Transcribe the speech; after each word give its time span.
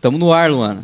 Tamo 0.00 0.16
no 0.16 0.32
ar, 0.32 0.50
Luana. 0.50 0.82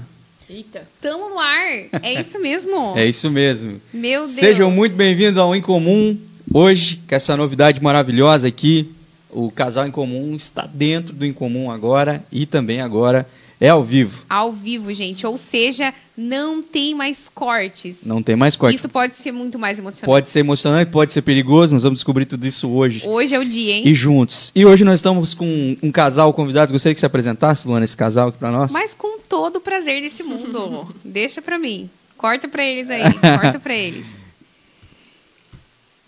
Eita. 0.50 0.82
Tamo 1.00 1.30
no 1.30 1.38
ar. 1.38 1.66
É 2.02 2.12
isso 2.20 2.38
mesmo. 2.38 2.92
É 2.94 3.06
isso 3.06 3.30
mesmo. 3.30 3.80
Meu 3.92 4.20
Deus. 4.20 4.32
Sejam 4.32 4.70
muito 4.70 4.94
bem-vindos 4.94 5.38
ao 5.38 5.56
Incomum. 5.56 6.18
Hoje, 6.52 7.00
com 7.08 7.14
essa 7.14 7.34
novidade 7.38 7.82
maravilhosa 7.82 8.46
aqui, 8.46 8.94
o 9.36 9.50
Casal 9.50 9.86
Incomum 9.86 10.34
está 10.34 10.66
dentro 10.66 11.14
do 11.14 11.26
Incomum 11.26 11.70
agora 11.70 12.24
e 12.32 12.46
também 12.46 12.80
agora 12.80 13.26
é 13.60 13.68
ao 13.68 13.84
vivo. 13.84 14.24
Ao 14.30 14.50
vivo, 14.50 14.92
gente. 14.94 15.26
Ou 15.26 15.36
seja, 15.36 15.92
não 16.16 16.62
tem 16.62 16.94
mais 16.94 17.28
cortes. 17.28 17.98
Não 18.02 18.22
tem 18.22 18.34
mais 18.34 18.56
corte. 18.56 18.76
Isso 18.76 18.88
pode 18.88 19.14
ser 19.14 19.32
muito 19.32 19.58
mais 19.58 19.78
emocionante. 19.78 20.06
Pode 20.06 20.30
ser 20.30 20.40
emocionante, 20.40 20.90
pode 20.90 21.12
ser 21.12 21.20
perigoso, 21.20 21.74
nós 21.74 21.82
vamos 21.82 21.98
descobrir 21.98 22.24
tudo 22.24 22.46
isso 22.46 22.68
hoje. 22.70 23.02
Hoje 23.06 23.34
é 23.34 23.38
o 23.38 23.44
dia, 23.44 23.74
hein? 23.74 23.82
E 23.86 23.94
juntos. 23.94 24.52
E 24.54 24.64
hoje 24.64 24.84
nós 24.84 25.00
estamos 25.00 25.34
com 25.34 25.76
um 25.82 25.92
casal 25.92 26.32
convidado. 26.32 26.72
Gostaria 26.72 26.94
que 26.94 27.00
você 27.00 27.06
apresentasse, 27.06 27.68
Luana, 27.68 27.84
esse 27.84 27.96
casal 27.96 28.28
aqui 28.28 28.38
para 28.38 28.50
nós? 28.50 28.72
Mas 28.72 28.94
com 28.94 29.18
todo 29.20 29.56
o 29.56 29.60
prazer 29.60 30.00
desse 30.00 30.22
mundo. 30.22 30.94
Deixa 31.04 31.42
pra 31.42 31.58
mim. 31.58 31.90
Corta 32.16 32.48
pra 32.48 32.64
eles 32.64 32.88
aí. 32.88 33.02
Corta 33.40 33.58
pra 33.58 33.74
eles. 33.74 34.25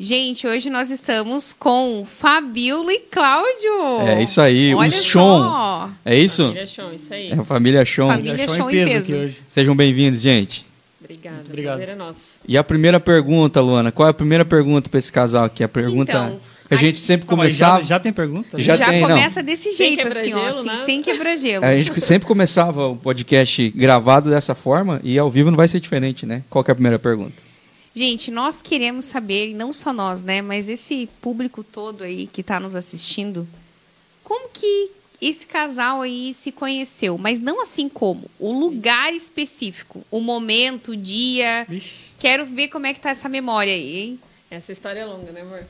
Gente, 0.01 0.47
hoje 0.47 0.71
nós 0.71 0.91
estamos 0.93 1.53
com 1.59 2.07
Fabiola 2.07 2.93
e 2.93 3.01
Cláudio. 3.01 4.07
É 4.07 4.23
isso 4.23 4.41
aí, 4.41 4.73
Olha 4.73 4.89
o 4.89 4.93
Sean. 4.93 5.91
É 6.05 6.17
isso? 6.17 6.45
Família 6.45 6.67
Show, 6.67 6.93
isso 6.93 7.13
aí. 7.15 7.31
É 7.31 7.35
a 7.35 7.45
família 7.45 7.85
Sean. 7.85 8.07
Família 8.07 8.47
Show 8.47 8.57
show 8.57 8.71
em 8.71 8.85
peso 8.85 8.97
aqui 8.99 9.15
hoje. 9.15 9.37
Sejam 9.49 9.75
bem-vindos, 9.75 10.21
gente. 10.21 10.65
Obrigada. 11.03 11.43
Obrigado. 11.49 11.81
É 11.81 11.95
nosso. 11.97 12.35
E 12.47 12.57
a 12.57 12.63
primeira 12.63 13.01
pergunta, 13.01 13.61
Luana, 13.61 13.91
qual 13.91 14.07
é 14.07 14.11
a 14.13 14.15
primeira 14.15 14.45
pergunta 14.45 14.89
para 14.89 14.99
esse 14.99 15.11
casal 15.11 15.45
aqui? 15.47 15.65
A 15.65 15.69
pergunta 15.69 16.13
Então, 16.13 16.41
que 16.69 16.75
a 16.75 16.77
gente 16.77 17.01
sempre 17.01 17.27
começava. 17.27 17.81
já, 17.81 17.87
já 17.87 17.99
tem 17.99 18.13
pergunta? 18.13 18.57
Já 18.61 18.77
Já, 18.77 18.87
tem, 18.87 19.01
não. 19.01 19.09
começa 19.09 19.43
desse 19.43 19.73
Sem 19.73 19.97
jeito, 19.97 20.07
assim, 20.17 20.33
ó. 20.35 20.47
Assim, 20.47 20.65
nada. 20.67 20.85
sem 20.85 21.03
quebra-gelo. 21.03 21.65
A 21.65 21.77
gente 21.77 22.01
sempre 22.01 22.29
começava 22.29 22.87
o 22.87 22.95
podcast 22.97 23.69
gravado 23.71 24.31
dessa 24.31 24.55
forma 24.55 25.01
e 25.03 25.19
ao 25.19 25.29
vivo 25.29 25.51
não 25.51 25.57
vai 25.57 25.67
ser 25.67 25.81
diferente, 25.81 26.25
né? 26.25 26.45
Qual 26.49 26.63
que 26.63 26.71
é 26.71 26.73
a 26.73 26.77
primeira 26.77 27.01
pergunta? 27.01 27.48
Gente, 27.99 28.31
nós 28.31 28.63
queremos 28.63 29.07
saber, 29.07 29.49
e 29.49 29.55
não 29.55 29.73
só 29.73 29.93
nós, 29.93 30.23
né? 30.23 30.41
Mas 30.41 30.69
esse 30.69 31.09
público 31.21 31.65
todo 31.65 32.05
aí 32.05 32.29
que 32.29 32.43
está 32.43 32.61
nos 32.61 32.77
assistindo, 32.77 33.45
como 34.23 34.51
que 34.51 34.93
esse 35.21 35.45
casal 35.45 36.03
aí 36.03 36.33
se 36.33 36.53
conheceu? 36.53 37.19
Mas 37.19 37.41
não 37.41 37.61
assim 37.61 37.89
como, 37.89 38.31
o 38.39 38.53
lugar 38.53 39.13
específico, 39.13 40.05
o 40.13 40.21
momento, 40.21 40.93
o 40.93 40.97
dia. 40.97 41.67
Vixe, 41.69 42.13
Quero 42.21 42.47
ver 42.47 42.69
como 42.69 42.87
é 42.87 42.95
que 42.95 43.01
tá 43.01 43.11
essa 43.11 43.29
memória 43.29 43.73
aí, 43.73 43.97
hein? 43.97 44.21
Essa 44.49 44.71
história 44.71 45.01
é 45.01 45.05
longa, 45.05 45.33
né, 45.33 45.41
amor? 45.41 45.67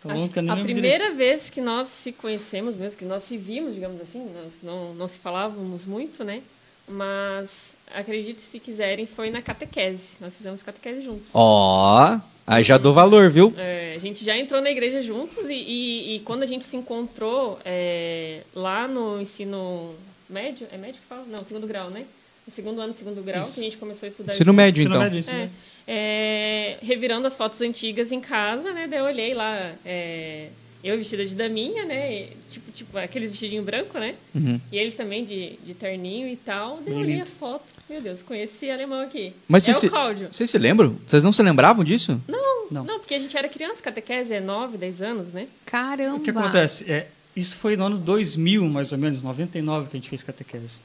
tá 0.00 0.52
a 0.52 0.62
primeira 0.62 1.10
vez 1.10 1.50
que 1.50 1.60
nós 1.60 1.88
se 1.88 2.12
conhecemos 2.12 2.76
mesmo, 2.76 2.98
que 2.98 3.04
nós 3.04 3.24
se 3.24 3.36
vimos, 3.36 3.74
digamos 3.74 4.00
assim, 4.00 4.30
nós 4.32 4.52
não, 4.62 4.94
não 4.94 5.08
se 5.08 5.18
falávamos 5.18 5.84
muito, 5.84 6.22
né? 6.22 6.40
Mas 6.86 7.75
acredite 7.94 8.40
se 8.40 8.58
quiserem, 8.58 9.06
foi 9.06 9.30
na 9.30 9.40
catequese. 9.42 10.16
Nós 10.20 10.34
fizemos 10.36 10.62
catequese 10.62 11.02
juntos. 11.02 11.30
Ó, 11.34 12.18
aí 12.46 12.62
já 12.64 12.76
dou 12.78 12.92
valor, 12.94 13.30
viu? 13.30 13.52
É, 13.56 13.94
a 13.96 13.98
gente 13.98 14.24
já 14.24 14.36
entrou 14.36 14.60
na 14.60 14.70
igreja 14.70 15.02
juntos 15.02 15.44
e, 15.46 15.52
e- 15.54 16.16
e 16.16 16.20
quando 16.20 16.42
a 16.42 16.46
gente 16.46 16.64
se 16.64 16.76
encontrou 16.76 17.58
é, 17.64 18.40
lá 18.54 18.86
no 18.88 19.20
ensino 19.20 19.94
médio, 20.28 20.66
é 20.72 20.76
médio 20.76 21.00
que 21.00 21.06
fala? 21.08 21.24
Não, 21.28 21.44
segundo 21.44 21.66
grau, 21.66 21.90
né? 21.90 22.04
No 22.46 22.52
segundo 22.52 22.80
ano, 22.80 22.94
segundo 22.94 23.22
grau, 23.24 23.42
Isso. 23.42 23.54
que 23.54 23.60
a 23.60 23.62
gente 23.64 23.76
começou 23.76 24.06
a 24.06 24.08
estudar 24.10 24.32
Ensino 24.32 24.52
juntos. 24.52 24.56
médio, 24.56 24.80
Ensino 24.80 24.94
então. 24.94 25.02
médio, 25.02 25.18
ensino 25.18 25.36
É, 25.36 25.50
é, 25.88 26.78
revirando 26.84 27.26
as 27.26 27.34
fotos 27.34 27.60
antigas 27.60 28.12
em 28.12 28.20
casa, 28.20 28.72
né? 28.72 28.86
Daí 28.88 29.00
eu 29.00 29.04
olhei 29.04 29.34
lá, 29.34 29.72
é, 29.84 30.48
eu 30.84 30.96
vestida 30.96 31.24
de 31.26 31.34
daminha, 31.34 31.84
né? 31.84 32.28
Tipo, 32.48 32.70
tipo 32.70 32.98
aquele 32.98 33.26
vestidinho 33.26 33.62
branco, 33.64 33.98
né? 33.98 34.14
Uhum. 34.32 34.60
E 34.70 34.78
ele 34.78 34.92
também 34.92 35.24
de, 35.24 35.56
de 35.64 35.74
terninho 35.74 36.28
e 36.28 36.36
tal. 36.36 36.78
Daí 36.84 36.94
eu 36.94 37.00
olhei 37.00 37.20
a 37.20 37.26
foto. 37.26 37.64
Meu 37.88 38.00
Deus, 38.00 38.20
conheci 38.22 38.68
alemão 38.70 39.00
aqui. 39.00 39.32
Mas 39.46 39.62
é 39.62 39.66
vocês 39.66 39.76
o 39.76 39.80
se- 39.80 39.88
Cláudio. 39.88 40.28
Vocês 40.30 40.50
se 40.50 40.58
lembram? 40.58 40.96
Vocês 41.06 41.22
não 41.22 41.32
se 41.32 41.42
lembravam 41.42 41.84
disso? 41.84 42.20
Não, 42.26 42.66
Não. 42.70 42.84
não, 42.84 42.98
porque 42.98 43.14
a 43.14 43.18
gente 43.18 43.36
era 43.36 43.48
criança, 43.48 43.80
catequese 43.80 44.34
é 44.34 44.40
9, 44.40 44.76
10 44.76 45.00
anos, 45.02 45.32
né? 45.32 45.46
Caramba. 45.64 46.16
O 46.16 46.20
que 46.20 46.30
acontece? 46.30 46.90
É, 46.90 47.06
isso 47.36 47.56
foi 47.56 47.76
no 47.76 47.84
ano 47.86 47.96
2000, 47.98 48.64
mais 48.68 48.90
ou 48.90 48.98
menos, 48.98 49.22
99, 49.22 49.88
que 49.88 49.96
a 49.96 50.00
gente 50.00 50.08
fez 50.08 50.22
catequese. 50.22 50.80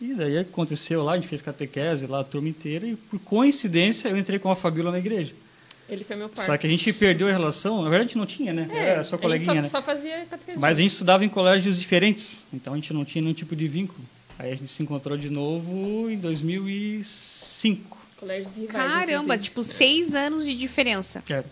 E 0.00 0.14
daí 0.14 0.38
aconteceu 0.38 1.04
lá, 1.04 1.12
a 1.12 1.16
gente 1.16 1.28
fez 1.28 1.40
catequese 1.42 2.06
lá, 2.06 2.20
a 2.20 2.24
turma 2.24 2.48
inteira, 2.48 2.86
e 2.86 2.96
por 2.96 3.20
coincidência 3.20 4.08
eu 4.08 4.16
entrei 4.16 4.38
com 4.38 4.50
a 4.50 4.56
Fabíola 4.56 4.90
na 4.90 4.98
igreja. 4.98 5.32
Ele 5.88 6.02
foi 6.04 6.16
meu 6.16 6.28
pai. 6.28 6.46
Só 6.46 6.56
que 6.56 6.66
a 6.66 6.70
gente 6.70 6.92
perdeu 6.92 7.28
a 7.28 7.30
relação, 7.30 7.76
na 7.82 7.90
verdade 7.90 8.04
a 8.04 8.06
gente 8.08 8.18
não 8.18 8.26
tinha, 8.26 8.52
né? 8.52 8.68
é, 8.72 8.78
Era 8.88 9.04
só 9.04 9.14
a 9.14 9.18
gente 9.18 9.22
coleguinha, 9.22 9.54
só, 9.56 9.60
né? 9.62 9.68
só 9.68 9.82
fazia 9.82 10.24
catequese. 10.28 10.58
Mas 10.58 10.78
a 10.78 10.80
gente 10.80 10.90
estudava 10.92 11.24
em 11.24 11.28
colégios 11.28 11.78
diferentes, 11.78 12.44
então 12.52 12.72
a 12.72 12.76
gente 12.76 12.92
não 12.92 13.04
tinha 13.04 13.20
nenhum 13.22 13.34
tipo 13.34 13.54
de 13.54 13.68
vínculo. 13.68 14.00
Aí 14.40 14.52
a 14.52 14.54
gente 14.56 14.70
se 14.72 14.82
encontrou 14.82 15.18
de 15.18 15.28
novo 15.28 16.08
em 16.10 16.16
2005. 16.18 17.98
Colégios 18.16 18.56
rivais, 18.56 18.72
Caramba, 18.72 19.34
inclusive. 19.34 19.42
tipo, 19.44 19.62
seis 19.62 20.14
anos 20.14 20.46
de 20.46 20.54
diferença. 20.54 21.22
É, 21.28 21.44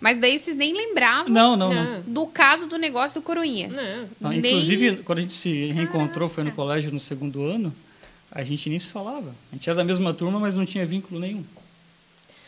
Mas 0.00 0.18
daí 0.18 0.38
vocês 0.38 0.56
nem 0.56 0.72
lembravam 0.72 1.28
Não, 1.28 1.56
não, 1.56 1.74
não. 1.74 1.94
Não, 1.94 2.00
do 2.02 2.26
caso 2.28 2.68
do 2.68 2.76
negócio 2.78 3.20
do 3.20 3.24
Coroinha. 3.24 3.66
não. 3.68 4.08
Não, 4.20 4.30
Nem- 4.30 4.38
Inclusive, 4.38 4.98
quando 4.98 5.18
a 5.18 5.22
gente 5.22 5.34
se 5.34 5.66
reencontrou, 5.72 6.28
foi 6.28 6.44
no 6.44 6.52
colégio 6.52 6.92
no 6.92 7.00
segundo 7.00 7.42
ano, 7.44 7.74
a 8.30 8.44
gente 8.44 8.70
nem 8.70 8.78
se 8.78 8.90
falava. 8.90 9.34
A 9.50 9.56
gente 9.56 9.68
era 9.68 9.76
da 9.76 9.84
mesma 9.84 10.14
turma, 10.14 10.38
mas 10.38 10.56
não 10.56 10.64
tinha 10.64 10.86
vínculo 10.86 11.18
nenhum. 11.20 11.44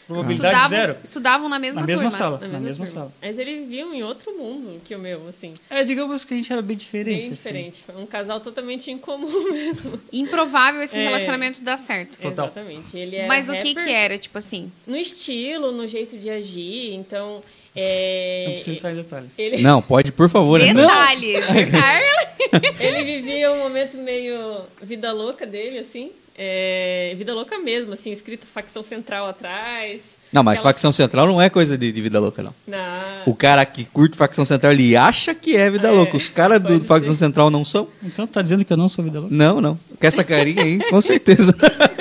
Probabilidade 0.07 0.55
Estudavam, 0.57 0.69
zero. 0.79 0.97
estudavam 1.03 1.49
na 1.49 1.59
mesma 1.59 1.81
Na 1.81 1.87
mesma 1.87 2.03
turma. 2.05 2.19
sala. 2.19 2.39
Na 2.39 2.47
Na 2.47 2.53
mesma, 2.55 2.69
mesma 2.69 2.87
turma. 2.87 3.01
sala. 3.01 3.13
Mas 3.21 3.39
eles 3.39 3.59
viviam 3.61 3.93
em 3.93 4.03
outro 4.05 4.33
mundo 4.39 4.81
que 4.85 4.95
o 4.95 4.99
meu, 4.99 5.29
assim. 5.29 5.55
É, 5.69 5.83
digamos 5.83 6.25
que 6.25 6.33
a 6.35 6.37
gente 6.37 6.53
era 6.53 6.63
bem 6.63 6.77
diferente. 6.77 7.09
Bem 7.17 7.19
assim. 7.27 7.31
diferente. 7.31 7.83
Foi 7.85 7.97
um 8.01 8.07
casal 8.07 8.39
totalmente 8.41 8.91
incomum 8.91 9.27
mesmo. 9.53 10.01
Improvável 10.13 10.83
esse 10.83 10.97
É. 10.97 11.03
relacionamento 11.05 11.61
dar 11.61 11.77
certo. 11.77 12.19
Total. 12.19 12.47
Exatamente. 12.47 12.97
Ele 12.97 13.17
era 13.17 13.27
Mas 13.29 13.49
o 13.49 13.53
que 13.59 13.75
que 13.75 13.91
era, 13.91 14.17
tipo 14.17 14.39
assim? 14.39 14.71
No 14.87 14.97
estilo, 14.97 15.73
no 15.73 15.87
jeito 15.89 16.17
de 16.17 16.31
agir. 16.31 16.95
Então, 16.95 17.43
é... 17.75 18.45
Não 18.47 18.53
precisa 18.55 18.77
entrar 18.77 18.93
em 18.93 18.97
detalhes. 18.97 19.39
ele, 19.39 19.59
Não, 19.61 19.83
pode, 19.83 20.13
por 20.13 20.31
favor. 20.31 20.61
né? 20.61 20.73
Detalhes. 20.73 21.45
Ele 22.79 23.05
vivia 23.05 23.51
um 23.53 23.59
momento 23.59 23.97
meio 23.99 24.61
vida 24.81 25.13
louca 25.13 25.45
dele, 25.47 25.79
assim. 25.81 26.11
É, 26.39 27.15
Vida 27.17 27.35
louca 27.35 27.59
mesmo, 27.59 27.93
assim, 27.93 28.13
escrito 28.13 28.47
facção 28.47 28.83
central 28.85 29.27
atrás. 29.27 30.03
Não, 30.33 30.43
mas 30.43 30.59
Aquela- 30.59 30.73
facção 30.73 30.91
central 30.93 31.27
não 31.27 31.41
é 31.41 31.49
coisa 31.49 31.79
de, 31.79 31.91
de 31.93 32.03
vida 32.03 32.19
louca, 32.19 32.43
não. 32.43 32.53
Na... 32.67 33.23
O 33.25 33.35
cara 33.35 33.65
que 33.65 33.85
curte 33.85 34.17
facção 34.17 34.45
central, 34.45 34.73
ele 34.73 34.97
acha 34.97 35.35
que 35.35 35.57
é 35.57 35.71
vida 35.71 35.89
É, 35.89 35.91
louca. 35.93 36.17
Os 36.17 36.29
caras 36.29 36.61
do 36.61 36.81
facção 36.85 37.15
central 37.15 37.49
não 37.49 37.65
são? 37.65 37.89
Então 38.03 38.27
tá 38.27 38.43
dizendo 38.43 38.65
que 38.65 38.73
eu 38.73 38.77
não 38.77 38.89
sou 38.89 39.05
vida 39.05 39.21
louca? 39.21 39.35
Não, 39.35 39.61
não. 39.61 39.77
Com 39.99 40.07
essa 40.07 40.25
carinha 40.25 40.63
aí, 40.63 40.79
com 40.91 41.01
certeza. 41.01 41.55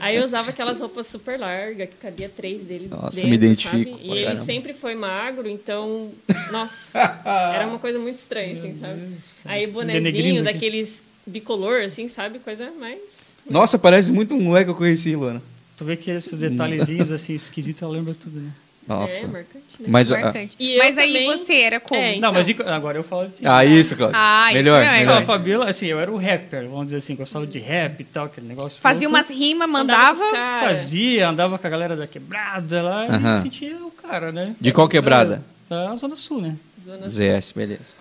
Aí 0.00 0.16
eu 0.16 0.24
usava 0.24 0.50
aquelas 0.50 0.80
roupas 0.80 1.06
super 1.06 1.38
largas, 1.38 1.88
que 1.88 1.94
cabia 1.96 2.28
três 2.34 2.62
dele 2.62 2.88
Nossa, 2.90 3.10
dentro, 3.16 3.28
me 3.28 3.36
identifico 3.36 3.90
sabe? 3.92 4.02
E 4.02 4.10
ele 4.10 4.24
caramba. 4.24 4.44
sempre 4.44 4.74
foi 4.74 4.94
magro, 4.96 5.48
então, 5.48 6.10
nossa, 6.50 6.98
era 7.54 7.66
uma 7.66 7.78
coisa 7.78 7.98
muito 7.98 8.18
estranha, 8.18 8.58
assim, 8.58 8.78
sabe? 8.80 9.02
Aí 9.44 9.66
bonezinho 9.66 10.42
daqueles 10.42 11.02
bicolor, 11.26 11.82
assim, 11.82 12.08
sabe? 12.08 12.38
Coisa 12.38 12.70
mais... 12.78 12.98
Nossa, 13.48 13.78
parece 13.78 14.10
muito 14.12 14.34
um 14.34 14.40
moleque 14.40 14.66
que 14.66 14.70
eu 14.70 14.74
conheci, 14.74 15.14
Luana. 15.14 15.42
Tu 15.76 15.84
vê 15.84 15.96
que 15.96 16.10
esses 16.10 16.38
detalhezinhos 16.38 17.10
assim 17.10 17.34
esquisitos, 17.34 17.82
ela 17.82 17.92
lembra 17.92 18.14
tudo, 18.14 18.40
né? 18.40 18.50
É, 18.86 18.92
Nossa. 18.92 19.28
marcante, 19.28 19.64
né? 19.80 19.86
Mas, 19.88 20.12
ah, 20.12 20.20
Marcante. 20.20 20.56
E 20.60 20.76
Mas 20.76 20.98
aí 20.98 21.06
também- 21.12 21.26
você 21.26 21.54
era 21.54 21.80
como? 21.80 21.98
É, 22.00 22.10
Não, 22.10 22.16
Então. 22.18 22.32
mas 22.34 22.48
e- 22.50 22.56
agora 22.66 22.98
eu 22.98 23.02
falo 23.02 23.28
de. 23.28 23.46
ah, 23.46 23.64
isso, 23.64 23.96
Cláudio. 23.96 24.18
Ah, 24.20 24.44
isso 24.48 24.54
melhor, 24.56 24.82
é, 24.82 24.84
Não, 24.84 24.92
melhor. 24.92 25.22
a 25.22 25.22
Fabiola, 25.24 25.70
assim, 25.70 25.86
eu 25.86 25.98
era 25.98 26.12
o 26.12 26.16
rapper, 26.18 26.68
vamos 26.68 26.84
dizer 26.86 26.98
assim, 26.98 27.16
gostava 27.16 27.46
de 27.46 27.58
rap 27.58 27.98
e 28.00 28.04
tal, 28.04 28.26
aquele 28.26 28.46
negócio. 28.46 28.82
Fazia 28.82 29.08
louco. 29.08 29.24
umas 29.24 29.36
rimas, 29.36 29.68
Andava 29.68 30.18
mandava. 30.18 30.30
cara. 30.32 30.68
Fazia, 30.68 31.28
andava 31.30 31.58
com 31.58 31.66
a 31.66 31.70
galera 31.70 31.96
da 31.96 32.06
quebrada 32.06 32.82
lá 32.82 33.04
Aham. 33.06 33.16
e 33.16 33.18
me 33.36 33.36
sentia 33.42 33.76
o 33.78 33.90
cara, 33.90 34.30
né? 34.30 34.54
De 34.60 34.70
qual 34.70 34.86
quebrada? 34.86 35.42
Da, 35.68 35.96
Zona 35.96 36.14
Sul, 36.14 36.42
né? 36.42 36.54
Zona 36.84 37.08
ZS, 37.08 37.52
beleza. 37.56 37.94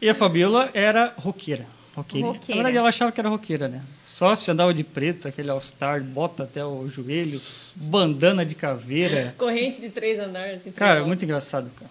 E 0.00 0.08
a 0.08 0.14
Fabiola 0.14 0.70
era 0.72 1.12
roqueira. 1.18 1.66
Roqueira. 1.96 2.26
Roqueira. 2.28 2.48
Na 2.56 2.56
verdade, 2.64 2.76
ela 2.76 2.88
achava 2.88 3.10
que 3.10 3.18
era 3.20 3.28
roqueira, 3.28 3.68
né? 3.68 3.80
Só 4.04 4.36
se 4.36 4.50
andava 4.50 4.72
de 4.74 4.84
preto, 4.84 5.26
aquele 5.26 5.50
all-star, 5.50 6.02
bota 6.02 6.42
até 6.42 6.64
o 6.64 6.86
joelho, 6.88 7.40
bandana 7.74 8.44
de 8.44 8.54
caveira. 8.54 9.34
Corrente 9.38 9.80
de 9.80 9.88
três 9.90 10.18
andares, 10.18 10.58
assim. 10.58 10.70
Cara, 10.72 11.04
muito 11.04 11.24
engraçado, 11.24 11.70
cara. 11.78 11.90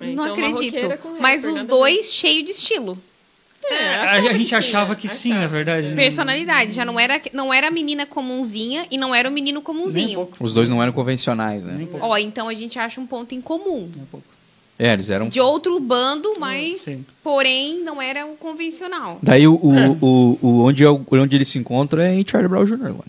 Não 0.00 0.08
Então, 0.10 0.34
uma 0.34 0.48
acredito. 0.48 0.98
com 0.98 1.20
Mas 1.20 1.44
os 1.44 1.64
dois 1.64 2.12
cheios 2.12 2.44
de 2.44 2.50
estilo. 2.52 2.98
É, 3.70 3.96
A, 3.96 4.20
gente 4.20 4.46
tinha, 4.46 4.58
achava 4.60 4.96
que 4.96 5.08
sim, 5.08 5.30
achava. 5.32 5.42
na 5.42 5.46
verdade. 5.52 5.88
né? 5.88 5.94
Personalidade. 5.96 6.72
Já 6.72 6.84
não 6.84 6.98
era, 6.98 7.20
não 7.32 7.52
era 7.52 7.68
a 7.68 7.70
menina 7.70 8.06
comunzinha 8.06 8.86
e 8.90 8.96
não 8.96 9.14
era 9.14 9.28
o 9.28 9.32
menino 9.32 9.60
um 9.60 9.62
comunzinho. 9.62 10.14
pouco. 10.14 10.36
Os 10.42 10.54
dois 10.54 10.68
não 10.68 10.82
eram 10.82 10.92
convencionais, 10.92 11.62
né? 11.64 11.74
um. 11.92 11.98
Ó, 12.00 12.16
então 12.16 12.48
a 12.48 12.54
gente 12.54 12.78
acha 12.78 13.00
um 13.00 13.06
ponto 13.06 13.34
em 13.34 13.40
comum. 13.40 13.90
Nem 13.94 14.02
um 14.02 14.06
pouco. 14.06 14.26
É, 14.78 14.92
eles 14.92 15.10
eram. 15.10 15.28
De 15.28 15.40
outro 15.40 15.80
bando, 15.80 16.36
mas 16.38 16.82
Sim. 16.82 17.04
porém 17.24 17.82
não 17.82 18.00
era 18.00 18.24
o 18.26 18.36
convencional. 18.36 19.18
Daí 19.22 19.46
o, 19.48 19.58
o, 19.60 19.74
É. 19.76 19.88
o, 20.00 20.38
o- 20.40 20.64
onde, 20.64 20.84
onde 20.86 21.36
eles 21.36 21.48
se 21.48 21.58
encontram 21.58 22.00
é 22.02 22.14
em 22.14 22.24
Charlie 22.26 22.48
Brown 22.48 22.64
Jr., 22.64 22.78
mano. 22.78 23.04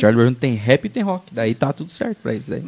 Charlie 0.00 0.22
Brown 0.22 0.34
tem 0.34 0.54
rap 0.54 0.84
e 0.84 0.88
tem 0.88 1.02
rock. 1.02 1.32
Daí 1.32 1.54
tá 1.54 1.72
tudo 1.72 1.90
certo 1.90 2.18
pra 2.22 2.34
eles. 2.34 2.48
Daí. 2.48 2.62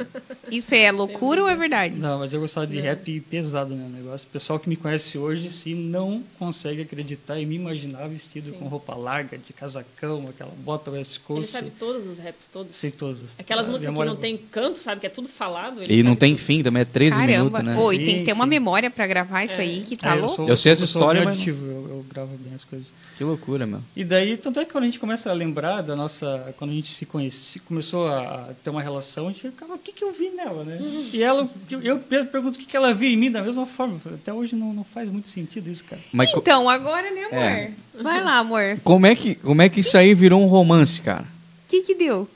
Isso 0.50 0.74
é 0.74 0.90
loucura 0.92 1.42
ou 1.42 1.48
é 1.48 1.56
verdade? 1.56 1.96
Não, 1.98 2.18
mas 2.18 2.32
eu 2.32 2.40
gostava 2.40 2.66
de 2.66 2.80
rap 2.80 3.20
pesado, 3.22 3.74
né? 3.74 3.86
O 3.86 3.88
negócio. 3.90 4.26
O 4.26 4.30
pessoal 4.30 4.58
que 4.58 4.68
me 4.68 4.76
conhece 4.76 5.16
hoje, 5.18 5.50
sim, 5.50 5.74
não 5.74 6.22
consegue 6.38 6.82
acreditar 6.82 7.38
e 7.40 7.46
me 7.46 7.56
imaginar 7.56 8.06
vestido 8.08 8.52
com 8.52 8.66
roupa 8.66 8.94
larga, 8.94 9.36
de 9.38 9.52
casacão, 9.52 10.26
aquela 10.28 10.52
bota 10.64 10.90
West 10.90 11.16
Ele 11.16 11.20
Coast. 11.26 11.50
sabe 11.52 11.70
todos 11.78 12.06
os 12.06 12.18
raps, 12.18 12.46
todos. 12.52 12.76
Sei 12.76 12.90
todos. 12.90 13.20
Aquelas 13.38 13.66
A 13.66 13.70
músicas 13.70 13.94
que 13.96 14.04
não 14.04 14.16
tem 14.16 14.36
canto, 14.36 14.78
sabe? 14.78 15.00
Que 15.00 15.06
é 15.06 15.10
tudo 15.10 15.28
falado. 15.28 15.82
ele 15.82 15.94
E 15.98 16.02
não 16.02 16.14
tem 16.16 16.34
tudo. 16.34 16.44
fim 16.44 16.62
também, 16.62 16.82
é 16.82 16.84
13 16.84 17.16
Caramba. 17.18 17.32
minutos, 17.36 17.62
né? 17.64 17.76
Oi, 17.78 17.96
Sim, 17.98 18.04
tem 18.04 18.18
que 18.18 18.24
ter 18.24 18.32
uma 18.32 18.44
sim. 18.44 18.50
memória 18.50 18.90
pra 18.90 19.06
gravar 19.06 19.44
isso 19.44 19.60
É. 19.60 19.64
aí 19.64 19.82
que 19.86 19.96
tá 19.96 20.12
Ah, 20.12 20.16
eu, 20.16 20.20
louco. 20.22 20.36
sou, 20.36 20.48
Eu 20.48 20.56
sei 20.56 20.72
essa 20.72 20.82
eu 20.82 20.86
história, 20.86 21.24
mas- 21.24 21.46
eu, 21.46 21.54
eu 21.54 22.06
gravo 22.12 22.36
bem 22.38 22.54
as 22.54 22.64
coisas. 22.64 22.88
Que 23.16 23.22
loucura, 23.22 23.64
meu. 23.66 23.80
E 23.94 24.02
daí, 24.02 24.36
tanto 24.36 24.58
é 24.58 24.64
que 24.64 24.72
quando 24.72 24.84
a 24.84 24.86
gente 24.88 24.98
começa 24.98 25.30
a 25.30 25.32
lembrar 25.32 25.82
da 25.82 25.94
nossa. 25.94 26.52
Quando 26.56 26.72
a 26.72 26.74
gente 26.74 26.90
se 26.90 27.06
conhece, 27.06 27.60
começou 27.60 28.08
a 28.08 28.50
ter 28.64 28.70
uma 28.70 28.82
relação, 28.82 29.28
a 29.28 29.30
gente 29.32 29.42
ficava, 29.50 29.74
o 29.74 29.78
que, 29.78 29.92
que 29.92 30.02
eu 30.02 30.12
vi 30.12 30.30
nela, 30.30 30.64
né? 30.64 30.78
E 31.12 31.22
ela, 31.22 31.48
eu, 31.70 31.80
eu 31.80 31.98
pergunto 32.26 32.56
o 32.56 32.60
que, 32.60 32.66
que 32.66 32.76
ela 32.76 32.92
viu 32.92 33.08
em 33.08 33.16
mim 33.16 33.30
da 33.30 33.40
mesma 33.40 33.66
forma. 33.66 34.00
Até 34.12 34.32
hoje 34.32 34.56
não, 34.56 34.72
não 34.72 34.82
faz 34.82 35.08
muito 35.08 35.28
sentido 35.28 35.70
isso, 35.70 35.84
cara. 35.84 36.02
Mas 36.12 36.32
co- 36.32 36.40
Então, 36.40 36.68
agora, 36.68 37.08
né, 37.12 37.24
amor? 37.24 37.38
É. 37.38 37.70
Vai 38.02 38.22
lá, 38.24 38.38
amor. 38.38 38.78
como, 38.82 39.06
é 39.06 39.14
que, 39.14 39.36
como 39.36 39.62
é 39.62 39.68
que 39.68 39.78
isso 39.80 39.96
aí 39.96 40.12
virou 40.12 40.42
um 40.42 40.46
romance, 40.46 41.00
cara? 41.00 41.22
O 41.22 41.68
que 41.68 41.82
que 41.82 41.94
deu? 41.94 42.28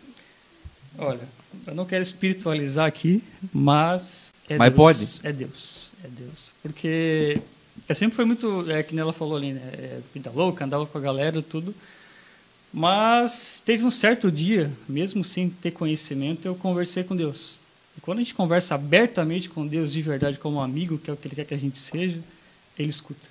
Olha, 0.97 1.21
eu 1.67 1.75
não 1.75 1.85
quero 1.85 2.03
espiritualizar 2.03 2.87
aqui, 2.87 3.23
mas. 3.53 4.33
É 4.49 4.57
Mas 4.57 4.69
Deus, 4.71 4.77
pode. 4.77 5.09
É 5.25 5.33
Deus. 5.33 5.91
É 6.05 6.09
Deus. 6.09 6.51
Porque 6.63 7.39
eu 7.89 7.95
sempre 7.95 8.17
foi 8.17 8.25
muito. 8.25 8.71
É 8.71 8.83
que 8.83 8.99
ela 8.99 9.13
falou 9.13 9.37
ali, 9.37 9.53
né? 9.53 9.63
É, 9.73 10.01
vida 10.13 10.31
louca, 10.31 10.65
andava 10.65 10.87
com 10.87 10.99
a 10.99 11.01
galera 11.01 11.41
tudo. 11.41 11.75
Mas 12.73 13.63
teve 13.65 13.85
um 13.85 13.91
certo 13.91 14.31
dia, 14.31 14.71
mesmo 14.89 15.25
sem 15.25 15.49
ter 15.49 15.71
conhecimento, 15.71 16.47
eu 16.47 16.55
conversei 16.55 17.03
com 17.03 17.17
Deus. 17.17 17.57
E 17.97 18.01
quando 18.01 18.19
a 18.19 18.23
gente 18.23 18.35
conversa 18.35 18.75
abertamente 18.75 19.49
com 19.49 19.67
Deus 19.67 19.93
de 19.93 20.03
verdade, 20.03 20.39
como 20.39 20.59
um 20.59 20.61
amigo, 20.61 20.99
que 20.99 21.11
é 21.11 21.13
o 21.13 21.17
que 21.17 21.29
Ele 21.29 21.35
quer 21.35 21.47
que 21.47 21.55
a 21.55 21.59
gente 21.59 21.79
seja, 21.79 22.21
Ele 22.79 22.91
escuta. 22.91 23.27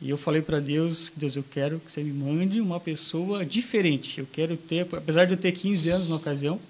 E 0.00 0.10
eu 0.10 0.18
falei 0.18 0.42
para 0.42 0.60
Deus, 0.60 1.10
Deus, 1.16 1.34
eu 1.34 1.44
quero 1.50 1.80
que 1.80 1.90
você 1.90 2.02
me 2.02 2.12
mande 2.12 2.60
uma 2.60 2.78
pessoa 2.78 3.44
diferente. 3.44 4.20
Eu 4.20 4.28
quero 4.30 4.56
ter, 4.56 4.86
apesar 4.92 5.24
de 5.24 5.32
eu 5.32 5.38
ter 5.38 5.52
15 5.52 5.88
anos 5.88 6.08
na 6.10 6.16
ocasião, 6.16 6.60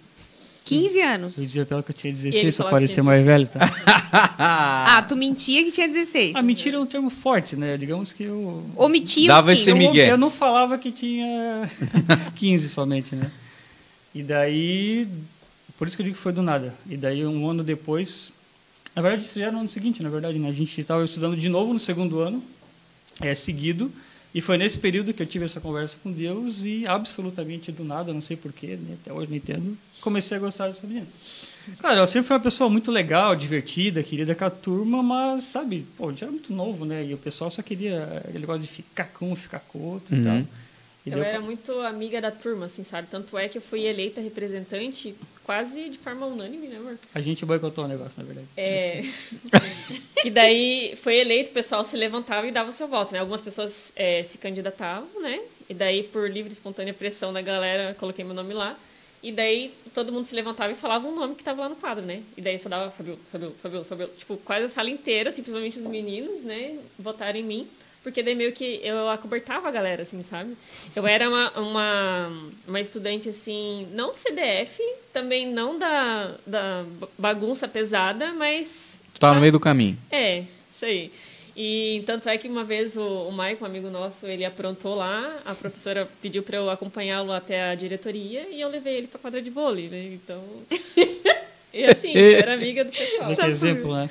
15 0.65 1.01
anos. 1.01 1.39
eu 1.39 1.45
dizia 1.45 1.67
pra 1.67 1.77
ela 1.77 1.83
que 1.83 1.91
eu 1.91 1.95
tinha 1.95 2.11
ele 2.11 2.17
16 2.23 2.43
para 2.43 2.53
falava 2.53 2.71
que 2.71 2.75
parecer 2.77 3.03
mais 3.03 3.25
velho, 3.25 3.47
tá? 3.49 3.61
Ah, 4.17 5.03
tu 5.07 5.17
mentia 5.17 5.65
que 5.65 5.73
tinha 5.73 5.89
16. 5.89 6.37
A 6.37 6.43
mentira 6.43 6.77
é 6.77 6.81
um 6.81 6.87
termo 6.87 7.11
forte, 7.11 7.57
né? 7.57 7.77
Digamos 7.77 8.13
que 8.13 8.23
eu 8.23 8.65
Omitia 8.77 9.27
Dava 9.27 9.53
esse 9.53 9.65
15. 9.65 9.71
eu, 9.71 9.77
Miguel. 9.77 10.07
eu 10.11 10.17
não 10.19 10.31
falava 10.31 10.79
que 10.79 10.93
tinha 10.93 11.69
15 12.37 12.69
somente, 12.69 13.17
né? 13.17 13.31
E 14.15 14.23
daí, 14.23 15.09
por 15.77 15.89
isso 15.89 15.97
que 15.97 16.03
eu 16.03 16.05
digo 16.05 16.17
que 16.17 16.23
foi 16.23 16.33
do 16.33 16.43
nada. 16.43 16.73
E 16.89 16.97
daí, 16.97 17.27
um 17.27 17.49
ano 17.51 17.65
depois, 17.65 18.33
na 18.95 19.03
verdade, 19.03 19.27
isso 19.27 19.39
já 19.39 19.47
era 19.47 19.53
no 19.53 19.59
ano 19.61 19.69
seguinte, 19.69 20.03
na 20.03 20.09
verdade, 20.09 20.39
né? 20.39 20.49
A 20.49 20.53
gente 20.53 20.81
estava 20.81 21.05
estudando 21.05 21.37
de 21.37 21.49
novo 21.49 21.73
no 21.73 21.81
segundo 21.81 22.21
ano, 22.21 22.43
é, 23.21 23.35
seguido, 23.35 23.91
e 24.35 24.41
foi 24.41 24.59
nesse 24.59 24.79
período 24.79 25.15
que 25.15 25.23
eu 25.23 25.27
tive 25.27 25.45
essa 25.45 25.61
conversa 25.61 25.97
com 26.03 26.11
Deus 26.11 26.65
e 26.65 26.87
absolutamente 26.87 27.71
do 27.71 27.85
nada, 27.85 28.13
não 28.13 28.21
sei 28.21 28.37
porquê, 28.37 28.77
né? 28.77 28.97
até 29.01 29.13
hoje 29.13 29.31
não 29.31 29.37
entendo, 29.37 29.79
comecei 30.01 30.37
a 30.37 30.41
gostar 30.41 30.67
dessa 30.67 30.87
menina. 30.87 31.07
Cara, 31.79 31.97
ela 31.97 32.07
sempre 32.07 32.29
foi 32.29 32.37
uma 32.37 32.43
pessoa 32.43 32.69
muito 32.69 32.91
legal, 32.91 33.35
divertida, 33.35 34.03
querida 34.03 34.35
com 34.35 34.45
a 34.45 34.51
turma, 34.51 35.03
mas, 35.03 35.45
sabe, 35.45 35.87
pô, 35.97 36.09
a 36.09 36.11
gente 36.11 36.23
era 36.25 36.31
muito 36.33 36.53
novo, 36.53 36.85
né? 36.85 37.05
E 37.07 37.15
o 37.15 37.19
pessoal 37.19 37.51
só 37.51 37.63
queria 37.63 38.05
aquele 38.23 38.41
negócio 38.41 38.61
de 38.63 38.69
ficar 38.69 39.05
com 39.05 39.33
um, 39.33 39.37
ficar 39.37 39.61
com 39.61 39.79
outro 39.79 40.15
e 40.15 40.19
Uhum. 40.19 40.25
tal. 40.25 40.37
E 41.07 41.11
Eu 41.11 41.19
daí 41.19 41.29
era 41.29 41.41
muito 41.41 41.73
amiga 41.81 42.21
da 42.21 42.31
turma, 42.31 42.67
assim, 42.67 42.83
sabe? 42.85 43.09
Tanto 43.11 43.37
é 43.39 43.49
que 43.49 43.57
eu 43.59 43.63
fui 43.63 43.83
eleita 43.87 44.21
representante 44.21 45.15
quase 45.45 45.89
de 45.89 45.99
forma 45.99 46.27
unânime, 46.27 46.67
né, 46.67 46.79
amor? 46.79 46.99
A 47.15 47.21
gente 47.21 47.45
boicotou 47.47 47.85
o 47.85 47.89
negócio, 47.89 48.15
na 48.19 48.25
verdade. 48.25 48.49
É. 48.57 49.03
que 50.23 50.31
daí 50.31 50.99
foi 51.03 51.17
eleito, 51.17 51.51
o 51.51 51.55
pessoal 51.55 51.85
se 51.85 51.97
levantava 51.97 52.47
e 52.47 52.51
dava 52.51 52.73
seu 52.73 52.89
voto, 52.89 53.13
né? 53.13 53.21
Algumas 53.21 53.41
pessoas 53.41 53.93
é, 53.95 54.25
se 54.25 54.39
candidatavam, 54.39 55.23
né? 55.23 55.41
E 55.69 55.75
daí, 55.75 56.03
por 56.03 56.29
livre 56.31 56.51
e 56.51 56.55
espontânea 56.55 56.93
pressão 56.93 57.33
da 57.33 57.41
galera, 57.41 57.95
coloquei 57.95 58.25
meu 58.25 58.35
nome 58.35 58.53
lá. 58.53 58.77
E 59.23 59.33
daí 59.33 59.73
todo 59.95 60.13
mundo 60.13 60.27
se 60.27 60.35
levantava 60.35 60.73
e 60.73 60.77
falava 60.77 61.09
um 61.09 61.15
nome 61.15 61.35
que 61.35 61.43
tava 61.43 61.63
lá 61.63 61.69
no 61.71 61.77
quadro, 61.77 62.05
né? 62.05 62.23
E 62.37 62.43
daí 62.43 62.59
só 62.59 62.69
dava 62.69 62.91
Fabiola, 62.91 63.19
Fabiola, 63.33 63.55
Fabiola, 63.55 63.85
Fabiola. 63.85 64.13
Tipo, 64.19 64.37
quase 64.39 64.67
a 64.67 64.69
sala 64.69 64.91
inteira, 64.91 65.33
principalmente 65.33 65.79
os 65.79 65.87
meninos, 65.87 66.43
né? 66.43 66.79
Votaram 66.99 67.39
em 67.39 67.43
mim. 67.43 67.69
Porque 68.05 68.23
daí 68.23 68.35
meio 68.35 68.53
que 68.53 68.81
eu 68.85 69.09
acobertava 69.09 69.67
a 69.67 69.71
galera, 69.71 70.03
assim, 70.03 70.21
sabe? 70.21 70.55
Eu 70.95 71.07
era 71.07 71.27
uma, 71.27 71.51
uma, 71.59 72.33
uma 72.69 72.81
estudante, 72.81 73.31
assim, 73.31 73.89
não 73.93 74.13
CDF, 74.13 74.79
também 75.13 75.51
não 75.51 75.79
da, 75.79 76.33
da 76.47 76.85
bagunça 77.19 77.67
pesada, 77.67 78.33
mas 78.35 78.99
Tu 79.15 79.19
tá 79.21 79.33
no 79.33 79.41
meio 79.41 79.53
do 79.53 79.59
caminho. 79.59 79.99
é, 80.13 80.45
isso 80.73 80.85
aí. 80.85 81.11
E 81.57 82.03
tanto 82.05 82.29
é 82.29 82.37
que 82.37 82.49
uma 82.49 82.65
vez 82.65 82.97
o, 82.97 83.29
o 83.29 83.33
Mike, 83.33 83.63
um 83.63 83.67
amigo 83.67 83.89
nosso, 83.89 84.27
ele 84.27 84.45
aprontou 84.45 84.97
lá, 84.97 85.41
a 85.45 85.55
professora 85.55 86.09
pediu 86.21 86.43
para 86.43 86.57
eu 86.57 86.69
acompanhá-lo 86.69 87.33
até 87.33 87.71
a 87.71 87.75
diretoria 87.77 88.49
e 88.51 88.61
eu 88.61 88.69
levei 88.69 88.97
ele 88.97 89.07
para 89.07 89.21
quadra 89.21 89.41
de 89.41 89.51
vôlei, 89.51 89.89
né? 89.89 90.11
Então, 90.15 90.43
E 91.75 91.85
assim, 91.85 92.13
eu 92.13 92.39
era 92.39 92.55
amiga 92.55 92.85
do 92.85 92.93
pessoal. 92.93 93.31
Outro 93.31 93.47
exemplo, 93.47 93.95
né? 93.97 94.09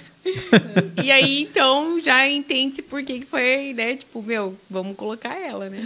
E 1.02 1.10
aí, 1.10 1.42
então, 1.42 2.00
já 2.02 2.28
entende-se 2.28 2.82
por 2.82 3.02
que 3.04 3.22
que 3.22 3.26
foi, 3.26 3.74
né? 3.74 3.96
Tipo, 3.96 4.22
meu, 4.22 4.58
vamos 4.70 4.98
colocar 4.98 5.34
ela, 5.40 5.70
né? 5.70 5.82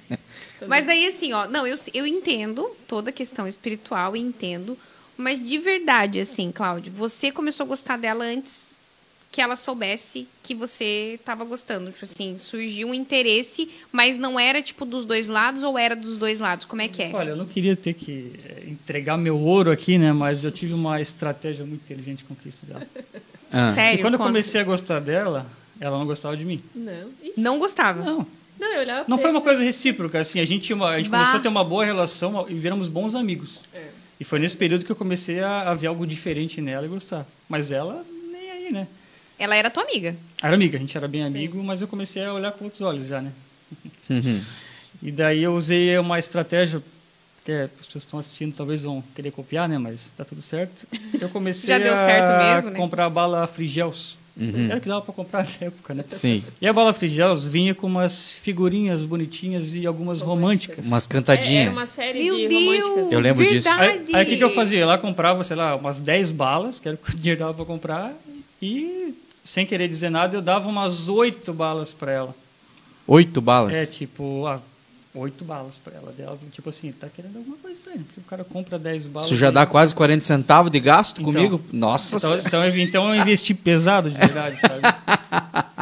Mas 0.66 0.88
aí, 0.88 1.06
assim, 1.06 1.32
ó, 1.32 1.46
não, 1.46 1.66
eu, 1.66 1.76
eu 1.92 2.06
entendo 2.06 2.70
toda 2.88 3.10
a 3.10 3.12
questão 3.12 3.46
espiritual, 3.46 4.16
entendo. 4.16 4.78
Mas 5.16 5.42
de 5.42 5.58
verdade, 5.58 6.20
assim, 6.20 6.50
Cláudio, 6.50 6.92
você 6.92 7.30
começou 7.30 7.64
a 7.64 7.68
gostar 7.68 7.98
dela 7.98 8.24
antes 8.24 8.69
que 9.32 9.40
ela 9.40 9.54
soubesse 9.54 10.26
que 10.42 10.54
você 10.54 11.14
estava 11.14 11.44
gostando. 11.44 11.92
Tipo 11.92 12.04
assim, 12.04 12.36
surgiu 12.36 12.88
um 12.88 12.94
interesse, 12.94 13.68
mas 13.92 14.16
não 14.16 14.38
era, 14.40 14.60
tipo, 14.60 14.84
dos 14.84 15.04
dois 15.04 15.28
lados 15.28 15.62
ou 15.62 15.78
era 15.78 15.94
dos 15.94 16.18
dois 16.18 16.40
lados? 16.40 16.64
Como 16.64 16.82
é 16.82 16.88
que 16.88 17.02
é? 17.02 17.10
Olha, 17.14 17.30
eu 17.30 17.36
não 17.36 17.46
queria 17.46 17.76
ter 17.76 17.92
que 17.94 18.32
eh, 18.44 18.64
entregar 18.68 19.16
meu 19.16 19.38
ouro 19.38 19.70
aqui, 19.70 19.98
né? 19.98 20.12
Mas 20.12 20.42
eu 20.42 20.50
tive 20.50 20.74
uma 20.74 21.00
estratégia 21.00 21.64
muito 21.64 21.82
inteligente 21.82 22.18
de 22.18 22.24
conquista 22.24 22.66
dela. 22.66 22.86
Ah. 23.52 23.72
Sério? 23.72 24.00
E 24.00 24.02
quando 24.02 24.14
eu 24.14 24.18
comecei 24.20 24.60
a 24.60 24.64
gostar 24.64 24.98
dela, 25.00 25.46
ela 25.80 25.96
não 25.96 26.06
gostava 26.06 26.36
de 26.36 26.44
mim. 26.44 26.60
Não. 26.74 27.08
Ixi. 27.22 27.32
Não 27.40 27.58
gostava? 27.60 28.02
Não, 28.04 28.26
Não, 28.58 28.72
eu 28.74 28.80
olhava 28.80 29.04
não 29.08 29.16
foi 29.16 29.30
uma 29.30 29.40
coisa 29.40 29.62
recíproca, 29.62 30.20
assim, 30.20 30.40
a 30.40 30.44
gente, 30.44 30.64
tinha 30.66 30.76
uma- 30.76 30.90
a 30.90 30.98
gente 30.98 31.08
Bah. 31.08 31.18
começou 31.18 31.38
a 31.38 31.42
ter 31.42 31.48
uma 31.48 31.64
boa 31.64 31.84
relação 31.84 32.46
e 32.48 32.54
viramos 32.54 32.88
bons 32.88 33.14
amigos. 33.14 33.60
É. 33.72 33.88
E 34.18 34.24
foi 34.24 34.38
nesse 34.40 34.56
período 34.56 34.84
que 34.84 34.90
eu 34.92 34.96
comecei 34.96 35.40
a, 35.40 35.70
a 35.70 35.74
ver 35.74 35.86
algo 35.86 36.04
diferente 36.06 36.60
nela 36.60 36.84
e 36.84 36.88
gostar. 36.88 37.24
Mas 37.48 37.70
ela, 37.70 38.04
nem 38.30 38.50
aí, 38.50 38.72
né? 38.72 38.86
Ela 39.40 39.56
era 39.56 39.70
tua 39.70 39.82
amiga. 39.82 40.14
Era 40.42 40.54
amiga, 40.54 40.76
a 40.76 40.80
gente 40.80 40.96
era 40.96 41.08
bem 41.08 41.24
amigo, 41.24 41.62
mas 41.64 41.80
eu 41.80 41.88
comecei 41.88 42.22
a 42.24 42.32
olhar 42.32 42.52
com 42.52 42.64
outros 42.64 42.82
olhos 42.82 43.08
já, 43.08 43.20
né? 43.20 43.32
Uhum. 44.08 44.40
E 45.02 45.10
daí 45.10 45.42
eu 45.42 45.54
usei 45.54 45.96
uma 45.98 46.18
estratégia, 46.18 46.82
que 47.42 47.50
é, 47.50 47.62
as 47.80 47.86
pessoas 47.86 48.04
estão 48.04 48.18
assistindo 48.20 48.54
talvez 48.54 48.82
vão 48.82 49.02
querer 49.14 49.30
copiar, 49.30 49.66
né? 49.66 49.78
Mas 49.78 50.12
tá 50.14 50.26
tudo 50.26 50.42
certo. 50.42 50.86
Eu 51.18 51.28
comecei 51.30 51.68
Já 51.68 51.78
deu 51.78 51.94
a 51.94 52.54
mesmo, 52.54 52.70
né? 52.70 52.76
comprar 52.76 53.08
bala 53.08 53.46
Frigels. 53.46 54.18
Uhum. 54.36 54.66
Era 54.66 54.76
o 54.76 54.80
que 54.80 54.88
dava 54.88 55.00
para 55.00 55.14
comprar 55.14 55.44
na 55.44 55.50
época, 55.66 55.94
né? 55.94 56.04
Sim. 56.10 56.44
E 56.60 56.66
a 56.66 56.72
bala 56.72 56.92
Frigels 56.92 57.44
vinha 57.44 57.74
com 57.74 57.86
umas 57.86 58.32
figurinhas 58.34 59.02
bonitinhas 59.02 59.72
e 59.72 59.86
algumas 59.86 60.20
Românticas. 60.20 60.76
românticas. 60.76 60.86
Umas 60.86 61.06
É, 61.06 61.08
cantadinhas. 61.08 61.62
era 61.62 61.70
uma 61.72 61.86
série 61.86 62.22
Meu 62.24 62.36
de 62.36 62.48
Deus! 62.48 62.86
românticas. 62.86 63.12
Eu 63.12 63.20
lembro 63.20 63.46
disso. 63.48 63.68
verdade. 63.70 64.00
Aí 64.08 64.14
aí 64.16 64.24
o 64.24 64.28
que, 64.28 64.36
que 64.36 64.44
eu 64.44 64.50
fazia? 64.50 64.80
Eu 64.80 64.86
lá 64.88 64.98
comprava, 64.98 65.42
sei 65.44 65.56
lá, 65.56 65.76
umas 65.76 65.98
10 65.98 66.30
balas, 66.32 66.78
que 66.78 66.88
era 66.88 66.94
o 66.94 66.98
que 66.98 67.14
o 67.14 67.16
dinheiro 67.16 67.38
dava 67.40 67.54
para 67.54 67.64
comprar, 67.64 68.12
e 68.60 69.14
sem 69.42 69.64
querer 69.66 69.88
dizer 69.88 70.10
nada, 70.10 70.36
eu 70.36 70.42
dava 70.42 70.68
umas 70.68 71.08
8 71.08 71.52
balas 71.52 71.92
para 71.92 72.12
ela. 72.12 72.34
Oito 73.06 73.40
balas. 73.40 73.74
É, 73.74 73.86
tipo, 73.86 74.46
ah, 74.46 74.60
8 75.14 75.44
balas 75.44 75.78
para 75.78 75.96
ela. 75.96 76.12
Dela, 76.12 76.38
tipo 76.52 76.70
assim, 76.70 76.92
tá 76.92 77.08
querendo 77.08 77.36
alguma 77.38 77.56
coisa 77.56 77.76
estranha, 77.76 77.98
porque 78.06 78.20
o 78.20 78.24
cara 78.24 78.44
compra 78.44 78.78
10 78.78 79.06
balas. 79.06 79.26
Isso 79.28 79.36
já 79.36 79.48
aí- 79.48 79.54
dá 79.54 79.66
quase 79.66 79.94
40 79.94 80.24
centavos 80.24 80.70
de 80.70 80.78
gasto 80.78 81.20
Então. 81.20 81.32
comigo? 81.32 81.60
Nossa 81.72 82.16
Então, 82.16 82.20
Senhora. 82.30 82.42
então, 82.46 82.64
eu, 82.64 82.78
então 82.78 83.14
eu 83.14 83.20
investi 83.20 83.52
pesado 83.54 84.10
de 84.10 84.16
verdade, 84.16 84.56
sabe? 84.60 84.82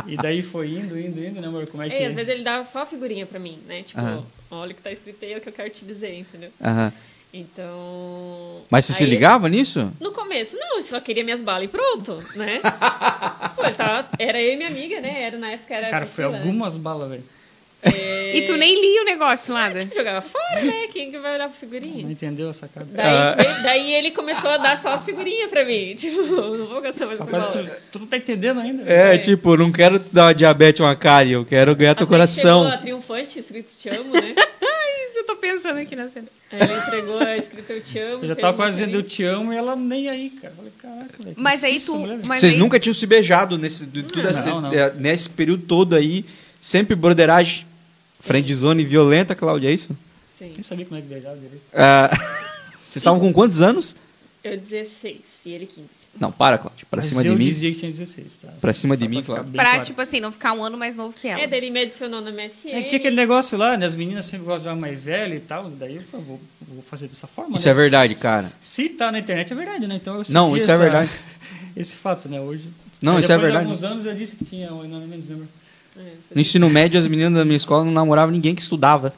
E 0.07 0.17
daí 0.17 0.41
foi 0.41 0.71
indo, 0.73 0.99
indo, 0.99 1.23
indo, 1.23 1.41
né, 1.41 1.47
amor? 1.49 1.69
Como 1.69 1.83
é 1.83 1.89
que 1.91 1.95
É, 1.95 2.07
às 2.07 2.15
vezes 2.15 2.31
ele 2.33 2.43
dava 2.43 2.65
só 2.65 2.83
a 2.83 2.87
figurinha 2.87 3.27
pra 3.27 3.39
mim, 3.39 3.59
né? 3.67 3.83
Tipo, 3.83 4.01
Aham. 4.01 4.25
olha 4.51 4.73
o 4.73 4.75
que 4.75 4.81
tá 4.81 4.91
escrito 4.91 5.23
aí, 5.23 5.35
é 5.35 5.37
o 5.37 5.41
que 5.41 5.49
eu 5.51 5.53
quero 5.53 5.69
te 5.71 5.85
dizer, 5.85 6.15
entendeu? 6.19 6.51
Aham. 6.63 6.93
Então. 7.33 8.63
Mas 8.71 8.87
você 8.87 8.93
se 8.95 9.05
aí- 9.05 9.11
ligava 9.11 9.49
nisso? 9.49 9.93
No 10.01 10.13
começo, 10.13 10.57
não, 10.57 10.77
eu 10.77 10.83
só 10.83 11.01
queria 11.01 11.23
minhas 11.23 11.43
balas 11.43 11.65
e 11.65 11.69
pronto, 11.69 12.23
né? 12.35 12.61
Pô, 13.55 13.63
tava, 13.77 14.09
era 14.19 14.41
eu 14.41 14.55
e 14.55 14.57
minha 14.57 14.69
amiga, 14.69 15.01
né? 15.01 15.23
Era, 15.23 15.37
na 15.39 15.51
época 15.51 15.75
era. 15.75 15.91
Cara, 15.91 16.07
foi 16.07 16.27
né? 16.29 16.39
algumas 16.39 16.77
balas, 16.77 17.11
velho. 17.11 17.25
É, 17.81 18.37
E 18.37 18.43
tu 18.43 18.57
nem 18.57 18.75
lia 18.81 19.03
o 19.03 19.05
negócio, 19.05 19.55
nada. 19.55 19.79
tipo, 19.81 19.95
jogava 19.95 20.21
fora, 20.21 20.63
né? 20.63 20.89
Quem 20.93 21.11
que 21.13 21.19
vai 21.19 21.35
olhar 21.37 21.49
pra 21.49 21.53
Não 21.53 21.53
figurinha? 21.53 22.11
entendeu 22.11 22.51
a 22.51 22.55
sacada? 22.55 22.87
Daí, 22.91 23.35
ele- 23.47 23.63
daí 23.63 23.93
ele 23.95 24.11
começou 24.11 24.51
a 24.51 24.57
dar 24.57 24.77
só 24.77 24.91
as 24.95 25.05
figurinhas 25.05 25.49
pra 25.49 25.65
mim. 25.65 25.95
Tipo, 25.99 26.23
não 26.23 26.67
vou 26.67 26.81
gastar 26.81 27.07
mais 27.07 27.19
Rapaz, 27.19 27.47
tu, 27.49 27.69
tu 27.93 27.99
não 28.01 28.07
tá 28.07 28.17
entendendo 28.17 28.61
ainda? 28.61 28.83
É, 28.91 29.17
tipo, 29.17 29.57
não 29.57 29.71
quero 29.71 29.99
dar 30.13 30.25
uma 30.27 30.35
diabetes, 30.35 30.81
uma 30.81 30.97
cárie, 30.97 31.33
eu 31.33 31.45
quero 31.45 31.75
ganhar 31.77 31.95
teu 31.95 32.03
Até 32.03 32.05
que 32.07 32.11
coração. 32.11 32.63
Chegou 32.63 32.75
a 32.75 32.79
triunfante, 32.79 33.39
escrito 33.39 33.73
Te 33.79 33.89
Amo, 33.91 34.13
né? 34.13 34.35
Eu 35.17 35.25
tô 35.27 35.37
pensando 35.37 35.79
aqui 35.79 35.95
na 35.97 36.09
cena. 36.09 36.27
Aí 36.51 36.61
ele 36.63 36.79
entregou 36.79 37.19
a 37.21 37.37
escrita 37.37 37.73
Eu 37.73 37.83
Te 37.83 37.99
Amo. 37.99 38.25
Eu 38.25 38.29
já 38.29 38.37
tava 38.37 38.57
quase 38.57 38.79
dizendo 38.79 38.97
eu 38.97 39.03
te 39.03 39.23
amo 39.25 39.53
e 39.53 39.57
ela 39.57 39.77
nem 39.77 40.09
aí, 40.09 40.31
cara. 40.31 40.53
Eu 40.53 40.57
Falei, 40.57 40.73
caraca, 40.81 41.23
velho. 41.23 41.37
Mas 41.37 41.63
aí 41.65 41.81
tu. 41.81 42.05
essa. 42.07 42.27
Mas 42.27 42.41
Vocês 42.41 42.53
aí, 42.55 42.59
nunca 42.59 42.79
tinham 42.81 42.95
se 42.95 43.05
beijado 43.05 43.59
nesse, 43.59 43.85
de 43.85 44.03
tudo 44.05 44.23
Não, 44.47 44.61
não. 44.63 44.73
é, 44.73 44.91
nesse 44.95 45.29
período 45.29 45.65
todo 45.67 45.95
aí, 45.97 46.25
sempre 46.61 46.95
broderagem, 46.97 47.67
friendzone 48.21 48.85
violenta, 48.85 49.35
Cláudia, 49.35 49.69
é 49.69 49.73
isso? 49.73 49.97
Sim. 50.39 50.53
Nem 50.55 50.63
sabia 50.63 50.85
como 50.85 50.99
é 50.99 51.03
que 51.03 51.09
beijava 51.09 51.37
direito. 51.37 51.63
Ah, 51.75 52.11
vocês 52.89 52.97
estavam 52.97 53.21
com 53.21 53.33
quantos 53.33 53.61
anos? 53.63 53.97
Eu 54.43 54.57
16 54.57 55.17
e 55.47 55.51
ele 55.51 55.67
15. 55.67 55.89
Não, 56.19 56.33
para, 56.33 56.59
Cláudia, 56.59 56.87
pra 56.91 56.99
Mas 56.99 57.07
cima 57.07 57.23
de 57.23 57.29
eu 57.29 57.37
mim. 57.37 57.45
dizia 57.45 57.71
que 57.73 57.79
tinha 57.79 57.91
16, 57.91 58.37
tá? 58.37 58.49
Pra 58.61 58.73
cima 58.73 58.97
de 58.97 59.07
mim, 59.07 59.17
bem 59.23 59.25
pra, 59.25 59.45
claro. 59.45 59.85
tipo 59.85 60.01
assim, 60.01 60.21
não 60.21 60.33
ficar 60.33 60.53
um 60.53 60.65
ano 60.65 60.77
mais 60.77 60.97
novo 60.97 61.13
que 61.13 61.29
ela. 61.29 61.41
É, 61.41 61.47
daí 61.47 61.61
ele 61.61 61.71
me 61.71 61.81
adicionou 61.81 62.21
no 62.21 62.33
MSN. 62.33 62.71
É 62.71 62.83
que 62.83 62.89
tinha 62.89 62.99
aquele 62.99 63.15
negócio 63.15 63.57
lá, 63.59 63.77
né? 63.77 63.87
As 63.87 63.95
meninas 63.95 64.25
sempre 64.25 64.47
gostam 64.47 64.73
de 64.73 64.79
uma 64.79 64.87
mais 64.89 65.05
velha 65.05 65.35
e 65.35 65.41
tal. 65.41 65.71
Daí 65.71 65.97
eu 65.97 66.03
falei, 66.03 66.27
vou, 66.27 66.41
vou 66.67 66.83
fazer 66.83 67.07
dessa 67.09 67.27
forma. 67.27 67.57
Isso 67.57 67.67
né? 67.67 67.73
é 67.73 67.75
verdade, 67.75 68.15
cara. 68.17 68.51
Se 68.61 68.89
tá 68.89 69.13
na 69.13 69.19
internet, 69.21 69.53
é 69.53 69.57
verdade, 69.57 69.87
né? 69.87 69.97
Então 69.97 70.17
eu 70.17 70.23
Não, 70.31 70.57
isso 70.57 70.71
é 70.71 70.75
essa- 70.75 70.83
verdade. 70.83 71.11
Esse 71.77 71.95
fato, 71.95 72.29
né? 72.29 72.41
Hoje. 72.41 72.69
Não, 73.01 73.21
isso 73.21 73.31
é 73.31 73.39
verdade. 73.39 73.65
De 73.65 73.71
alguns 73.71 73.85
anos 73.85 74.05
eu 74.05 74.15
disse 74.15 74.35
que 74.35 74.45
tinha 74.45 74.73
um 74.75 74.81
ano 74.81 75.07
menos, 75.07 75.29
lembra? 75.29 75.47
É, 75.99 76.13
No 76.35 76.41
ensino 76.41 76.69
médio, 76.71 76.99
as 77.01 77.07
meninas 77.09 77.33
da 77.35 77.45
minha 77.45 77.57
escola 77.57 77.85
não 77.85 77.93
namoravam 77.93 78.33
ninguém 78.33 78.55
que 78.55 78.63
estudava. 78.63 79.13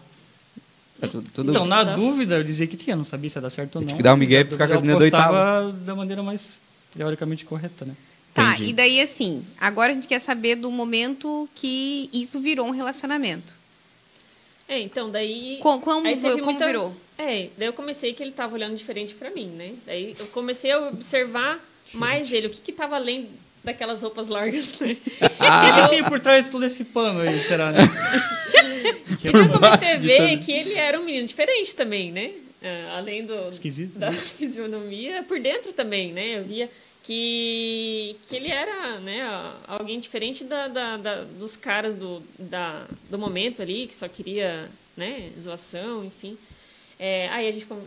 É 1.02 1.06
tudo, 1.06 1.50
Então, 1.50 1.64
na 1.66 1.82
dúvida, 1.82 2.36
eu 2.36 2.44
dizia 2.44 2.66
que 2.66 2.76
tinha, 2.76 2.94
não 2.94 3.04
sabia 3.06 3.30
se 3.30 3.36
ia 3.38 3.42
dar 3.42 3.48
certo 3.50 3.76
ou 3.76 3.80
não. 3.80 3.86
Tinha 3.88 3.96
que 3.96 4.02
dar 4.02 4.12
um 4.14 4.18
migué 4.18 4.44
pra 4.44 4.52
ficar 4.52 4.68
com 4.68 4.74
as 4.74 4.80
meninas 4.82 5.02
do 5.02 5.10
postava 5.10 5.72
da 5.72 5.94
maneira 5.94 6.22
mais 6.22 6.60
teoricamente 6.94 7.44
correta, 7.44 7.84
né? 7.86 7.94
Tá, 8.34 8.52
Entendi. 8.54 8.70
e 8.70 8.72
daí 8.74 9.00
assim, 9.00 9.42
agora 9.58 9.92
a 9.92 9.94
gente 9.94 10.06
quer 10.06 10.20
saber 10.20 10.56
do 10.56 10.70
momento 10.70 11.48
que 11.54 12.08
isso 12.12 12.38
virou 12.38 12.66
um 12.66 12.70
relacionamento. 12.70 13.54
É, 14.68 14.78
então, 14.80 15.10
daí. 15.10 15.58
Co- 15.60 15.80
Como, 15.80 16.06
Aí 16.06 16.16
como 16.20 16.44
muita- 16.44 16.66
virou? 16.66 16.94
É, 17.18 17.48
daí 17.58 17.66
eu 17.68 17.72
comecei 17.72 18.12
que 18.12 18.22
ele 18.22 18.30
tava 18.30 18.54
olhando 18.54 18.76
diferente 18.76 19.14
pra 19.14 19.30
mim, 19.30 19.46
né? 19.46 19.72
Daí 19.86 20.14
eu 20.18 20.26
comecei 20.28 20.70
a 20.70 20.88
observar 20.88 21.58
mais 21.92 22.30
ele, 22.32 22.46
o 22.46 22.50
que 22.50 22.60
que 22.60 22.72
tava 22.72 22.94
além 22.96 23.28
daquelas 23.62 24.02
roupas 24.02 24.28
largas, 24.28 24.78
né? 24.80 24.96
O 25.20 25.82
que 25.82 25.88
tem 25.90 26.04
por 26.04 26.18
trás 26.20 26.44
de 26.44 26.50
todo 26.50 26.64
esse 26.64 26.84
pano 26.86 27.20
aí, 27.20 27.38
será, 27.40 27.70
né? 27.72 27.80
E 29.22 29.30
daí 29.32 29.42
eu 29.42 29.48
comecei 29.50 29.94
a 29.96 29.98
ver 29.98 30.38
que 30.38 30.50
ele 30.52 30.74
era 30.74 30.98
um 30.98 31.04
menino 31.04 31.26
diferente 31.26 31.74
também, 31.76 32.10
né? 32.10 32.30
Ah, 32.62 32.96
além 32.98 33.24
do, 33.26 33.48
Esquisito, 33.48 33.98
da 33.98 34.10
né? 34.10 34.16
fisionomia, 34.38 35.22
por 35.24 35.38
dentro 35.40 35.72
também, 35.72 36.12
né? 36.12 36.38
Eu 36.38 36.44
via 36.44 36.70
que, 37.02 38.16
que 38.28 38.36
ele 38.36 38.50
era 38.50 38.98
né, 39.00 39.22
alguém 39.66 40.00
diferente 40.00 40.44
da, 40.44 40.68
da- 40.68 40.96
da- 40.96 41.24
dos 41.24 41.54
caras 41.56 41.96
do, 41.96 42.22
da, 42.38 42.84
do 43.10 43.18
momento 43.18 43.60
ali, 43.60 43.86
que 43.86 43.94
só 43.94 44.08
queria 44.08 44.68
né, 44.96 45.30
zoação, 45.38 46.04
enfim. 46.04 46.36
É, 46.98 47.28
aí 47.30 47.48
a 47.48 47.52
gente 47.52 47.66
com- 47.66 47.80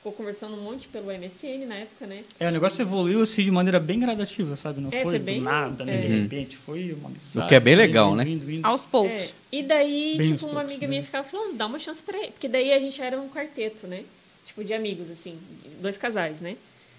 ficou 0.00 0.12
conversando 0.12 0.54
um 0.54 0.62
monte 0.62 0.88
pelo 0.88 1.06
MSN 1.12 1.66
na 1.66 1.74
época, 1.74 2.06
né? 2.06 2.22
É, 2.40 2.48
o 2.48 2.50
negócio 2.50 2.80
evoluiu 2.80 3.20
assim 3.22 3.44
de 3.44 3.50
maneira 3.50 3.78
bem 3.78 4.00
gradativa, 4.00 4.56
sabe? 4.56 4.80
Não 4.80 4.88
É, 4.88 5.02
foi, 5.02 5.02
foi 5.02 5.18
do 5.18 5.24
bem- 5.26 5.40
nada, 5.42 5.84
né? 5.84 5.94
é. 5.94 6.00
De 6.08 6.20
repente, 6.22 6.56
foi 6.56 6.92
uma 6.94 7.10
amizade. 7.10 7.44
O 7.44 7.48
que 7.48 7.54
é 7.54 7.60
bem 7.60 7.74
legal, 7.76 8.14
né? 8.16 8.24
indo, 8.26 8.50
indo. 8.50 8.66
Aos 8.66 8.86
poucos. 8.86 9.12
É, 9.12 9.28
e 9.52 9.62
daí, 9.62 10.14
Bem 10.16 10.32
tipo, 10.32 10.46
uma 10.46 10.54
poucos, 10.54 10.70
amiga 10.70 10.88
minha 10.88 11.00
bem. 11.02 11.06
ficava 11.06 11.28
falando, 11.28 11.54
dá 11.54 11.66
uma 11.66 11.78
chance 11.78 12.00
pra 12.02 12.16
ele. 12.16 12.32
Porque 12.32 12.48
daí 12.48 12.72
a 12.72 12.78
gente 12.78 13.00
era 13.02 13.20
um 13.20 13.28
quarteto, 13.28 13.86
né? 13.86 14.02
Tipo, 14.46 14.64
de 14.64 14.72
amigos, 14.72 15.10
assim, 15.10 15.38
dois 15.82 15.96
casais, 15.98 16.40
né? 16.40 16.56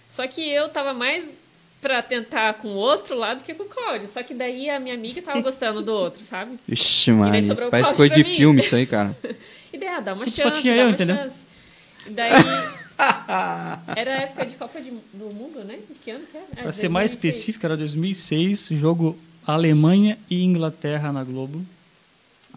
Só 0.07 0.27
que 0.27 0.47
eu 0.47 0.69
tava 0.69 0.93
mais 0.93 1.25
pra 1.81 2.03
tentar 2.03 2.53
com 2.55 2.67
o 2.67 2.75
outro 2.75 3.15
lado 3.17 3.43
que 3.43 3.55
com 3.55 3.63
o 3.63 3.65
Cláudio. 3.65 4.07
Só 4.07 4.21
que 4.21 4.35
daí 4.35 4.69
a 4.69 4.79
minha 4.79 4.93
amiga 4.93 5.19
tava 5.23 5.41
gostando 5.41 5.81
do 5.81 5.91
outro, 5.91 6.21
sabe? 6.21 6.59
Ixi, 6.69 7.11
mano, 7.13 7.31
parece 7.71 7.95
coisa 7.95 8.13
de 8.13 8.23
mim. 8.23 8.29
filme 8.29 8.59
isso 8.59 8.75
aí, 8.75 8.85
cara. 8.85 9.17
E 9.73 9.77
daí, 9.77 9.87
ah, 9.87 9.99
dá 10.01 10.13
uma 10.13 10.25
Tipo, 10.25 10.35
só 10.37 10.43
chance, 10.49 10.61
tinha 10.61 10.75
dá 10.75 10.79
eu, 10.81 10.85
uma 10.87 10.91
entendeu? 10.93 11.15
chance. 11.15 11.35
E 12.05 12.09
daí... 12.09 12.31
Era 13.95 14.11
a 14.17 14.21
época 14.21 14.45
de 14.45 14.55
Copa 14.55 14.81
de- 14.81 14.91
do 15.13 15.33
Mundo, 15.33 15.63
né? 15.63 15.79
De 15.89 15.97
que 15.99 16.11
ano 16.11 16.25
que 16.29 16.37
era? 16.37 16.45
É, 16.55 16.61
Pra 16.63 16.71
ser 16.71 16.89
mais 16.89 17.11
2006. 17.11 17.35
específico, 17.35 17.65
era 17.65 17.77
2006, 17.77 18.69
jogo 18.71 19.17
Alemanha 19.45 20.17
e 20.29 20.43
Inglaterra 20.43 21.11
na 21.11 21.23
Globo. 21.23 21.65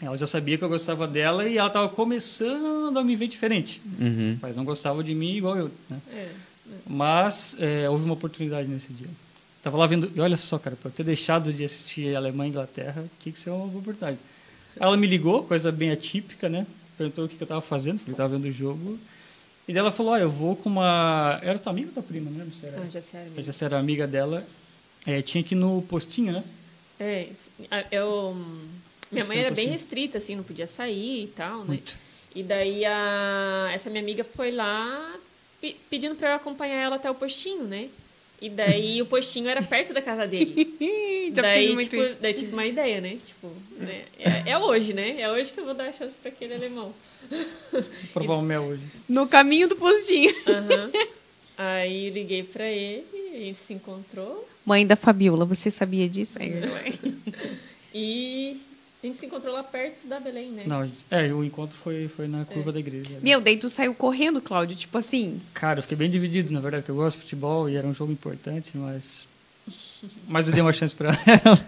Ela 0.02 0.18
já 0.18 0.26
sabia 0.26 0.58
que 0.58 0.64
eu 0.64 0.68
gostava 0.68 1.06
dela 1.06 1.48
e 1.48 1.56
ela 1.56 1.68
estava 1.68 1.88
começando 1.88 2.98
a 2.98 3.04
me 3.04 3.14
ver 3.16 3.28
diferente. 3.28 3.80
Uhum. 4.00 4.36
Mas 4.42 4.56
não 4.56 4.64
gostava 4.64 5.02
de 5.04 5.14
mim 5.14 5.36
igual 5.36 5.56
eu. 5.56 5.70
Né? 5.88 5.98
É. 6.12 6.28
Mas 6.86 7.56
é, 7.60 7.88
houve 7.88 8.04
uma 8.04 8.14
oportunidade 8.14 8.68
nesse 8.68 8.92
dia. 8.92 9.06
Tava 9.62 9.78
lá 9.78 9.86
vendo, 9.86 10.10
e 10.14 10.20
olha 10.20 10.36
só, 10.36 10.58
cara, 10.58 10.76
para 10.76 10.88
eu 10.88 10.92
ter 10.92 11.04
deixado 11.04 11.52
de 11.52 11.64
assistir 11.64 12.14
Alemanha 12.14 12.48
e 12.48 12.50
Inglaterra, 12.50 13.04
tinha 13.20 13.32
que 13.32 13.38
ser 13.38 13.50
uma 13.50 13.64
oportunidade. 13.66 14.18
Ela 14.78 14.96
me 14.96 15.06
ligou, 15.06 15.44
coisa 15.44 15.70
bem 15.72 15.90
atípica, 15.90 16.48
né? 16.48 16.66
Perguntou 16.98 17.24
o 17.24 17.28
que 17.28 17.36
que 17.36 17.42
eu 17.42 17.46
estava 17.46 17.60
fazendo, 17.60 17.98
falei 17.98 18.06
que 18.06 18.10
estava 18.12 18.28
vendo 18.36 18.44
o 18.46 18.52
jogo. 18.52 18.98
E 19.66 19.72
daí 19.72 19.80
ela 19.80 19.90
falou: 19.90 20.12
Olha, 20.12 20.22
eu 20.22 20.30
vou 20.30 20.54
com 20.56 20.68
uma. 20.68 21.38
Era 21.42 21.58
tua 21.58 21.72
amiga 21.72 21.88
ou 21.88 21.94
tua 21.94 22.02
prima, 22.02 22.30
não 22.30 22.38
lembro 22.38 22.54
se 22.54 22.66
era. 22.66 22.80
Ah, 22.80 22.88
já 22.88 23.00
Eu 23.00 23.30
mesmo. 23.36 23.52
já 23.52 23.66
era 23.66 23.78
amiga 23.78 24.06
dela. 24.06 24.46
É, 25.06 25.20
tinha 25.22 25.42
que 25.44 25.54
ir 25.54 25.58
no 25.58 25.82
postinho, 25.82 26.32
né? 26.32 26.44
É, 26.98 27.28
eu... 27.90 28.34
Minha 29.12 29.24
mãe 29.24 29.38
era 29.38 29.50
bem 29.50 29.68
restrita, 29.68 30.18
assim, 30.18 30.34
não 30.34 30.42
podia 30.44 30.66
sair 30.66 31.24
e 31.24 31.26
tal, 31.28 31.58
né? 31.60 31.64
Muito. 31.66 31.94
E 32.34 32.42
daí 32.42 32.84
a, 32.84 33.70
essa 33.72 33.90
minha 33.90 34.02
amiga 34.02 34.24
foi 34.24 34.50
lá 34.50 35.14
pe- 35.60 35.76
pedindo 35.90 36.14
para 36.16 36.30
eu 36.30 36.34
acompanhar 36.36 36.76
ela 36.82 36.96
até 36.96 37.10
o 37.10 37.14
postinho, 37.14 37.64
né? 37.64 37.88
E 38.44 38.50
daí 38.50 39.00
o 39.00 39.06
postinho 39.06 39.48
era 39.48 39.62
perto 39.62 39.94
da 39.94 40.02
casa 40.02 40.26
dele. 40.26 40.76
Já 41.34 41.40
daí, 41.40 41.72
muito 41.72 41.88
tipo, 41.88 42.02
isso. 42.02 42.16
daí 42.20 42.34
tive 42.34 42.52
uma 42.52 42.66
ideia, 42.66 43.00
né? 43.00 43.16
Tipo, 43.24 43.50
né? 43.78 44.02
É, 44.18 44.50
é 44.50 44.58
hoje, 44.58 44.92
né? 44.92 45.18
É 45.18 45.30
hoje 45.30 45.50
que 45.50 45.60
eu 45.60 45.64
vou 45.64 45.72
dar 45.72 45.88
a 45.88 45.92
chance 45.94 46.14
pra 46.20 46.30
aquele 46.30 46.52
alemão. 46.52 46.94
Provar 48.12 48.34
o 48.36 48.42
mel 48.42 48.64
hoje. 48.64 48.82
No 49.08 49.26
caminho 49.26 49.66
do 49.66 49.76
postinho. 49.76 50.30
Aí 51.56 52.10
liguei 52.10 52.42
pra 52.42 52.66
ele, 52.66 53.06
a 53.32 53.38
gente 53.38 53.58
se 53.58 53.72
encontrou 53.72 54.46
Mãe 54.66 54.86
da 54.86 54.96
Fabiola, 54.96 55.46
você 55.46 55.70
sabia 55.70 56.06
disso? 56.06 56.38
Aí, 56.38 56.52
e 57.94 58.60
a 59.04 59.10
gente 59.10 59.20
se 59.20 59.26
encontrou 59.26 59.52
lá 59.52 59.62
perto 59.62 60.06
da 60.06 60.18
Belém, 60.18 60.50
né? 60.50 60.62
Não, 60.66 60.88
é, 61.10 61.32
o 61.32 61.44
encontro 61.44 61.76
foi, 61.76 62.08
foi 62.08 62.26
na 62.26 62.44
curva 62.44 62.72
da 62.72 62.78
igreja. 62.80 63.10
né? 63.10 63.18
Meu, 63.22 63.40
daí 63.40 63.56
tu 63.56 63.68
saiu 63.68 63.94
correndo, 63.94 64.40
Cláudio, 64.40 64.74
tipo 64.76 64.96
assim. 64.98 65.40
Cara, 65.52 65.78
eu 65.78 65.82
fiquei 65.82 65.96
bem 65.96 66.10
dividido, 66.10 66.52
na 66.52 66.60
verdade, 66.60 66.82
porque 66.82 66.90
eu 66.92 66.96
gosto 66.96 67.16
de 67.16 67.22
futebol 67.22 67.68
e 67.68 67.76
era 67.76 67.86
um 67.86 67.94
jogo 67.94 68.10
importante, 68.12 68.70
mas. 68.74 69.26
Mas 70.28 70.46
eu 70.48 70.52
dei 70.54 70.60
uma 70.60 70.72
chance 70.74 70.94
pra 70.94 71.08
ela. 71.08 71.58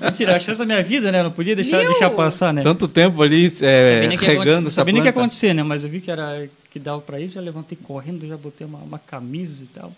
Mentira, 0.00 0.36
a 0.36 0.40
chance 0.40 0.58
da 0.58 0.64
minha 0.64 0.82
vida, 0.82 1.12
né? 1.12 1.20
Eu 1.20 1.24
não 1.24 1.30
podia 1.32 1.54
deixar, 1.54 1.78
Meu! 1.78 1.90
deixar 1.90 2.08
passar, 2.10 2.52
né? 2.54 2.62
Tanto 2.62 2.88
tempo 2.88 3.22
ali 3.22 3.46
é, 3.46 3.50
Sabia 3.50 4.08
nem 4.08 4.16
o 4.16 4.18
que 4.20 4.24
ia 4.24 4.30
regando 4.30 4.42
acontecer- 4.50 4.66
essa 4.68 4.70
sabia 4.70 4.92
nem 4.92 5.00
o 5.00 5.02
que 5.04 5.08
ia 5.08 5.12
planta. 5.12 5.26
acontecer, 5.26 5.52
né? 5.54 5.62
Mas 5.62 5.84
eu 5.84 5.90
vi 5.90 6.00
que 6.00 6.10
era 6.10 6.48
que 6.70 6.78
dava 6.78 7.00
pra 7.00 7.20
ir, 7.20 7.28
já 7.28 7.40
levantei 7.40 7.76
correndo, 7.82 8.26
já 8.26 8.36
botei 8.36 8.66
uma, 8.66 8.78
uma 8.78 8.98
camisa 8.98 9.62
e 9.62 9.66
tal. 9.66 9.92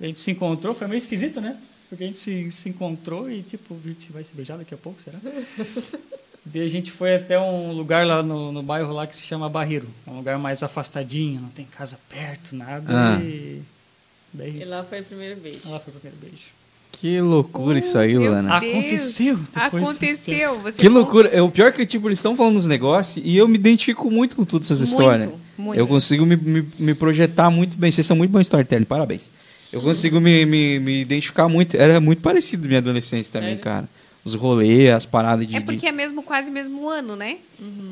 A 0.00 0.06
gente 0.06 0.18
se 0.20 0.30
encontrou, 0.30 0.74
foi 0.74 0.86
meio 0.86 0.98
esquisito, 0.98 1.40
né? 1.40 1.56
Porque 1.88 2.04
a 2.04 2.06
gente 2.06 2.18
se, 2.18 2.50
se 2.50 2.68
encontrou 2.68 3.30
e, 3.30 3.42
tipo, 3.42 3.76
a 3.84 3.88
gente 3.88 4.10
vai 4.12 4.24
se 4.24 4.34
beijar 4.34 4.58
daqui 4.58 4.74
a 4.74 4.76
pouco, 4.76 5.00
será? 5.02 5.18
Daí 6.44 6.62
a 6.62 6.68
gente 6.68 6.92
foi 6.92 7.16
até 7.16 7.38
um 7.40 7.72
lugar 7.72 8.06
lá 8.06 8.22
no, 8.22 8.52
no 8.52 8.62
bairro 8.62 8.92
lá 8.92 9.06
que 9.06 9.16
se 9.16 9.22
chama 9.22 9.48
Barreiro. 9.48 9.88
É 10.06 10.10
um 10.10 10.16
lugar 10.18 10.38
mais 10.38 10.62
afastadinho, 10.62 11.40
não 11.40 11.48
tem 11.48 11.64
casa 11.64 11.98
perto, 12.08 12.54
nada. 12.54 13.16
Ah. 13.16 13.20
E 13.20 13.62
daí 14.32 14.60
E 14.62 14.64
lá 14.64 14.84
foi 14.84 15.00
o 15.00 15.04
primeiro 15.04 15.40
beijo. 15.40 15.60
lá 15.68 15.80
foi 15.80 15.92
o 15.92 15.96
primeiro 15.96 16.18
beijo. 16.20 16.44
Que 16.92 17.20
loucura 17.20 17.78
isso 17.78 17.98
aí, 17.98 18.16
Meu 18.16 18.30
Luana. 18.30 18.60
Deus. 18.60 18.72
Aconteceu! 18.72 19.38
Aconteceu. 19.54 20.60
Você 20.60 20.78
Que 20.78 20.88
loucura. 20.88 21.28
É, 21.28 21.42
o 21.42 21.50
pior 21.50 21.66
é 21.66 21.72
que, 21.72 21.84
tipo, 21.84 22.08
eles 22.08 22.18
estão 22.20 22.36
falando 22.36 22.54
nos 22.54 22.66
negócios 22.66 23.22
e 23.24 23.36
eu 23.36 23.46
me 23.48 23.56
identifico 23.56 24.10
muito 24.10 24.36
com 24.36 24.44
todas 24.44 24.68
essas 24.70 24.80
Muito, 24.88 25.00
histórias. 25.00 25.30
muito. 25.58 25.78
Eu 25.78 25.86
consigo 25.86 26.24
me, 26.24 26.36
me, 26.36 26.66
me 26.78 26.94
projetar 26.94 27.50
muito 27.50 27.76
bem. 27.76 27.90
Vocês 27.90 28.06
são 28.06 28.16
muito 28.16 28.30
bons 28.30 28.42
storytelling, 28.42 28.84
parabéns. 28.84 29.30
Eu 29.76 29.82
consigo 29.82 30.20
me, 30.20 30.44
me, 30.46 30.78
me 30.80 31.00
identificar 31.02 31.48
muito. 31.48 31.76
Era 31.76 32.00
muito 32.00 32.22
parecido 32.22 32.62
na 32.62 32.68
minha 32.68 32.78
adolescência 32.78 33.32
também, 33.32 33.50
Sério? 33.50 33.62
cara. 33.64 33.88
Os 34.24 34.34
rolês, 34.34 34.90
as 34.92 35.06
paradas 35.06 35.46
de. 35.46 35.54
É 35.54 35.60
porque 35.60 35.86
é 35.86 35.92
mesmo 35.92 36.22
quase 36.22 36.50
mesmo 36.50 36.88
ano, 36.88 37.14
né? 37.14 37.36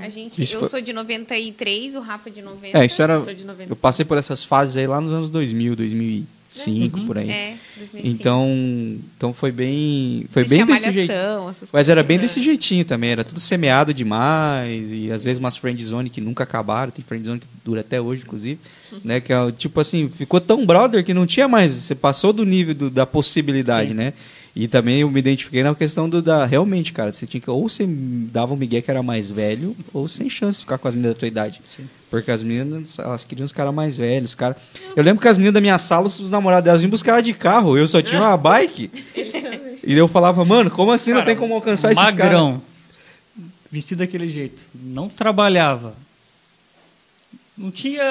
A 0.00 0.08
gente, 0.08 0.42
Isso 0.42 0.54
eu 0.56 0.60
foi- 0.60 0.68
sou 0.68 0.80
de 0.80 0.92
93, 0.92 1.94
o 1.94 2.00
Rafa 2.00 2.28
de 2.30 2.42
90. 2.42 2.76
É, 2.76 2.84
isso 2.84 3.00
era. 3.00 3.20
Sou 3.22 3.32
de 3.32 3.44
90. 3.46 3.70
Eu 3.70 3.76
passei 3.76 4.04
por 4.04 4.18
essas 4.18 4.42
fases 4.42 4.76
aí 4.76 4.86
lá 4.86 5.00
nos 5.00 5.12
anos 5.12 5.30
2000, 5.30 5.76
2005, 6.54 7.00
por 7.06 7.18
aí. 7.18 7.30
É, 7.30 7.54
2005. 7.76 8.06
Então, 8.08 8.48
então 9.16 9.32
foi 9.32 9.50
bem, 9.50 10.26
foi 10.30 10.42
Existia 10.42 10.64
bem 10.64 10.74
desse 10.74 10.92
jeito. 10.92 11.12
Mas 11.72 11.88
era 11.88 12.02
bem 12.02 12.18
desse 12.18 12.42
jeitinho 12.42 12.84
também, 12.84 13.10
era 13.10 13.24
tudo 13.24 13.40
semeado 13.40 13.92
demais 13.92 14.86
e 14.92 15.10
às 15.10 15.22
vezes 15.24 15.38
umas 15.40 15.56
friend 15.56 15.82
zone 15.84 16.08
que 16.10 16.20
nunca 16.20 16.44
acabaram, 16.44 16.90
tem 16.92 17.04
friend 17.04 17.24
zone 17.26 17.40
que 17.40 17.46
dura 17.64 17.80
até 17.80 18.00
hoje, 18.00 18.22
inclusive, 18.22 18.58
né, 19.02 19.20
que 19.20 19.32
é 19.32 19.52
tipo 19.52 19.80
assim, 19.80 20.08
ficou 20.08 20.40
tão 20.40 20.64
brother 20.64 21.04
que 21.04 21.12
não 21.12 21.26
tinha 21.26 21.48
mais, 21.48 21.72
você 21.72 21.94
passou 21.94 22.32
do 22.32 22.44
nível 22.44 22.74
do- 22.74 22.90
da 22.90 23.04
possibilidade, 23.04 23.88
Sim. 23.88 23.94
né? 23.94 24.12
E 24.56 24.68
também 24.68 25.00
eu 25.00 25.10
me 25.10 25.18
identifiquei 25.18 25.64
na 25.64 25.74
questão 25.74 26.08
do 26.08 26.22
da 26.22 26.46
realmente, 26.46 26.92
cara, 26.92 27.12
você 27.12 27.26
tinha 27.26 27.40
que 27.40 27.50
ou 27.50 27.68
você 27.68 27.84
dava 27.86 28.54
um 28.54 28.56
migué 28.56 28.80
que 28.80 28.88
era 28.88 29.02
mais 29.02 29.28
velho 29.28 29.76
ou 29.92 30.06
sem 30.06 30.30
chance 30.30 30.60
de 30.60 30.64
ficar 30.64 30.78
com 30.78 30.86
as 30.86 30.94
meninas 30.94 31.14
da 31.14 31.18
tua 31.18 31.26
idade. 31.26 31.60
Sim. 31.66 31.88
Porque 32.08 32.30
as 32.30 32.42
meninas, 32.44 32.96
elas 33.00 33.24
queriam 33.24 33.44
os 33.44 33.50
caras 33.50 33.74
mais 33.74 33.96
velhos, 33.96 34.32
cara. 34.36 34.56
Eu 34.94 35.02
lembro 35.02 35.20
que 35.20 35.26
as 35.26 35.36
meninas 35.36 35.54
da 35.54 35.60
minha 35.60 35.76
sala, 35.78 36.06
os 36.06 36.30
namorados 36.30 36.64
delas 36.64 36.80
vinham 36.80 36.90
buscar 36.90 37.12
ela 37.12 37.22
de 37.22 37.34
carro, 37.34 37.76
eu 37.76 37.88
só 37.88 38.00
tinha 38.00 38.20
uma 38.20 38.36
bike. 38.36 38.90
E 39.82 39.92
eu 39.92 40.06
falava, 40.06 40.44
mano, 40.44 40.70
como 40.70 40.92
assim 40.92 41.10
não 41.10 41.18
Cara, 41.18 41.26
tem 41.26 41.36
como 41.36 41.54
alcançar 41.54 41.90
esses 41.90 42.02
caras? 42.02 42.14
Magrão, 42.14 42.62
vestido 43.70 43.98
daquele 43.98 44.28
jeito, 44.28 44.62
não 44.72 45.08
trabalhava. 45.08 45.94
Não 47.56 47.70
tinha 47.70 48.02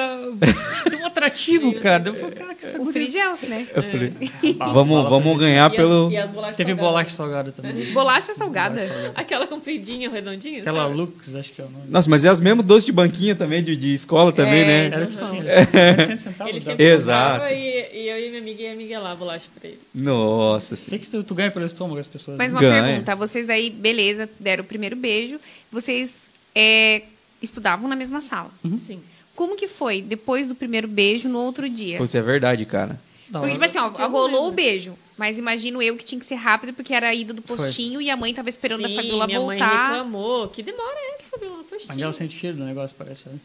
tão 0.90 1.04
atrativo, 1.06 1.74
cara. 1.80 2.02
Eu 2.08 2.14
falei, 2.14 2.34
cara, 2.34 2.54
que 2.54 2.66
O 2.78 2.90
Frigels, 2.90 3.42
né? 3.42 3.66
Eu 3.74 3.82
falei, 3.82 4.12
Bala- 4.54 4.72
vamos, 4.72 4.96
bala 5.04 5.10
vamos 5.10 5.38
ganhar 5.38 5.70
E 5.70 5.74
as- 5.74 5.76
pelo. 5.76 6.10
e 6.10 6.16
as 6.16 6.30
bolachas 6.30 6.56
Teve 6.56 6.70
salgadas. 6.70 6.90
bolacha 6.90 7.10
salgada 7.16 7.52
também. 7.52 7.84
Bolacha 7.92 8.34
salgada. 8.34 9.12
Aquela 9.14 9.46
compridinha, 9.46 10.08
redondinha. 10.08 10.60
Aquela 10.60 10.84
sabe? 10.84 10.94
Lux, 10.94 11.34
acho 11.34 11.52
que 11.52 11.60
é 11.60 11.64
o 11.64 11.68
nome. 11.68 11.84
Nossa, 11.90 12.08
mas 12.08 12.24
é 12.24 12.28
as 12.30 12.40
mesmas 12.40 12.64
doces 12.64 12.86
de 12.86 12.92
banquinha 12.92 13.34
também, 13.36 13.62
de, 13.62 13.76
de 13.76 13.94
escola 13.94 14.32
também, 14.32 14.62
É, 14.62 14.64
né? 14.64 14.84
Era 14.86 15.00
Uhum. 15.00 15.06
que 15.10 15.16
tinha 15.16 16.06
100 16.06 16.18
centavos. 16.18 16.50
Ele 16.54 16.60
dava. 16.60 16.70
sempre 16.78 16.84
Exato. 16.86 17.44
e, 17.52 17.88
e 17.92 18.08
eu 18.08 18.18
e 18.26 18.28
minha 18.30 18.40
amiga 18.40 18.62
ia 18.62 18.74
miguelar 18.74 19.12
a 19.12 19.16
bolacha 19.16 19.46
pra 19.60 19.68
ele. 19.68 19.78
Nossa 19.94 20.72
O 20.72 20.76
senhora. 20.78 20.98
que, 20.98 21.04
que 21.04 21.10
tu, 21.10 21.22
tu 21.22 21.34
ganha 21.34 21.50
pelo 21.50 21.66
estômago 21.66 22.00
as 22.00 22.06
pessoas? 22.06 22.38
Mas 22.38 22.50
né? 22.50 22.58
uma 22.58 22.62
Ganha. 22.62 22.82
pergunta, 22.82 23.14
vocês 23.14 23.46
daí, 23.46 23.68
beleza, 23.68 24.26
deram 24.40 24.64
o 24.64 24.66
primeiro 24.66 24.96
beijo, 24.96 25.38
vocês 25.70 26.30
é, 26.54 27.02
estudavam 27.42 27.86
na 27.90 27.94
mesma 27.96 28.22
sala. 28.22 28.50
Sim. 28.86 29.00
Como 29.34 29.56
que 29.56 29.66
foi 29.66 30.00
depois 30.00 30.48
do 30.48 30.54
primeiro 30.54 30.86
beijo 30.86 31.28
no 31.28 31.38
outro 31.40 31.68
dia? 31.68 31.98
Pô, 31.98 32.04
Isso 32.04 32.16
é 32.16 32.22
verdade, 32.22 32.64
cara. 32.64 32.98
Porque, 33.30 33.52
tipo 33.52 33.64
assim, 33.64 33.78
ó, 33.78 33.88
rolou 34.06 34.48
o 34.48 34.52
beijo. 34.52 34.94
Mas 35.16 35.38
imagino 35.38 35.80
eu 35.80 35.96
que 35.96 36.04
tinha 36.04 36.18
que 36.18 36.26
ser 36.26 36.34
rápido, 36.34 36.72
porque 36.72 36.92
era 36.92 37.08
a 37.08 37.14
ida 37.14 37.32
do 37.32 37.40
Foi. 37.42 37.56
postinho 37.56 38.00
e 38.00 38.10
a 38.10 38.16
mãe 38.16 38.34
tava 38.34 38.48
esperando 38.48 38.84
Sim, 38.86 38.92
a 38.92 38.96
Fabiola 38.96 39.26
minha 39.26 39.40
mãe 39.40 39.58
voltar. 39.58 39.88
reclamou. 39.88 40.48
Que 40.48 40.62
demora 40.62 40.96
essa, 41.16 41.28
Fabiola? 41.30 41.58
Mas 41.70 41.84
Postinho. 41.84 42.04
ela 42.04 42.12
sente 42.12 42.36
o 42.36 42.38
cheiro 42.38 42.56
do 42.56 42.64
negócio, 42.64 42.94
parece. 42.98 43.28
Né? 43.28 43.38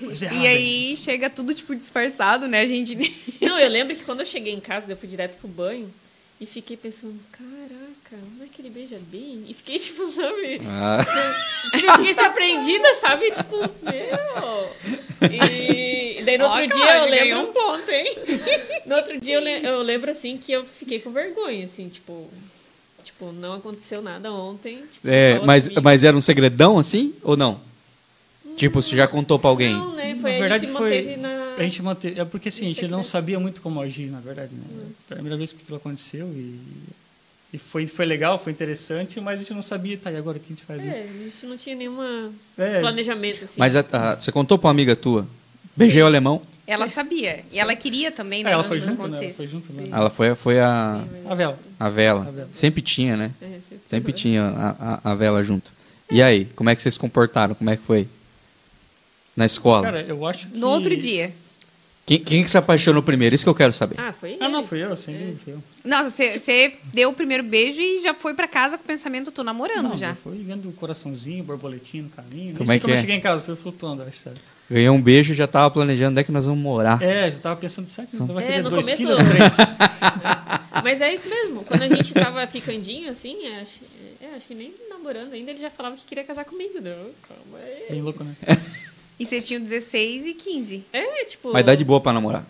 Coisa 0.00 0.32
E 0.32 0.46
aí 0.46 0.96
chega 0.96 1.28
tudo, 1.28 1.52
tipo, 1.54 1.74
disfarçado, 1.74 2.46
né? 2.46 2.60
A 2.60 2.66
gente. 2.66 2.94
Não, 3.40 3.58
eu 3.58 3.68
lembro 3.68 3.94
que 3.96 4.04
quando 4.04 4.20
eu 4.20 4.26
cheguei 4.26 4.54
em 4.54 4.60
casa, 4.60 4.90
eu 4.90 4.96
fui 4.96 5.08
direto 5.08 5.38
pro 5.38 5.48
banho 5.48 5.92
e 6.40 6.46
fiquei 6.46 6.76
pensando, 6.76 7.18
caraca, 8.10 8.26
não 8.38 8.44
é 8.44 8.48
que 8.48 8.60
ele 8.62 8.70
beija 8.70 8.98
bem? 9.10 9.44
E 9.48 9.54
fiquei, 9.54 9.78
tipo, 9.80 10.06
sabe? 10.12 10.60
Ah, 10.66 11.04
Tipo, 11.72 11.86
eu 11.86 11.92
fiquei 11.94 12.14
surpreendida, 12.14 12.94
sabe? 13.00 13.30
Tipo, 13.32 13.56
meu. 13.82 15.30
E 15.30 16.22
daí 16.24 16.38
no 16.38 16.44
outro 16.44 16.60
Ó, 16.62 16.66
dia 16.66 16.68
Cláudia, 16.68 16.98
eu 16.98 17.04
lembro. 17.10 17.40
um 17.50 17.52
ponto, 17.52 17.90
hein? 17.90 18.16
No 18.86 18.96
outro 18.96 19.20
dia 19.20 19.34
eu, 19.36 19.40
le- 19.40 19.66
eu 19.66 19.82
lembro 19.82 20.10
assim 20.10 20.36
que 20.36 20.52
eu 20.52 20.64
fiquei 20.64 21.00
com 21.00 21.10
vergonha, 21.10 21.64
assim, 21.64 21.88
tipo. 21.88 22.28
Tipo, 23.04 23.32
não 23.32 23.54
aconteceu 23.54 24.02
nada 24.02 24.32
ontem. 24.32 24.82
Tipo, 24.92 25.08
é, 25.08 25.38
mas, 25.44 25.68
mas 25.68 26.02
era 26.04 26.16
um 26.16 26.20
segredão 26.20 26.76
assim 26.78 27.14
ou 27.22 27.36
não? 27.36 27.60
Tipo, 28.56 28.82
você 28.82 28.96
já 28.96 29.06
contou 29.06 29.38
pra 29.38 29.48
alguém? 29.50 29.74
Não, 29.74 29.94
né? 29.94 30.16
Foi 30.20 30.30
Na 30.32 30.36
a 30.36 30.40
verdade, 30.40 30.66
gente 30.66 30.76
foi. 30.76 30.90
manteve 31.02 31.16
na. 31.20 31.54
A 31.56 31.62
gente 31.62 31.82
manteve. 31.82 32.20
É 32.20 32.24
porque 32.24 32.48
assim, 32.48 32.64
a 32.64 32.68
gente 32.68 32.88
não 32.88 33.02
sabia 33.02 33.38
muito 33.38 33.60
como 33.60 33.80
agir, 33.80 34.10
na 34.10 34.18
verdade. 34.20 34.50
Né? 34.52 34.60
Hum. 34.70 34.90
Foi 35.06 35.14
a 35.14 35.16
primeira 35.16 35.36
vez 35.36 35.52
que 35.52 35.62
aquilo 35.62 35.76
aconteceu 35.76 36.26
e. 36.28 36.58
E 37.56 37.58
foi, 37.58 37.86
foi 37.86 38.04
legal, 38.04 38.38
foi 38.38 38.52
interessante, 38.52 39.18
mas 39.18 39.36
a 39.40 39.42
gente 39.42 39.54
não 39.54 39.62
sabia, 39.62 39.96
tá, 39.96 40.12
e 40.12 40.16
agora 40.18 40.36
o 40.36 40.40
que 40.40 40.52
a 40.52 40.54
gente 40.54 40.62
faz? 40.66 40.84
né? 40.84 40.98
É, 40.98 41.02
a 41.10 41.24
gente 41.24 41.46
não 41.46 41.56
tinha 41.56 41.74
nenhuma 41.74 42.30
É, 42.58 42.80
planejamento, 42.80 43.44
assim. 43.44 43.54
Mas 43.58 43.74
a- 43.74 43.82
a- 43.92 44.14
você 44.20 44.30
contou 44.30 44.58
pra 44.58 44.66
uma 44.66 44.72
amiga 44.72 44.94
tua? 44.94 45.26
Beijei 45.74 46.02
o 46.02 46.06
alemão? 46.06 46.42
Ela 46.66 46.86
sabia. 46.86 47.40
E 47.50 47.58
ela 47.58 47.74
queria 47.74 48.12
também, 48.12 48.44
né? 48.44 48.50
é, 48.50 48.52
ela 48.52 48.62
que 48.62 48.68
foi 48.68 48.78
junto, 48.78 49.08
né? 49.08 49.24
Ela 49.24 49.32
foi 49.32 49.46
junto, 49.46 49.72
né? 49.72 49.84
Ela 49.90 50.10
foi, 50.10 50.34
foi 50.34 50.60
a, 50.60 51.02
A 51.30 51.34
vela. 51.34 51.58
a 51.80 51.88
vela. 51.88 52.20
A 52.28 52.30
vela. 52.30 52.48
Sempre 52.52 52.82
tinha, 52.82 53.16
né? 53.16 53.30
É, 53.40 53.58
Sempre 53.86 54.12
tinha 54.12 54.42
a, 54.42 55.00
a, 55.02 55.12
a 55.12 55.14
vela 55.14 55.42
junto. 55.42 55.72
E 56.10 56.20
aí, 56.22 56.44
como 56.54 56.68
é 56.68 56.76
que 56.76 56.82
vocês 56.82 56.92
se 56.92 57.00
comportaram? 57.00 57.54
Como 57.54 57.70
é 57.70 57.76
que 57.76 57.82
foi? 57.84 58.06
Na 59.34 59.46
escola? 59.46 59.82
Cara, 59.84 60.02
eu 60.02 60.26
acho 60.26 60.46
que. 60.48 60.58
No 60.58 60.68
outro 60.68 60.94
dia. 60.94 61.32
Quem, 62.06 62.20
quem 62.20 62.44
que 62.44 62.50
se 62.50 62.56
apaixonou 62.56 63.02
primeiro? 63.02 63.34
Isso 63.34 63.42
que 63.44 63.48
eu 63.50 63.54
quero 63.54 63.72
saber. 63.72 63.96
Ah, 63.98 64.12
foi 64.12 64.36
Ah, 64.38 64.48
não, 64.48 64.60
ele. 64.60 64.68
fui 64.68 64.78
eu, 64.82 64.96
sem 64.96 65.16
dúvida, 65.18 65.38
fui 65.44 65.52
eu. 65.54 65.62
Nossa, 65.84 66.08
você, 66.10 66.74
deu 66.94 67.10
o 67.10 67.12
primeiro 67.12 67.42
beijo 67.42 67.80
e 67.80 68.00
já 68.00 68.14
foi 68.14 68.32
pra 68.32 68.46
casa 68.46 68.78
com 68.78 68.84
o 68.84 68.86
pensamento, 68.86 69.32
tô 69.32 69.42
namorando 69.42 69.88
Não, 69.88 69.96
já. 69.98 70.10
eu 70.10 70.14
fui 70.14 70.38
vendo 70.46 70.68
o 70.68 70.72
coraçãozinho, 70.72 71.42
borboletinho 71.42 72.04
no 72.04 72.10
caminho. 72.10 72.54
Como 72.56 72.70
é 72.70 72.76
que 72.76 72.82
como 72.82 72.94
é? 72.94 72.96
eu 72.96 73.00
cheguei 73.00 73.16
em 73.16 73.20
casa, 73.20 73.42
fui 73.42 73.56
flutuando, 73.56 74.02
acho, 74.04 74.20
sabe? 74.20 74.36
Ganhei 74.70 74.88
um 74.88 75.00
beijo 75.02 75.32
e 75.32 75.36
já 75.36 75.48
tava 75.48 75.68
planejando 75.70 76.12
onde 76.12 76.20
é 76.20 76.24
que 76.24 76.30
nós 76.32 76.46
vamos 76.46 76.60
morar. 76.60 77.02
É, 77.02 77.28
já 77.28 77.38
tava 77.38 77.56
pensando, 77.56 77.88
será 77.88 78.06
que 78.06 78.16
não 78.16 78.26
vai 78.28 78.44
É, 78.44 78.46
querer 78.46 78.62
no 78.62 78.70
dois 78.70 78.84
começo- 78.84 79.02
filhos 79.02 79.18
ou 79.18 79.24
três? 79.24 79.52
Mas 80.84 81.00
é 81.00 81.12
isso 81.12 81.28
mesmo. 81.28 81.64
Quando 81.64 81.82
a 81.82 81.88
gente 81.88 82.14
tava 82.14 82.46
ficandinho, 82.46 83.10
assim, 83.10 83.44
é, 83.46 83.60
acho, 83.60 83.80
é, 84.20 84.36
acho 84.36 84.46
que 84.46 84.54
nem 84.54 84.72
namorando 84.88 85.32
ainda, 85.32 85.50
ele 85.50 85.60
já 85.60 85.70
falava 85.70 85.96
que 85.96 86.04
queria 86.04 86.22
casar 86.24 86.44
comigo. 86.44 86.74
Não, 86.80 87.10
calma 87.28 87.58
aí. 87.64 87.86
Bem 87.90 88.02
louco, 88.02 88.22
né? 88.22 88.34
E 89.18 89.24
vocês 89.24 89.46
tinham 89.46 89.62
16 89.62 90.26
e 90.26 90.34
15. 90.34 90.84
É, 90.92 91.24
tipo... 91.24 91.50
Uma 91.50 91.60
idade 91.60 91.84
boa 91.84 92.00
pra 92.00 92.12
namorar. 92.12 92.46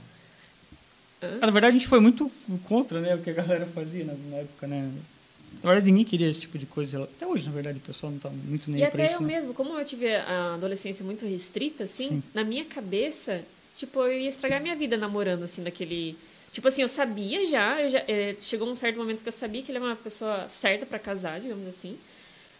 Ah, 1.22 1.46
Na 1.46 1.50
verdade, 1.50 1.76
a 1.76 1.78
gente 1.78 1.88
foi 1.88 2.00
muito 2.00 2.30
contra 2.64 3.00
né, 3.00 3.14
o 3.14 3.18
que 3.18 3.30
a 3.30 3.34
galera 3.34 3.66
fazia 3.66 4.04
na, 4.04 4.14
na 4.30 4.36
época, 4.38 4.66
né? 4.66 4.90
Na 5.62 5.70
verdade, 5.70 5.86
ninguém 5.90 6.04
queria 6.04 6.28
esse 6.28 6.40
tipo 6.40 6.58
de 6.58 6.66
coisa. 6.66 7.04
Até 7.04 7.26
hoje, 7.26 7.46
na 7.46 7.52
verdade, 7.52 7.78
o 7.78 7.80
pessoal 7.80 8.12
não 8.12 8.18
tá 8.18 8.28
muito 8.30 8.70
nem 8.70 8.80
E 8.80 8.84
até 8.84 9.06
isso. 9.06 9.14
eu 9.14 9.20
né? 9.20 9.26
mesmo, 9.26 9.54
como 9.54 9.78
eu 9.78 9.84
tive 9.84 10.14
a 10.14 10.54
adolescência 10.54 11.04
muito 11.04 11.24
restrita, 11.24 11.84
assim, 11.84 12.08
Sim. 12.08 12.22
na 12.34 12.44
minha 12.44 12.64
cabeça, 12.64 13.42
tipo, 13.76 14.00
eu 14.00 14.12
ia 14.20 14.28
estragar 14.28 14.60
minha 14.60 14.76
vida 14.76 14.96
namorando, 14.96 15.44
assim, 15.44 15.62
daquele... 15.62 16.16
Tipo 16.52 16.68
assim, 16.68 16.82
eu 16.82 16.88
sabia 16.88 17.44
já, 17.46 17.80
eu 17.82 17.90
já 17.90 17.98
é, 18.08 18.34
chegou 18.40 18.68
um 18.68 18.76
certo 18.76 18.96
momento 18.96 19.22
que 19.22 19.28
eu 19.28 19.32
sabia 19.32 19.62
que 19.62 19.70
ele 19.70 19.78
é 19.78 19.80
uma 19.82 19.96
pessoa 19.96 20.48
certa 20.48 20.86
pra 20.86 20.98
casar, 20.98 21.38
digamos 21.40 21.66
assim. 21.68 21.98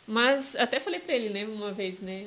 Mas 0.06 0.54
até 0.56 0.78
falei 0.78 1.00
pra 1.00 1.14
ele, 1.14 1.30
né, 1.30 1.44
uma 1.46 1.72
vez, 1.72 2.00
né, 2.00 2.26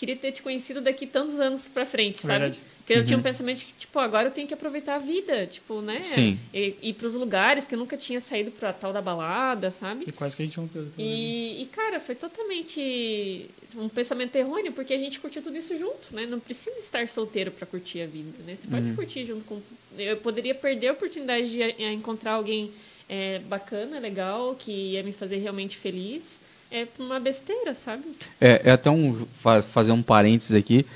queria 0.00 0.16
ter 0.16 0.32
te 0.32 0.42
conhecido 0.42 0.80
daqui 0.80 1.06
tantos 1.06 1.38
anos 1.38 1.68
pra 1.68 1.84
frente, 1.84 2.22
sabe? 2.22 2.38
Verdade. 2.38 2.60
Porque 2.78 2.94
eu 2.94 3.04
tinha 3.04 3.18
um 3.18 3.22
pensamento 3.22 3.58
de 3.58 3.66
que, 3.66 3.72
tipo, 3.74 3.98
agora 4.00 4.28
eu 4.28 4.30
tenho 4.32 4.48
que 4.48 4.54
aproveitar 4.54 4.96
a 4.96 4.98
vida, 4.98 5.46
tipo, 5.46 5.82
né? 5.82 6.00
Sim. 6.02 6.38
E, 6.52 6.74
ir 6.82 6.94
pros 6.94 7.14
lugares 7.14 7.66
que 7.66 7.74
eu 7.74 7.78
nunca 7.78 7.96
tinha 7.96 8.20
saído 8.20 8.50
pra 8.50 8.72
tal 8.72 8.92
da 8.92 9.02
balada, 9.02 9.70
sabe? 9.70 10.06
E 10.08 10.10
quase 10.10 10.34
que 10.34 10.42
a 10.42 10.46
gente 10.46 10.56
rompeu. 10.56 10.82
depois, 10.82 11.06
né? 11.06 11.14
E, 11.14 11.62
e, 11.62 11.66
cara, 11.66 12.00
foi 12.00 12.14
totalmente 12.14 13.46
um 13.76 13.88
pensamento 13.88 14.34
errôneo, 14.34 14.72
porque 14.72 14.94
a 14.94 14.98
gente 14.98 15.20
curtiu 15.20 15.42
tudo 15.42 15.56
isso 15.56 15.78
junto, 15.78 16.08
né? 16.12 16.26
Não 16.26 16.40
precisa 16.40 16.80
estar 16.80 17.06
solteiro 17.06 17.52
para 17.52 17.66
curtir 17.66 18.00
a 18.00 18.06
vida, 18.06 18.42
né? 18.44 18.56
Você 18.56 18.66
pode 18.66 18.92
curtir 18.94 19.26
junto 19.26 19.44
com... 19.44 19.60
Eu 19.96 20.16
poderia 20.16 20.54
perder 20.54 20.88
a 20.88 20.92
oportunidade 20.92 21.48
de 21.50 21.84
encontrar 21.84 22.32
alguém 22.32 22.72
eh, 23.08 23.40
bacana, 23.46 24.00
legal, 24.00 24.56
que 24.56 24.72
ia 24.72 25.02
me 25.02 25.12
fazer 25.12 25.36
realmente 25.36 25.76
feliz, 25.76 26.40
é 26.70 26.86
uma 26.98 27.18
besteira, 27.20 27.74
sabe? 27.74 28.02
É, 28.40 28.62
é 28.64 28.70
até 28.72 28.90
um 28.90 29.26
fa- 29.42 29.62
fazer 29.62 29.92
um 29.92 30.02
parênteses 30.02 30.54
aqui. 30.54 30.86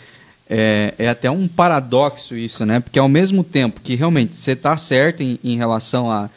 É, 0.49 0.95
é 0.99 1.09
até 1.09 1.31
um 1.31 1.49
paradoxo 1.49 2.37
isso, 2.37 2.65
né? 2.67 2.79
Porque 2.81 2.99
ao 2.99 3.09
mesmo 3.09 3.43
tempo 3.43 3.81
que 3.81 3.95
realmente 3.95 4.35
você 4.35 4.53
está 4.53 4.77
certo 4.77 5.23
em, 5.23 5.39
em 5.43 5.57
relação 5.57 6.11
a 6.11 6.29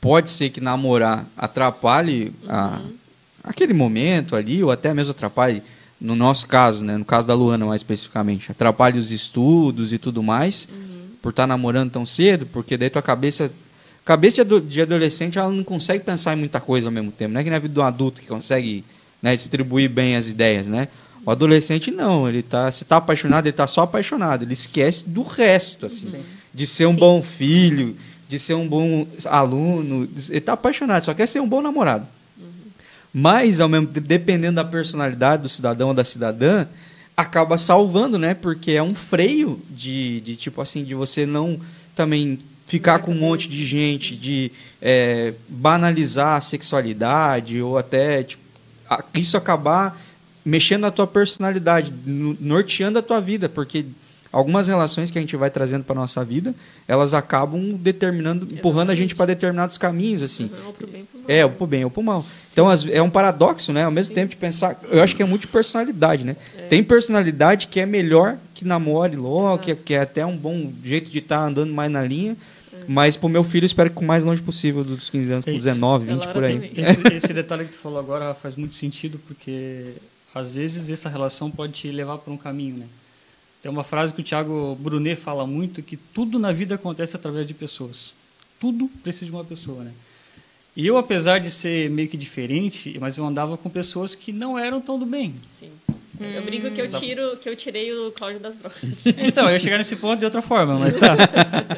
pode 0.00 0.30
ser 0.30 0.48
que 0.50 0.60
namorar 0.62 1.26
atrapalhe 1.36 2.32
a- 2.48 2.80
aquele 3.44 3.74
momento 3.74 4.34
ali 4.34 4.64
ou 4.64 4.70
até 4.70 4.94
mesmo 4.94 5.10
atrapalhe 5.12 5.62
no 6.00 6.16
nosso 6.16 6.46
caso, 6.46 6.82
né? 6.82 6.96
No 6.96 7.04
caso 7.04 7.26
da 7.28 7.34
Luana 7.34 7.66
mais 7.66 7.80
especificamente, 7.80 8.50
atrapalhe 8.50 8.98
os 8.98 9.10
estudos 9.10 9.92
e 9.92 9.98
tudo 9.98 10.22
mais 10.22 10.66
por 11.20 11.28
estar 11.28 11.46
namorando 11.46 11.90
tão 11.90 12.06
cedo, 12.06 12.46
porque 12.46 12.78
daí 12.78 12.88
tua 12.88 13.02
cabeça 13.02 13.52
cabeça 14.04 14.36
de 14.36 14.40
ado- 14.42 14.60
de 14.60 14.82
adolescente 14.82 15.38
ela 15.38 15.50
não 15.50 15.62
consegue 15.64 16.04
pensar 16.04 16.34
em 16.34 16.36
muita 16.38 16.60
coisa 16.60 16.88
ao 16.88 16.92
mesmo 16.92 17.12
tempo, 17.12 17.32
não 17.34 17.40
é 17.40 17.44
que 17.44 17.50
na 17.50 17.58
vida 17.58 17.74
de 17.74 17.80
um 17.80 17.82
adulto 17.82 18.20
que 18.20 18.26
consegue 18.26 18.84
né, 19.22 19.34
distribuir 19.36 19.88
bem 19.90 20.16
as 20.16 20.28
ideias, 20.28 20.66
né? 20.66 20.88
O 21.24 21.30
adolescente 21.30 21.90
não, 21.90 22.26
ele 22.28 22.42
tá, 22.42 22.70
se 22.72 22.84
tá 22.84 22.96
apaixonado, 22.96 23.46
ele 23.46 23.52
tá 23.52 23.66
só 23.66 23.82
apaixonado, 23.82 24.42
ele 24.42 24.54
esquece 24.54 25.06
do 25.08 25.22
resto, 25.22 25.86
assim, 25.86 26.08
de 26.52 26.66
ser 26.66 26.86
um 26.86 26.96
bom 26.96 27.22
filho, 27.22 27.94
de 28.26 28.38
ser 28.38 28.54
um 28.54 28.66
bom 28.66 29.06
aluno, 29.26 30.08
ele 30.30 30.40
tá 30.40 30.54
apaixonado, 30.54 31.04
só 31.04 31.12
quer 31.12 31.26
ser 31.26 31.40
um 31.40 31.48
bom 31.48 31.60
namorado. 31.60 32.06
Mas, 33.12 33.60
ao 33.60 33.68
mesmo 33.68 33.86
dependendo 33.88 34.56
da 34.56 34.64
personalidade 34.64 35.42
do 35.42 35.48
cidadão 35.48 35.88
ou 35.88 35.94
da 35.94 36.04
cidadã, 36.04 36.66
acaba 37.16 37.58
salvando, 37.58 38.18
né? 38.18 38.34
Porque 38.34 38.72
é 38.72 38.82
um 38.82 38.94
freio 38.94 39.60
de, 39.68 40.20
de 40.20 40.36
tipo 40.36 40.60
assim, 40.60 40.84
de 40.84 40.94
você 40.94 41.26
não 41.26 41.60
também 41.94 42.38
ficar 42.70 43.00
com 43.00 43.10
um 43.10 43.18
monte 43.18 43.48
de 43.48 43.64
gente, 43.66 44.14
de 44.14 44.52
é, 44.80 45.34
banalizar 45.48 46.36
a 46.36 46.40
sexualidade 46.40 47.60
ou 47.60 47.76
até 47.76 48.22
tipo, 48.22 48.40
isso 49.14 49.36
acabar 49.36 50.00
mexendo 50.44 50.82
na 50.82 50.90
tua 50.90 51.06
personalidade, 51.06 51.92
no- 52.06 52.36
norteando 52.40 52.98
a 52.98 53.02
tua 53.02 53.20
vida, 53.20 53.48
porque 53.48 53.84
algumas 54.32 54.68
relações 54.68 55.10
que 55.10 55.18
a 55.18 55.20
gente 55.20 55.34
vai 55.36 55.50
trazendo 55.50 55.82
para 55.84 55.94
nossa 55.96 56.24
vida, 56.24 56.54
elas 56.86 57.12
acabam 57.12 57.74
determinando, 57.74 58.46
empurrando 58.54 58.90
a 58.90 58.94
gente 58.94 59.14
para 59.16 59.26
determinados 59.26 59.76
caminhos, 59.76 60.22
assim. 60.22 60.48
Não, 60.60 60.68
ou 60.68 60.72
pro 60.72 60.86
bem 60.86 61.00
ou 61.02 61.06
pro 61.08 61.18
mal. 61.20 61.26
É, 61.28 61.44
ou 61.44 61.50
pro 61.50 61.66
bem 61.66 61.84
ou 61.84 61.90
pro 61.90 62.02
mal. 62.02 62.24
Então, 62.52 62.68
às- 62.68 62.86
é 62.88 63.02
um 63.02 63.10
paradoxo, 63.10 63.72
né? 63.72 63.84
Ao 63.84 63.90
mesmo 63.90 64.14
tempo 64.14 64.30
de 64.30 64.36
pensar, 64.36 64.80
eu 64.90 65.02
acho 65.02 65.14
que 65.16 65.22
é 65.22 65.26
muito 65.26 65.42
de 65.42 65.48
personalidade, 65.48 66.24
né? 66.24 66.36
Tem 66.68 66.82
personalidade 66.82 67.66
que 67.66 67.80
é 67.80 67.86
melhor 67.86 68.36
que 68.54 68.64
namore 68.64 69.16
logo, 69.16 69.58
que, 69.58 69.70
é- 69.72 69.74
que 69.74 69.94
é 69.94 70.00
até 70.00 70.24
um 70.24 70.36
bom 70.36 70.72
jeito 70.82 71.10
de 71.10 71.18
estar 71.18 71.44
andando 71.44 71.72
mais 71.72 71.90
na 71.90 72.02
linha. 72.02 72.36
Mas 72.92 73.16
pro 73.16 73.28
meu 73.28 73.44
filho, 73.44 73.64
espero 73.64 73.88
que 73.88 73.94
com 73.94 74.02
o 74.02 74.08
mais 74.08 74.24
longe 74.24 74.42
possível, 74.42 74.82
dos 74.82 75.08
15 75.08 75.30
anos, 75.30 75.44
pro 75.44 75.52
Eita. 75.52 75.62
19, 75.64 76.06
Da 76.06 76.12
20 76.14 76.18
Laura 76.24 76.32
por 76.32 76.42
aí. 76.42 76.54
também. 76.54 76.72
Esse, 76.74 77.14
esse 77.14 77.32
detalhe 77.32 77.64
que 77.66 77.70
tu 77.70 77.78
falou 77.78 78.00
agora 78.00 78.34
faz 78.34 78.56
muito 78.56 78.74
sentido, 78.74 79.16
porque 79.28 79.92
às 80.34 80.56
vezes 80.56 80.90
essa 80.90 81.08
relação 81.08 81.52
pode 81.52 81.72
te 81.72 81.88
levar 81.92 82.18
para 82.18 82.32
um 82.32 82.36
caminho, 82.36 82.78
né? 82.78 82.86
Tem 83.62 83.70
uma 83.70 83.84
frase 83.84 84.12
que 84.12 84.20
o 84.20 84.24
Thiago 84.24 84.76
Brunet 84.80 85.14
fala 85.14 85.46
muito, 85.46 85.84
que 85.84 85.96
tudo 85.96 86.36
na 86.36 86.50
vida 86.50 86.74
acontece 86.74 87.14
através 87.14 87.46
de 87.46 87.54
pessoas. 87.54 88.12
Tudo 88.58 88.90
precisa 89.04 89.26
de 89.26 89.30
uma 89.30 89.44
pessoa, 89.44 89.84
né? 89.84 89.92
E 90.74 90.84
eu, 90.84 90.98
apesar 90.98 91.38
de 91.38 91.48
ser 91.48 91.88
meio 91.90 92.08
que 92.08 92.16
diferente, 92.16 92.98
mas 93.00 93.16
eu 93.16 93.24
andava 93.24 93.56
com 93.56 93.70
pessoas 93.70 94.16
que 94.16 94.32
não 94.32 94.58
eram 94.58 94.80
tão 94.80 94.98
do 94.98 95.06
bem. 95.06 95.36
Sim. 95.56 95.70
Eu 96.20 96.42
brinco 96.42 96.70
que 96.70 96.80
eu 96.80 96.90
tiro, 96.90 97.36
que 97.38 97.48
eu 97.48 97.56
tirei 97.56 97.92
o 97.92 98.12
Cláudio 98.12 98.40
das 98.40 98.56
drogas. 98.56 98.78
Então, 99.16 99.46
eu 99.46 99.52
ia 99.52 99.58
chegar 99.58 99.78
nesse 99.78 99.96
ponto 99.96 100.18
de 100.18 100.24
outra 100.24 100.42
forma, 100.42 100.78
mas 100.78 100.94
tá. 100.94 101.16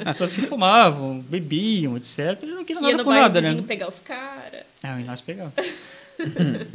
Pessoas 0.05 0.33
que 0.33 0.43
fumavam, 0.43 1.21
bebiam, 1.21 1.97
etc. 1.97 2.43
Eu 2.43 2.57
não 2.57 2.65
queria 2.65 2.83
Ia 2.83 2.91
nada 2.91 3.05
com 3.05 3.11
nada, 3.11 3.41
né? 3.41 3.63
pegar 3.67 3.89
os 3.89 4.01
caras. 4.01 4.63
Ah, 4.83 5.01
e 5.01 5.05
nós 5.05 5.21
pegamos. 5.21 5.53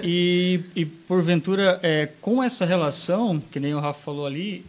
e, 0.03 0.61
e, 0.75 0.85
porventura, 0.85 1.79
é, 1.83 2.09
com 2.21 2.41
essa 2.41 2.65
relação, 2.65 3.41
que 3.51 3.59
nem 3.59 3.73
o 3.73 3.79
Rafa 3.79 3.99
falou 4.01 4.25
ali, 4.25 4.65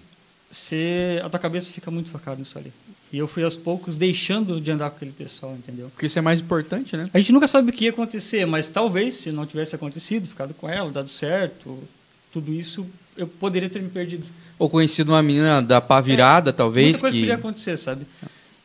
você, 0.51 1.21
a 1.25 1.29
tua 1.29 1.39
cabeça 1.39 1.73
fica 1.73 1.91
muito 1.91 2.11
focada 2.11 2.39
nisso 2.39 2.59
ali. 2.59 2.73
E 3.13 3.19
eu 3.19 3.27
fui 3.27 3.43
aos 3.43 3.57
poucos 3.57 3.97
deixando 3.97 4.61
de 4.61 4.71
andar 4.71 4.91
com 4.91 4.97
aquele 4.97 5.13
pessoal, 5.13 5.55
entendeu? 5.55 5.89
Porque 5.91 6.07
isso 6.07 6.19
é 6.19 6.23
mais 6.23 6.41
importante, 6.41 6.97
né? 6.97 7.09
A 7.13 7.19
gente 7.19 7.33
nunca 7.33 7.49
sabe 7.49 7.71
o 7.71 7.73
que 7.73 7.85
ia 7.85 7.91
acontecer, 7.91 8.45
mas 8.47 8.69
talvez, 8.69 9.15
se 9.15 9.33
não 9.33 9.47
tivesse 9.47 9.75
acontecido, 9.75 10.27
ficado 10.27 10.53
com 10.53 10.69
ela, 10.69 10.91
dado 10.91 11.09
certo, 11.09 11.83
tudo 12.33 12.53
isso, 12.53 12.87
eu 13.17 13.27
poderia 13.27 13.69
ter 13.69 13.81
me 13.81 13.89
perdido. 13.89 14.27
Ou 14.59 14.69
conhecido 14.69 15.13
uma 15.13 15.23
menina 15.23 15.63
da 15.63 15.81
pá 15.81 16.01
virada, 16.01 16.53
talvez, 16.53 16.87
Muita 16.87 17.01
coisa 17.01 17.15
que... 17.17 17.21
podia 17.23 17.35
acontecer, 17.35 17.77
sabe? 17.77 18.07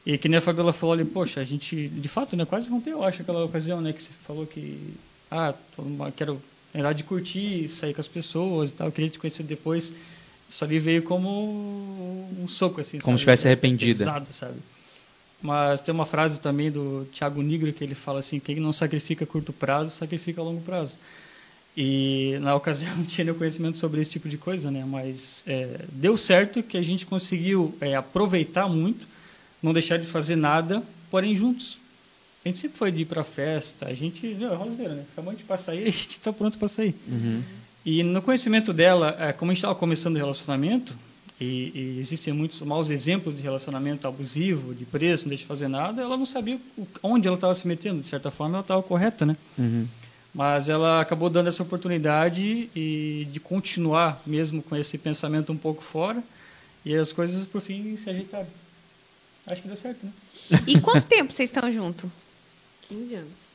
E 0.06 0.17
que 0.17 0.28
nem 0.28 0.38
a 0.38 0.41
Fabiola 0.41 0.73
falou 0.73 0.93
ali, 0.93 1.06
poxa, 1.06 1.39
a 1.39 1.43
gente, 1.43 1.88
de 1.88 2.08
fato, 2.08 2.36
né, 2.36 2.45
quase 2.45 2.67
rompeu, 2.67 2.97
eu 2.97 3.04
acho, 3.04 3.21
aquela 3.21 3.45
ocasião, 3.45 3.80
né, 3.80 3.93
que 3.93 4.04
você 4.04 4.12
falou 4.26 4.45
que, 4.45 4.93
ah, 5.32 5.54
quero 6.15 6.41
na 6.73 6.80
verdade 6.80 6.97
de 6.97 7.04
curtir, 7.04 7.69
sair 7.69 7.93
com 7.93 8.02
as 8.02 8.08
pessoas 8.08 8.71
e 8.71 8.73
tal, 8.73 8.88
eu 8.88 8.91
queria 8.91 9.10
te 9.10 9.19
conhecer 9.19 9.43
depois. 9.43 9.93
Isso 10.49 10.63
ali 10.63 10.80
veio 10.80 11.04
como 11.04 12.28
um 12.41 12.47
soco, 12.47 12.82
assim, 12.82 12.97
Como 12.99 13.17
sabe? 13.17 13.19
se 13.19 13.23
tivesse 13.23 13.47
É 13.47 13.52
arrependida. 13.52 14.06
Pesado, 14.06 14.34
sabe? 14.34 14.56
Mas 15.41 15.82
tem 15.82 15.93
uma 15.93 16.06
frase 16.06 16.39
também 16.39 16.71
do 16.71 17.08
Thiago 17.13 17.41
Nigro 17.41 17.71
que 17.73 17.84
ele 17.84 17.93
fala 17.93 18.19
assim, 18.19 18.39
quem 18.39 18.56
não 18.60 18.73
sacrifica 18.73 19.23
a 19.23 19.28
curto 19.28 19.54
prazo, 19.54 19.91
sacrifica 19.91 20.41
a 20.41 20.43
longo 20.43 20.62
prazo. 20.62 20.95
E 21.75 22.38
na 22.41 22.55
ocasião 22.55 22.95
não 22.95 23.05
tinha 23.05 23.25
nenhum 23.25 23.38
conhecimento 23.38 23.77
sobre 23.77 23.99
esse 23.99 24.09
tipo 24.09 24.29
de 24.29 24.38
coisa, 24.38 24.69
né? 24.69 24.86
Mas 24.88 25.43
é, 25.47 25.79
deu 25.91 26.15
certo 26.15 26.62
que 26.62 26.77
a 26.77 26.81
gente 26.81 27.05
conseguiu 27.05 27.75
é, 27.81 27.95
aproveitar 27.95 28.67
muito, 28.67 29.07
não 29.62 29.73
deixar 29.73 29.97
de 29.97 30.05
fazer 30.05 30.36
nada, 30.36 30.83
porém 31.09 31.36
juntos. 31.36 31.79
A 32.45 32.49
gente 32.49 32.57
sempre 32.57 32.77
foi 32.77 32.91
de 32.91 33.03
ir 33.03 33.05
para 33.05 33.23
festa, 33.23 33.88
a 33.88 33.93
gente, 33.93 34.27
não, 34.36 34.51
é 34.51 34.55
rolezeiro, 34.55 34.93
né? 34.93 35.05
Acabou 35.13 35.33
de 35.33 35.43
passar 35.43 35.71
aí, 35.71 35.83
a 35.88 35.91
gente 35.91 36.12
está 36.12 36.31
pronto 36.31 36.57
para 36.57 36.67
sair. 36.67 36.93
E 37.86 38.03
no 38.03 38.21
conhecimento 38.21 38.71
dela, 38.71 39.15
é, 39.19 39.33
como 39.33 39.51
a 39.51 39.53
gente 39.53 39.59
estava 39.59 39.75
começando 39.75 40.15
o 40.15 40.17
relacionamento, 40.17 40.93
e, 41.39 41.71
e 41.73 41.97
existem 41.99 42.33
muitos 42.33 42.62
maus 42.62 42.89
exemplos 42.89 43.36
de 43.36 43.41
relacionamento 43.41 44.07
abusivo, 44.07 44.73
de 44.73 44.86
preço, 44.86 45.25
não 45.25 45.29
deixa 45.29 45.43
de 45.43 45.47
fazer 45.47 45.67
nada, 45.67 46.01
ela 46.01 46.15
não 46.15 46.25
sabia 46.25 46.59
onde 47.01 47.27
ela 47.27 47.36
estava 47.36 47.53
se 47.53 47.67
metendo. 47.67 48.01
De 48.01 48.07
certa 48.07 48.31
forma, 48.31 48.55
ela 48.55 48.62
estava 48.62 48.83
correta, 48.83 49.25
né? 49.25 49.36
Uhum. 49.57 49.88
Mas 50.33 50.67
ela 50.67 50.99
acabou 50.99 51.29
dando 51.29 51.47
essa 51.47 51.61
oportunidade 51.61 52.69
e 52.75 53.27
de 53.31 53.39
continuar 53.39 54.21
mesmo 54.25 54.63
com 54.63 54.75
esse 54.75 54.97
pensamento 54.97 55.53
um 55.53 55.57
pouco 55.57 55.83
fora 55.83 56.23
e 56.83 56.95
as 56.95 57.11
coisas 57.11 57.45
por 57.45 57.61
fim 57.61 57.95
se 57.97 58.09
ajeitaram. 58.09 58.47
Acho 59.45 59.61
que 59.61 59.67
deu 59.67 59.77
certo, 59.77 60.05
né? 60.05 60.11
E 60.67 60.79
quanto 60.79 61.05
tempo 61.05 61.31
vocês 61.31 61.49
estão 61.49 61.71
juntos? 61.71 62.09
15 62.89 63.15
anos. 63.15 63.53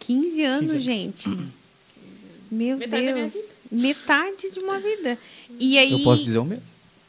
15 0.00 0.42
anos, 0.42 0.72
15 0.72 0.74
anos. 0.74 0.84
gente. 0.84 1.28
Meu 2.50 2.76
Metade 2.76 3.06
da 3.06 3.12
minha 3.12 3.28
Deus. 3.28 3.44
Metade 3.70 4.50
de 4.50 4.58
uma 4.58 4.80
vida. 4.80 5.16
E 5.58 5.78
aí. 5.78 5.92
Eu 5.92 6.02
posso 6.02 6.24
dizer 6.24 6.38
o 6.38 6.44
mesmo? 6.44 6.64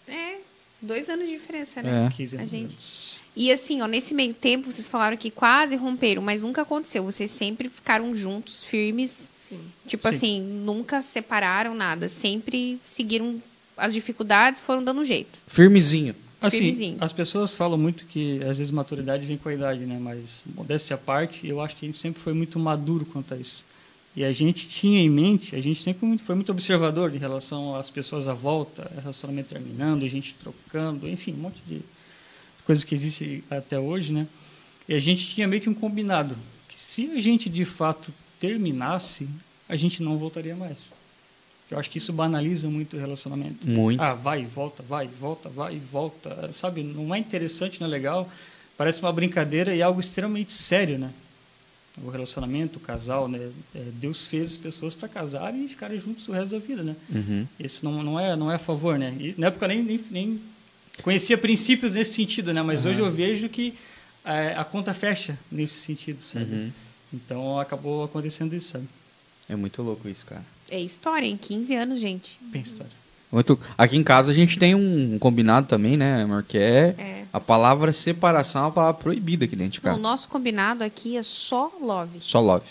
É, 0.07 0.37
dois 0.82 1.10
anos 1.10 1.28
de 1.28 1.34
diferença, 1.34 1.82
né? 1.82 2.08
É. 2.08 2.10
15 2.15 2.36
A 2.36 2.39
anos. 2.39 2.52
gente. 2.52 3.22
E 3.36 3.52
assim, 3.52 3.82
ó, 3.82 3.88
nesse 3.88 4.13
meio 4.13 4.34
tempo, 4.34 4.72
vocês 4.72 4.88
falaram 4.88 5.15
que 5.15 5.30
quase 5.32 5.76
romperam, 5.76 6.22
mas 6.22 6.41
nunca 6.44 6.62
aconteceu. 6.63 7.04
Vocês 7.04 7.32
sempre 7.32 7.70
ficaram 7.70 8.13
juntos, 8.15 8.63
firmes. 8.63 9.32
Sim. 9.48 9.60
Tipo 9.88 10.10
Sim. 10.10 10.15
assim, 10.15 10.41
nunca 10.41 11.02
separaram 11.02 11.74
nada. 11.76 12.10
Sempre 12.10 12.80
seguiram 12.84 13.41
as 13.78 13.94
dificuldades, 13.94 14.60
foram 14.60 14.84
dando 14.84 15.02
um 15.02 15.06
jeito. 15.06 15.39
Firmezinho. 15.48 16.15
Assim, 16.41 16.58
Firmezinho. 16.58 16.98
as 17.00 17.13
pessoas 17.13 17.54
falam 17.54 17.78
muito 17.78 18.06
que 18.06 18.44
às 18.44 18.58
vezes 18.58 18.72
maturidade 18.72 19.28
vem 19.28 19.38
com 19.38 19.48
a 19.48 19.54
idade, 19.54 19.82
né? 19.86 20.00
Mas 20.02 20.44
modéstia 20.56 20.96
à 20.96 20.98
parte, 20.98 21.48
eu 21.48 21.62
acho 21.62 21.76
que 21.76 21.86
a 21.86 21.88
gente 21.88 22.00
sempre 22.00 22.20
foi 22.22 22.34
muito 22.34 22.58
maduro 22.58 23.06
quanto 23.06 23.34
a 23.34 23.38
isso. 23.38 23.63
E 24.15 24.26
a 24.26 24.34
gente 24.34 24.67
tinha 24.67 25.00
em 25.00 25.10
mente, 25.10 25.56
a 25.56 25.62
gente 25.62 25.82
sempre 25.82 26.17
foi 26.17 26.36
muito 26.36 26.52
observador 26.52 27.15
em 27.15 27.17
relação 27.17 27.76
às 27.76 27.89
pessoas 27.89 28.28
à 28.28 28.34
volta, 28.34 28.91
relacionamento 29.02 29.50
terminando, 29.50 30.04
a 30.04 30.08
gente 30.08 30.36
trocando, 30.41 31.08
enfim, 31.08 31.34
um 31.34 31.38
monte 31.38 31.62
de 31.65 31.82
coisas 32.65 32.84
que 32.84 32.93
existe 32.93 33.43
até 33.50 33.80
hoje, 33.80 34.12
né? 34.12 34.28
E 34.88 34.93
a 34.93 35.00
gente 35.00 35.30
tinha 35.30 35.47
meio 35.47 35.62
que 35.62 35.69
um 35.69 35.74
combinado 35.74 36.36
que 36.67 36.80
se 36.80 37.10
a 37.12 37.21
gente 37.21 37.50
de 37.50 37.63
fato 37.63 38.13
terminasse, 38.39 39.30
a 39.69 39.78
gente 39.78 40.04
não 40.04 40.17
voltaria 40.17 40.56
mais. 40.56 40.93
Eu 41.69 41.80
acho 41.80 41.89
que 41.89 41.97
isso 41.97 42.12
banaliza 42.12 42.69
muito 42.69 42.97
o 42.97 43.00
relacionamento. 43.00 43.65
Muito. 43.65 44.02
Ah, 44.02 44.13
vai 44.13 44.41
e 44.41 44.45
volta, 44.45 44.84
vai 44.84 45.06
e 45.06 45.08
volta, 45.08 45.47
vai 45.47 45.76
e 45.76 45.80
volta. 45.80 46.52
Sabe, 46.52 46.84
não 46.84 47.15
é 47.15 47.17
interessante, 47.17 47.80
não 47.80 47.88
é 47.88 47.89
legal. 47.89 48.30
Parece 48.78 49.02
uma 49.02 49.13
brincadeira 49.13 49.74
e 49.74 49.82
algo 49.82 50.02
extremamente 50.02 50.52
sério, 50.52 51.00
né? 51.00 51.12
O 51.97 52.10
relacionamento, 52.10 52.77
o 52.77 52.82
casal, 52.82 53.27
né? 53.27 53.49
É, 53.75 53.84
Deus 53.93 54.25
fez 54.25 54.51
as 54.51 54.58
pessoas 54.58 54.95
para 54.95 55.10
casarem 55.10 55.65
e 55.65 55.67
ficarem 55.67 55.99
juntos 55.99 56.27
o 56.27 56.32
resto 56.32 56.51
da 56.51 56.60
vida, 56.60 56.84
né? 56.84 56.95
Uhum. 57.10 57.47
Esse 57.60 57.84
não, 57.84 58.01
não 58.01 58.19
é 58.19 58.36
não 58.36 58.51
é 58.51 58.56
a 58.56 58.60
favor, 58.60 58.97
né? 58.97 59.13
E 59.19 59.36
na 59.38 59.47
época 59.47 59.67
nem, 59.67 59.84
nem, 59.84 59.99
nem 60.10 60.41
conhecia 61.04 61.38
princípios 61.38 61.93
nesse 61.95 62.13
sentido, 62.13 62.54
né? 62.54 62.62
Mas 62.62 62.82
Aham. 62.82 62.91
hoje 62.91 63.01
eu 63.01 63.12
vejo 63.12 63.49
que 63.49 63.73
é, 64.23 64.56
a 64.56 64.63
conta 64.63 64.93
fecha 64.93 65.38
nesse 65.51 65.80
sentido, 65.80 66.23
sabe? 66.23 66.54
Uhum. 66.54 66.71
Então 67.13 67.60
acabou 67.60 68.04
acontecendo 68.04 68.56
isso, 68.56 68.71
sabe? 68.71 68.88
É 69.49 69.56
muito 69.56 69.82
louco 69.82 70.08
isso, 70.08 70.25
cara. 70.25 70.43
É 70.69 70.80
história, 70.80 71.27
em 71.27 71.36
15 71.36 71.75
anos, 71.75 71.99
gente. 71.99 72.38
Bem 72.41 72.62
história. 72.62 72.91
Muito... 73.30 73.60
Aqui 73.77 73.97
em 73.97 74.04
casa 74.04 74.32
a 74.32 74.34
gente 74.34 74.58
tem 74.58 74.73
um 74.75 75.19
combinado 75.19 75.67
também, 75.67 75.97
né, 75.97 76.23
amor? 76.23 76.43
Que 76.43 76.58
é, 76.58 76.95
É. 76.97 77.20
a 77.34 77.39
palavra 77.39 77.94
separação 77.94 78.62
é 78.62 78.65
uma 78.65 78.72
palavra 78.72 79.02
proibida 79.02 79.46
aqui 79.46 79.56
dentro 79.56 79.74
de 79.74 79.80
Não, 79.80 79.84
casa. 79.91 80.00
o 80.00 80.02
nosso 80.02 80.28
combinado 80.28 80.84
aqui 80.84 81.15
é 81.17 81.24
só 81.24 81.72
love. 81.82 82.20
Só 82.22 82.41
love. 82.41 82.67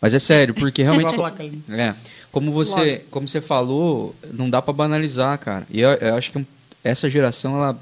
Mas 0.00 0.14
é 0.14 0.18
sério, 0.18 0.54
porque 0.54 0.82
realmente. 0.82 1.14
É. 1.70 1.94
Como 2.30 2.52
você, 2.52 2.78
Love. 2.78 2.98
como 3.10 3.26
você 3.26 3.40
falou, 3.40 4.14
não 4.32 4.48
dá 4.48 4.60
pra 4.62 4.72
banalizar, 4.72 5.38
cara. 5.38 5.66
E 5.70 5.80
eu, 5.80 5.90
eu 5.90 6.14
acho 6.14 6.30
que 6.30 6.46
essa 6.84 7.08
geração 7.08 7.56
ela 7.56 7.78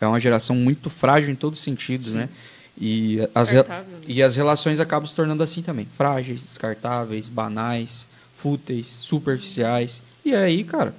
é 0.00 0.06
uma 0.06 0.20
geração 0.20 0.54
muito 0.54 0.88
frágil 0.90 1.30
em 1.30 1.34
todos 1.34 1.58
os 1.58 1.64
sentidos, 1.64 2.12
né? 2.12 2.28
E 2.80 3.18
as, 3.34 3.50
né? 3.50 3.64
e 4.06 4.22
as 4.22 4.36
relações 4.36 4.78
acabam 4.78 5.06
se 5.06 5.14
tornando 5.14 5.42
assim 5.42 5.62
também. 5.62 5.88
Frágeis, 5.96 6.42
descartáveis, 6.42 7.28
banais, 7.28 8.06
fúteis, 8.36 8.86
superficiais. 8.86 10.02
E 10.24 10.32
aí, 10.34 10.62
cara, 10.62 10.94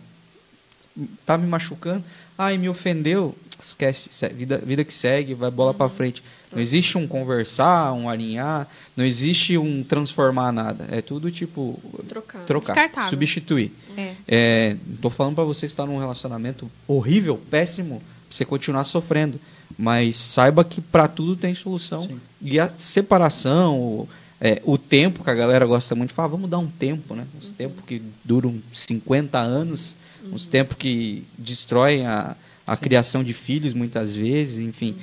tá 1.25 1.37
me 1.37 1.47
machucando. 1.47 2.03
Ai, 2.37 2.57
me 2.57 2.67
ofendeu. 2.67 3.33
Esquece. 3.59 4.09
Vida, 4.33 4.57
vida 4.65 4.83
que 4.83 4.93
segue, 4.93 5.33
vai 5.33 5.51
bola 5.51 5.73
pra 5.73 5.89
frente. 5.89 6.23
Não 6.51 6.59
existe 6.59 6.97
um 6.97 7.05
conversar, 7.05 7.91
um 7.93 8.09
alinhar. 8.09 8.67
Não 8.95 9.03
existe 9.05 9.57
um 9.57 9.83
transformar 9.83 10.51
nada. 10.51 10.87
É 10.89 11.01
tudo 11.01 11.29
tipo 11.29 11.79
Trocar. 12.07 12.45
trocar, 12.45 12.73
Descartável. 12.73 13.09
substituir. 13.09 13.71
É. 13.97 14.13
É, 14.27 14.75
tô 15.01 15.09
falando 15.09 15.35
para 15.35 15.43
você 15.43 15.65
que 15.65 15.71
está 15.71 15.85
num 15.85 15.99
relacionamento 15.99 16.71
horrível, 16.87 17.37
péssimo, 17.51 17.99
pra 17.99 18.07
você 18.37 18.45
continuar 18.45 18.83
sofrendo, 18.85 19.39
mas 19.77 20.15
saiba 20.15 20.63
que 20.63 20.79
para 20.81 21.07
tudo 21.07 21.35
tem 21.35 21.53
solução. 21.53 22.03
Sim. 22.03 22.19
E 22.41 22.59
a 22.59 22.71
separação, 22.77 23.77
o, 23.77 24.09
é, 24.39 24.61
o 24.65 24.77
tempo 24.77 25.23
que 25.23 25.29
a 25.29 25.35
galera 25.35 25.65
gosta 25.65 25.93
muito 25.95 26.09
de 26.09 26.15
falar, 26.15 26.29
vamos 26.29 26.49
dar 26.49 26.59
um 26.59 26.67
tempo, 26.67 27.13
né? 27.13 27.25
Uns 27.37 27.51
tempos 27.51 27.83
que 27.85 28.01
duram 28.23 28.55
50 28.71 29.37
anos, 29.37 29.95
uns 30.31 30.47
tempos 30.47 30.77
que 30.77 31.25
destroem 31.37 32.05
a, 32.07 32.35
a 32.71 32.77
criação 32.77 33.23
de 33.23 33.33
filhos 33.33 33.73
muitas 33.73 34.15
vezes, 34.15 34.59
enfim. 34.59 34.95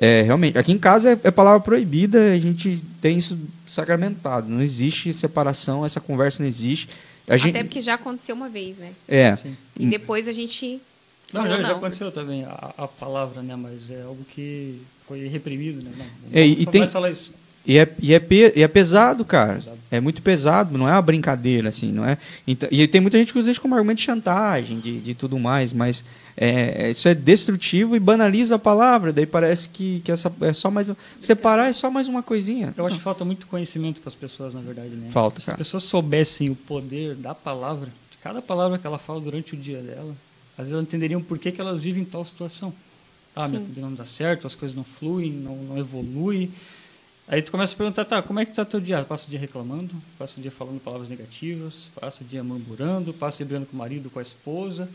É, 0.00 0.22
realmente, 0.22 0.56
aqui 0.56 0.72
em 0.72 0.78
casa 0.78 1.10
é, 1.12 1.18
é 1.24 1.30
palavra 1.30 1.60
proibida, 1.60 2.32
a 2.32 2.38
gente 2.38 2.82
tem 3.00 3.18
isso 3.18 3.36
sacramentado. 3.66 4.48
Não 4.48 4.62
existe 4.62 5.12
separação, 5.12 5.84
essa 5.84 6.00
conversa 6.00 6.42
não 6.42 6.48
existe. 6.48 6.88
A 7.26 7.36
gente, 7.36 7.50
Até 7.56 7.64
porque 7.64 7.80
já 7.80 7.94
aconteceu 7.94 8.34
uma 8.34 8.48
vez, 8.48 8.76
né? 8.76 8.92
é, 9.08 9.36
Sim. 9.36 9.56
E 9.78 9.86
depois 9.86 10.28
a 10.28 10.32
gente. 10.32 10.80
Não, 11.32 11.46
já, 11.46 11.60
já 11.60 11.68
não. 11.68 11.76
aconteceu 11.76 12.10
também 12.10 12.44
a, 12.44 12.72
a 12.78 12.88
palavra, 12.88 13.42
né? 13.42 13.54
Mas 13.54 13.90
é 13.90 14.00
algo 14.02 14.24
que 14.34 14.80
foi 15.06 15.26
reprimido, 15.28 15.84
né? 15.84 15.90
Não, 15.98 16.04
não 16.06 16.12
É, 16.32 16.46
e 16.46 16.64
tem- 16.64 16.80
mais 16.80 16.90
falar 16.92 17.10
isso. 17.10 17.34
E 17.68 17.76
é, 17.78 17.94
e 18.00 18.14
é, 18.14 18.18
pe- 18.18 18.52
e 18.56 18.62
é 18.62 18.66
pesado, 18.68 19.24
cara. 19.26 19.56
Pesado. 19.56 19.78
É 19.90 20.00
muito 20.00 20.20
pesado, 20.22 20.76
não 20.76 20.86
é 20.88 20.92
uma 20.92 21.00
brincadeira, 21.02 21.68
assim, 21.70 21.92
não 21.92 22.04
é? 22.04 22.18
Então, 22.46 22.68
e 22.72 22.86
tem 22.88 23.00
muita 23.00 23.16
gente 23.18 23.32
que 23.32 23.38
usa 23.38 23.50
isso 23.50 23.60
como 23.60 23.74
argumento 23.74 23.98
de 23.98 24.04
chantagem, 24.04 24.78
de, 24.80 25.00
de 25.00 25.14
tudo 25.14 25.38
mais, 25.38 25.72
mas 25.72 26.04
é, 26.36 26.86
é- 26.86 26.90
isso 26.90 27.08
é 27.08 27.14
destrutivo 27.14 27.94
e 27.96 28.00
banaliza 28.00 28.56
a 28.56 28.58
palavra, 28.58 29.12
daí 29.14 29.24
parece 29.26 29.68
que, 29.68 30.00
que 30.00 30.10
essa, 30.12 30.30
é 30.42 30.52
só 30.52 30.70
mais. 30.70 30.88
um- 30.90 30.96
Separar 31.20 31.68
é 31.68 31.72
só 31.72 31.90
mais 31.90 32.06
uma 32.08 32.22
coisinha. 32.22 32.72
Eu 32.76 32.86
acho 32.86 32.96
que 32.96 33.02
falta 33.02 33.24
muito 33.24 33.46
conhecimento 33.46 34.00
para 34.00 34.08
as 34.08 34.14
pessoas, 34.14 34.52
na 34.54 34.60
verdade, 34.60 34.90
né? 34.90 35.08
Falta, 35.10 35.40
Se 35.40 35.50
as 35.50 35.56
pessoas 35.56 35.82
soubessem 35.84 36.50
o 36.50 36.54
poder 36.54 37.14
da 37.14 37.34
palavra, 37.34 37.88
de 38.10 38.16
cada 38.22 38.40
palavra 38.42 38.76
que 38.78 38.86
ela 38.86 38.98
fala 38.98 39.20
durante 39.20 39.54
o 39.54 39.56
dia 39.56 39.80
dela, 39.80 40.14
às 40.52 40.64
vezes 40.64 40.72
elas 40.72 40.84
entenderiam 40.84 41.22
por 41.22 41.38
que, 41.38 41.50
que 41.52 41.60
elas 41.60 41.80
vivem 41.80 42.02
em 42.02 42.06
tal 42.06 42.24
situação. 42.24 42.72
Ah, 43.34 43.46
minha 43.48 43.60
Sim. 43.60 43.66
vida 43.68 43.80
não 43.80 43.94
dá 43.94 44.04
certo, 44.04 44.46
as 44.46 44.54
coisas 44.54 44.76
não 44.76 44.84
fluem, 44.84 45.30
não, 45.30 45.56
não 45.56 45.78
evoluem. 45.78 46.50
Aí 47.28 47.42
tu 47.42 47.50
começa 47.50 47.74
a 47.74 47.76
perguntar, 47.76 48.04
tá, 48.06 48.22
como 48.22 48.40
é 48.40 48.46
que 48.46 48.54
tá 48.54 48.64
teu 48.64 48.80
dia? 48.80 49.04
Passa 49.04 49.26
o 49.26 49.30
dia 49.30 49.38
reclamando, 49.38 49.94
passa 50.18 50.38
o 50.38 50.42
dia 50.42 50.50
falando 50.50 50.80
palavras 50.80 51.10
negativas, 51.10 51.90
passa 52.00 52.24
o 52.24 52.26
dia 52.26 52.42
murmurando, 52.42 53.12
passa 53.12 53.36
o 53.36 53.38
dia 53.38 53.46
brigando 53.46 53.66
com 53.66 53.76
o 53.76 53.78
marido, 53.78 54.08
com 54.08 54.18
a 54.18 54.22
esposa. 54.22 54.88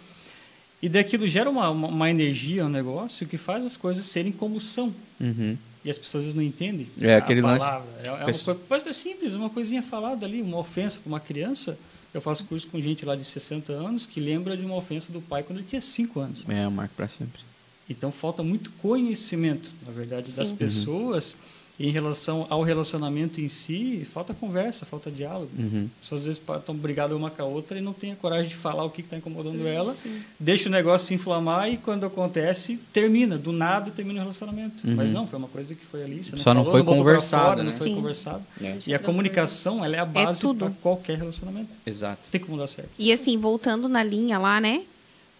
E 0.82 0.90
daquilo 0.90 1.28
gera 1.28 1.48
uma, 1.50 1.70
uma, 1.70 1.88
uma 1.88 2.10
energia, 2.10 2.66
um 2.66 2.70
negócio 2.70 3.28
que 3.28 3.38
faz 3.38 3.64
as 3.66 3.78
coisas 3.78 4.06
serem 4.08 4.32
como 4.32 4.60
são. 4.60 4.94
Uhum. 5.22 5.56
E 5.86 5.92
as 5.92 5.98
pessoas 6.00 6.22
às 6.22 6.26
vezes 6.26 6.36
não 6.36 6.42
entendem 6.44 6.88
É, 7.00 7.14
a 7.16 7.18
aquele 7.20 7.42
lance- 7.42 7.66
palavra. 7.66 7.88
É, 8.02 8.08
é 8.08 8.12
uma 8.12 8.24
coisa 8.26 8.56
coisa 8.56 8.94
simples, 8.94 9.34
uma 9.36 9.50
coisinha 9.50 9.84
falada 9.84 10.26
ali, 10.26 10.42
uma 10.42 10.58
ofensa 10.58 11.00
para 11.00 11.08
uma 11.10 11.20
criança. 11.20 11.78
Eu 12.14 12.20
faço 12.22 12.46
curso 12.46 12.66
com 12.68 12.82
gente 12.82 13.06
lá 13.06 13.16
de 13.16 13.26
60 13.26 13.72
anos 13.74 14.06
que 14.08 14.20
lembra 14.20 14.58
de 14.58 14.66
uma 14.66 14.76
ofensa 14.76 15.12
do 15.12 15.22
pai 15.22 15.44
quando 15.44 15.60
ele 15.60 15.68
tinha 15.68 15.82
5 15.82 16.20
anos. 16.20 16.40
É, 16.48 16.68
marco 16.68 16.96
pra 16.96 17.08
sempre. 17.08 17.42
Então 17.90 18.12
falta 18.12 18.42
muito 18.42 18.72
conhecimento, 18.82 19.70
na 19.86 19.92
verdade, 19.92 20.32
das 20.32 20.48
Sim. 20.50 20.56
pessoas 20.56 21.36
em 21.80 21.90
relação 21.90 22.46
ao 22.50 22.62
relacionamento 22.62 23.42
em 23.42 23.50
si. 23.50 24.06
Falta 24.12 24.34
conversa, 24.34 24.86
falta 24.86 25.10
diálogo. 25.10 25.50
Uhum. 25.58 25.90
As 25.96 26.02
pessoas 26.02 26.22
às 26.22 26.28
vezes 26.28 26.44
estão 26.60 26.76
brigadas 26.76 27.18
uma 27.18 27.32
com 27.32 27.42
a 27.42 27.46
outra 27.46 27.78
e 27.78 27.82
não 27.82 27.94
têm 27.94 28.12
a 28.12 28.16
coragem 28.16 28.50
de 28.50 28.56
falar 28.56 28.84
o 28.84 28.90
que 28.90 29.02
está 29.02 29.18
incomodando 29.18 29.68
ela. 29.68 29.96
Deixa 30.40 30.70
o 30.70 30.72
negócio 30.72 31.08
se 31.08 31.14
inflamar 31.14 31.72
e 31.72 31.78
quando 31.78 32.06
acontece, 32.06 32.80
termina. 32.92 33.38
Do 33.38 33.52
nada 33.52 33.92
termina 33.92 34.20
o 34.20 34.22
relacionamento. 34.22 34.88
Uhum. 34.88 34.96
Mas 34.96 35.12
não, 35.12 35.26
foi 35.26 35.40
uma 35.40 35.48
coisa 35.48 35.74
que 35.74 35.86
foi 35.86 36.04
ali. 36.04 36.24
Você 36.24 36.38
Só 36.38 36.54
não 36.54 36.62
falou, 36.62 36.72
foi 36.72 36.84
botou 36.84 37.04
pra 37.04 37.04
conversado, 37.04 37.44
fora, 37.44 37.64
né? 37.64 37.72
Não 37.72 37.78
foi 37.78 37.88
Sim. 37.88 37.96
conversado. 37.96 38.44
É. 38.62 38.78
E 38.86 38.94
a 38.94 39.00
comunicação 39.00 39.84
ela 39.84 39.96
é 39.96 40.00
a 40.00 40.06
base 40.06 40.42
tudo. 40.42 40.66
para 40.66 40.74
qualquer 40.82 41.18
relacionamento. 41.18 41.70
Exato. 41.86 42.30
Tem 42.32 42.40
como 42.40 42.58
dar 42.58 42.68
certo. 42.68 42.90
E 43.00 43.12
assim, 43.12 43.38
voltando 43.38 43.90
na 43.90 44.04
linha 44.04 44.38
lá, 44.38 44.62
né? 44.62 44.84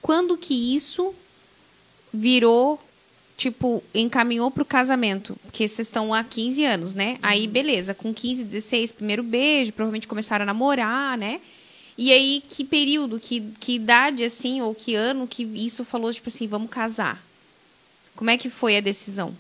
Quando 0.02 0.36
que 0.36 0.76
isso 0.76 1.14
virou, 2.14 2.80
tipo, 3.38 3.84
encaminhou 3.94 4.50
pro 4.52 4.66
casamento? 4.66 5.36
Porque 5.44 5.68
vocês 5.68 5.88
estão 5.88 6.14
há 6.14 6.24
15 6.24 6.64
anos, 6.66 6.94
né? 6.94 7.18
Aí, 7.22 7.48
beleza, 7.48 7.94
com 7.94 8.14
15, 8.14 8.44
16, 8.44 8.92
primeiro 8.92 9.24
beijo, 9.24 9.74
provavelmente 9.74 10.08
começaram 10.08 10.44
a 10.44 10.46
namorar, 10.46 11.18
né? 11.18 11.42
E 11.98 12.12
aí, 12.12 12.44
que 12.48 12.64
período, 12.64 13.20
que, 13.20 13.42
que 13.60 13.76
idade, 13.76 14.24
assim, 14.24 14.62
ou 14.62 14.74
que 14.74 14.96
ano 14.96 15.28
que 15.28 15.44
isso 15.44 15.86
falou, 15.86 16.12
tipo 16.12 16.30
assim, 16.30 16.48
vamos 16.48 16.70
casar? 16.70 17.24
Como 18.16 18.30
é 18.30 18.38
que 18.38 18.50
foi 18.50 18.78
a 18.78 18.82
decisão? 18.82 19.36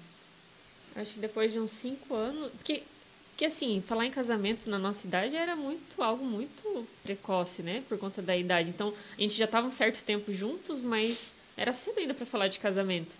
Acho 0.96 1.14
que 1.14 1.20
depois 1.20 1.52
de 1.52 1.60
uns 1.60 1.72
cinco 1.72 2.14
anos. 2.14 2.52
Porque, 2.52 2.84
porque 3.32 3.46
assim, 3.46 3.84
falar 3.86 4.06
em 4.06 4.12
casamento 4.12 4.70
na 4.70 4.78
nossa 4.78 5.08
idade 5.08 5.36
era 5.36 5.56
muito 5.56 6.02
algo 6.02 6.24
muito 6.24 6.88
precoce, 7.04 7.64
né? 7.64 7.84
Por 7.90 7.98
conta 7.98 8.22
da 8.22 8.36
idade. 8.38 8.70
Então, 8.70 8.94
a 9.18 9.22
gente 9.22 9.36
já 9.36 9.46
estava 9.46 9.68
um 9.68 9.72
certo 9.72 10.04
tempo 10.04 10.32
juntos, 10.32 10.82
mas 10.82 11.34
era 11.58 11.74
cedo 11.74 12.00
ainda 12.00 12.14
para 12.14 12.26
falar 12.26 12.48
de 12.48 12.60
casamento. 12.60 13.12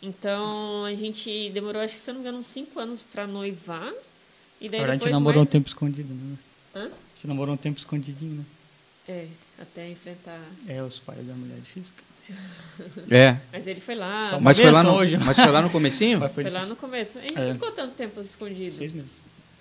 Então, 0.00 0.84
a 0.84 0.94
gente 0.94 1.50
demorou, 1.50 1.82
acho 1.82 1.94
que 1.94 2.00
se 2.00 2.08
eu 2.10 2.14
não 2.14 2.20
me 2.20 2.26
engano, 2.28 2.38
uns 2.40 2.46
cinco 2.46 2.78
anos 2.78 3.02
para 3.02 3.26
noivar. 3.26 3.92
E 4.60 4.68
daí 4.68 4.78
Agora 4.80 4.92
a 4.92 4.94
gente 4.94 5.00
depois 5.00 5.12
namorou 5.12 5.38
mais... 5.40 5.48
um 5.48 5.52
tempo 5.52 5.68
escondido, 5.68 6.14
né? 6.14 6.36
Hã? 6.74 6.84
A 6.84 7.14
gente 7.16 7.26
namorou 7.26 7.54
um 7.54 7.58
tempo 7.58 7.78
escondidinho, 7.78 8.36
né? 8.36 8.44
É, 9.08 9.26
até 9.60 9.90
enfrentar. 9.90 10.40
É, 10.66 10.82
os 10.82 10.98
pais 10.98 11.26
da 11.26 11.34
mulher 11.34 11.58
difícil. 11.60 11.94
cara. 11.94 12.08
É. 13.10 13.40
Mas 13.50 13.66
ele 13.66 13.80
foi 13.80 13.94
lá. 13.94 14.38
Mas 14.40 14.58
foi, 14.60 14.70
lá 14.70 14.82
no, 14.82 14.92
hoje. 14.94 15.16
mas 15.16 15.36
foi 15.38 15.50
lá 15.50 15.62
no 15.62 15.70
comecinho? 15.70 16.18
Mas 16.20 16.30
foi, 16.32 16.44
Foi 16.44 16.52
lá 16.52 16.66
no 16.66 16.76
começo. 16.76 17.18
A 17.18 17.22
gente 17.22 17.38
É. 17.38 17.46
não 17.46 17.54
ficou 17.54 17.72
tanto 17.72 17.94
tempo 17.94 18.20
escondido. 18.20 18.70
Seis 18.70 18.92
meses. 18.92 19.12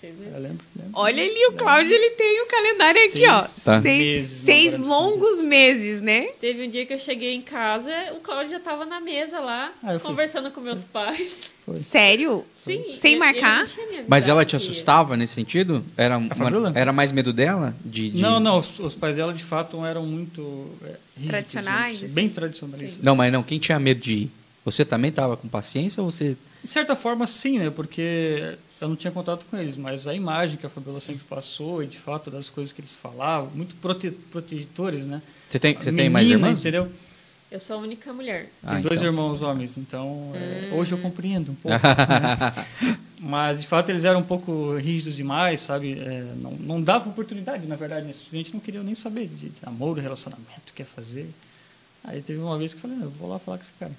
Eu 0.03 0.10
lembro. 0.39 0.60
lembro. 0.75 0.91
Olha 0.93 1.23
ali, 1.23 1.45
o 1.47 1.53
Cláudio, 1.53 1.93
ele 1.93 2.12
tem 2.12 2.41
o 2.43 2.45
calendário 2.45 3.01
aqui, 3.01 3.12
Seis 3.19 3.29
ó. 3.29 3.41
Tá. 3.63 3.81
Seis, 3.81 3.97
meses 3.97 4.38
seis 4.39 4.79
longos 4.79 5.41
meses, 5.41 6.01
né? 6.01 6.27
Teve 6.39 6.65
um 6.65 6.69
dia 6.69 6.86
que 6.86 6.93
eu 6.93 6.99
cheguei 6.99 7.33
em 7.33 7.41
casa, 7.41 7.91
o 8.15 8.19
Cláudio 8.19 8.51
já 8.51 8.57
estava 8.57 8.86
na 8.86 8.99
mesa 8.99 9.39
lá, 9.39 9.71
Ah, 9.83 9.93
eu 9.93 9.99
fui. 9.99 10.10
conversando 10.10 10.51
com 10.51 10.62
meus 10.62 10.83
pais. 10.83 11.31
Foi. 11.65 11.77
Sério? 11.77 12.45
Sim. 12.63 12.93
Sem 12.93 13.17
marcar? 13.17 13.65
Mas 14.07 14.27
ela 14.27 14.45
te 14.45 14.55
assustava 14.55 15.17
nesse 15.17 15.33
sentido? 15.33 15.83
Era, 15.97 16.17
uma- 16.17 16.71
era 16.75 16.93
mais 16.93 17.12
medo 17.12 17.33
dela? 17.33 17.75
De, 17.83 18.10
de- 18.12 18.21
Não, 18.21 18.39
não, 18.39 18.60
os, 18.60 18.79
os 18.79 18.95
pais 18.95 19.15
dela 19.17 19.33
de 19.33 19.43
fato 19.43 19.83
eram 19.86 20.05
muito 20.05 20.71
é, 20.86 21.25
Tradicionais, 21.27 21.95
assim, 21.97 22.05
assim? 22.05 22.13
bem 22.13 22.29
tradicionalistas. 22.29 23.03
Não, 23.03 23.15
mas 23.15 23.33
não. 23.33 23.43
Quem 23.43 23.60
tinha 23.60 23.79
medo 23.79 23.99
de 23.99 24.13
ir? 24.13 24.31
Você 24.63 24.83
também 24.86 25.12
tava 25.12 25.36
com 25.38 25.47
paciência 25.47 26.03
ou 26.03 26.12
você. 26.12 26.36
De 26.63 26.69
certa 26.69 26.95
forma, 26.95 27.25
sim, 27.27 27.57
né? 27.60 27.69
Porque 27.69 28.55
eu 28.79 28.87
não 28.87 28.95
tinha 28.95 29.11
contato 29.11 29.45
com 29.49 29.57
eles, 29.57 29.75
mas 29.77 30.05
a 30.07 30.13
imagem 30.13 30.57
que 30.57 30.65
a 30.65 30.69
Fabiola 30.69 30.99
sempre 30.99 31.23
passou 31.27 31.81
e 31.83 31.87
de 31.87 31.97
fato 31.97 32.29
das 32.29 32.49
coisas 32.49 32.71
que 32.71 32.79
eles 32.81 32.93
falavam, 32.93 33.49
muito 33.55 33.75
prote 33.75 34.11
protetores, 34.11 35.05
né? 35.05 35.21
Você 35.49 35.59
tem, 35.59 35.73
você 35.75 35.91
tem 35.91 36.09
mais 36.09 36.27
irmãos? 36.27 36.59
entendeu? 36.59 36.91
Eu 37.49 37.59
sou 37.61 37.77
a 37.77 37.79
única 37.79 38.11
mulher. 38.11 38.51
Tem 38.67 38.77
Ah, 38.77 38.81
dois 38.81 38.99
então. 38.99 39.05
irmãos 39.05 39.41
homens, 39.41 39.77
então 39.77 40.31
é, 40.35 40.69
hoje 40.73 40.91
eu 40.91 40.97
compreendo 40.97 41.53
um 41.53 41.55
pouco. 41.55 41.77
né? 41.77 42.97
Mas 43.19 43.61
de 43.61 43.65
fato 43.67 43.89
eles 43.89 44.03
eram 44.03 44.19
um 44.19 44.23
pouco 44.23 44.75
rígidos 44.75 45.15
demais, 45.15 45.61
sabe? 45.61 45.93
É, 45.97 46.33
não, 46.35 46.51
não 46.51 46.81
davam 46.81 47.09
oportunidade, 47.11 47.65
na 47.65 47.75
verdade. 47.75 48.05
Né? 48.05 48.11
A 48.11 48.35
gente 48.35 48.53
não 48.53 48.59
queria 48.59 48.83
nem 48.83 48.93
saber 48.93 49.27
de, 49.27 49.49
de 49.49 49.61
namoro, 49.65 49.99
relacionamento, 50.01 50.73
quer 50.75 50.85
fazer. 50.85 51.29
Aí 52.03 52.21
teve 52.21 52.39
uma 52.39 52.57
vez 52.57 52.73
que 52.73 52.77
eu 52.77 52.81
falei, 52.81 52.97
"Não, 52.97 53.05
eu 53.05 53.11
vou 53.11 53.27
lá 53.29 53.39
falar 53.39 53.57
com 53.57 53.63
esse 53.63 53.73
cara. 53.79 53.91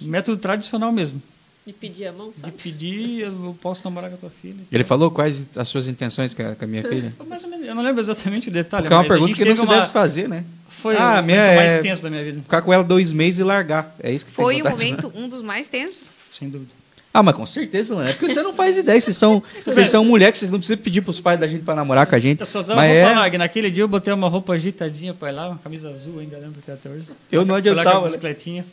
Método 0.00 0.36
tradicional 0.36 0.90
mesmo. 0.92 1.22
De 1.66 1.72
pedir 1.72 2.06
a 2.06 2.12
mão, 2.12 2.30
De 2.30 2.40
sabe? 2.40 2.52
pedir, 2.62 3.20
eu 3.20 3.56
posso 3.62 3.80
namorar 3.84 4.10
com 4.10 4.16
a 4.16 4.18
tua 4.18 4.30
filha. 4.30 4.56
Ele 4.70 4.84
falou 4.84 5.10
quais 5.10 5.48
as 5.56 5.66
suas 5.66 5.88
intenções 5.88 6.34
com 6.34 6.42
a, 6.42 6.66
minha 6.66 6.82
filha? 6.82 7.10
Mais 7.26 7.42
ou 7.42 7.48
menos, 7.48 7.66
eu 7.66 7.74
não 7.74 7.82
lembro 7.82 8.02
exatamente 8.02 8.48
o 8.48 8.52
detalhe. 8.52 8.82
Porque 8.82 8.92
é 8.92 8.96
uma 8.98 9.08
pergunta 9.08 9.34
que 9.34 9.44
não 9.46 9.56
se 9.56 9.62
uma- 9.62 9.74
deve 9.78 9.90
fazer, 9.90 10.28
né? 10.28 10.44
Foi 10.68 10.94
Ah, 10.96 11.20
o 11.20 11.22
minha 11.22 11.22
momento 11.22 11.38
é- 11.38 11.56
mais 11.56 11.82
tenso 11.82 12.02
da 12.02 12.10
minha 12.10 12.22
vida, 12.22 12.40
Ficar 12.42 12.60
com 12.60 12.70
ela 12.72 12.84
dois 12.84 13.12
meses 13.12 13.38
e 13.40 13.44
largar. 13.44 13.96
É 14.02 14.12
isso 14.12 14.26
que 14.26 14.32
Foi 14.32 14.56
o 14.60 14.62
de- 14.62 14.68
momento, 14.68 15.10
um 15.14 15.26
dos 15.26 15.40
mais 15.40 15.66
tensos. 15.66 16.16
sem 16.30 16.50
dúvida. 16.50 16.70
Ah, 17.16 17.22
mas 17.22 17.34
com 17.36 17.46
certeza, 17.46 17.94
não 17.94 18.02
é 18.02 18.12
porque 18.12 18.28
você 18.28 18.42
não 18.42 18.52
faz 18.52 18.76
ideia. 18.76 19.00
Vocês 19.00 19.16
são, 19.16 19.42
vocês 19.64 19.88
são 19.88 20.04
mulheres 20.04 20.32
que 20.32 20.38
vocês 20.40 20.50
não 20.50 20.58
precisam 20.58 20.82
pedir 20.82 21.00
pros 21.00 21.18
pais 21.20 21.40
da 21.40 21.46
gente 21.46 21.62
pra 21.62 21.74
namorar 21.74 22.06
com 22.06 22.14
a 22.14 22.18
gente. 22.18 22.40
Eu 22.40 22.46
só 22.46 22.58
usava 22.58 22.80
Mas 22.80 22.90
roupa 22.92 23.10
é, 23.12 23.14
larga. 23.14 23.38
Naquele 23.38 23.70
dia 23.70 23.84
eu 23.84 23.88
botei 23.88 24.12
uma 24.12 24.28
roupa 24.28 24.52
ajeitadinha 24.52 25.14
pra 25.14 25.30
ir 25.30 25.32
lá, 25.32 25.48
uma 25.48 25.58
camisa 25.58 25.88
azul 25.88 26.18
ainda, 26.18 26.36
lembro 26.36 26.60
que 26.60 26.70
até 26.70 26.90
hoje. 26.90 27.06
eu 27.32 27.46
não 27.46 27.54
Fui 27.54 27.70
lá 27.70 27.72
com 27.72 27.78
a 27.78 27.82
adiantava. 28.02 28.08
né? 28.10 28.64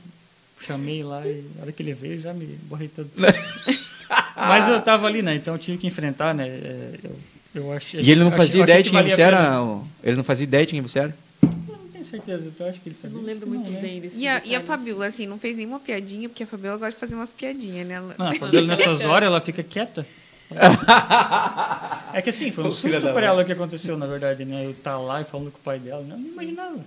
Chamei 0.65 1.04
lá 1.04 1.26
e 1.28 1.43
na 1.56 1.63
hora 1.63 1.71
que 1.71 1.82
ele 1.84 1.93
veio 1.93 2.19
já 2.19 2.34
me 2.34 2.45
borrei 2.63 2.88
todo. 2.88 3.10
Mas 4.36 4.67
eu 4.67 4.82
tava 4.82 5.08
ali, 5.08 5.21
né? 5.21 5.36
Então 5.36 5.54
eu 5.56 5.60
tive 5.60 5.78
que 5.78 5.88
enfrentar, 5.88 6.34
né? 6.34 6.47
é, 6.47 6.93
Eu, 7.04 7.15
eu 7.56 7.71
achei, 7.74 8.02
E 8.02 8.12
ele 8.12 8.21
não 8.24 8.32
fazia 8.32 8.60
eu 8.60 8.63
achei 8.63 8.74
ideia 8.74 8.78
que 8.84 8.89
de 8.89 8.97
quem 8.97 9.10
você 9.10 9.21
era? 9.21 9.60
Ele 10.04 10.15
não 10.17 10.24
fazia 10.24 10.43
ideia 10.43 10.65
de 10.65 10.71
quem 10.74 10.82
você 10.82 11.00
era? 11.00 11.15
Eu 11.43 11.50
não 11.78 11.88
tenho 11.91 12.06
certeza, 12.06 12.47
então 12.47 12.65
eu 12.67 12.71
acho 12.71 12.82
que 12.82 12.89
ele 12.89 12.95
Eu 12.95 13.02
sabia. 13.02 13.17
não 13.17 13.24
lembro 13.26 13.47
muito 13.47 13.69
né? 13.69 13.80
bem 13.82 14.02
desse 14.02 14.17
E 14.17 14.28
a, 14.28 14.41
e 14.43 14.56
a 14.56 14.62
Fabiola, 14.62 15.06
assim, 15.06 15.26
não 15.28 15.38
fez 15.38 15.56
nenhuma 15.56 15.80
piadinha, 15.80 16.28
porque 16.28 16.43
a 16.43 16.47
Fabiola 16.47 16.78
gosta 16.78 16.93
de 16.93 17.00
fazer 17.00 17.15
umas 17.15 17.32
piadinhas, 17.32 17.88
né? 17.88 17.95
Ela- 17.95 18.15
Não, 18.17 18.28
a 18.28 18.36
Fabiola 18.36 18.67
nessas 18.67 19.02
horas 19.02 19.28
ela 19.28 19.39
fica 19.41 19.63
quieta. 19.63 20.06
É 22.13 22.21
que 22.21 22.30
assim, 22.30 22.52
foi 22.52 22.65
um 22.65 22.71
susto 22.71 23.00
pra 23.13 23.26
ela 23.26 23.41
o 23.41 23.45
que 23.45 23.54
aconteceu, 23.54 23.95
na 23.97 24.06
verdade, 24.06 24.43
né? 24.43 24.65
Eu 24.65 24.74
tá 24.74 24.97
lá 25.00 25.21
e 25.21 25.24
falando 25.24 25.50
com 25.52 25.58
o 25.58 25.62
pai 25.62 25.80
dela, 25.80 26.02
né? 26.02 26.13
eu 26.13 26.17
não 26.19 26.28
imaginava. 26.30 26.80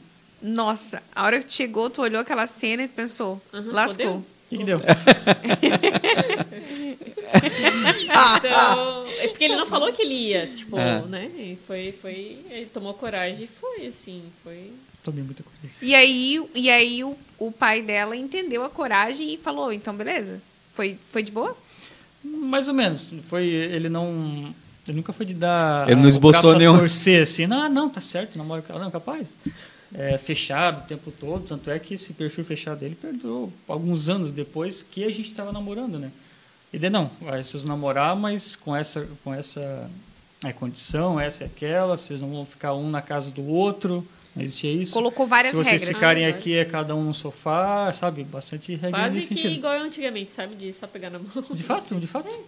O 0.44 0.48
Nossa, 0.48 1.02
a 1.14 1.24
hora 1.24 1.40
que 1.42 1.50
chegou, 1.52 1.88
tu 1.88 2.02
olhou 2.02 2.20
aquela 2.20 2.46
cena 2.46 2.82
e 2.82 2.88
pensou, 2.88 3.40
Aham, 3.52 3.72
lascou. 3.72 4.06
fodeu. 4.06 4.24
que, 4.50 4.58
que 4.58 4.64
deu? 4.64 4.80
Então, 8.36 9.06
é 9.18 9.28
porque 9.28 9.44
ele 9.44 9.56
não 9.56 9.66
falou 9.66 9.92
que 9.92 10.02
ele 10.02 10.14
ia, 10.14 10.46
tipo, 10.46 10.78
É. 10.78 11.02
né? 11.02 11.30
E 11.36 11.58
foi, 11.66 11.92
foi, 12.00 12.38
ele 12.50 12.66
tomou 12.66 12.94
coragem 12.94 13.44
e 13.44 13.46
foi, 13.48 13.86
assim, 13.88 14.22
foi... 14.42 14.70
Tomei 15.02 15.22
muita 15.24 15.42
coragem. 15.42 15.70
E 15.82 15.94
aí, 15.94 16.42
e 16.54 16.70
aí 16.70 17.02
o, 17.04 17.16
o 17.38 17.50
pai 17.52 17.82
dela 17.82 18.16
entendeu 18.16 18.64
a 18.64 18.70
coragem 18.70 19.34
e 19.34 19.36
falou, 19.36 19.72
então 19.72 19.94
beleza. 19.94 20.40
Foi, 20.74 20.96
foi 21.12 21.22
de 21.22 21.30
boa? 21.30 21.56
Mais 22.22 22.68
ou 22.68 22.74
menos. 22.74 23.12
Foi, 23.28 23.44
ele 23.46 23.88
não. 23.90 24.54
Ele 24.88 24.96
nunca 24.96 25.12
foi 25.12 25.26
de 25.26 25.34
dar. 25.34 25.86
Ele 25.88 25.96
não 25.96 26.04
o 26.06 26.08
esboçou 26.08 26.56
nenhum- 26.56 26.78
torcer 26.78 27.22
assim. 27.22 27.46
Não, 27.46 27.68
não, 27.68 27.88
tá 27.90 28.00
certo, 28.00 28.36
namora 28.38 28.62
com 28.62 28.72
ela. 28.72 28.82
Não, 28.82 28.90
capaz. 28.90 29.34
É, 29.92 30.16
fechado 30.18 30.78
o 30.84 30.86
tempo 30.86 31.12
todo. 31.12 31.46
Tanto 31.46 31.70
é 31.70 31.78
que 31.78 31.94
esse 31.94 32.12
perfil 32.12 32.44
fechado 32.44 32.78
dele 32.80 32.96
perdurou 33.00 33.52
alguns 33.68 34.08
anos 34.08 34.32
depois 34.32 34.82
que 34.82 35.04
a 35.04 35.10
gente 35.10 35.30
estava 35.30 35.52
namorando, 35.52 35.98
né? 35.98 36.10
E 36.72 36.78
daí, 36.78 36.90
não, 36.90 37.10
vai, 37.20 37.44
vocês 37.44 37.64
namorar, 37.64 38.16
mas 38.16 38.56
com 38.56 38.74
essa, 38.74 39.06
com 39.22 39.32
essa 39.32 39.88
é, 40.44 40.52
condição, 40.52 41.20
essa 41.20 41.44
e 41.44 41.46
aquela, 41.46 41.96
vocês 41.96 42.20
não 42.20 42.30
vão 42.30 42.44
ficar 42.44 42.74
um 42.74 42.90
na 42.90 43.00
casa 43.00 43.30
do 43.30 43.46
outro. 43.46 44.04
Não 44.34 44.42
existia 44.42 44.72
isso. 44.72 44.92
Colocou 44.92 45.26
várias 45.28 45.52
Se 45.52 45.56
vocês 45.56 45.80
regras. 45.80 45.96
ficarem 45.96 46.26
Ah, 46.26 46.30
aqui, 46.30 46.54
é 46.56 46.64
cada 46.64 46.96
um 46.96 47.04
no 47.04 47.14
sofá, 47.14 47.92
sabe? 47.92 48.24
Bastante 48.24 48.74
regra 48.74 48.98
Quase 48.98 49.14
nesse 49.14 49.28
que 49.28 49.34
sentido. 49.34 49.54
igual 49.54 49.74
antigamente, 49.80 50.32
sabe? 50.32 50.56
De 50.56 50.72
só 50.72 50.88
pegar 50.88 51.10
na 51.10 51.20
mão. 51.20 51.28
De 51.52 51.62
fato, 51.62 51.94
de 51.94 52.06
fato. 52.06 52.28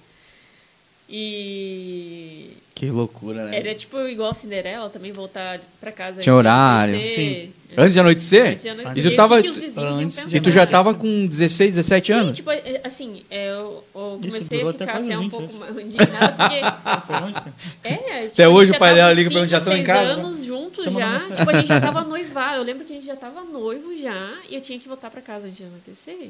E 1.09 2.57
Que 2.77 2.91
loucura, 2.91 3.47
né? 3.47 3.59
era 3.59 3.75
tipo 3.75 3.99
igual 4.07 4.35
Cinderela, 4.35 4.91
também 4.91 5.11
voltar 5.11 5.59
pra 5.81 5.91
casa 5.91 6.21
Tinha 6.21 6.35
horário. 6.35 6.93
anoitecer. 6.95 7.49
Antes 7.75 7.95
de 7.95 8.01
anoitecer? 8.01 8.47
Antes 8.51 8.63
de 8.63 8.69
anoitecer, 8.69 9.07
E 9.07 9.11
tu 9.11 9.17
tava- 9.17 9.43
que 9.43 9.51
que 9.51 9.81
Antes? 9.81 10.19
E 10.31 10.41
já 10.51 10.67
tava 10.67 10.93
com 10.95 11.27
16, 11.27 11.71
17 11.75 12.13
Sim, 12.13 12.19
anos? 12.19 12.37
tipo, 12.37 12.51
é, 12.51 12.83
assim, 12.85 13.23
é, 13.31 13.51
eu, 13.51 13.83
eu 13.95 14.19
comecei 14.23 14.61
a 14.63 14.69
até 14.69 14.79
ficar 14.85 14.93
quase 14.93 15.07
até 15.09 15.17
um 15.17 15.21
20, 15.23 15.31
pouco 15.31 15.81
indignada, 15.81 16.33
porque? 16.33 16.61
É, 17.83 18.21
tipo, 18.23 18.33
Até 18.35 18.45
a 18.45 18.49
hoje 18.51 18.73
o 18.73 18.79
pai 18.79 18.95
dela 18.95 19.13
liga 19.15 19.31
pra 19.31 19.41
onde 19.41 19.51
já 19.51 19.61
tão 19.61 19.73
em 19.73 19.77
seis 19.77 19.87
casa, 19.87 20.13
anos 20.13 20.45
juntos 20.45 20.85
Chama 20.85 21.01
já. 21.01 21.19
Tipo, 21.35 21.51
a 21.51 21.55
gente 21.55 21.67
já 21.69 21.81
tava 21.81 22.05
noivado. 22.05 22.57
Eu 22.57 22.63
lembro 22.63 22.85
que 22.85 22.93
a 22.93 22.97
gente 22.97 23.07
já 23.07 23.17
tava 23.17 23.43
noivo 23.43 23.97
já 23.97 24.35
e 24.51 24.55
eu 24.55 24.61
tinha 24.61 24.79
que 24.79 24.87
voltar 24.87 25.11
pra 25.11 25.23
casa 25.23 25.47
antes 25.47 25.57
de 25.57 25.65
anoitecer. 25.65 26.29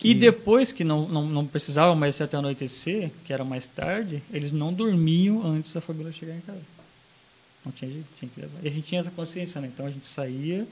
Sabe? 0.00 0.10
E 0.10 0.14
depois 0.14 0.72
que 0.72 0.82
não, 0.84 1.08
não, 1.08 1.26
não 1.26 1.46
precisava 1.46 1.94
mais 1.94 2.14
ser 2.16 2.24
até 2.24 2.36
anoitecer, 2.36 3.10
que 3.24 3.32
era 3.32 3.44
mais 3.44 3.66
tarde, 3.66 4.22
eles 4.32 4.52
não 4.52 4.72
dormiam 4.72 5.44
antes 5.46 5.72
da 5.72 5.80
Fabiola 5.80 6.12
chegar 6.12 6.34
em 6.34 6.40
casa. 6.40 6.62
Não 7.64 7.72
tinha 7.72 7.90
jeito, 7.90 8.06
tinha 8.18 8.30
que 8.34 8.40
levar. 8.40 8.58
E 8.62 8.68
a 8.68 8.70
gente 8.70 8.86
tinha 8.86 9.00
essa 9.00 9.10
consciência, 9.10 9.60
né? 9.60 9.70
Então 9.72 9.84
a 9.86 9.90
gente 9.90 10.06
saía 10.06 10.66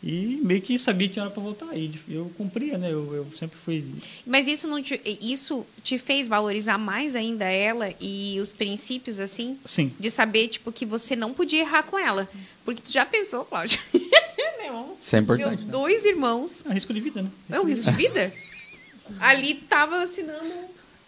e 0.00 0.38
meio 0.44 0.62
que 0.62 0.78
sabia 0.78 1.08
que 1.08 1.14
tinha 1.14 1.24
hora 1.24 1.32
para 1.34 1.42
voltar. 1.42 1.76
E 1.76 1.90
eu 2.08 2.30
cumpria, 2.38 2.78
né? 2.78 2.92
Eu, 2.92 3.12
eu 3.12 3.26
sempre 3.36 3.58
fui. 3.58 3.84
Mas 4.24 4.46
isso 4.46 4.68
não 4.68 4.80
te, 4.80 5.00
isso 5.20 5.66
te 5.82 5.98
fez 5.98 6.28
valorizar 6.28 6.78
mais 6.78 7.16
ainda 7.16 7.44
ela 7.46 7.92
e 8.00 8.38
os 8.40 8.52
princípios, 8.52 9.18
assim? 9.18 9.58
Sim. 9.64 9.92
De 9.98 10.08
saber, 10.12 10.46
tipo, 10.46 10.70
que 10.70 10.86
você 10.86 11.16
não 11.16 11.34
podia 11.34 11.60
errar 11.62 11.82
com 11.82 11.98
ela. 11.98 12.28
Porque 12.64 12.80
tu 12.80 12.92
já 12.92 13.04
pensou, 13.04 13.44
Cláudio? 13.44 13.80
Vamos- 14.70 14.98
Isso 15.02 15.16
é 15.16 15.20
Meu, 15.20 15.34
importante. 15.34 15.64
né? 15.64 15.70
dois 15.72 16.04
irmãos. 16.04 16.64
É 16.64 16.68
um 16.68 16.72
risco 16.74 16.92
de 16.94 17.00
vida, 17.00 17.22
né? 17.22 17.30
É 17.50 17.58
um 17.58 17.64
risco 17.64 17.90
de 17.90 17.96
vida? 17.96 18.32
Ali 19.20 19.54
tava 19.54 20.02
assinando 20.02 20.52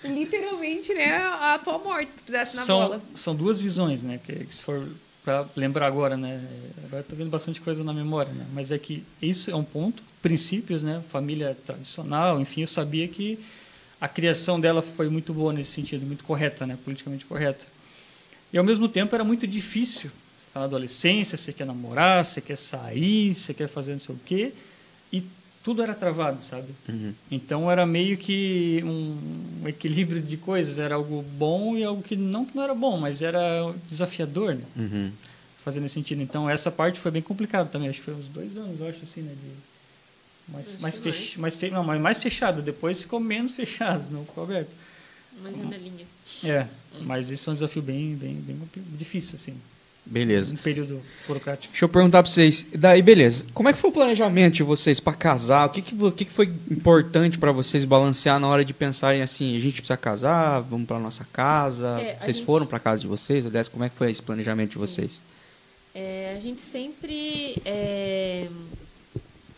literalmente, 0.03 0.95
né, 0.95 1.15
a 1.17 1.61
tua 1.63 1.79
morte, 1.79 2.13
se 2.13 2.17
tu 2.17 2.23
fizesse 2.25 2.57
na 2.57 2.63
São, 2.63 2.81
bola. 2.81 3.03
são 3.15 3.35
duas 3.35 3.59
visões, 3.59 4.03
né? 4.03 4.19
Que, 4.25 4.47
que 4.47 4.55
se 4.55 4.63
for 4.63 4.89
para 5.23 5.45
lembrar 5.55 5.87
agora, 5.87 6.17
né? 6.17 6.43
Agora 6.87 7.03
estou 7.03 7.17
vendo 7.17 7.29
bastante 7.29 7.61
coisa 7.61 7.85
na 7.85 7.93
memória, 7.93 8.33
né? 8.33 8.47
Mas 8.55 8.71
é 8.71 8.79
que 8.79 9.05
isso 9.21 9.51
é 9.51 9.55
um 9.55 9.65
ponto, 9.65 10.03
princípios, 10.23 10.83
né? 10.83 11.03
Família 11.11 11.57
tradicional, 11.67 12.41
enfim, 12.41 12.63
eu 12.63 12.67
sabia 12.67 13.07
que 13.07 13.39
a 14.01 14.09
criação 14.09 14.59
dela 14.59 14.81
foi 14.81 15.11
muito 15.11 15.35
boa 15.35 15.53
nesse 15.53 15.73
sentido, 15.73 16.07
muito 16.07 16.25
correta, 16.25 16.67
né? 16.67 16.79
Politicamente 16.83 17.27
correta. 17.27 17.67
E 18.51 18.57
ao 18.57 18.65
mesmo 18.65 18.89
tempo 18.89 19.15
era 19.15 19.23
muito 19.23 19.47
difícil. 19.47 20.11
Você 20.11 20.47
tá 20.55 20.61
na 20.61 20.67
adolescência, 20.67 21.37
você 21.37 21.53
quer 21.53 21.67
namorar, 21.67 22.25
você 22.25 22.41
quer 22.41 22.57
sair, 22.57 23.35
você 23.35 23.53
quer 23.53 23.69
fazer 23.69 23.93
não 23.93 24.01
sei 24.01 24.15
o 24.15 24.21
quê, 24.25 24.53
e 25.13 25.23
tudo 25.63 25.83
era 25.83 25.95
travado, 25.95 26.43
sabe? 26.43 26.73
Uhum. 26.89 27.13
Então 27.31 27.71
era 27.71 27.85
meio 27.85 28.17
que 28.17 28.83
um, 28.85 29.69
equilíbrio 29.69 30.23
de 30.23 30.37
coisas, 30.37 30.79
era 30.79 30.95
algo 30.95 31.23
bom 31.23 31.77
e 31.77 31.85
algo 31.85 32.03
que 32.03 32.17
não 32.17 32.45
que 32.45 32.57
não 32.57 32.63
era 32.63 32.75
bom, 32.75 32.99
mas 32.99 33.21
era 33.21 33.41
desafiador, 33.89 34.55
né? 34.55 34.65
Uhum. 34.77 35.13
Fazer 35.63 35.81
nesse 35.81 35.95
sentido. 35.95 36.23
Então 36.23 36.49
essa 36.49 36.71
parte 36.71 36.99
foi 36.99 37.11
bem 37.11 37.21
complicada 37.21 37.69
também, 37.69 37.89
acho 37.89 37.99
que 37.99 38.05
foi 38.05 38.15
uns 38.15 38.29
dois 38.29 38.57
anos, 38.57 38.81
eu 38.81 38.89
acho 38.89 39.03
assim, 39.03 39.21
né? 39.21 39.33
De 39.33 39.71
mais 40.53 40.79
mais, 40.79 40.99
que 40.99 41.13
fech, 41.13 41.39
mais, 41.39 41.57
fe, 41.57 41.71
não, 41.71 41.85
mais 41.85 42.19
fechado. 42.19 42.63
Depois 42.63 43.03
ficou 43.03 43.21
menos 43.21 43.53
fechado, 43.55 44.05
não 44.11 44.25
ficou 44.25 44.45
aberto. 44.45 44.71
Uma 45.39 45.53
janelinha. 45.53 46.07
É, 46.43 46.67
mas 47.03 47.31
isso 47.31 47.45
foi 47.45 47.53
um 47.53 47.55
desafio 47.55 47.83
bem 47.83 48.17
bem 48.17 48.35
bem 48.35 48.59
difícil 48.99 49.37
assim, 49.37 49.55
Beleza. 50.11 50.53
um 50.55 50.57
período 50.57 51.01
burocrático. 51.27 51.71
Deixa 51.73 51.85
eu 51.85 51.89
perguntar 51.89 52.21
pra 52.23 52.31
vocês. 52.33 52.67
Daí, 52.75 53.01
beleza. 53.01 53.47
Como 53.55 53.69
é 53.69 53.73
que 53.73 53.79
foi 53.79 53.91
o 53.91 53.93
planejamento 53.93 54.55
de 54.55 54.65
vocês 54.65 54.99
pra 54.99 55.13
casar? 55.13 55.67
O 55.67 55.71
que, 55.71 55.81
que, 55.81 55.95
o 56.05 56.11
que, 56.11 56.25
que 56.25 56.33
foi 56.33 56.47
importante 56.69 57.39
pra 57.39 57.53
vocês 57.53 57.85
balancear 57.85 58.41
na 58.41 58.49
hora 58.49 58.65
de 58.65 58.75
pensarem 58.75 59.23
assim, 59.23 59.57
a 59.57 59.61
gente 59.61 59.75
precisa 59.75 59.97
casar, 59.97 60.61
vamos 60.63 60.89
pra 60.89 60.99
nossa 60.99 61.25
casa? 61.33 62.01
É, 62.01 62.17
vocês 62.21 62.37
gente- 62.39 62.45
foram 62.45 62.67
pra 62.67 62.81
casa 62.81 63.01
de 63.01 63.07
vocês? 63.07 63.47
Aliás, 63.47 63.69
como 63.69 63.85
é 63.85 63.89
que 63.89 63.95
foi 63.95 64.11
esse 64.11 64.21
planejamento 64.21 64.73
de 64.73 64.79
vocês? 64.79 65.21
É, 65.95 66.35
a 66.37 66.41
gente 66.41 66.61
sempre 66.61 67.57
é, 67.65 68.49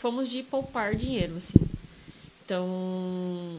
fomos 0.01 0.29
de 0.29 0.43
poupar 0.43 0.95
dinheiro, 0.95 1.37
assim. 1.39 1.59
Então, 2.45 3.57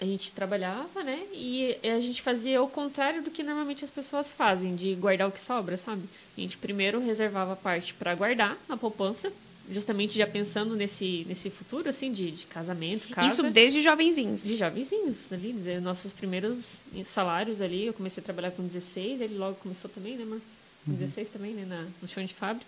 a 0.00 0.04
gente 0.04 0.32
trabalhava, 0.32 1.04
né? 1.04 1.22
E 1.32 1.76
a 1.84 2.00
gente 2.00 2.22
fazia 2.22 2.62
o 2.62 2.68
contrário 2.68 3.22
do 3.22 3.30
que 3.30 3.42
normalmente 3.42 3.84
as 3.84 3.90
pessoas 3.90 4.32
fazem, 4.32 4.74
de 4.74 4.94
guardar 4.94 5.28
o 5.28 5.32
que 5.32 5.38
sobra, 5.38 5.76
sabe? 5.76 6.02
A 6.36 6.40
gente 6.40 6.56
primeiro 6.56 6.98
reservava 7.00 7.54
parte 7.54 7.92
para 7.92 8.14
guardar 8.14 8.56
na 8.66 8.78
poupança, 8.78 9.30
justamente 9.70 10.16
já 10.16 10.26
pensando 10.26 10.74
nesse, 10.74 11.26
nesse 11.28 11.50
futuro, 11.50 11.90
assim, 11.90 12.10
de, 12.10 12.30
de 12.30 12.46
casamento, 12.46 13.08
casa. 13.08 13.28
Isso 13.28 13.50
desde 13.50 13.82
jovenzinhos. 13.82 14.42
De 14.44 14.56
jovenzinhos 14.56 15.30
ali, 15.32 15.52
nossos 15.82 16.12
primeiros 16.12 16.78
salários 17.04 17.60
ali, 17.60 17.84
eu 17.84 17.92
comecei 17.92 18.22
a 18.22 18.24
trabalhar 18.24 18.52
com 18.52 18.66
16, 18.66 19.20
ele 19.20 19.36
logo 19.36 19.56
começou 19.56 19.90
também, 19.90 20.16
né, 20.16 20.22
amor? 20.22 20.40
Com 20.86 20.94
16 20.94 21.28
também, 21.28 21.52
né, 21.52 21.66
na, 21.66 21.86
no 22.00 22.08
chão 22.08 22.24
de 22.24 22.32
fábrica. 22.32 22.66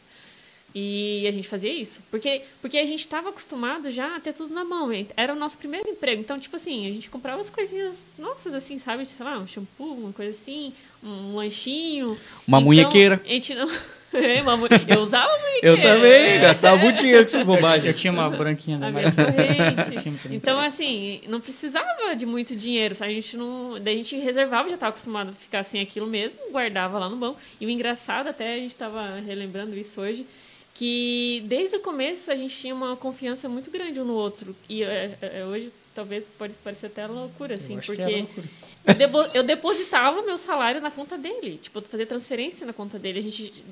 E 0.74 1.26
a 1.28 1.32
gente 1.32 1.46
fazia 1.48 1.72
isso. 1.72 2.00
Porque, 2.10 2.42
porque 2.60 2.78
a 2.78 2.86
gente 2.86 3.00
estava 3.00 3.28
acostumado 3.28 3.90
já 3.90 4.16
a 4.16 4.20
ter 4.20 4.32
tudo 4.32 4.54
na 4.54 4.64
mão. 4.64 4.88
Era 5.16 5.32
o 5.32 5.36
nosso 5.36 5.58
primeiro 5.58 5.88
emprego. 5.88 6.20
Então, 6.22 6.38
tipo 6.38 6.56
assim, 6.56 6.86
a 6.88 6.90
gente 6.92 7.10
comprava 7.10 7.40
as 7.42 7.50
coisinhas 7.50 8.10
nossas, 8.18 8.54
assim, 8.54 8.78
sabe? 8.78 9.04
Sei 9.04 9.24
lá, 9.24 9.38
um 9.38 9.46
shampoo, 9.46 9.92
uma 9.94 10.12
coisa 10.12 10.32
assim, 10.32 10.72
um 11.04 11.36
lanchinho. 11.36 12.18
Uma 12.48 12.58
Então, 12.58 12.60
munhequeira. 12.62 13.20
A 13.24 13.28
gente 13.28 13.54
não... 13.54 13.68
É, 14.14 14.42
uma 14.42 14.58
mu- 14.58 14.66
Eu 14.88 15.00
usava 15.00 15.26
munhequeira. 15.40 15.66
Eu 15.74 15.80
também, 15.80 16.38
gastava 16.38 16.76
muito 16.76 17.00
dinheiro 17.00 17.22
com 17.22 17.28
essas 17.28 17.40
Eu 17.40 17.46
bobagens. 17.46 17.98
tinha 17.98 18.12
uma 18.12 18.28
branquinha 18.28 18.76
A 18.76 18.80
da 18.80 18.90
minha 18.90 19.10
corrente. 19.10 20.20
Então, 20.30 20.60
assim, 20.60 21.22
não 21.28 21.40
precisava 21.40 22.14
de 22.14 22.26
muito 22.26 22.54
dinheiro, 22.54 22.94
sabe? 22.94 23.12
A 23.12 23.14
gente 23.14 23.38
não. 23.38 23.78
Daí 23.80 23.94
a 23.94 23.96
gente 23.96 24.14
reservava, 24.18 24.68
já 24.68 24.74
estava 24.74 24.90
acostumado 24.90 25.30
a 25.30 25.32
ficar 25.32 25.64
sem 25.64 25.80
aquilo 25.80 26.06
mesmo, 26.06 26.38
guardava 26.50 26.98
lá 26.98 27.08
no 27.08 27.16
banco. 27.16 27.40
E 27.58 27.64
o 27.64 27.70
engraçado, 27.70 28.26
até 28.28 28.52
a 28.52 28.58
gente 28.58 28.72
estava 28.72 29.18
relembrando 29.26 29.74
isso 29.78 29.98
hoje, 29.98 30.26
que 30.74 31.42
desde 31.46 31.76
o 31.76 31.80
começo 31.80 32.30
a 32.30 32.36
gente 32.36 32.56
tinha 32.56 32.74
uma 32.74 32.96
confiança 32.96 33.48
muito 33.48 33.70
grande 33.70 34.00
um 34.00 34.04
no 34.04 34.14
outro. 34.14 34.54
E 34.68 34.82
é, 34.82 35.16
é, 35.20 35.44
hoje 35.44 35.72
talvez 35.94 36.24
pode 36.38 36.54
parecer 36.64 36.86
até 36.86 37.06
loucura, 37.06 37.54
assim, 37.54 37.74
Eu 37.74 37.80
que 37.80 37.86
porque 37.86 38.02
loucura. 38.16 38.46
eu, 38.86 38.94
debo- 38.94 39.30
eu 39.34 39.42
depositava 39.42 40.22
meu 40.22 40.38
salário 40.38 40.80
na 40.80 40.90
conta 40.90 41.18
dele. 41.18 41.58
Tipo, 41.60 41.78
eu 41.78 41.82
fazia 41.82 42.06
transferência 42.06 42.66
na 42.66 42.72
conta 42.72 42.98
dele. 42.98 43.18
A 43.18 43.22
gente 43.22 43.62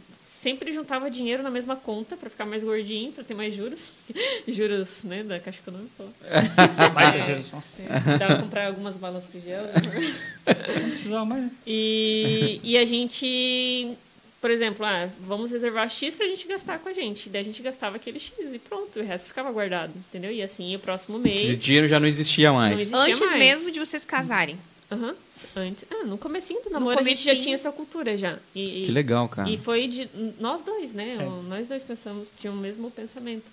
sempre 0.42 0.72
juntava 0.72 1.10
dinheiro 1.10 1.42
na 1.42 1.50
mesma 1.50 1.76
conta 1.76 2.16
para 2.16 2.30
ficar 2.30 2.46
mais 2.46 2.62
gordinho, 2.64 3.12
para 3.12 3.24
ter 3.24 3.34
mais 3.34 3.54
juros. 3.54 3.80
juros, 4.46 5.02
né, 5.04 5.22
da 5.22 5.40
Caixa 5.40 5.58
Econômica. 5.60 6.04
Baita 6.94 7.22
juros, 7.26 7.50
nossa. 7.52 7.82
É, 7.82 8.18
dava 8.18 8.34
pra 8.34 8.42
comprar 8.42 8.66
algumas 8.66 8.94
balas 8.96 9.24
de 9.32 9.40
gel. 9.40 9.62
Não 9.64 10.88
precisava 10.90 11.24
mais, 11.24 11.42
né? 11.44 11.50
E, 11.66 12.60
e 12.62 12.76
a 12.78 12.84
gente, 12.84 13.96
por 14.40 14.50
exemplo, 14.50 14.84
ah, 14.86 15.08
vamos 15.20 15.50
reservar 15.50 15.88
X 15.90 16.16
pra 16.16 16.26
gente 16.26 16.46
gastar 16.46 16.78
com 16.78 16.88
a 16.88 16.92
gente. 16.92 17.28
Daí 17.28 17.42
a 17.42 17.44
gente 17.44 17.60
gastava 17.62 17.96
aquele 17.96 18.18
X 18.18 18.32
e 18.52 18.58
pronto, 18.58 18.98
o 18.98 19.02
resto 19.02 19.28
ficava 19.28 19.50
guardado, 19.52 19.92
entendeu? 20.08 20.32
E 20.32 20.42
assim, 20.42 20.74
o 20.74 20.78
próximo 20.78 21.18
Esse 21.28 21.46
mês... 21.48 21.62
dinheiro 21.62 21.86
já 21.88 22.00
não 22.00 22.06
existia 22.08 22.48
Não 22.48 22.56
mais. 22.56 22.80
existia 22.80 22.98
Antes 22.98 23.20
mais. 23.20 23.38
mesmo 23.38 23.70
de 23.70 23.78
vocês 23.78 24.04
casarem. 24.04 24.58
Aham, 24.90 25.14
antes, 25.54 25.84
ah, 25.90 26.04
no 26.04 26.18
comecinho 26.18 26.60
do 26.64 26.70
namoro 26.70 26.98
a 26.98 27.02
gente 27.02 27.18
já 27.18 27.30
comecinho. 27.30 27.42
tinha 27.42 27.54
essa 27.54 27.70
cultura 27.70 28.16
já. 28.16 28.38
E, 28.54 28.86
Que 28.86 28.90
legal, 28.90 29.28
cara. 29.28 29.48
E 29.48 29.56
foi 29.56 29.86
de 29.86 30.08
nós 30.40 30.64
dois, 30.64 30.92
né? 30.92 31.16
É. 31.20 31.48
Nós 31.48 31.68
dois 31.68 31.84
pensamos, 31.84 32.28
tinha 32.38 32.52
o 32.52 32.56
mesmo 32.56 32.90
pensamento. 32.90 33.44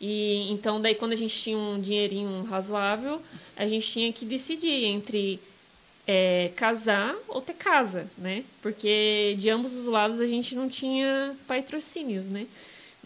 E 0.00 0.50
então 0.50 0.80
daí 0.80 0.94
quando 0.94 1.12
a 1.12 1.16
gente 1.16 1.36
tinha 1.38 1.56
um 1.56 1.78
dinheirinho 1.80 2.42
razoável, 2.44 3.20
a 3.56 3.68
gente 3.68 3.86
tinha 3.86 4.12
que 4.12 4.24
decidir 4.24 4.84
entre 4.86 5.38
é, 6.06 6.50
casar 6.56 7.14
ou 7.28 7.40
ter 7.40 7.54
casa, 7.54 8.06
né? 8.18 8.42
Porque 8.62 9.36
de 9.38 9.48
ambos 9.50 9.72
os 9.74 9.86
lados 9.86 10.20
a 10.20 10.26
gente 10.26 10.54
não 10.54 10.68
tinha 10.68 11.34
patrocínios, 11.46 12.26
né? 12.26 12.46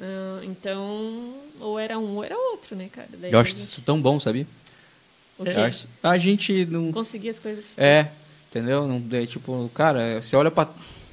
Ah, 0.00 0.40
então, 0.44 1.34
ou 1.60 1.78
era 1.78 1.98
um 1.98 2.16
ou 2.16 2.24
era 2.24 2.36
outro, 2.36 2.74
né, 2.74 2.88
cara? 2.90 3.08
Daí 3.18 3.30
Eu 3.32 3.38
acho 3.38 3.52
a 3.52 3.56
gente- 3.56 3.66
isso 3.68 3.82
tão 3.82 4.00
bom, 4.00 4.18
sabia? 4.18 4.46
o 5.38 5.44
quê? 5.44 5.50
Eu 5.54 5.64
acho- 5.64 5.86
A 6.02 6.18
gente 6.18 6.64
não. 6.66 6.90
conseguir 6.92 7.28
as 7.30 7.38
coisas. 7.38 7.76
É, 7.78 8.08
entendeu? 8.50 8.86
Não, 8.88 9.02
é, 9.18 9.26
tipo, 9.26 9.70
cara, 9.74 10.20
você 10.22 10.34
olha 10.36 10.50
para 10.50 10.68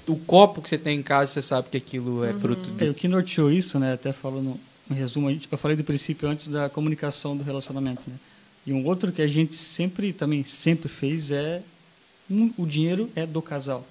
o 0.07 0.15
copo 0.15 0.61
que 0.61 0.69
você 0.69 0.77
tem 0.77 0.99
em 0.99 1.03
casa, 1.03 1.31
você 1.33 1.41
sabe 1.41 1.69
que 1.69 1.77
aquilo 1.77 2.23
é 2.23 2.33
fruto 2.33 2.69
É, 2.79 2.85
de. 2.85 2.89
o 2.89 2.93
que 2.93 3.07
norteou 3.07 3.51
isso, 3.51 3.77
né? 3.79 3.93
Até 3.93 4.11
falando 4.11 4.59
em 4.89 4.93
resumo, 4.93 5.27
a 5.27 5.31
gente- 5.31 5.47
eu 5.51 5.57
falei 5.57 5.75
do 5.77 5.83
princípio 5.83 6.27
antes 6.29 6.47
da 6.47 6.69
comunicação 6.69 7.35
do 7.37 7.43
relacionamento, 7.43 8.03
né? 8.07 8.15
E 8.65 8.73
um 8.73 8.85
outro 8.85 9.11
que 9.11 9.21
a 9.21 9.27
gente 9.27 9.55
sempre 9.57 10.13
também 10.13 10.43
sempre 10.45 10.87
fez 10.89 11.31
é 11.31 11.61
um, 12.31 12.53
o 12.57 12.65
dinheiro 12.65 13.09
é 13.15 13.25
do 13.25 13.41
casal. 13.41 13.85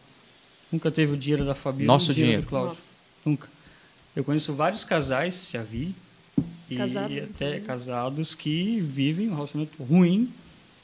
Nunca 0.70 0.90
teve 0.90 1.12
o 1.12 1.16
dinheiro 1.16 1.44
da 1.44 1.54
Fabíola, 1.54 1.86
Nosso 1.94 2.12
o 2.12 2.14
dinheiro, 2.14 2.42
dinheiro. 2.42 2.46
do 2.46 2.48
Cláudio. 2.48 2.70
Nossa. 2.70 2.90
Nunca. 3.24 3.48
Eu 4.14 4.24
conheço 4.24 4.52
vários 4.54 4.84
casais, 4.84 5.48
já 5.52 5.62
vi, 5.62 5.94
e 6.68 6.76
Casados, 6.76 7.24
até 7.24 7.60
casados 7.60 8.34
que 8.34 8.80
vivem 8.80 9.28
um 9.28 9.34
relacionamento 9.34 9.82
ruim, 9.82 10.32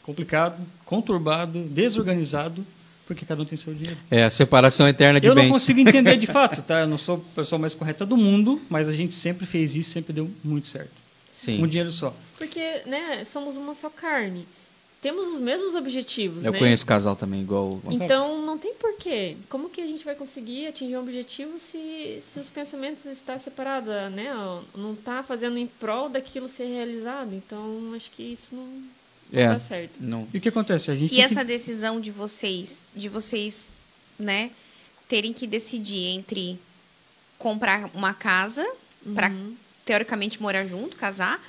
complicado, 0.02 0.60
conturbado, 0.84 1.60
desorganizado, 1.64 2.64
porque 3.06 3.24
cada 3.24 3.40
um 3.42 3.44
tem 3.44 3.56
seu 3.56 3.72
dinheiro. 3.72 3.98
É, 4.10 4.24
a 4.24 4.30
separação 4.30 4.88
eterna 4.88 5.20
de 5.20 5.28
Eu 5.28 5.34
não 5.34 5.42
bens. 5.42 5.52
consigo 5.52 5.78
entender 5.80 6.16
de 6.16 6.26
fato, 6.28 6.60
tá? 6.62 6.80
Eu 6.80 6.88
não 6.88 6.98
sou 6.98 7.16
a 7.16 7.34
pessoa 7.36 7.58
mais 7.58 7.72
correta 7.74 8.04
do 8.04 8.16
mundo, 8.16 8.60
mas 8.68 8.88
a 8.88 8.92
gente 8.92 9.14
sempre 9.14 9.46
fez 9.46 9.76
isso, 9.76 9.90
sempre 9.90 10.12
deu 10.12 10.28
muito 10.42 10.66
certo. 10.66 10.90
Sim. 11.32 11.62
Um 11.62 11.66
dinheiro 11.68 11.92
só. 11.92 12.14
Porque, 12.36 12.82
né, 12.86 13.24
somos 13.24 13.56
uma 13.56 13.74
só 13.76 13.88
carne. 13.88 14.46
Temos 15.00 15.26
os 15.26 15.38
mesmos 15.40 15.74
objetivos, 15.74 16.44
Eu 16.44 16.52
né? 16.52 16.58
conheço 16.58 16.84
casal 16.84 17.14
também, 17.14 17.42
igual. 17.42 17.80
Então, 17.90 18.44
não 18.44 18.58
tem 18.58 18.74
porquê. 18.74 19.36
Como 19.48 19.68
que 19.68 19.80
a 19.80 19.86
gente 19.86 20.04
vai 20.04 20.14
conseguir 20.14 20.66
atingir 20.66 20.96
um 20.96 21.00
objetivo 21.02 21.58
se, 21.60 22.22
se 22.28 22.40
os 22.40 22.48
pensamentos 22.48 23.04
estão 23.04 23.38
separados, 23.38 23.88
né? 24.12 24.30
Não 24.74 24.94
está 24.94 25.22
fazendo 25.22 25.58
em 25.58 25.66
prol 25.66 26.08
daquilo 26.08 26.48
ser 26.48 26.64
realizado. 26.64 27.34
Então, 27.34 27.92
acho 27.94 28.10
que 28.10 28.22
isso 28.32 28.48
não, 28.52 28.64
não 28.64 29.38
É. 29.40 29.48
dá 29.48 29.58
certo. 29.60 29.92
Não. 30.00 30.26
E 30.32 30.38
o 30.38 30.40
que 30.40 30.48
acontece? 30.48 30.90
A 30.90 30.96
gente 30.96 31.14
E 31.14 31.20
essa 31.20 31.40
que... 31.40 31.44
decisão 31.44 32.00
de 32.00 32.10
vocês, 32.10 32.78
de 32.94 33.08
vocês, 33.08 33.68
né, 34.18 34.50
terem 35.08 35.32
que 35.32 35.46
decidir 35.46 36.06
entre 36.16 36.58
comprar 37.38 37.90
uma 37.94 38.14
casa 38.14 38.66
para 39.14 39.30
teoricamente 39.86 40.42
morar 40.42 40.66
junto, 40.66 40.96
casar, 40.96 41.40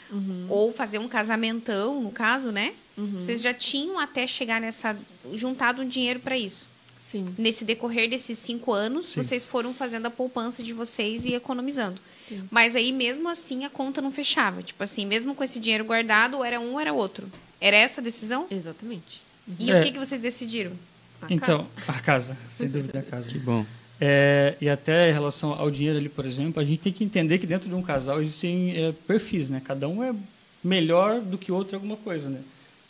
ou 0.48 0.72
fazer 0.72 1.00
um 1.00 1.08
casamentão, 1.10 2.02
no 2.02 2.12
caso, 2.12 2.52
né? 2.52 2.74
Vocês 2.96 3.42
já 3.42 3.54
tinham 3.54 4.00
até 4.00 4.26
chegar 4.26 4.62
nessa 4.62 4.96
juntado 5.34 5.82
um 5.82 5.88
dinheiro 5.88 6.20
para 6.22 6.38
isso. 6.38 6.66
Sim. 7.00 7.34
Nesse 7.38 7.64
decorrer 7.64 8.10
desses 8.10 8.38
cinco 8.38 8.74
anos, 8.74 9.08
Sim. 9.08 9.24
vocês 9.24 9.46
foram 9.46 9.74
fazendo 9.74 10.08
a 10.08 10.10
poupança 10.10 10.62
de 10.62 10.74
vocês 10.74 11.24
e 11.26 11.34
economizando. 11.34 12.02
Sim. 12.28 12.44
Mas 12.52 12.76
aí, 12.76 12.92
mesmo 12.92 13.30
assim, 13.30 13.64
a 13.64 13.70
conta 13.70 14.02
não 14.02 14.12
fechava. 14.12 14.62
Tipo 14.62 14.84
assim, 14.84 15.06
mesmo 15.06 15.34
com 15.34 15.42
esse 15.44 15.58
dinheiro 15.58 15.86
guardado, 15.86 16.36
ou 16.38 16.44
era 16.44 16.60
um 16.60 16.74
ou 16.74 16.80
era 16.80 16.92
outro. 16.92 17.32
Era 17.62 17.78
essa 17.78 18.02
a 18.02 18.04
decisão? 18.04 18.46
Exatamente. 18.52 19.22
E 19.58 19.72
É. 19.72 19.80
o 19.80 19.84
que, 19.84 19.94
que 19.94 20.00
vocês 20.00 20.20
decidiram? 20.20 20.74
A 21.22 21.34
Então, 21.34 21.66
a 21.88 21.94
casa, 21.94 22.38
sem 22.50 22.68
dúvida 22.68 23.00
a 23.00 23.04
casa. 23.04 23.30
Que 23.30 23.40
bom. 23.40 23.66
É, 24.00 24.56
e 24.62 24.70
até 24.70 25.10
em 25.10 25.14
relação 25.14 25.54
ao 25.54 25.72
dinheiro 25.72 25.98
ali, 25.98 26.10
por 26.10 26.26
exemplo, 26.26 26.62
a 26.62 26.66
gente 26.66 26.80
tem 26.80 26.94
que 26.94 27.04
entender 27.04 27.40
que 27.40 27.48
dentro 27.48 27.68
de 27.68 27.74
um 27.74 27.82
casal 27.82 28.22
existem 28.22 28.76
é, 28.78 28.92
perfis, 28.92 29.50
né? 29.50 29.62
Cada 29.64 29.88
um 29.88 30.04
é 30.04 30.14
melhor 30.64 31.20
do 31.20 31.38
que 31.38 31.52
o 31.52 31.56
outro 31.56 31.74
em 31.74 31.76
alguma 31.76 31.98
coisa, 31.98 32.30
né? 32.30 32.42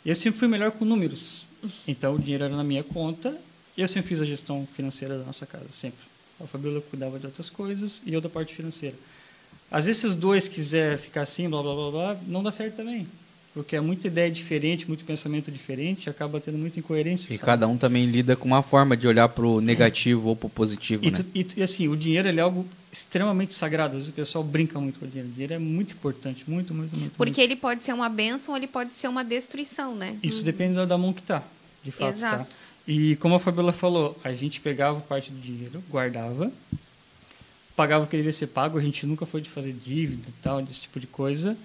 Eu 0.04 0.14
sempre 0.14 0.38
fui 0.38 0.48
melhor 0.48 0.70
com 0.72 0.84
números. 0.84 1.46
Então, 1.86 2.14
o 2.14 2.18
dinheiro 2.18 2.44
era 2.44 2.56
na 2.56 2.64
minha 2.64 2.84
conta 2.84 3.36
e 3.76 3.80
eu 3.80 3.88
sempre 3.88 4.08
fiz 4.08 4.20
a 4.20 4.24
gestão 4.24 4.66
financeira 4.74 5.18
da 5.18 5.24
nossa 5.24 5.46
casa, 5.46 5.66
sempre. 5.72 6.06
A 6.40 6.46
Fabiola 6.46 6.80
cuidava 6.80 7.18
de 7.18 7.26
outras 7.26 7.50
coisas 7.50 8.02
e 8.06 8.12
eu 8.12 8.20
da 8.20 8.28
parte 8.28 8.54
financeira. 8.54 8.96
Às 9.70 9.86
vezes, 9.86 10.00
se 10.00 10.06
os 10.06 10.14
dois 10.14 10.46
quiserem 10.46 10.96
ficar 10.96 11.22
assim, 11.22 11.48
blá, 11.48 11.62
blá, 11.62 11.74
blá, 11.74 11.90
blá, 11.90 12.16
não 12.26 12.42
dá 12.42 12.52
certo 12.52 12.76
também. 12.76 13.06
Porque 13.58 13.74
é 13.74 13.80
muita 13.80 14.06
ideia 14.06 14.30
diferente, 14.30 14.86
muito 14.86 15.04
pensamento 15.04 15.50
diferente, 15.50 16.08
acaba 16.08 16.40
tendo 16.40 16.56
muita 16.56 16.78
incoerência. 16.78 17.32
E 17.32 17.34
sabe? 17.34 17.44
cada 17.44 17.66
um 17.66 17.76
também 17.76 18.06
lida 18.06 18.36
com 18.36 18.46
uma 18.46 18.62
forma 18.62 18.96
de 18.96 19.04
olhar 19.08 19.28
pro 19.28 19.60
negativo 19.60 20.28
ou 20.28 20.36
pro 20.36 20.48
positivo, 20.48 21.04
E, 21.04 21.10
né? 21.10 21.18
tu- 21.18 21.26
e 21.34 21.44
e, 21.56 21.62
assim, 21.64 21.88
o 21.88 21.96
dinheiro 21.96 22.28
ele 22.28 22.38
é 22.38 22.42
algo 22.44 22.64
extremamente 22.92 23.52
sagrado. 23.52 23.96
Às 23.96 24.02
vezes 24.04 24.10
o 24.10 24.12
pessoal 24.12 24.44
brinca 24.44 24.78
muito 24.78 25.00
com 25.00 25.06
o 25.06 25.08
dinheiro. 25.08 25.28
O 25.28 25.32
dinheiro 25.32 25.54
é 25.54 25.58
muito 25.58 25.92
importante, 25.94 26.44
muito, 26.46 26.72
muito, 26.72 26.96
muito. 26.96 27.16
Porque 27.16 27.40
ele 27.40 27.56
pode 27.56 27.82
ser 27.82 27.92
uma 27.92 28.08
benção 28.08 28.52
ou 28.54 28.56
ele 28.56 28.68
pode 28.68 28.94
ser 28.94 29.08
uma 29.08 29.24
destruição, 29.24 29.92
né? 29.92 30.10
muito. 30.10 30.24
Isso 30.24 30.44
depende 30.44 30.74
da, 30.86 30.96
mão 30.96 31.12
que 31.12 31.22
tá, 31.22 31.42
de 31.82 31.90
fato. 31.90 32.16
Exato. 32.16 32.44
Tá? 32.44 32.56
E 32.86 33.16
como 33.16 33.34
a 33.34 33.40
Fabiola 33.40 33.72
falou, 33.72 34.16
a 34.22 34.32
gente 34.32 34.60
pegava 34.60 35.00
parte 35.00 35.32
do 35.32 35.40
dinheiro, 35.40 35.82
guardava, 35.90 36.52
pagava 37.74 38.04
o 38.04 38.06
que 38.06 38.16
devia 38.16 38.32
ser 38.32 38.46
pago. 38.46 38.78
A 38.78 38.82
gente 38.82 39.04
nunca 39.04 39.26
foi 39.26 39.40
de 39.40 39.50
fazer 39.50 39.72
dívida 39.72 40.28
e 40.28 40.42
tal, 40.42 40.62
desse 40.62 40.82
tipo 40.82 41.00
de 41.00 41.08
coisa. 41.08 41.56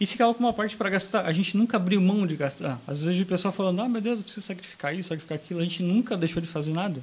E 0.00 0.06
ficava 0.06 0.32
com 0.32 0.40
uma 0.40 0.52
parte 0.52 0.76
para 0.76 0.88
gastar. 0.90 1.26
A 1.26 1.32
gente 1.32 1.56
nunca 1.56 1.76
abriu 1.76 2.00
mão 2.00 2.26
de 2.26 2.36
gastar. 2.36 2.80
Às 2.86 3.02
vezes 3.02 3.20
o 3.20 3.26
pessoal 3.26 3.52
falando, 3.52 3.80
ah, 3.82 3.88
meu 3.88 4.00
Deus, 4.00 4.18
eu 4.18 4.22
preciso 4.22 4.46
sacrificar 4.46 4.94
isso, 4.94 5.08
sacrificar 5.08 5.36
aquilo. 5.36 5.60
A 5.60 5.64
gente 5.64 5.82
nunca 5.82 6.16
deixou 6.16 6.40
de 6.40 6.48
fazer 6.48 6.72
nada. 6.72 7.02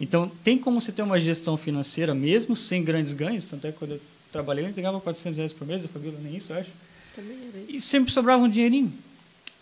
Então, 0.00 0.30
tem 0.44 0.58
como 0.58 0.80
você 0.80 0.92
ter 0.92 1.02
uma 1.02 1.18
gestão 1.18 1.56
financeira, 1.56 2.14
mesmo 2.14 2.54
sem 2.54 2.82
grandes 2.84 3.12
ganhos. 3.12 3.44
Tanto 3.44 3.66
é 3.66 3.72
que 3.72 3.78
quando 3.78 3.92
eu 3.92 4.00
trabalhei, 4.32 4.64
eu 4.64 4.68
entregava 4.68 5.00
400 5.00 5.36
reais 5.36 5.52
por 5.52 5.66
mês, 5.66 5.84
a 5.84 5.88
Fabiola 5.88 6.18
nem 6.22 6.36
isso, 6.36 6.52
eu 6.52 6.58
acho. 6.58 6.70
Também 7.14 7.36
era 7.48 7.58
isso. 7.58 7.76
E 7.76 7.80
sempre 7.80 8.12
sobrava 8.12 8.42
um 8.42 8.48
dinheirinho. 8.48 8.92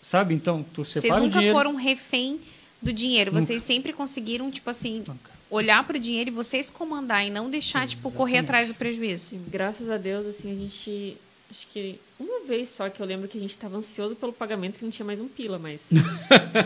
Sabe? 0.01 0.33
Então, 0.33 0.63
tu 0.73 0.85
Vocês 0.85 1.01
separa 1.01 1.21
o 1.21 1.25
nunca 1.25 1.39
dinheiro... 1.39 1.57
foram 1.57 1.75
refém 1.75 2.39
do 2.81 2.93
dinheiro. 2.93 3.31
Nunca. 3.31 3.45
Vocês 3.45 3.63
sempre 3.63 3.91
conseguiram, 3.93 4.49
tipo 4.51 4.69
assim, 4.69 5.03
Nunca. 5.07 5.31
olhar 5.49 5.83
para 5.85 5.97
o 5.97 5.99
dinheiro 5.99 6.29
e 6.29 6.33
vocês 6.33 6.69
comandar 6.69 7.25
e 7.25 7.29
não 7.29 7.49
deixar, 7.49 7.87
tipo, 7.87 8.11
correr 8.11 8.37
Exatamente. 8.37 8.45
atrás 8.45 8.67
do 8.69 8.75
prejuízo. 8.75 9.25
Assim, 9.27 9.41
graças 9.49 9.89
a 9.89 9.97
Deus, 9.97 10.25
assim, 10.27 10.51
a 10.51 10.55
gente. 10.55 11.17
Acho 11.49 11.65
que 11.67 11.97
uma 12.19 12.41
vez 12.45 12.67
só 12.69 12.89
que 12.89 13.01
eu 13.01 13.05
lembro 13.05 13.27
que 13.27 13.37
a 13.37 13.41
gente 13.41 13.51
estava 13.51 13.77
ansioso 13.77 14.17
pelo 14.17 14.33
pagamento 14.33 14.77
que 14.77 14.83
não 14.83 14.91
tinha 14.91 15.05
mais 15.05 15.19
um 15.21 15.27
pila, 15.29 15.57
mas. 15.57 15.79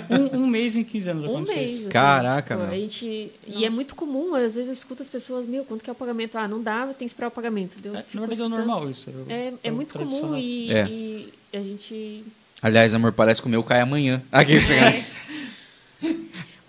Um, 0.10 0.42
um 0.44 0.48
mês 0.48 0.76
em 0.76 0.84
15 0.84 1.10
anos 1.10 1.24
Um 1.24 1.28
aconteceu 1.28 1.56
mês. 1.56 1.72
isso. 1.72 1.82
assim, 1.82 1.90
Caraca, 1.90 2.56
tipo, 2.56 2.66
meu. 2.68 2.76
A 2.76 2.80
gente, 2.80 3.06
e 3.06 3.32
é 3.48 3.60
Nossa. 3.62 3.72
muito 3.72 3.96
comum, 3.96 4.34
às 4.36 4.56
vezes 4.56 4.68
eu 4.68 4.74
escuto 4.74 5.02
as 5.04 5.10
pessoas, 5.10 5.46
meu, 5.46 5.64
quanto 5.64 5.84
que 5.84 5.90
é 5.90 5.94
o 5.94 5.96
pagamento? 5.96 6.38
Ah, 6.38 6.48
não 6.48 6.62
dá, 6.62 6.88
tem 6.88 7.08
que 7.08 7.14
esperar 7.14 7.28
o 7.28 7.32
pagamento. 7.32 7.78
Eu 7.84 7.96
É, 7.96 8.04
fico 8.04 8.22
na 8.22 8.28
verdade 8.28 8.54
é 8.54 8.58
normal 8.58 8.90
isso. 8.90 9.10
o- 9.12 9.26
É, 9.32 9.54
é 9.64 9.72
o 9.72 9.76
muito 9.76 9.98
comum 9.98 10.36
e, 10.36 10.72
É. 10.72 10.88
e 10.88 11.34
a 11.54 11.60
gente. 11.62 12.24
Aliás, 12.62 12.94
amor, 12.94 13.12
parece 13.14 13.40
que 13.42 13.48
o 13.48 13.52
meu 13.52 13.64
cai 13.64 13.82
amanhã. 13.82 14.22
Aqui, 14.32 14.60
você... 14.60 14.76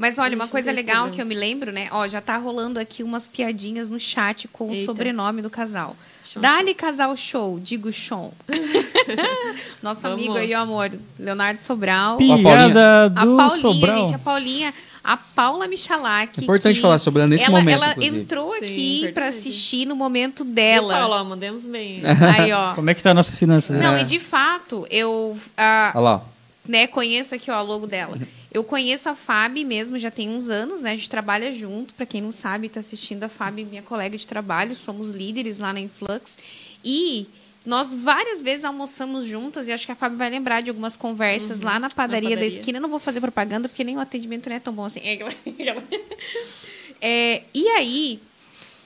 Mas 0.03 0.19
olha, 0.19 0.35
uma 0.35 0.49
coisa 0.49 0.73
legal 0.73 1.05
problema. 1.05 1.15
que 1.15 1.23
eu 1.23 1.27
me 1.27 1.35
lembro, 1.37 1.71
né? 1.71 1.87
Ó, 1.93 2.09
já 2.09 2.21
tá 2.21 2.37
rolando 2.37 2.81
aqui 2.81 3.05
umas 3.05 3.29
piadinhas 3.29 3.89
no 3.89 4.01
chat 4.01 4.49
com 4.49 4.71
o 4.71 4.73
Eita. 4.73 4.85
sobrenome 4.85 5.41
do 5.41 5.49
casal. 5.49 5.97
Dali 6.39 6.75
casal 6.75 7.17
show, 7.17 7.61
digo 7.61 7.93
show. 7.93 8.35
Nosso 9.81 10.01
Vamos. 10.01 10.19
amigo 10.19 10.35
aí, 10.37 10.53
o 10.55 10.59
amor, 10.59 10.91
Leonardo 11.17 11.61
Sobral. 11.63 12.17
Piada 12.17 13.13
A 13.15 13.25
do 13.25 13.37
Paulinha, 13.37 13.61
Sobral. 13.61 13.97
gente, 14.01 14.15
a 14.17 14.19
Paulinha, 14.19 14.75
a 15.05 15.17
Paula 15.17 15.69
Michalak. 15.69 16.43
Importante 16.43 16.75
que 16.75 16.83
falar 16.83 16.99
sobre 16.99 17.23
ela 17.23 17.29
nesse 17.29 17.45
ela, 17.45 17.61
momento, 17.61 17.77
Ela 17.77 17.93
inclusive. 17.93 18.21
entrou 18.23 18.53
Sim, 18.55 18.65
aqui 18.65 19.13
pra 19.15 19.29
assistir 19.29 19.87
no 19.87 19.95
momento 19.95 20.43
dela. 20.43 20.95
Paulo, 20.95 21.15
ó, 21.15 21.23
mandemos 21.23 21.63
bem. 21.63 22.03
Aí, 22.37 22.53
ó. 22.53 22.75
Como 22.75 22.91
é 22.91 22.95
que 22.95 23.01
tá 23.05 23.15
nossas 23.15 23.39
finanças? 23.39 23.77
Não, 23.77 23.93
né? 23.93 24.03
e 24.03 24.05
de 24.05 24.19
fato, 24.19 24.85
eu 24.91 25.39
ah, 25.57 25.93
Olha 25.95 26.03
lá. 26.03 26.23
né, 26.69 26.89
conheço 26.89 27.37
aqui 27.37 27.53
ó, 27.53 27.63
o 27.63 27.65
logo 27.65 27.87
dela. 27.87 28.19
Eu 28.53 28.63
conheço 28.63 29.09
a 29.09 29.15
Fábio 29.15 29.67
mesmo, 29.67 29.99
já 29.99 30.11
tem 30.11 30.29
uns 30.29 30.49
anos, 30.49 30.83
né? 30.83 30.93
A 30.93 30.95
gente 30.95 31.09
trabalha 31.09 31.53
junto. 31.53 31.95
Para 31.95 32.05
quem 32.05 32.21
não 32.21 32.31
sabe, 32.31 32.67
está 32.67 32.81
assistindo 32.81 33.25
a 33.25 33.29
Fábio, 33.29 33.67
minha 33.67 33.83
colega 33.83 34.17
de 34.17 34.27
trabalho, 34.27 34.75
somos 34.77 35.09
líderes 35.11 35.59
lá 35.59 35.73
na 35.73 35.81
Influx. 35.81 36.39
E 36.85 37.27
nós 37.65 37.95
várias 37.95 38.43
vezes 38.43 38.65
almoçamos 38.65 39.25
juntas, 39.25 39.69
e 39.69 39.73
acho 39.73 39.87
que 39.87 39.93
a 39.93 39.95
Fábio 39.95 40.19
vai 40.19 40.29
lembrar 40.29 40.61
de 40.61 40.69
algumas 40.69 40.97
conversas 40.97 41.61
lá 41.63 41.79
na 41.79 41.89
padaria, 41.89 42.29
Uhum. 42.29 42.35
padaria. 42.35 42.51
da 42.51 42.57
esquina. 42.59 42.79
Eu 42.79 42.83
não 42.83 42.89
vou 42.91 42.99
fazer 42.99 43.21
propaganda, 43.21 43.69
porque 43.69 43.85
nem 43.85 43.97
o 43.97 44.01
atendimento 44.01 44.49
não 44.51 44.57
é 44.57 44.61
tão 44.61 44.73
bom 44.75 44.85
assim. 44.85 45.01
É 45.01 45.17
É, 47.01 47.43
e 47.53 47.67
aí, 47.69 48.21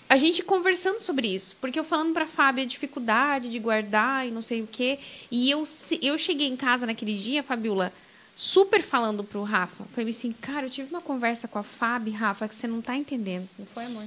a 0.08 0.16
gente 0.16 0.42
conversando 0.42 0.98
sobre 1.00 1.28
isso, 1.28 1.56
porque 1.60 1.78
eu 1.78 1.84
falando 1.84 2.12
pra 2.14 2.26
Fábio 2.26 2.62
a 2.64 2.66
dificuldade 2.66 3.50
de 3.50 3.58
guardar 3.58 4.26
e 4.26 4.30
não 4.30 4.40
sei 4.40 4.62
o 4.62 4.68
quê. 4.70 4.98
E 5.30 5.50
eu, 5.50 5.64
eu 6.00 6.16
cheguei 6.16 6.46
em 6.46 6.56
casa 6.56 6.86
naquele 6.86 7.14
dia, 7.14 7.42
Fabiola, 7.42 7.92
super 8.38 8.82
falando 8.82 9.24
pro 9.24 9.42
Rafa. 9.42 9.84
Falei 9.94 10.10
assim, 10.10 10.30
cara, 10.38 10.66
eu 10.66 10.70
tive 10.70 10.90
uma 10.90 11.00
conversa 11.00 11.48
com 11.48 11.58
a 11.58 11.62
Fábio, 11.62 12.12
Rafa, 12.12 12.46
que 12.46 12.54
você 12.54 12.66
não 12.66 12.82
tá 12.82 12.94
entendendo. 12.94 13.48
Não 13.58 13.64
foi, 13.64 13.86
amor? 13.86 14.04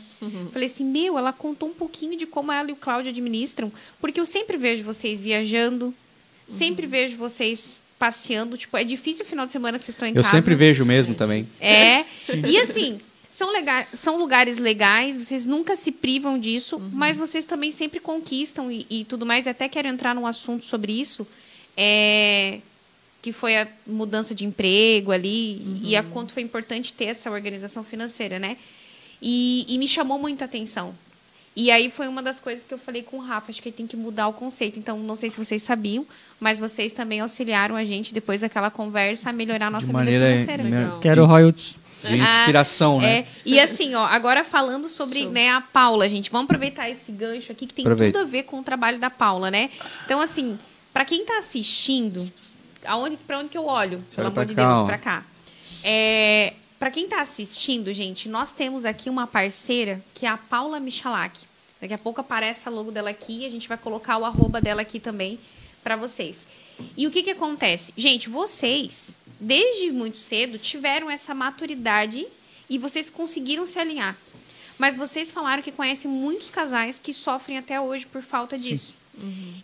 Falei 0.54 0.68
assim, 0.68 0.86
meu, 0.86 1.18
ela 1.18 1.34
contou 1.34 1.68
um 1.68 1.74
pouquinho 1.74 2.16
de 2.16 2.28
como 2.28 2.52
ela 2.52 2.70
e 2.70 2.74
o 2.74 2.76
Cláudio 2.76 3.10
administram, 3.10 3.72
porque 4.00 4.20
eu 4.20 4.28
sempre 4.28 4.56
vejo 4.56 4.84
vocês 4.84 5.20
viajando, 5.20 5.92
sempre 6.48 6.86
vejo 6.86 7.18
vocês 7.18 7.82
passeando. 7.98 8.56
Tipo, 8.56 8.78
é 8.78 8.84
difícil 8.84 9.26
o 9.26 9.28
final 9.28 9.48
de 9.48 9.52
semana 9.52 9.80
que 9.80 9.86
vocês 9.86 9.96
estão 9.96 10.08
em 10.08 10.12
Eu 10.12 10.22
casa. 10.22 10.30
sempre 10.30 10.54
vejo 10.54 10.86
mesmo 10.86 11.16
também. 11.16 11.46
É. 11.60 12.06
E 12.48 12.56
assim, 12.60 13.00
são, 13.32 13.52
lega 13.52 13.88
são 13.94 14.18
lugares 14.20 14.60
legais, 14.60 15.18
vocês 15.18 15.44
nunca 15.44 15.76
se 15.76 15.92
privam 15.92 16.38
disso, 16.38 16.80
mas 16.94 17.18
vocês 17.18 17.48
também 17.48 17.72
sempre 17.72 18.00
conquistam 18.00 18.72
e, 18.72 18.86
e 18.90 19.06
tudo 19.06 19.26
mais. 19.26 19.48
Até 19.48 19.68
quero 19.68 19.88
entrar 19.88 20.14
num 20.14 20.28
assunto 20.28 20.66
sobre 20.66 20.92
isso, 20.92 21.26
é, 21.76 22.60
que 23.22 23.32
foi 23.34 23.58
a 23.58 23.68
mudança 23.86 24.34
de 24.34 24.46
emprego 24.46 25.12
ali 25.12 25.80
e 25.84 25.96
a 25.96 26.04
quanto 26.04 26.32
foi 26.34 26.42
importante 26.44 26.94
ter 26.94 27.06
essa 27.06 27.30
organização 27.30 27.84
financeira, 27.84 28.40
né? 28.40 28.56
E, 29.22 29.66
e 29.68 29.78
me 29.78 29.88
chamou 29.88 30.18
muito 30.18 30.42
a 30.42 30.46
atenção. 30.46 30.94
E 31.56 31.70
aí 31.72 31.92
foi 31.92 32.08
uma 32.08 32.24
das 32.24 32.40
coisas 32.40 32.66
que 32.66 32.74
eu 32.74 32.78
falei 32.78 33.04
com 33.04 33.18
o 33.18 33.20
Rafa, 33.20 33.52
acho 33.52 33.62
que 33.62 33.70
tem 33.72 33.86
que 33.86 33.98
mudar 33.98 34.28
o 34.30 34.34
conceito. 34.34 34.80
Então, 34.80 34.98
não 35.00 35.18
sei 35.18 35.30
se 35.30 35.38
vocês 35.38 35.62
sabiam, 35.62 36.06
mas 36.40 36.58
vocês 36.60 36.94
também 36.94 37.20
auxiliaram 37.20 37.76
a 37.76 37.84
gente, 37.84 38.14
depois 38.14 38.40
daquela 38.42 38.72
conversa, 38.72 39.30
a 39.30 39.34
melhorar 39.34 39.68
a 39.68 39.72
nossa 39.72 39.88
vida 39.88 39.98
maneira- 39.98 40.26
financeira. 40.26 40.64
me- 40.64 40.70
Legal. 40.72 41.00
Quero 41.02 41.26
royalties. 41.26 41.78
De 42.02 42.16
inspiração, 42.16 43.02
né? 43.02 43.20
É, 43.20 43.26
e 43.46 43.60
assim, 43.60 43.94
ó, 43.94 44.06
agora 44.06 44.46
falando 44.46 44.88
sobre 44.88 45.24
Show. 45.24 45.32
né, 45.32 45.50
a 45.50 45.60
Paula, 45.60 46.08
gente, 46.08 46.32
vamos 46.32 46.46
aproveitar 46.46 46.90
esse 46.90 47.12
gancho 47.12 47.52
aqui 47.52 47.68
que 47.68 47.74
tem 47.74 47.84
Aproveita. 47.84 48.18
tudo 48.20 48.26
a 48.26 48.32
ver 48.32 48.44
com 48.44 48.58
o 48.60 48.64
trabalho 48.64 48.98
da 48.98 49.10
Paula, 49.10 49.52
né? 49.52 49.70
Então, 50.06 50.22
assim, 50.22 50.58
para 50.94 51.04
quem 51.04 51.26
tá 51.26 51.40
assistindo, 51.40 52.26
aonde, 52.86 53.18
para 53.18 53.40
onde 53.40 53.50
que 53.50 53.58
eu 53.58 53.66
olho? 53.66 54.04
Você 54.10 54.18
Pelo 54.18 54.28
amor 54.28 54.46
de 54.46 54.56
cá, 54.56 54.74
Deus, 54.74 54.86
para 54.86 54.98
cá. 54.98 55.26
É, 55.84 56.54
para 56.78 56.92
quem 56.92 57.08
tá 57.08 57.22
assistindo, 57.22 57.94
gente, 57.94 58.30
nós 58.30 58.52
temos 58.52 58.86
aqui 58.86 59.10
uma 59.10 59.28
parceira 59.28 60.02
que 60.14 60.26
é 60.26 60.30
a 60.30 60.38
Paula 60.38 60.80
Michalak. 60.80 61.40
Daqui 61.82 61.94
a 61.94 61.98
pouco 61.98 62.22
aparece 62.22 62.68
a 62.68 62.72
logo 62.72 62.92
dela 62.92 63.10
aqui, 63.10 63.46
a 63.46 63.50
gente 63.50 63.68
vai 63.68 63.78
colocar 63.78 64.18
o 64.18 64.26
arroba 64.26 64.60
dela 64.60 64.82
aqui 64.82 65.00
também 65.00 65.40
para 65.84 65.96
vocês. 65.96 66.46
E 66.96 67.08
o 67.08 67.12
que 67.12 67.24
que 67.24 67.32
acontece? 67.32 67.94
Gente, 67.98 68.30
vocês, 68.30 69.18
desde 69.40 69.92
muito 69.92 70.18
cedo, 70.18 70.58
tiveram 70.58 71.10
essa 71.10 71.34
maturidade 71.34 72.26
e 72.70 72.78
vocês 72.78 73.10
conseguiram 73.10 73.66
se 73.66 73.80
alinhar. 73.80 74.16
Mas 74.78 74.96
vocês 74.96 75.32
falaram 75.32 75.62
que 75.62 75.72
conhecem 75.72 76.10
muitos 76.10 76.50
casais 76.50 77.00
que 77.00 77.12
sofrem 77.12 77.58
até 77.58 77.80
hoje 77.80 78.06
por 78.06 78.22
falta 78.22 78.58
disso. 78.58 78.96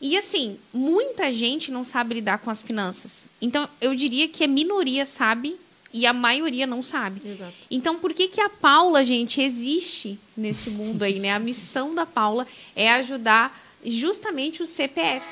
E 0.02 0.18
assim, 0.18 0.58
muita 0.74 1.32
gente 1.34 1.72
não 1.72 1.84
sabe 1.84 2.16
lidar 2.16 2.40
com 2.40 2.50
as 2.50 2.62
finanças. 2.62 3.28
Então, 3.42 3.68
eu 3.80 3.96
diria 3.96 4.28
que 4.28 4.44
a 4.44 4.48
minoria 4.48 5.06
sabe 5.06 5.56
e 5.94 6.06
a 6.06 6.12
maioria 6.14 6.68
não 6.68 6.82
sabe. 6.82 7.22
Exato. 7.26 7.54
Então, 7.72 7.98
por 7.98 8.14
que 8.14 8.28
que 8.28 8.42
a 8.42 8.50
Paula, 8.50 9.06
gente, 9.06 9.42
existe 9.42 10.20
nesse 10.36 10.70
mundo 10.70 11.04
aí, 11.04 11.20
né? 11.20 11.32
A 11.32 11.40
missão 11.40 11.96
da 11.96 12.06
Paula 12.06 12.46
é 12.76 12.92
ajudar 12.92 13.58
justamente 13.86 14.62
o 14.62 14.66
CPF. 14.66 15.26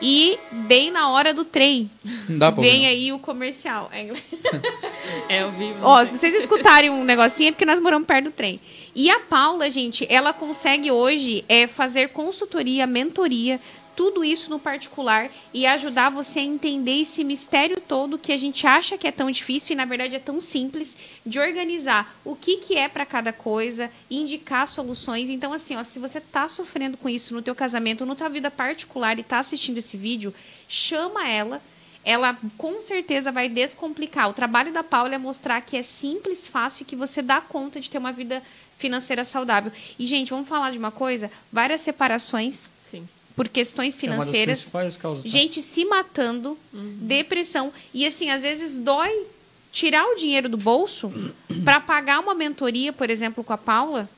E 0.00 0.38
bem 0.68 0.92
na 0.92 1.10
hora 1.10 1.34
do 1.34 1.44
trem, 1.44 1.90
Não 2.28 2.38
dá 2.38 2.50
vem 2.50 2.82
não. 2.82 2.88
aí 2.88 3.12
o 3.12 3.18
comercial. 3.18 3.90
É, 3.92 4.08
É 5.28 5.42
ao 5.42 5.50
vivo. 5.52 5.78
Ó, 5.82 6.04
se 6.04 6.16
vocês 6.16 6.34
escutarem 6.34 6.88
um 6.90 7.04
negocinho 7.04 7.48
é 7.48 7.52
porque 7.52 7.64
nós 7.64 7.80
moramos 7.80 8.06
perto 8.06 8.26
do 8.26 8.30
trem. 8.30 8.60
E 9.00 9.08
a 9.10 9.20
Paula, 9.20 9.70
gente, 9.70 10.04
ela 10.10 10.32
consegue 10.32 10.90
hoje 10.90 11.44
é, 11.48 11.68
fazer 11.68 12.08
consultoria, 12.08 12.84
mentoria, 12.84 13.60
tudo 13.94 14.24
isso 14.24 14.50
no 14.50 14.58
particular 14.58 15.30
e 15.54 15.64
ajudar 15.66 16.10
você 16.10 16.40
a 16.40 16.42
entender 16.42 17.02
esse 17.02 17.22
mistério 17.22 17.80
todo 17.80 18.18
que 18.18 18.32
a 18.32 18.36
gente 18.36 18.66
acha 18.66 18.98
que 18.98 19.06
é 19.06 19.12
tão 19.12 19.30
difícil 19.30 19.74
e 19.74 19.76
na 19.76 19.84
verdade 19.84 20.16
é 20.16 20.18
tão 20.18 20.40
simples 20.40 20.96
de 21.24 21.38
organizar 21.38 22.12
o 22.24 22.34
que, 22.34 22.56
que 22.56 22.76
é 22.76 22.88
para 22.88 23.06
cada 23.06 23.32
coisa, 23.32 23.88
indicar 24.10 24.66
soluções. 24.66 25.30
Então 25.30 25.52
assim, 25.52 25.76
ó, 25.76 25.84
se 25.84 26.00
você 26.00 26.20
tá 26.20 26.48
sofrendo 26.48 26.96
com 26.96 27.08
isso 27.08 27.32
no 27.32 27.40
teu 27.40 27.54
casamento, 27.54 28.04
na 28.04 28.16
tua 28.16 28.28
vida 28.28 28.50
particular 28.50 29.16
e 29.16 29.22
tá 29.22 29.38
assistindo 29.38 29.78
esse 29.78 29.96
vídeo, 29.96 30.34
chama 30.68 31.28
ela 31.28 31.62
ela 32.04 32.38
com 32.56 32.80
certeza 32.80 33.30
vai 33.30 33.50
descomplicar. 33.50 34.30
O 34.30 34.32
trabalho 34.32 34.72
da 34.72 34.82
Paula 34.82 35.14
é 35.14 35.18
mostrar 35.18 35.60
que 35.60 35.76
é 35.76 35.82
simples, 35.82 36.48
fácil 36.48 36.82
e 36.82 36.86
que 36.86 36.96
você 36.96 37.20
dá 37.20 37.38
conta 37.40 37.80
de 37.80 37.90
ter 37.90 37.98
uma 37.98 38.12
vida 38.12 38.42
financeira 38.78 39.24
saudável. 39.24 39.70
E, 39.98 40.06
gente, 40.06 40.30
vamos 40.30 40.48
falar 40.48 40.70
de 40.70 40.78
uma 40.78 40.90
coisa: 40.90 41.30
várias 41.52 41.80
separações 41.82 42.72
Sim. 42.88 43.06
por 43.36 43.48
questões 43.48 43.94
É 44.02 44.06
uma 44.06 44.16
das 44.16 44.20
financeiras, 44.24 44.58
principais 44.60 44.96
causas. 44.96 45.24
tá? 45.24 45.28
gente 45.28 45.60
se 45.62 45.84
matando, 45.84 46.56
depressão. 46.72 47.72
E, 47.92 48.06
assim, 48.06 48.30
às 48.30 48.42
vezes 48.42 48.78
dói 48.78 49.26
tirar 49.70 50.04
o 50.06 50.14
dinheiro 50.16 50.48
do 50.48 50.56
bolso 50.56 51.12
para 51.64 51.78
pagar 51.80 52.20
uma 52.20 52.34
mentoria, 52.34 52.92
por 52.92 53.10
exemplo, 53.10 53.44
com 53.44 53.52
a 53.52 53.58
Paula, 53.58 54.08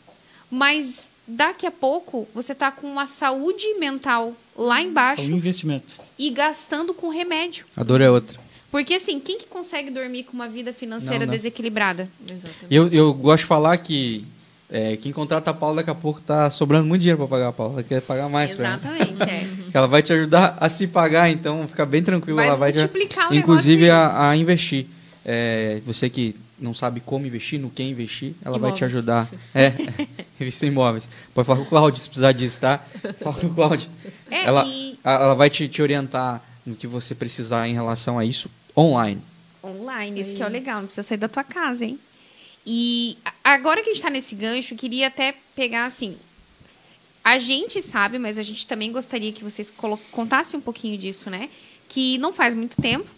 mas 0.50 1.08
daqui 1.26 1.66
a 1.66 1.70
pouco 1.70 2.26
você 2.34 2.54
tá 2.54 2.70
com 2.72 2.86
uma 2.90 3.06
saúde 3.06 3.66
mental 3.78 4.34
lá 4.56 4.80
É 4.80 4.84
um 4.84 4.86
embaixo 4.88 5.22
investimento. 5.22 5.94
e 6.18 6.28
gastando 6.30 6.92
com 6.92 7.08
remédio. 7.08 7.66
A 7.76 7.82
dor 7.82 8.00
é 8.00 8.10
outra. 8.10 8.38
Porque, 8.70 8.94
assim, 8.94 9.18
quem 9.18 9.36
que 9.36 9.46
consegue 9.46 9.90
dormir 9.90 10.22
com 10.24 10.32
uma 10.32 10.48
vida 10.48 10.72
financeira 10.72 11.20
Não, 11.20 11.26
não. 11.26 11.32
desequilibrada? 11.32 12.08
Exatamente. 12.22 12.66
Eu, 12.70 12.88
eu 12.88 13.12
gosto 13.12 13.42
de 13.42 13.46
falar 13.48 13.76
que 13.78 14.24
é, 14.70 14.96
quem 14.96 15.12
contrata 15.12 15.50
a 15.50 15.54
Paula 15.54 15.76
daqui 15.76 15.90
a 15.90 15.94
pouco 15.94 16.20
tá 16.20 16.50
sobrando 16.50 16.86
muito 16.86 17.00
dinheiro 17.00 17.18
pra 17.18 17.26
pagar 17.26 17.48
a 17.48 17.52
Paula. 17.52 17.74
Ela 17.74 17.82
quer 17.82 18.00
pagar 18.02 18.28
mais 18.28 18.54
pra 18.54 18.66
ela. 18.68 18.76
Exatamente, 18.76 19.22
é. 19.22 19.46
Ela 19.72 19.86
vai 19.86 20.02
te 20.02 20.12
ajudar 20.12 20.56
a 20.60 20.68
se 20.68 20.86
pagar, 20.88 21.30
então 21.30 21.66
fica 21.68 21.86
bem 21.86 22.02
tranquilo. 22.02 22.36
Vai 22.38 22.48
ela 22.48 22.56
vai 22.56 22.72
te, 22.72 22.78
multiplicar 22.78 23.30
o 23.30 23.34
inclusive 23.34 23.88
a, 23.88 24.28
a 24.30 24.36
investir. 24.36 24.86
É, 25.24 25.80
você 25.86 26.10
que 26.10 26.34
não 26.58 26.74
sabe 26.74 26.98
como 27.00 27.24
investir, 27.26 27.58
no 27.60 27.70
que 27.70 27.82
investir, 27.82 28.34
ela 28.44 28.58
vai 28.58 28.72
te 28.72 28.78
Imóveis. 28.78 28.92
ajudar. 28.94 29.28
É, 29.54 29.72
investir 30.40 30.68
em 30.68 30.72
imóveis. 30.72 31.08
Pode 31.32 31.46
falar 31.46 31.58
com 31.60 31.64
o 31.64 31.68
Cláudio 31.68 32.00
se 32.02 32.08
precisar 32.08 32.32
disso, 32.32 32.60
tá? 32.60 32.80
Fala 33.20 33.36
com 33.36 33.46
o 33.46 33.54
Cláudio. 33.54 33.88
É, 34.30 34.44
ela, 34.44 34.64
e- 34.66 34.98
ela 35.04 35.34
vai 35.34 35.48
te, 35.48 35.68
te 35.68 35.80
orientar 35.80 36.42
no 36.66 36.74
que 36.74 36.86
você 36.88 37.14
precisar 37.14 37.68
em 37.68 37.72
relação 37.74 38.18
a 38.18 38.24
isso 38.24 38.50
online. 38.76 39.20
Online, 39.62 40.20
Isso 40.20 40.30
isso 40.30 40.36
que 40.36 40.42
é 40.42 40.46
o 40.46 40.50
legal, 40.50 40.76
não 40.78 40.86
precisa 40.86 41.06
sair 41.06 41.18
da 41.18 41.28
tua 41.28 41.44
casa, 41.44 41.84
hein? 41.84 41.98
E 42.64 43.16
agora 43.42 43.82
que 43.82 43.90
a 43.90 43.92
gente 43.92 44.02
tá 44.02 44.10
nesse 44.10 44.34
gancho, 44.34 44.74
eu 44.74 44.78
queria 44.78 45.08
até 45.08 45.34
pegar 45.54 45.86
assim. 45.86 46.16
A 47.24 47.38
gente 47.38 47.82
sabe, 47.82 48.18
mas 48.18 48.38
a 48.38 48.42
gente 48.42 48.66
também 48.66 48.92
gostaria 48.92 49.32
que 49.32 49.44
vocês 49.44 49.72
contassem 50.10 50.58
um 50.58 50.62
pouquinho 50.62 50.96
disso, 50.96 51.30
né? 51.30 51.48
Que 51.88 52.18
não 52.18 52.32
faz 52.32 52.54
muito 52.54 52.80
tempo 52.80 53.08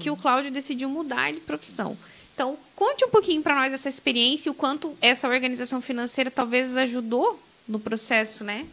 que 0.00 0.10
o 0.10 0.16
Cláudio 0.16 0.50
decidiu 0.50 0.88
mudar 0.88 1.32
de 1.32 1.40
profissão. 1.40 1.96
Então, 2.34 2.56
conte 2.76 3.04
um 3.04 3.08
pouquinho 3.08 3.42
para 3.42 3.54
nós 3.54 3.72
essa 3.72 3.88
experiência 3.88 4.48
e 4.48 4.52
o 4.52 4.54
quanto 4.54 4.96
essa 5.00 5.28
organização 5.28 5.80
financeira 5.80 6.30
talvez 6.30 6.76
ajudou 6.76 7.40
no 7.66 7.78
processo, 7.78 8.44
né? 8.44 8.66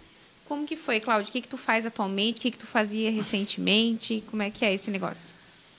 Como 0.46 0.66
que 0.66 0.76
foi, 0.76 1.00
Cláudio? 1.00 1.30
O 1.30 1.32
que, 1.32 1.42
que 1.42 1.48
tu 1.48 1.58
faz 1.58 1.86
atualmente? 1.86 2.38
O 2.38 2.42
que, 2.42 2.52
que 2.52 2.58
tu 2.58 2.68
fazia 2.68 3.10
recentemente? 3.10 4.24
Como 4.30 4.44
é 4.44 4.52
que 4.52 4.64
é 4.64 4.74
esse 4.74 4.92
negócio? 4.92 5.35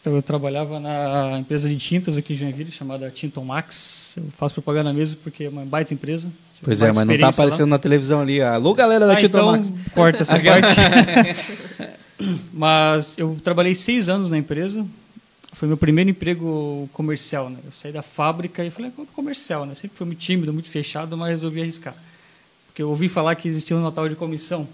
Então, 0.06 0.14
eu 0.14 0.22
trabalhava 0.22 0.78
na 0.78 1.36
empresa 1.40 1.68
de 1.68 1.76
tintas 1.76 2.16
aqui 2.16 2.34
em 2.34 2.36
Joinville, 2.36 2.70
chamada 2.70 3.10
Tinton 3.10 3.42
Max. 3.44 4.14
Eu 4.16 4.22
faço 4.38 4.54
propaganda 4.54 4.92
mesmo 4.92 5.18
porque 5.20 5.42
é 5.42 5.48
uma 5.48 5.64
baita 5.64 5.92
empresa. 5.94 6.30
Pois 6.62 6.80
é, 6.80 6.86
mas 6.92 6.98
não 6.98 7.06
tá 7.08 7.12
experiência 7.12 7.26
lá. 7.26 7.30
aparecendo 7.30 7.70
na 7.70 7.78
televisão 7.80 8.20
ali. 8.20 8.40
Alô, 8.40 8.72
galera 8.72 9.04
da 9.04 9.14
Ah, 9.14 9.16
Tito 9.16 9.36
então, 9.36 9.50
Max. 9.50 9.72
corta 9.92 10.22
essa 10.22 10.38
parte. 10.38 11.96
Mas 12.54 13.14
eu 13.18 13.36
trabalhei 13.42 13.74
seis 13.74 14.08
anos 14.08 14.30
na 14.30 14.38
empresa. 14.38 14.86
Foi 15.52 15.66
meu 15.66 15.76
primeiro 15.76 16.08
emprego 16.08 16.88
comercial, 16.92 17.50
né? 17.50 17.58
Eu 17.64 17.72
saí 17.72 17.90
da 17.90 18.00
fábrica 18.00 18.64
e 18.64 18.70
falei, 18.70 18.92
"Vou 18.96 19.04
pro 19.06 19.14
comercial, 19.14 19.66
né? 19.66 19.74
Sempre 19.74 19.98
fui 19.98 20.06
muito 20.06 20.20
tímido, 20.20 20.52
muito 20.52 20.70
fechado, 20.70 21.16
mas 21.16 21.30
resolvi 21.30 21.60
arriscar. 21.62 21.94
Porque 22.68 22.80
eu 22.80 22.88
ouvi 22.90 23.08
falar 23.08 23.34
que 23.34 23.48
existia 23.48 23.76
um 23.76 23.82
Natal 23.82 24.08
de 24.08 24.14
comissão. 24.14 24.68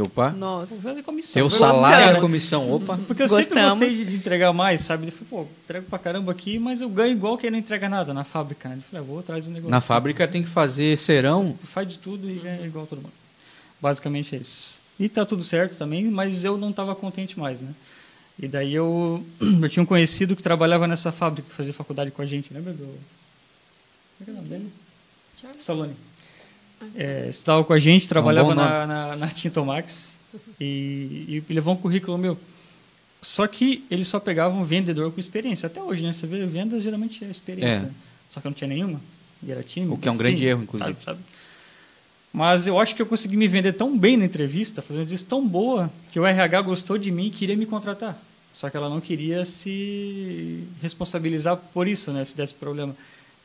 Opa. 0.00 0.30
Nossa. 0.30 0.74
Comissão. 1.02 1.32
Seu 1.32 1.50
salário 1.50 2.16
é 2.16 2.20
comissão. 2.20 2.70
Opa. 2.70 2.98
Porque 3.06 3.22
eu 3.22 3.28
sempre 3.28 3.60
Gostamos. 3.60 3.78
gostei 3.80 4.04
de 4.04 4.16
entregar 4.16 4.52
mais, 4.52 4.82
sabe? 4.82 5.06
Eu 5.06 5.12
falei, 5.12 5.26
pô, 5.28 5.42
entrego 5.64 5.86
pra 5.86 5.98
caramba 5.98 6.32
aqui, 6.32 6.58
mas 6.58 6.80
eu 6.80 6.88
ganho 6.88 7.12
igual 7.12 7.36
quem 7.38 7.50
não 7.50 7.58
entrega 7.58 7.88
nada 7.88 8.14
na 8.14 8.24
fábrica, 8.24 8.68
né? 8.68 8.76
Eu 8.76 8.82
falei, 8.82 9.04
ah, 9.04 9.06
vou 9.06 9.18
atrás 9.18 9.44
do 9.44 9.50
negócio. 9.50 9.70
Na 9.70 9.80
fábrica 9.80 10.26
tem 10.28 10.42
que 10.42 10.48
fazer 10.48 10.96
serão. 10.96 11.58
Faz 11.64 11.88
de 11.88 11.98
tudo 11.98 12.28
e 12.28 12.34
ganha 12.34 12.66
igual 12.66 12.86
todo 12.86 12.98
mundo. 12.98 13.12
Basicamente 13.80 14.34
é 14.34 14.38
isso. 14.38 14.80
E 14.98 15.08
tá 15.08 15.24
tudo 15.24 15.42
certo 15.42 15.76
também, 15.76 16.04
mas 16.04 16.44
eu 16.44 16.56
não 16.56 16.70
estava 16.70 16.94
contente 16.94 17.38
mais, 17.38 17.62
né? 17.62 17.70
E 18.38 18.46
daí 18.48 18.74
eu, 18.74 19.24
eu 19.62 19.68
tinha 19.68 19.82
um 19.82 19.86
conhecido 19.86 20.34
que 20.36 20.42
trabalhava 20.42 20.86
nessa 20.86 21.12
fábrica, 21.12 21.48
que 21.48 21.54
fazia 21.54 21.72
faculdade 21.72 22.10
com 22.10 22.22
a 22.22 22.26
gente, 22.26 22.52
lembra 22.52 22.72
do... 22.72 22.84
Como 22.84 22.96
é 24.20 24.24
que 24.24 24.30
é 24.30 24.32
o 24.32 24.36
nome 24.36 24.48
dele? 24.48 24.72
Stallone. 25.58 25.94
É, 26.96 27.28
estava 27.28 27.64
com 27.64 27.72
a 27.72 27.78
gente, 27.78 28.08
trabalhava 28.08 28.48
bom 28.48 28.54
nome. 28.54 28.68
na, 28.68 28.86
na, 28.86 29.16
na 29.16 29.28
Tintomax 29.28 30.16
e, 30.60 31.42
e 31.48 31.52
levou 31.52 31.74
um 31.74 31.76
currículo 31.76 32.16
meu. 32.16 32.38
Só 33.20 33.46
que 33.46 33.84
ele 33.90 34.04
só 34.04 34.20
pegava 34.20 34.54
um 34.54 34.62
vendedor 34.62 35.10
com 35.12 35.18
experiência. 35.18 35.66
Até 35.66 35.82
hoje, 35.82 36.02
né? 36.04 36.12
Você 36.12 36.26
vê 36.26 36.44
vendas 36.46 36.82
geralmente 36.82 37.24
é 37.24 37.28
experiência. 37.28 37.76
É. 37.76 37.80
né? 37.80 37.90
Só 38.30 38.40
que 38.40 38.46
eu 38.46 38.50
não 38.50 38.56
tinha 38.56 38.68
nenhuma. 38.68 39.00
E 39.42 39.50
era 39.50 39.62
tímido. 39.62 39.94
O 39.94 39.98
que 39.98 40.08
é 40.08 40.12
um 40.12 40.16
grande 40.16 40.44
erro, 40.46 40.62
inclusive. 40.62 40.92
Sabe, 40.92 41.04
sabe? 41.04 41.20
Mas 42.32 42.66
eu 42.66 42.78
acho 42.78 42.94
que 42.94 43.02
eu 43.02 43.06
consegui 43.06 43.36
me 43.36 43.48
vender 43.48 43.72
tão 43.72 43.98
bem 43.98 44.16
na 44.16 44.24
entrevista, 44.24 44.82
fazer 44.82 44.98
uma 44.98 45.02
entrevista 45.02 45.28
tão 45.28 45.46
boa, 45.46 45.90
que 46.12 46.20
o 46.20 46.26
RH 46.26 46.60
gostou 46.62 46.98
de 46.98 47.10
mim 47.10 47.26
e 47.26 47.30
queria 47.30 47.56
me 47.56 47.66
contratar. 47.66 48.20
Só 48.52 48.68
que 48.68 48.76
ela 48.76 48.88
não 48.88 49.00
queria 49.00 49.44
se 49.44 50.64
responsabilizar 50.82 51.56
por 51.56 51.88
isso, 51.88 52.12
né? 52.12 52.24
Se 52.24 52.36
desse 52.36 52.54
problema. 52.54 52.94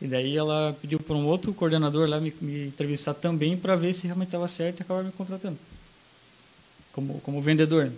E 0.03 0.07
daí 0.07 0.37
ela 0.37 0.77
pediu 0.81 0.99
para 0.99 1.15
um 1.15 1.25
outro 1.25 1.53
coordenador 1.53 2.09
lá 2.09 2.19
me, 2.19 2.31
me 2.41 2.67
entrevistar 2.67 3.13
também 3.13 3.55
para 3.55 3.73
ver 3.75 3.93
se 3.93 4.05
realmente 4.05 4.27
estava 4.27 4.47
certo 4.49 4.81
e 4.81 4.83
acabar 4.83 5.01
me 5.01 5.13
contratando 5.13 5.57
como, 6.93 7.19
como 7.21 7.41
vendedor. 7.41 7.91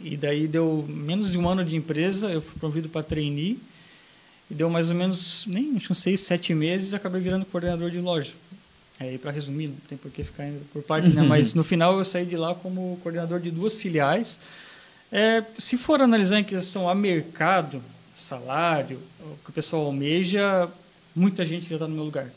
E 0.00 0.16
daí 0.16 0.46
deu 0.46 0.84
menos 0.88 1.32
de 1.32 1.38
um 1.38 1.48
ano 1.48 1.64
de 1.64 1.74
empresa, 1.74 2.30
eu 2.30 2.40
fui 2.40 2.58
promovido 2.60 2.88
para 2.88 3.02
trainee, 3.02 3.58
e 4.50 4.54
deu 4.54 4.70
mais 4.70 4.88
ou 4.88 4.94
menos, 4.94 5.44
nem 5.46 5.74
acho 5.76 5.86
que 5.86 5.92
uns 5.92 5.98
seis, 5.98 6.20
sete 6.20 6.54
meses, 6.54 6.94
acabei 6.94 7.20
virando 7.20 7.44
coordenador 7.46 7.90
de 7.90 7.98
loja. 7.98 8.32
Aí, 8.98 9.16
para 9.16 9.30
resumir, 9.30 9.68
não 9.68 9.76
tem 9.88 9.96
por 9.96 10.10
que 10.10 10.22
ficar 10.22 10.46
por 10.72 10.82
partes, 10.82 11.14
né? 11.14 11.22
mas 11.22 11.54
no 11.54 11.64
final 11.64 11.96
eu 11.98 12.04
saí 12.04 12.26
de 12.26 12.36
lá 12.36 12.54
como 12.54 12.98
coordenador 13.02 13.40
de 13.40 13.50
duas 13.50 13.74
filiais. 13.74 14.38
É, 15.10 15.42
se 15.58 15.78
for 15.78 16.02
analisar 16.02 16.38
em 16.38 16.44
questão 16.44 16.88
a 16.88 16.94
mercado, 16.94 17.82
salário, 18.14 19.00
o 19.20 19.38
que 19.42 19.50
o 19.50 19.52
pessoal 19.52 19.86
almeja, 19.86 20.68
muita 21.14 21.44
gente 21.44 21.68
já 21.68 21.76
está 21.76 21.86
no 21.86 21.94
meu 21.94 22.04
lugar. 22.04 22.30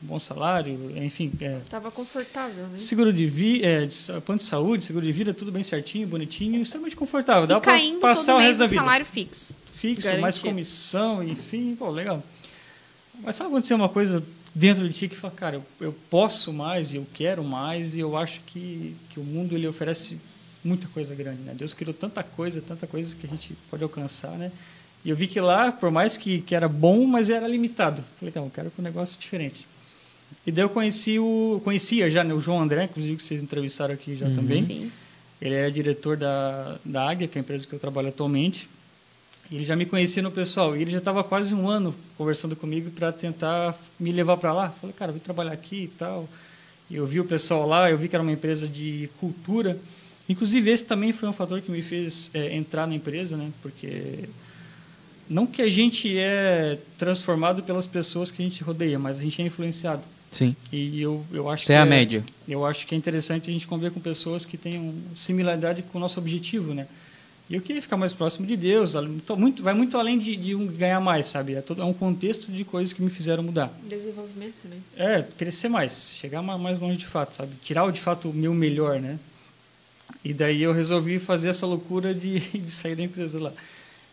Bom 0.00 0.18
salário, 0.18 0.92
enfim, 0.96 1.30
é, 1.40 1.60
Tava 1.70 1.90
confortável, 1.92 2.66
né? 2.66 2.76
Seguro 2.76 3.12
de 3.12 3.24
vida, 3.24 3.66
é, 3.66 3.86
plano 4.20 4.40
de 4.40 4.44
saúde, 4.44 4.84
seguro 4.84 5.04
de 5.04 5.12
vida, 5.12 5.32
tudo 5.32 5.52
bem 5.52 5.62
certinho, 5.62 6.08
bonitinho, 6.08 6.60
extremamente 6.60 6.96
confortável. 6.96 7.46
Dá 7.46 7.60
para 7.60 7.78
passar 8.00 8.34
o 8.34 8.38
resto 8.38 8.58
da 8.58 8.66
vida. 8.66 8.80
salário 8.80 9.06
fixo. 9.06 9.54
Fixo, 9.72 10.18
mais 10.18 10.38
comissão, 10.38 11.22
enfim, 11.22 11.76
pô, 11.76 11.88
legal. 11.88 12.22
Mas 13.20 13.36
sabe 13.36 13.50
acontecer 13.50 13.74
uma 13.74 13.88
coisa 13.88 14.24
dentro 14.54 14.88
de 14.88 14.92
ti 14.92 15.08
que 15.08 15.16
fala, 15.16 15.32
cara, 15.32 15.56
eu, 15.56 15.64
eu 15.80 15.92
posso 16.10 16.52
mais, 16.52 16.92
e 16.92 16.96
eu 16.96 17.06
quero 17.14 17.44
mais, 17.44 17.94
e 17.94 18.00
eu 18.00 18.16
acho 18.16 18.40
que, 18.46 18.96
que 19.10 19.20
o 19.20 19.24
mundo 19.24 19.54
ele 19.54 19.68
oferece 19.68 20.18
muita 20.64 20.86
coisa 20.88 21.14
grande, 21.14 21.42
né? 21.42 21.54
Deus 21.54 21.74
criou 21.74 21.94
tanta 21.94 22.22
coisa, 22.22 22.60
tanta 22.60 22.86
coisa 22.86 23.14
que 23.16 23.26
a 23.26 23.30
gente 23.30 23.54
pode 23.70 23.82
alcançar, 23.82 24.32
né? 24.32 24.50
E 25.04 25.10
eu 25.10 25.16
vi 25.16 25.26
que 25.26 25.40
lá, 25.40 25.72
por 25.72 25.90
mais 25.90 26.16
que, 26.16 26.40
que 26.42 26.54
era 26.54 26.68
bom, 26.68 27.04
mas 27.06 27.28
era 27.28 27.48
limitado. 27.48 28.04
Falei, 28.18 28.32
não, 28.36 28.44
eu 28.44 28.50
quero 28.50 28.72
um 28.78 28.82
negócio 28.82 29.18
diferente. 29.18 29.66
E 30.46 30.52
daí 30.52 30.64
eu 30.64 30.68
conheci 30.68 31.18
o, 31.18 31.60
conhecia 31.64 32.10
já 32.10 32.24
né, 32.24 32.32
o 32.32 32.40
João 32.40 32.60
André, 32.60 32.84
inclusive 32.84 33.16
que 33.16 33.22
vocês 33.22 33.42
entrevistaram 33.42 33.94
aqui 33.94 34.14
já 34.14 34.30
também. 34.30 34.64
Sim. 34.64 34.92
Ele 35.40 35.54
é 35.54 35.70
diretor 35.70 36.16
da, 36.16 36.78
da 36.84 37.10
Águia, 37.10 37.26
que 37.26 37.36
é 37.36 37.40
a 37.40 37.42
empresa 37.42 37.66
que 37.66 37.72
eu 37.72 37.78
trabalho 37.78 38.08
atualmente. 38.08 38.68
E 39.50 39.56
ele 39.56 39.64
já 39.64 39.74
me 39.74 39.84
conhecia 39.84 40.22
no 40.22 40.30
pessoal. 40.30 40.76
E 40.76 40.82
ele 40.82 40.90
já 40.90 40.98
estava 40.98 41.22
quase 41.24 41.52
um 41.52 41.68
ano 41.68 41.94
conversando 42.16 42.54
comigo 42.54 42.90
para 42.90 43.10
tentar 43.10 43.76
me 43.98 44.12
levar 44.12 44.36
para 44.36 44.52
lá. 44.52 44.70
Falei, 44.70 44.94
cara, 44.94 45.10
vim 45.10 45.18
trabalhar 45.18 45.52
aqui 45.52 45.84
e 45.84 45.88
tal. 45.88 46.28
E 46.88 46.96
eu 46.96 47.04
vi 47.04 47.18
o 47.20 47.24
pessoal 47.24 47.66
lá, 47.66 47.90
eu 47.90 47.98
vi 47.98 48.08
que 48.08 48.14
era 48.14 48.22
uma 48.22 48.32
empresa 48.32 48.68
de 48.68 49.10
cultura. 49.18 49.76
Inclusive, 50.28 50.70
esse 50.70 50.84
também 50.84 51.12
foi 51.12 51.28
um 51.28 51.32
fator 51.32 51.60
que 51.60 51.70
me 51.70 51.82
fez 51.82 52.30
é, 52.32 52.54
entrar 52.54 52.86
na 52.86 52.94
empresa, 52.94 53.36
né? 53.36 53.50
Porque 53.60 54.28
não 55.32 55.46
que 55.46 55.62
a 55.62 55.68
gente 55.70 56.16
é 56.18 56.78
transformado 56.98 57.62
pelas 57.62 57.86
pessoas 57.86 58.30
que 58.30 58.42
a 58.42 58.44
gente 58.44 58.62
rodeia, 58.62 58.98
mas 58.98 59.18
a 59.18 59.22
gente 59.22 59.40
é 59.40 59.44
influenciado. 59.46 60.02
Sim. 60.30 60.54
E 60.72 61.00
eu, 61.00 61.24
eu 61.32 61.48
acho 61.50 61.62
Isso 61.62 61.66
que 61.68 61.72
é 61.72 61.78
a 61.78 61.84
média. 61.86 62.24
eu 62.48 62.64
acho 62.64 62.86
que 62.86 62.94
é 62.94 62.98
interessante 62.98 63.50
a 63.50 63.52
gente 63.52 63.66
conviver 63.66 63.90
com 63.90 64.00
pessoas 64.00 64.44
que 64.44 64.56
tenham 64.56 64.94
similaridade 65.14 65.82
com 65.82 65.98
o 65.98 66.00
nosso 66.00 66.18
objetivo, 66.18 66.72
né? 66.72 66.86
E 67.50 67.54
eu 67.54 67.60
queria 67.60 67.82
ficar 67.82 67.98
mais 67.98 68.14
próximo 68.14 68.46
de 68.46 68.56
Deus, 68.56 68.94
tô 69.26 69.36
muito, 69.36 69.62
vai 69.62 69.74
muito 69.74 69.98
além 69.98 70.18
de, 70.18 70.34
de 70.36 70.54
um 70.54 70.66
ganhar 70.66 71.00
mais, 71.00 71.26
sabe? 71.26 71.54
É, 71.54 71.60
todo, 71.60 71.82
é 71.82 71.84
um 71.84 71.92
contexto 71.92 72.50
de 72.50 72.64
coisas 72.64 72.94
que 72.94 73.02
me 73.02 73.10
fizeram 73.10 73.42
mudar. 73.42 73.70
Desenvolvimento, 73.86 74.54
né? 74.64 74.76
É, 74.96 75.22
crescer 75.36 75.68
mais, 75.68 76.14
chegar 76.18 76.40
ma- 76.40 76.56
mais 76.56 76.80
longe 76.80 76.96
de 76.96 77.06
fato, 77.06 77.34
sabe? 77.34 77.52
Tirar 77.62 77.84
o 77.84 77.90
de 77.90 78.00
fato 78.00 78.30
o 78.30 78.32
meu 78.32 78.54
melhor, 78.54 78.98
né? 79.00 79.18
E 80.24 80.32
daí 80.32 80.62
eu 80.62 80.72
resolvi 80.72 81.18
fazer 81.18 81.48
essa 81.48 81.66
loucura 81.66 82.14
de, 82.14 82.38
de 82.58 82.70
sair 82.70 82.94
da 82.94 83.02
empresa 83.02 83.38
lá. 83.40 83.52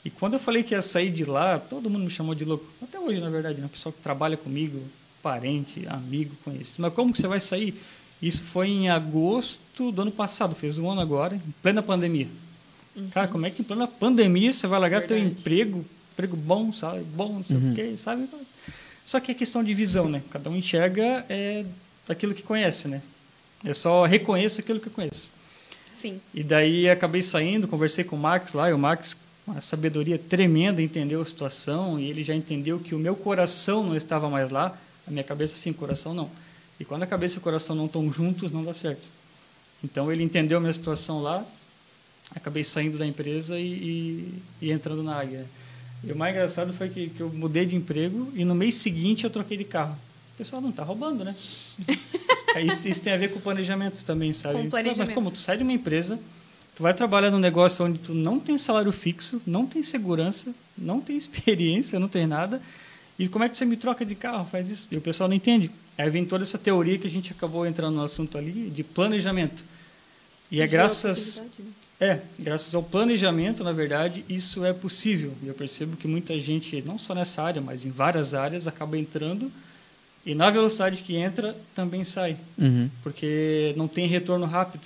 E 0.04 0.10
quando 0.10 0.34
eu 0.34 0.40
falei 0.40 0.64
que 0.64 0.74
ia 0.74 0.82
sair 0.82 1.12
de 1.12 1.26
lá, 1.26 1.60
todo 1.60 1.90
mundo 1.90 2.06
me 2.06 2.10
chamou 2.10 2.34
de 2.34 2.46
louco. 2.46 2.66
Até 2.82 3.00
hoje, 3.00 3.20
na 3.20 3.30
verdade, 3.30 3.60
né? 3.60 3.66
O 3.66 3.70
pessoal 3.70 3.92
que 3.92 4.02
trabalha 4.02 4.38
comigo, 4.38 4.82
parente, 5.22 5.86
amigo, 5.88 6.36
conhecido. 6.44 6.82
Mas 6.82 6.94
como 6.94 7.12
que 7.12 7.20
você 7.20 7.28
vai 7.28 7.40
sair? 7.40 7.80
Isso 8.22 8.44
foi 8.44 8.70
em 8.70 8.90
agosto 8.90 9.92
do 9.92 10.02
ano 10.02 10.12
passado, 10.12 10.56
fez 10.56 10.78
um 10.78 10.90
ano 10.90 11.02
agora, 11.02 11.36
em 11.36 11.54
plena 11.62 11.82
pandemia. 11.82 12.28
Cara, 13.12 13.28
como 13.28 13.46
é 13.46 13.50
que 13.50 13.62
em 13.62 13.66
plena 13.66 13.88
pandemia 13.88 14.52
você 14.52 14.68
vai 14.68 14.80
largar 14.80 15.02
teu 15.02 15.16
Verdade. 15.18 15.40
emprego, 15.40 15.86
emprego 16.14 16.36
bom, 16.36 16.74
sabe? 16.74 17.02
Bom, 17.02 17.34
não 17.34 17.44
sei 17.44 17.58
o 17.58 17.74
quê, 17.74 17.96
sabe? 17.98 18.28
Só 19.06 19.20
que 19.20 19.32
é 19.32 19.34
questão 19.34 19.64
de 19.64 19.74
visão, 19.74 20.10
né? 20.10 20.22
Cada 20.30 20.50
um 20.50 20.56
enxerga 20.56 21.26
é, 21.30 21.66
aquilo 22.08 22.34
que 22.34 22.44
conhece, 22.44 22.88
né? 22.88 23.02
Eu 23.64 23.74
só 23.74 24.06
reconheço 24.06 24.60
aquilo 24.60 24.80
que 24.80 24.88
eu 24.88 24.94
conheço. 24.94 25.32
Sim. 25.92 26.20
E 26.34 26.44
daí 26.44 26.90
acabei 26.90 27.22
saindo, 27.22 27.68
conversei 27.68 28.04
com 28.04 28.16
o 28.16 28.20
Max 28.20 28.54
lá, 28.54 28.70
e 28.70 28.74
o 28.74 28.78
Max, 28.78 29.16
uma 29.50 29.62
sabedoria 29.62 30.18
tremenda, 30.18 30.82
entendeu 30.82 31.22
a 31.22 31.26
situação, 31.26 32.00
e 32.00 32.10
ele 32.10 32.24
já 32.24 32.36
entendeu 32.36 32.80
que 32.80 32.94
o 32.94 33.00
meu 33.00 33.16
coração 33.16 33.84
não 33.84 33.96
estava 33.96 34.30
mais 34.30 34.50
lá, 34.52 34.78
a 35.08 35.12
minha 35.12 35.24
cabeça 35.24 35.56
sim, 35.56 35.72
o 35.72 35.74
coração 35.74 36.14
não. 36.14 36.30
E 36.80 36.86
quando 36.86 37.04
a 37.04 37.08
cabeça 37.08 37.36
e 37.36 37.40
o 37.40 37.42
coração 37.42 37.76
não 37.76 37.88
estão 37.88 38.12
juntos, 38.12 38.52
não 38.52 38.64
dá 38.64 38.74
certo. 38.74 39.06
Então 39.84 40.12
ele 40.12 40.24
entendeu 40.24 40.58
a 40.58 40.62
minha 40.62 40.74
situação 40.74 41.22
lá, 41.22 41.44
acabei 42.36 42.64
saindo 42.64 42.98
da 42.98 43.06
empresa 43.06 43.60
e, 43.60 43.66
e, 43.66 44.34
e 44.62 44.72
entrando 44.72 45.02
na 45.04 45.16
Águia. 45.20 45.46
E 46.04 46.12
o 46.12 46.16
mais 46.16 46.34
engraçado 46.34 46.72
foi 46.72 46.90
que, 46.90 47.10
que 47.10 47.22
eu 47.22 47.30
mudei 47.30 47.66
de 47.66 47.76
emprego 47.76 48.32
e 48.36 48.46
no 48.46 48.56
mês 48.56 48.76
seguinte 48.76 49.24
eu 49.24 49.30
troquei 49.30 49.58
de 49.58 49.66
carro. 49.66 49.98
O 50.34 50.38
pessoal 50.38 50.62
não 50.62 50.70
está 50.70 50.84
roubando, 50.84 51.26
né? 51.26 51.36
Aí 52.56 52.68
isso, 52.68 52.88
isso 52.88 53.02
tem 53.02 53.12
a 53.12 53.18
ver 53.18 53.30
com 53.30 53.40
o 53.40 53.42
planejamento 53.42 54.04
também, 54.06 54.32
sabe? 54.34 54.54
Com 54.54 54.60
o 54.60 54.64
Mas 54.64 54.70
planejamento. 54.70 55.14
como 55.14 55.32
tu 55.32 55.40
sai 55.40 55.58
de 55.58 55.64
uma 55.64 55.74
empresa, 55.74 56.18
tu 56.80 56.84
vai 56.84 56.94
trabalhar 56.94 57.30
num 57.30 57.40
negócio 57.40 57.84
onde 57.84 58.00
tu 58.00 58.14
não 58.14 58.40
tem 58.40 58.58
salário 58.58 58.90
fixo, 58.94 59.42
não 59.46 59.66
tem 59.66 59.84
segurança, 59.84 60.56
não 60.78 61.02
tem 61.02 61.18
experiência, 61.20 62.00
não 62.00 62.08
tem 62.08 62.26
nada, 62.26 62.62
e 63.20 63.28
como 63.28 63.44
é 63.44 63.50
que 63.50 63.58
você 63.58 63.66
me 63.66 63.76
troca 63.76 64.06
de 64.06 64.16
carro, 64.16 64.46
faz 64.46 64.72
isso? 64.72 64.88
E 64.90 64.96
o 64.96 65.02
pessoal 65.02 65.28
não 65.28 65.36
entende. 65.36 65.70
Aí 65.98 66.10
vem 66.10 66.24
toda 66.26 66.46
essa 66.46 66.58
teoria 66.58 66.98
que 66.98 67.06
a 67.06 67.10
gente 67.10 67.34
acabou 67.34 67.68
entrando 67.68 67.96
no 67.96 68.02
assunto 68.04 68.38
ali, 68.38 68.70
de 68.70 68.82
planejamento. 68.82 69.62
E 70.50 70.62
é 70.62 70.68
graças... 70.68 71.42
né? 71.60 71.68
É, 72.00 72.22
graças 72.40 72.74
ao 72.74 72.82
planejamento, 72.82 73.62
na 73.62 73.74
verdade, 73.74 74.24
isso 74.30 74.64
é 74.64 74.72
possível. 74.72 75.34
E 75.44 75.50
eu 75.50 75.54
percebo 75.54 75.98
que 75.98 76.08
muita 76.08 76.40
gente, 76.40 76.82
não 76.84 76.98
só 76.98 77.14
nessa 77.14 77.44
área, 77.44 77.62
mas 77.62 77.84
em 77.84 77.90
várias 77.92 78.34
áreas, 78.34 78.68
acaba 78.70 78.98
entrando 78.98 79.52
e 80.26 80.34
na 80.34 80.50
velocidade 80.50 81.02
que 81.02 81.18
entra 81.18 81.54
também 81.76 82.06
sai, 82.06 82.38
Uhum. 82.58 82.90
porque 83.04 83.74
não 83.76 83.86
tem 83.86 84.08
retorno 84.08 84.46
rápido. 84.46 84.84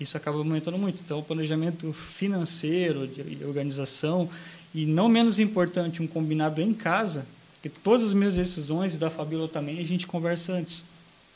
Isso 0.00 0.16
acaba 0.16 0.38
aumentando 0.38 0.76
muito. 0.76 1.00
Então, 1.04 1.18
o 1.20 1.22
planejamento 1.22 1.92
financeiro, 1.92 3.06
de 3.06 3.22
de 3.22 3.44
organização, 3.44 4.28
e 4.74 4.84
não 4.86 5.08
menos 5.08 5.38
importante, 5.38 6.02
um 6.02 6.06
combinado 6.06 6.60
em 6.60 6.72
casa, 6.74 7.26
que 7.62 7.68
todas 7.68 8.06
as 8.06 8.12
minhas 8.12 8.34
decisões 8.34 8.94
e 8.94 8.98
da 8.98 9.08
Fabíola 9.08 9.48
também, 9.48 9.78
a 9.78 9.84
gente 9.84 10.06
conversa 10.06 10.52
antes. 10.52 10.84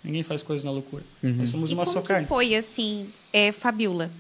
Ninguém 0.02 0.22
faz 0.22 0.42
coisas 0.42 0.64
na 0.64 0.70
loucura. 0.70 1.02
Uhum. 1.22 1.34
Nós 1.34 1.50
somos 1.50 1.70
E 1.70 1.74
uma 1.74 1.84
como 1.84 1.94
só 1.94 2.00
que 2.00 2.08
carne. 2.08 2.26
foi, 2.26 2.54
assim, 2.54 3.08
é, 3.32 3.52
Fabiola? 3.52 4.10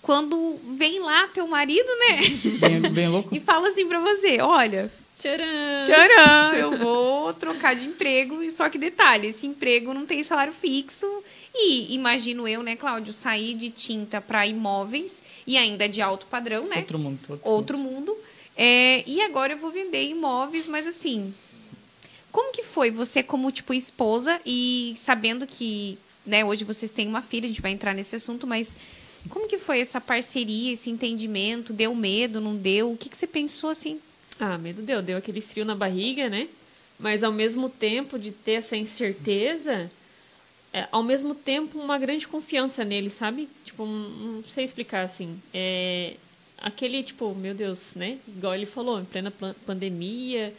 Quando 0.00 0.58
vem 0.76 1.00
lá 1.00 1.28
teu 1.28 1.46
marido, 1.46 1.86
né? 1.98 2.20
Bem, 2.58 2.92
bem 2.92 3.08
louco. 3.08 3.28
E 3.34 3.38
fala 3.40 3.68
assim 3.68 3.86
pra 3.86 4.00
você, 4.00 4.40
olha, 4.40 4.90
Tcharam! 5.22 5.84
tcharam, 5.86 6.54
eu 6.58 6.76
vou 6.78 7.32
trocar 7.32 7.76
de 7.76 7.86
emprego. 7.86 8.42
E 8.42 8.50
só 8.50 8.68
que 8.68 8.76
detalhe, 8.76 9.28
esse 9.28 9.46
emprego 9.46 9.94
não 9.94 10.04
tem 10.04 10.22
salário 10.22 10.52
fixo. 10.52 11.06
E 11.54 11.94
imagino 11.94 12.48
eu, 12.48 12.62
né, 12.62 12.74
Cláudio, 12.74 13.12
sair 13.12 13.54
de 13.54 13.70
tinta 13.70 14.20
para 14.20 14.46
imóveis 14.46 15.16
e 15.46 15.56
ainda 15.56 15.88
de 15.88 16.02
alto 16.02 16.26
padrão, 16.26 16.66
né? 16.66 16.78
Outro 16.78 16.98
mundo. 16.98 17.20
Outro, 17.28 17.50
outro 17.50 17.78
mundo. 17.78 18.16
É, 18.56 19.02
e 19.06 19.20
agora 19.22 19.52
eu 19.52 19.58
vou 19.58 19.70
vender 19.70 20.04
imóveis, 20.04 20.66
mas 20.66 20.86
assim, 20.86 21.32
como 22.30 22.52
que 22.52 22.62
foi 22.62 22.90
você 22.90 23.22
como 23.22 23.50
tipo 23.50 23.72
esposa 23.72 24.40
e 24.44 24.94
sabendo 24.98 25.46
que, 25.46 25.98
né, 26.26 26.44
hoje 26.44 26.64
vocês 26.64 26.90
têm 26.90 27.08
uma 27.08 27.22
filha, 27.22 27.46
a 27.46 27.48
gente 27.48 27.62
vai 27.62 27.70
entrar 27.70 27.94
nesse 27.94 28.16
assunto, 28.16 28.46
mas 28.46 28.76
como 29.28 29.48
que 29.48 29.58
foi 29.58 29.80
essa 29.80 30.00
parceria, 30.00 30.72
esse 30.72 30.90
entendimento? 30.90 31.72
Deu 31.72 31.94
medo, 31.94 32.40
não 32.40 32.56
deu? 32.56 32.92
O 32.92 32.96
que, 32.96 33.08
que 33.08 33.16
você 33.16 33.26
pensou 33.26 33.70
assim? 33.70 34.00
Ah, 34.44 34.58
medo 34.58 34.82
deu. 34.82 35.00
Deu 35.00 35.18
aquele 35.18 35.40
frio 35.40 35.64
na 35.64 35.76
barriga, 35.76 36.28
né? 36.28 36.48
Mas 36.98 37.22
ao 37.22 37.30
mesmo 37.30 37.70
tempo 37.70 38.18
de 38.18 38.32
ter 38.32 38.54
essa 38.54 38.76
incerteza, 38.76 39.88
é, 40.72 40.88
ao 40.90 41.04
mesmo 41.04 41.32
tempo 41.32 41.78
uma 41.78 41.96
grande 41.96 42.26
confiança 42.26 42.84
nele, 42.84 43.08
sabe? 43.08 43.48
Tipo, 43.64 43.86
não 43.86 44.42
sei 44.42 44.64
explicar 44.64 45.02
assim. 45.02 45.40
É, 45.54 46.14
aquele, 46.58 47.04
tipo, 47.04 47.32
meu 47.36 47.54
Deus, 47.54 47.94
né? 47.94 48.18
Igual 48.26 48.56
ele 48.56 48.66
falou, 48.66 49.00
em 49.00 49.04
plena 49.04 49.32
pandemia, 49.64 50.52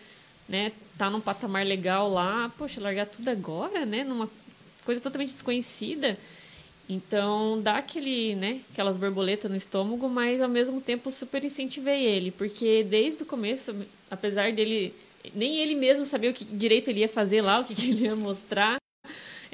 né, 0.48 0.72
tá 0.98 1.10
num 1.10 1.20
patamar 1.20 1.66
legal 1.66 2.10
lá, 2.10 2.50
poxa, 2.58 2.80
largar 2.80 3.08
tudo 3.08 3.28
agora, 3.28 3.86
né, 3.86 4.06
numa 4.06 4.30
coisa 4.86 5.02
totalmente 5.02 5.32
desconhecida. 5.32 6.18
Então, 6.90 7.62
dá 7.62 7.78
aquele, 7.78 8.36
né, 8.36 8.60
aquelas 8.72 8.98
borboletas 8.98 9.50
no 9.50 9.56
estômago, 9.56 10.10
mas 10.10 10.42
ao 10.42 10.50
mesmo 10.50 10.82
tempo 10.82 11.12
super 11.12 11.44
incentivei 11.44 12.04
ele, 12.04 12.30
porque 12.32 12.84
desde 12.84 13.24
o 13.24 13.26
começo, 13.26 13.74
apesar 14.12 14.52
dele 14.52 14.94
nem 15.34 15.58
ele 15.60 15.76
mesmo 15.76 16.06
sabia 16.06 16.32
o 16.32 16.34
que 16.34 16.44
direito 16.44 16.90
ele 16.90 17.00
ia 17.00 17.08
fazer 17.08 17.42
lá, 17.42 17.62
o 17.62 17.64
que, 17.64 17.74
que 17.74 17.92
ele 17.92 18.04
ia 18.04 18.16
mostrar, 18.16 18.78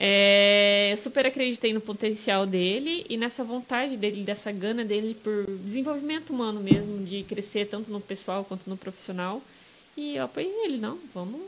é, 0.02 0.96
super 0.98 1.28
acreditei 1.28 1.74
no 1.74 1.82
potencial 1.82 2.46
dele 2.46 3.06
e 3.10 3.18
nessa 3.18 3.44
vontade 3.44 3.98
dele, 3.98 4.24
dessa 4.24 4.50
gana 4.50 4.86
dele 4.86 5.14
por 5.14 5.46
desenvolvimento 5.66 6.32
humano 6.32 6.62
mesmo, 6.62 7.06
de 7.06 7.24
crescer 7.24 7.68
tanto 7.68 7.92
no 7.92 8.00
pessoal 8.00 8.46
quanto 8.46 8.70
no 8.70 8.78
profissional. 8.78 9.42
E 9.98 10.16
eu 10.16 10.24
apoiei 10.24 10.50
ele, 10.64 10.78
não, 10.78 10.98
vamos, 11.14 11.42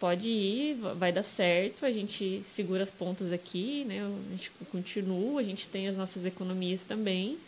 pode 0.00 0.30
ir, 0.30 0.76
vai 0.96 1.12
dar 1.12 1.22
certo, 1.22 1.84
a 1.84 1.92
gente 1.92 2.42
segura 2.48 2.82
as 2.82 2.90
pontas 2.90 3.32
aqui, 3.32 3.84
né? 3.84 4.00
A 4.00 4.32
gente 4.32 4.50
continua, 4.72 5.40
a 5.40 5.44
gente 5.44 5.68
tem 5.68 5.86
as 5.86 5.96
nossas 5.96 6.24
economias 6.24 6.82
também. 6.82 7.38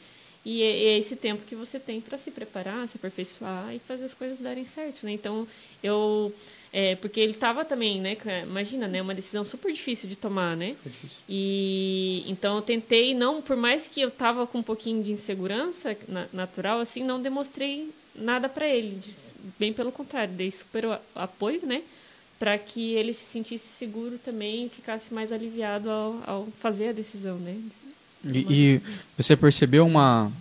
E 0.45 0.63
é, 0.63 0.85
é 0.85 0.99
esse 0.99 1.17
tempo 1.17 1.45
que 1.47 1.57
você 1.57 1.81
tem 1.81 2.01
para 2.01 2.19
se 2.19 2.31
preparar, 2.31 2.87
se 2.89 2.97
aperfeiçoar 2.97 3.75
e 3.75 3.79
fazer 3.79 4.05
as 4.05 4.13
coisas 4.13 4.41
darem 4.41 4.65
certo, 4.65 5.05
né? 5.07 5.13
Então, 5.13 5.49
eu 5.83 6.33
é, 6.73 6.95
porque 6.97 7.21
ele 7.21 7.33
estava 7.33 7.65
também, 7.65 8.01
né? 8.01 8.17
Imagina, 8.45 8.89
né? 8.89 9.03
Uma 9.03 9.15
decisão 9.15 9.45
super 9.45 9.71
difícil 9.71 10.09
de 10.09 10.17
tomar, 10.17 10.57
né? 10.57 10.75
E 11.29 12.25
então 12.27 12.57
eu 12.57 12.63
tentei, 12.63 13.15
não, 13.15 13.43
por 13.43 13.57
mais 13.57 13.87
que 13.87 14.01
eu 14.01 14.09
estava 14.09 14.47
com 14.47 14.59
um 14.59 14.63
pouquinho 14.63 15.03
de 15.03 15.13
insegurança 15.13 15.97
na, 16.09 16.27
natural, 16.33 16.81
assim, 16.81 17.05
não 17.05 17.21
demonstrei 17.21 17.91
nada 18.15 18.49
para 18.49 18.67
ele. 18.67 18.99
Bem 19.59 19.73
pelo 19.73 19.93
contrário, 19.93 20.33
dei 20.35 20.51
super 20.51 20.99
apoio, 21.15 21.61
né? 21.67 21.83
Para 22.43 22.59
que 22.59 22.95
ele 22.95 23.15
se 23.15 23.25
sentisse 23.25 23.69
seguro 23.79 24.19
também 24.19 24.67
e 24.67 24.69
ficasse 24.69 25.15
mais 25.15 25.31
aliviado 25.31 25.89
ao, 25.89 26.21
ao 26.27 26.49
fazer 26.61 26.89
a 26.89 26.93
decisão, 26.93 27.37
né? 27.39 27.57
E, 28.25 28.47
e, 28.51 28.81
você 29.17 29.37
percebeu 29.37 29.87
uma, 29.87 30.33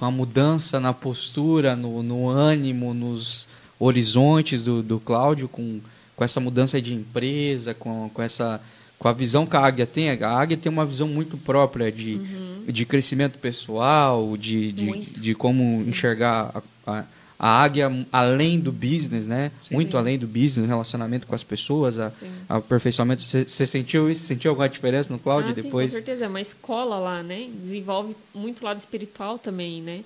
uma 0.00 0.10
mudança 0.10 0.80
na 0.80 0.94
postura, 0.94 1.76
no, 1.76 2.02
no 2.02 2.28
ânimo, 2.30 2.94
nos 2.94 3.46
horizontes 3.78 4.64
do, 4.64 4.82
do 4.82 4.98
Cláudio 4.98 5.48
com, 5.48 5.80
com 6.16 6.24
essa 6.24 6.40
mudança 6.40 6.80
de 6.80 6.94
empresa, 6.94 7.74
com, 7.74 8.08
com 8.08 8.22
essa 8.22 8.58
com 8.98 9.08
a 9.08 9.12
visão 9.12 9.44
que 9.44 9.54
a 9.54 9.60
Águia 9.60 9.84
tem. 9.84 10.08
A 10.08 10.30
Águia 10.30 10.56
tem 10.56 10.72
uma 10.72 10.86
visão 10.86 11.06
muito 11.06 11.36
própria 11.36 11.92
de, 11.92 12.14
uhum. 12.14 12.64
de 12.66 12.86
crescimento 12.86 13.38
pessoal, 13.38 14.34
de, 14.34 14.72
de, 14.72 15.00
de 15.10 15.34
como 15.34 15.82
enxergar 15.86 16.62
a, 16.86 16.90
a, 16.90 17.04
a, 17.38 17.62
Águia 17.62 18.06
além 18.12 18.58
do 18.60 18.72
business, 18.72 19.26
né? 19.26 19.50
Sim. 19.62 19.74
Muito 19.74 19.96
além 19.96 20.18
do 20.18 20.26
business, 20.26 20.68
relacionamento 20.68 21.26
com 21.26 21.34
as 21.34 21.44
pessoas, 21.44 21.98
a, 21.98 22.12
a 22.48 22.56
aperfeiçoamento. 22.56 23.22
Você 23.22 23.66
sentiu 23.66 24.10
isso? 24.10 24.24
Sentiu 24.24 24.50
alguma 24.50 24.68
diferença 24.68 25.12
no 25.12 25.18
Cláudio 25.18 25.50
ah, 25.50 25.54
depois? 25.54 25.90
Sim, 25.90 25.98
com 25.98 26.04
certeza. 26.04 26.24
É 26.24 26.28
uma 26.28 26.40
escola 26.40 26.98
lá, 26.98 27.22
né? 27.22 27.48
Desenvolve 27.62 28.16
muito 28.34 28.64
lado 28.64 28.78
espiritual 28.78 29.38
também, 29.38 29.82
né? 29.82 30.04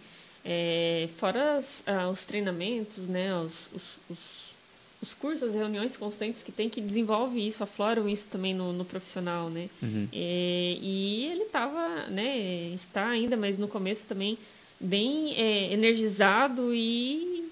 É, 0.51 1.09
fora 1.19 1.59
as, 1.59 1.83
ah, 1.87 2.09
os 2.09 2.25
treinamentos, 2.25 3.07
né, 3.07 3.35
os, 3.37 3.69
os, 3.75 3.99
os, 4.09 4.55
os, 5.03 5.13
cursos, 5.13 5.51
as 5.51 5.55
reuniões 5.55 5.95
constantes 5.95 6.43
que 6.43 6.51
tem 6.51 6.71
que 6.71 6.81
desenvolve 6.81 7.45
isso, 7.47 7.63
afloram 7.63 8.09
isso 8.09 8.29
também 8.29 8.55
no, 8.55 8.73
no 8.73 8.83
profissional, 8.83 9.51
né? 9.51 9.69
Uhum. 9.83 10.09
É, 10.11 10.79
e 10.81 11.27
ele 11.27 11.43
estava, 11.43 12.07
né, 12.07 12.71
está 12.75 13.09
ainda, 13.09 13.37
mas 13.37 13.59
no 13.59 13.69
começo 13.69 14.07
também 14.07 14.39
bem 14.81 15.35
é, 15.35 15.73
energizado 15.73 16.73
e 16.75 17.51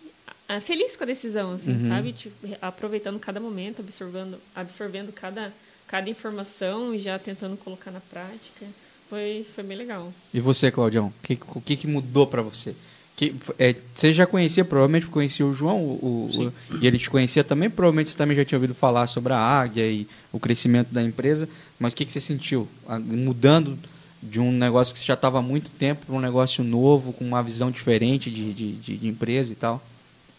ah, 0.49 0.61
feliz 0.61 0.97
com 0.97 1.03
a 1.03 1.07
decisão, 1.07 1.53
assim, 1.53 1.73
uhum. 1.73 1.89
sabe? 1.89 2.13
Tipo, 2.13 2.35
aproveitando 2.63 3.19
cada 3.19 3.41
momento, 3.41 3.81
absorvendo, 3.81 4.39
absorvendo 4.55 5.13
cada, 5.13 5.53
cada 5.87 6.09
informação 6.09 6.95
e 6.95 7.01
já 7.01 7.19
tentando 7.19 7.57
colocar 7.57 7.91
na 7.91 8.01
prática. 8.01 8.67
Foi, 9.11 9.47
foi 9.55 9.65
bem 9.65 9.77
legal. 9.77 10.13
E 10.33 10.41
você, 10.41 10.71
Claudião? 10.71 11.13
O 11.55 11.61
que, 11.61 11.77
que 11.77 11.87
mudou 11.87 12.27
para 12.27 12.43
você? 12.43 12.75
Que, 13.17 13.35
é, 13.59 13.75
você 13.95 14.13
já 14.13 14.27
conhecia, 14.27 14.65
provavelmente 14.65 15.07
conhecia 15.07 15.47
o 15.47 15.55
João, 15.55 15.83
o, 15.83 16.29
o, 16.29 16.53
e 16.83 16.87
ele 16.87 16.99
te 16.99 17.09
conhecia 17.09 17.43
também, 17.43 17.71
provavelmente 17.71 18.11
você 18.11 18.17
também 18.17 18.37
já 18.37 18.45
tinha 18.45 18.59
ouvido 18.59 18.75
falar 18.75 19.07
sobre 19.07 19.33
a 19.33 19.39
Águia 19.39 19.87
e 19.91 20.07
o 20.31 20.39
crescimento 20.39 20.93
da 20.93 21.03
empresa, 21.03 21.49
mas 21.79 21.93
o 21.93 21.97
que, 21.97 22.05
que 22.05 22.13
você 22.13 22.21
sentiu? 22.21 22.69
Mudando 23.07 23.79
de 24.23 24.41
um 24.41 24.51
negócio 24.51 24.95
que 24.95 25.05
já 25.05 25.15
estava 25.15 25.39
há 25.39 25.43
muito 25.43 25.71
tempo 25.71 26.07
para 26.07 26.15
um 26.15 26.21
negócio 26.21 26.65
novo, 26.65 27.13
com 27.13 27.25
uma 27.25 27.43
visão 27.43 27.71
diferente 27.71 28.31
de, 28.31 28.53
de, 28.53 28.97
de, 28.97 29.09
empresa 29.09 29.53
e 29.53 29.57
tal? 29.57 29.83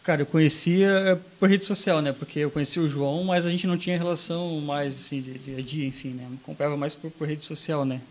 Cara, 0.04 0.22
eu 0.22 0.26
conhecia 0.26 0.88
é, 0.88 1.16
por 1.40 1.50
rede 1.50 1.66
social, 1.66 2.02
né? 2.02 2.12
Porque 2.12 2.40
eu 2.40 2.50
conhecia 2.50 2.82
o 2.82 2.88
João, 2.88 3.24
mas 3.24 3.46
a 3.46 3.52
gente 3.52 3.68
não 3.68 3.78
tinha 3.78 3.98
relação 3.98 4.60
mais 4.62 4.96
assim, 4.96 5.22
de 5.22 5.38
dia 5.38 5.58
a 5.58 5.62
dia, 5.62 5.86
enfim, 5.86 6.10
né? 6.10 6.28
Comprava 6.44 6.78
mais 6.78 6.96
por, 6.96 7.12
por 7.12 7.28
rede 7.28 7.44
social, 7.44 7.86
né? 7.86 8.02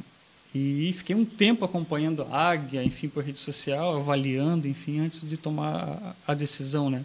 E 0.55 0.93
fiquei 0.93 1.15
um 1.15 1.25
tempo 1.25 1.65
acompanhando 1.65 2.23
a 2.31 2.51
Águia, 2.51 2.83
enfim, 2.83 3.09
por 3.09 3.23
rede 3.23 3.39
social, 3.39 3.97
avaliando, 3.97 4.67
enfim, 4.67 5.01
antes 5.01 5.21
de 5.29 5.37
tomar 5.37 6.17
a, 6.27 6.33
decisão, 6.33 6.89
né? 6.89 7.05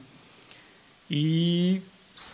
E 1.09 1.81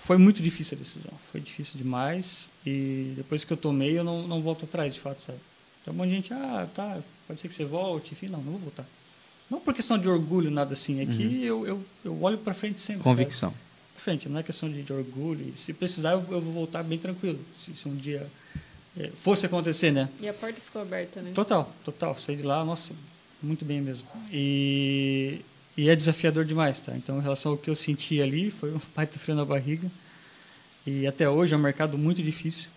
foi 0.04 0.18
muito 0.18 0.44
difícil 0.44 0.78
a 0.78 0.80
decisão, 0.80 1.12
foi 1.32 1.42
difícil 1.42 1.74
demais. 1.76 2.50
E 2.64 3.14
depois 3.16 3.44
que 3.44 3.52
eu 3.52 3.58
tomei, 3.58 3.98
eu 3.98 4.04
não, 4.04 4.28
não 4.28 4.42
volto 4.42 4.66
atrás, 4.66 4.94
de 4.94 5.00
fato, 5.00 5.24
sabe? 5.24 5.40
Então, 5.88 5.94
um 5.94 5.98
monte 5.98 6.10
de 6.10 6.16
gente, 6.16 6.34
ah, 6.34 6.68
tá, 6.76 7.00
pode 7.26 7.40
ser 7.40 7.48
que 7.48 7.56
você 7.56 7.64
volte, 7.64 8.12
enfim, 8.12 8.28
não, 8.28 8.42
não 8.42 8.52
vou 8.52 8.60
voltar. 8.60 8.86
Não 9.50 9.62
por 9.62 9.74
questão 9.74 9.98
de 9.98 10.10
orgulho, 10.10 10.52
nada 10.52 10.74
assim, 10.74 11.00
é 11.00 11.06
uhum. 11.06 11.16
que 11.16 11.44
eu, 11.46 11.66
eu, 11.66 11.86
eu 12.04 12.22
olho 12.22 12.38
para 12.38 12.54
frente 12.54 12.82
sempre. 12.82 13.04
Convicção. 13.04 13.54
Para 13.94 14.04
frente, 14.04 14.28
não 14.28 14.38
é 14.38 14.44
questão 14.44 14.70
de, 14.70 14.84
de 14.84 14.92
orgulho. 14.92 15.56
Se 15.56 15.72
precisar, 15.72 16.12
eu, 16.12 16.26
eu, 16.30 16.42
vou 16.42 16.52
voltar 16.52 16.84
bem 16.84 16.98
tranquilo. 16.98 17.40
Se, 17.58 17.74
se 17.74 17.88
um 17.88 17.96
dia 17.96 18.28
é, 19.00 19.08
fosse 19.18 19.46
acontecer, 19.46 19.92
né? 19.92 20.10
E 20.20 20.28
a 20.28 20.34
porta 20.34 20.60
ficou 20.60 20.82
aberta, 20.82 21.22
né? 21.22 21.32
Total, 21.34 21.72
total. 21.86 22.18
Saí 22.18 22.36
de 22.36 22.44
lá, 22.44 22.66
nossa, 22.66 22.94
muito 23.42 23.64
bem 23.64 23.80
mesmo. 23.80 24.06
E, 24.30 25.40
e 25.78 25.88
é 25.88 25.96
desafiador 25.96 26.44
demais, 26.44 26.82
tá? 26.82 26.94
Então, 26.98 27.18
em 27.18 27.22
relação 27.22 27.54
ao 27.54 27.58
que 27.58 27.70
eu 27.70 27.76
senti 27.76 28.22
ali, 28.22 28.52
foi 28.52 28.74
um 28.74 28.82
baita 28.94 29.18
frio 29.18 29.38
na 29.38 29.46
barriga. 29.46 29.90
E 30.86 31.08
até 31.08 31.30
hoje 31.30 31.54
é 31.54 31.58
um 31.58 31.62
mercado 31.62 31.98
muito 31.98 32.22
difícil, 32.22 32.68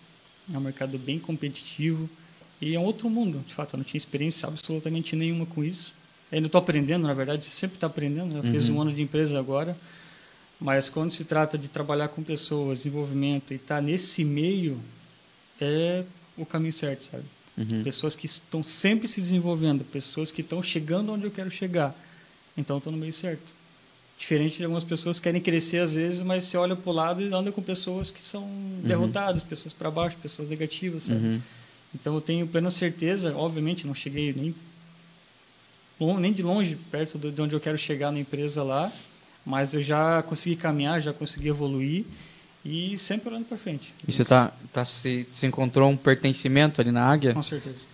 é 0.53 0.57
um 0.57 0.61
mercado 0.61 0.97
bem 0.97 1.19
competitivo 1.19 2.09
e 2.61 2.75
é 2.75 2.79
um 2.79 2.83
outro 2.83 3.09
mundo, 3.09 3.43
de 3.45 3.53
fato. 3.53 3.73
Eu 3.73 3.77
não 3.79 3.83
tinha 3.83 3.97
experiência 3.97 4.47
absolutamente 4.47 5.15
nenhuma 5.15 5.47
com 5.47 5.63
isso. 5.63 5.93
ainda 6.31 6.45
estou 6.45 6.59
aprendendo, 6.59 7.07
na 7.07 7.13
verdade, 7.13 7.43
sempre 7.43 7.75
está 7.75 7.87
aprendendo. 7.87 8.37
Eu 8.37 8.43
uhum. 8.43 8.51
fiz 8.51 8.69
um 8.69 8.79
ano 8.79 8.93
de 8.93 9.01
empresa 9.01 9.39
agora, 9.39 9.75
mas 10.59 10.87
quando 10.87 11.11
se 11.11 11.25
trata 11.25 11.57
de 11.57 11.67
trabalhar 11.67 12.09
com 12.09 12.21
pessoas, 12.21 12.79
desenvolvimento 12.79 13.51
e 13.51 13.55
estar 13.55 13.77
tá 13.77 13.81
nesse 13.81 14.23
meio, 14.23 14.79
é 15.59 16.03
o 16.37 16.45
caminho 16.45 16.71
certo, 16.71 17.03
sabe? 17.05 17.23
Uhum. 17.57 17.83
Pessoas 17.83 18.15
que 18.15 18.27
estão 18.27 18.61
sempre 18.61 19.07
se 19.07 19.19
desenvolvendo, 19.19 19.83
pessoas 19.83 20.31
que 20.31 20.41
estão 20.41 20.61
chegando 20.61 21.11
onde 21.11 21.25
eu 21.25 21.31
quero 21.31 21.49
chegar. 21.49 21.95
Então, 22.55 22.77
estou 22.77 22.91
no 22.91 22.97
meio 22.97 23.11
certo. 23.11 23.61
Diferente 24.17 24.57
de 24.57 24.63
algumas 24.63 24.83
pessoas 24.83 25.19
que 25.19 25.23
querem 25.23 25.41
crescer 25.41 25.79
às 25.79 25.93
vezes, 25.93 26.21
mas 26.21 26.43
você 26.43 26.55
olha 26.55 26.75
para 26.75 26.89
o 26.89 26.93
lado 26.93 27.21
e 27.23 27.33
anda 27.33 27.51
com 27.51 27.61
pessoas 27.61 28.11
que 28.11 28.23
são 28.23 28.43
uhum. 28.43 28.81
derrotadas, 28.83 29.41
pessoas 29.41 29.73
para 29.73 29.89
baixo, 29.89 30.15
pessoas 30.21 30.47
negativas, 30.47 31.03
sabe? 31.03 31.25
Uhum. 31.25 31.41
Então, 31.93 32.15
eu 32.15 32.21
tenho 32.21 32.47
plena 32.47 32.69
certeza, 32.69 33.35
obviamente, 33.35 33.85
não 33.85 33.93
cheguei 33.93 34.33
nem, 34.33 34.55
nem 36.19 36.33
de 36.33 36.41
longe 36.41 36.77
perto 36.89 37.17
de 37.17 37.41
onde 37.41 37.53
eu 37.53 37.59
quero 37.59 37.77
chegar 37.77 38.11
na 38.11 38.19
empresa 38.19 38.63
lá, 38.63 38.91
mas 39.45 39.73
eu 39.73 39.81
já 39.81 40.21
consegui 40.23 40.55
caminhar, 40.55 41.01
já 41.01 41.11
consegui 41.11 41.49
evoluir 41.49 42.05
e 42.63 42.97
sempre 42.97 43.29
olhando 43.29 43.45
para 43.45 43.57
frente. 43.57 43.93
E 44.07 44.11
você 44.11 44.23
tá, 44.23 44.53
tá 44.71 44.85
se, 44.85 45.27
se 45.29 45.45
encontrou 45.45 45.89
um 45.89 45.97
pertencimento 45.97 46.79
ali 46.79 46.91
na 46.91 47.03
Águia? 47.03 47.33
Com 47.33 47.41
certeza. 47.41 47.85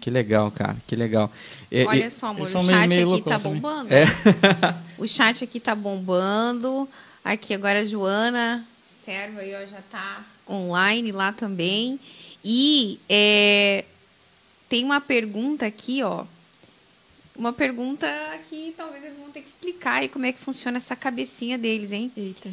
Que 0.00 0.10
legal, 0.10 0.50
cara, 0.50 0.76
que 0.86 0.94
legal. 0.94 1.32
E, 1.70 1.84
Olha 1.84 2.10
só, 2.10 2.26
amor, 2.26 2.42
o 2.42 2.46
chat 2.46 2.62
meio, 2.66 2.88
meio 2.88 3.14
aqui 3.14 3.22
tá 3.24 3.38
bombando. 3.38 3.88
É. 3.92 4.04
o 4.98 5.08
chat 5.08 5.42
aqui 5.42 5.58
tá 5.58 5.74
bombando. 5.74 6.88
Aqui 7.24 7.54
agora 7.54 7.80
a 7.80 7.84
Joana, 7.84 8.66
serva 9.02 9.40
aí, 9.40 9.54
ó, 9.54 9.66
já 9.66 9.80
tá 9.90 10.22
online 10.48 11.10
lá 11.10 11.32
também. 11.32 11.98
E 12.44 13.00
é, 13.08 13.84
tem 14.68 14.84
uma 14.84 15.00
pergunta 15.00 15.64
aqui, 15.64 16.02
ó. 16.02 16.24
Uma 17.36 17.52
pergunta 17.52 18.06
que 18.48 18.74
talvez 18.76 19.02
eles 19.02 19.18
vão 19.18 19.30
ter 19.30 19.40
que 19.40 19.48
explicar 19.48 19.94
aí 19.94 20.08
como 20.08 20.26
é 20.26 20.32
que 20.32 20.38
funciona 20.38 20.76
essa 20.76 20.94
cabecinha 20.94 21.56
deles, 21.56 21.90
hein? 21.90 22.12
Eita. 22.16 22.50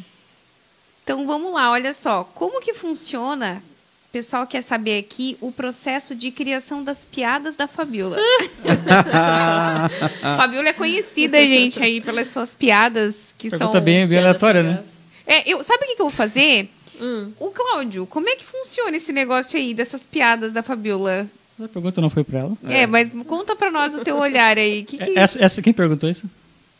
Então 1.04 1.26
vamos 1.26 1.52
lá, 1.52 1.70
olha 1.70 1.92
só, 1.92 2.24
como 2.24 2.60
que 2.60 2.72
funciona? 2.72 3.62
O 4.08 4.12
pessoal 4.12 4.46
quer 4.46 4.62
saber 4.62 4.98
aqui 4.98 5.36
o 5.40 5.50
processo 5.50 6.14
de 6.14 6.30
criação 6.30 6.84
das 6.84 7.04
piadas 7.04 7.56
da 7.56 7.66
Fabiola. 7.66 8.18
Fabiola 10.20 10.68
é 10.68 10.72
conhecida, 10.72 11.38
gente, 11.46 11.82
aí 11.82 12.00
pelas 12.00 12.28
suas 12.28 12.54
piadas 12.54 13.34
que 13.38 13.50
Pergunta 13.50 13.72
são 13.72 13.80
bem, 13.80 14.06
bem 14.06 14.18
aleatória, 14.18 14.62
né? 14.62 14.84
É, 15.26 15.50
eu, 15.50 15.62
sabe 15.62 15.84
o 15.84 15.88
que, 15.88 15.96
que 15.96 16.02
eu 16.02 16.08
vou 16.08 16.16
fazer? 16.16 16.68
Hum. 17.02 17.32
O 17.40 17.50
Cláudio, 17.50 18.06
como 18.06 18.28
é 18.28 18.36
que 18.36 18.44
funciona 18.44 18.96
esse 18.96 19.12
negócio 19.12 19.58
aí 19.58 19.74
dessas 19.74 20.02
piadas 20.02 20.52
da 20.52 20.62
Fabiola? 20.62 21.26
A 21.60 21.66
pergunta 21.66 22.00
não 22.00 22.08
foi 22.08 22.22
para 22.22 22.40
ela. 22.40 22.56
É, 22.64 22.82
é, 22.82 22.86
mas 22.86 23.10
conta 23.26 23.56
para 23.56 23.70
nós 23.70 23.94
o 23.94 24.04
teu 24.04 24.16
olhar 24.16 24.56
aí. 24.56 24.84
Que 24.84 24.96
que... 24.96 25.18
Essa, 25.18 25.44
essa, 25.44 25.60
quem 25.60 25.72
perguntou 25.72 26.08
isso? 26.08 26.30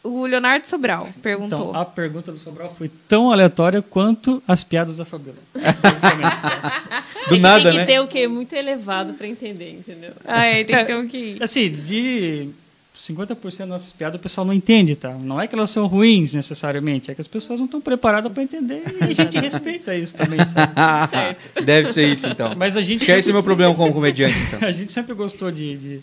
O 0.02 0.26
Leonardo 0.26 0.66
Sobral 0.66 1.08
perguntou. 1.22 1.70
Então, 1.70 1.80
a 1.80 1.84
pergunta 1.84 2.32
do 2.32 2.38
Sobral 2.38 2.72
foi 2.74 2.90
tão 3.06 3.30
aleatória 3.30 3.82
quanto 3.82 4.42
as 4.48 4.64
piadas 4.64 4.96
da 4.96 5.04
Fabiola. 5.04 5.38
Do 7.28 7.34
que 7.34 7.38
nada, 7.38 7.62
tem 7.62 7.72
que 7.72 7.78
né? 7.78 7.84
ter 7.84 8.00
o 8.00 8.08
quê? 8.08 8.26
Muito 8.26 8.52
elevado 8.52 9.14
pra 9.14 9.28
entender, 9.28 9.70
entendeu? 9.70 10.12
Ah, 10.24 10.44
é, 10.44 10.64
tem 10.64 10.76
que 10.76 10.84
ter 10.84 10.96
um 10.96 11.06
que... 11.06 11.36
Assim, 11.40 11.70
de 11.70 12.50
50% 12.96 13.56
das 13.58 13.68
nossas 13.68 13.92
piadas 13.92 14.18
o 14.18 14.22
pessoal 14.22 14.46
não 14.46 14.52
entende, 14.52 14.94
tá? 14.94 15.10
Não 15.14 15.40
é 15.40 15.46
que 15.46 15.54
elas 15.54 15.70
são 15.70 15.86
ruins 15.86 16.34
necessariamente, 16.34 17.10
é 17.10 17.14
que 17.14 17.20
as 17.20 17.26
pessoas 17.28 17.58
não 17.58 17.66
estão 17.66 17.80
preparadas 17.80 18.30
para 18.30 18.42
entender 18.42 18.82
e 19.00 19.04
a 19.04 19.12
gente 19.12 19.38
respeita 19.40 19.94
isso 19.96 20.14
também, 20.14 20.44
sabe? 20.44 20.72
Certo. 21.10 21.64
Deve 21.64 21.88
ser 21.92 22.06
isso, 22.06 22.28
então. 22.28 22.54
Mas 22.56 22.76
a 22.76 22.82
gente 22.82 22.98
que 23.00 23.04
esse 23.06 23.12
é 23.12 23.22
sempre- 23.22 23.32
meu 23.34 23.42
problema 23.42 23.74
como 23.74 23.92
comediante, 23.92 24.34
então. 24.48 24.60
A 24.68 24.70
gente 24.72 24.92
sempre 24.92 25.14
gostou 25.14 25.50
de. 25.50 25.76
de- 25.76 26.00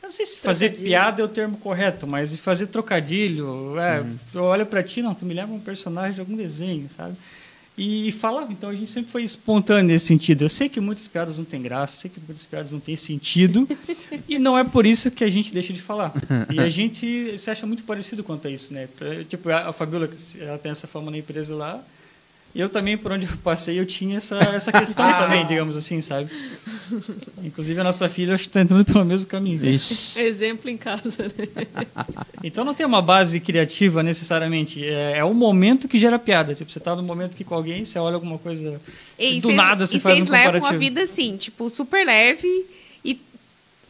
eu 0.00 0.06
não 0.10 0.12
sei 0.12 0.24
se 0.26 0.38
fazer 0.38 0.66
Trocadilho. 0.68 0.88
piada 0.88 1.20
é 1.22 1.24
o 1.24 1.28
termo 1.28 1.56
correto, 1.58 2.06
mas 2.06 2.30
de 2.30 2.36
fazer 2.38 2.66
trocadilho. 2.68 3.78
É, 3.78 4.00
Uhum. 4.00 4.16
Eu 4.34 4.44
olho 4.44 4.64
pra 4.64 4.82
ti, 4.82 5.02
não, 5.02 5.12
tu 5.14 5.24
me 5.26 5.34
leva 5.34 5.52
um 5.52 5.58
personagem 5.58 6.12
de 6.14 6.20
algum 6.20 6.36
desenho, 6.36 6.88
sabe? 6.96 7.14
E, 7.78 8.10
falava, 8.10 8.52
então 8.52 8.68
a 8.68 8.74
gente 8.74 8.90
sempre 8.90 9.10
foi 9.10 9.22
espontâneo 9.22 9.84
nesse 9.84 10.06
sentido. 10.06 10.42
Eu 10.42 10.48
sei 10.48 10.68
que 10.68 10.80
muitas 10.80 11.06
piadas 11.06 11.38
não 11.38 11.44
têm 11.44 11.62
graça, 11.62 12.00
sei 12.00 12.10
que 12.10 12.18
muitas 12.18 12.44
piadas 12.44 12.72
não 12.72 12.80
têm 12.80 12.96
sentido, 12.96 13.68
e 14.28 14.38
não 14.38 14.58
é 14.58 14.64
por 14.64 14.84
isso 14.84 15.10
que 15.12 15.22
a 15.22 15.30
gente 15.30 15.54
deixa 15.54 15.72
de 15.72 15.80
falar. 15.80 16.12
E 16.52 16.58
a 16.58 16.68
gente 16.68 17.38
se 17.38 17.50
acha 17.50 17.66
muito 17.66 17.84
parecido 17.84 18.24
quanto 18.24 18.48
a 18.48 18.50
isso, 18.50 18.74
né? 18.74 18.88
Tipo, 19.28 19.48
a, 19.50 19.72
Fabiola, 19.72 20.10
ela 20.40 20.58
tem 20.58 20.72
essa 20.72 20.88
fama 20.88 21.10
na 21.10 21.18
empresa 21.18 21.54
lá, 21.54 21.80
e 22.54 22.60
eu 22.60 22.68
também, 22.68 22.96
por 22.96 23.12
onde 23.12 23.26
eu 23.26 23.36
passei, 23.38 23.78
eu 23.78 23.86
tinha 23.86 24.16
essa, 24.16 24.36
essa 24.38 24.72
questão 24.72 25.06
também, 25.12 25.46
digamos 25.46 25.76
assim, 25.76 26.00
sabe? 26.02 26.30
Inclusive 27.44 27.78
a 27.80 27.84
nossa 27.84 28.08
filha, 28.08 28.34
acho 28.34 28.44
que 28.44 28.48
está 28.48 28.60
entrando 28.60 28.84
pelo 28.84 29.04
mesmo 29.04 29.26
caminho. 29.28 29.64
Isso. 29.64 30.18
Exemplo 30.18 30.68
em 30.70 30.76
casa, 30.76 31.24
né? 31.36 31.66
Então 32.42 32.64
não 32.64 32.72
tem 32.72 32.86
uma 32.86 33.02
base 33.02 33.40
criativa 33.40 34.02
necessariamente. 34.02 34.84
É, 34.86 35.18
é 35.18 35.24
o 35.24 35.34
momento 35.34 35.88
que 35.88 35.98
gera 35.98 36.18
piada. 36.18 36.54
Tipo, 36.54 36.70
você 36.70 36.78
tá 36.80 36.94
no 36.96 37.02
momento 37.02 37.36
que 37.36 37.42
com 37.44 37.54
alguém, 37.54 37.84
você 37.84 37.98
olha 37.98 38.14
alguma 38.14 38.38
coisa. 38.38 38.80
Ei, 39.18 39.40
do 39.40 39.48
cês- 39.48 39.56
nada 39.56 39.86
você 39.86 39.96
e 39.96 40.00
faz 40.00 40.14
um 40.20 40.24
vocês 40.24 40.30
levam 40.30 40.50
a 40.50 40.52
comparativo. 40.54 40.78
vida 40.80 41.02
assim, 41.02 41.36
tipo, 41.36 41.68
super 41.68 42.06
leve 42.06 42.64
e 43.04 43.20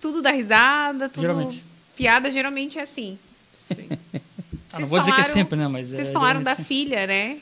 tudo 0.00 0.22
dá 0.22 0.30
risada, 0.30 1.08
tudo... 1.08 1.20
Geralmente. 1.22 1.62
Piada 1.94 2.30
geralmente 2.30 2.78
é 2.78 2.82
assim. 2.82 3.18
Ah, 4.70 4.80
não 4.80 4.86
vou 4.86 4.98
dizer 5.00 5.12
que 5.12 5.20
é 5.20 5.24
falaram- 5.24 5.40
sempre, 5.40 5.58
né? 5.58 5.66
Mas 5.66 5.88
Vocês 5.88 6.08
é, 6.10 6.12
falaram 6.12 6.42
da 6.42 6.54
sim. 6.54 6.62
filha, 6.62 7.06
né? 7.06 7.38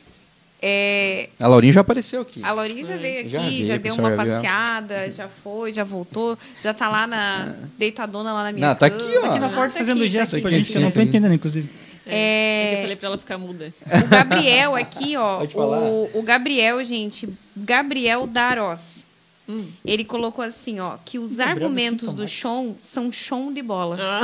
É, 0.61 1.29
A 1.39 1.47
Laurinha 1.47 1.73
já 1.73 1.83
apareceu 1.83 2.23
aqui. 2.23 2.43
a 2.43 2.51
Laurinha 2.53 2.85
já 2.85 2.97
veio 2.97 3.21
aqui, 3.21 3.29
Já 3.65 3.75
já, 3.75 3.77
deu 3.77 3.95
uma 3.95 4.11
já 4.17 4.23
viu. 4.25 4.33
passeada, 4.35 5.11
já 5.11 5.29
foi, 5.29 5.71
já 5.73 5.85
voltou, 5.85 6.37
já 6.63 6.73
tá 6.73 6.89
lá 6.89 7.07
na 7.07 7.55
deitadona 7.79 8.33
lá 8.33 8.45
na 8.45 8.53
minha 8.53 8.69
Não, 8.69 8.75
tá 8.75 8.89
cama. 8.89 9.03
aqui, 9.03 9.17
ó. 9.19 9.21
Tá 9.21 9.29
aqui 9.31 9.39
na 9.41 9.47
Ah, 9.49 9.51
porta 9.51 9.73
tá 9.75 9.79
fazendo 9.81 9.99
aqui, 9.99 10.09
gesto 10.09 10.33
tá 10.37 10.41
pra 10.41 10.51
aqui. 10.51 10.63
gente 10.63 10.75
eu 10.75 10.81
não 10.83 10.91
tô 10.91 11.01
entendendo, 11.01 11.35
inclusive. 11.35 11.69
É, 12.07 12.17
É, 12.17 12.75
eu 12.79 12.81
falei 12.83 12.97
pra 12.97 13.07
ela 13.09 13.19
ficar 13.19 13.37
muda. 13.39 13.75
o 14.05 14.09
Gabriel 14.09 14.75
aqui, 14.77 15.17
ó. 15.17 15.43
O, 15.55 16.11
o 16.19 16.23
Gabriel, 16.23 16.83
gente, 16.85 17.29
Gabriel 17.57 18.27
Daros. 18.27 19.06
Ele 19.85 20.05
colocou 20.05 20.45
assim, 20.45 20.81
ó, 20.81 20.97
que 21.05 21.19
os 21.21 21.31
Gabriel 21.31 21.51
argumentos 21.67 22.13
do 22.15 22.27
show 22.27 22.77
são 22.81 23.13
show 23.13 23.53
de 23.53 23.63
bola. 23.63 23.97
Ah. 24.01 24.23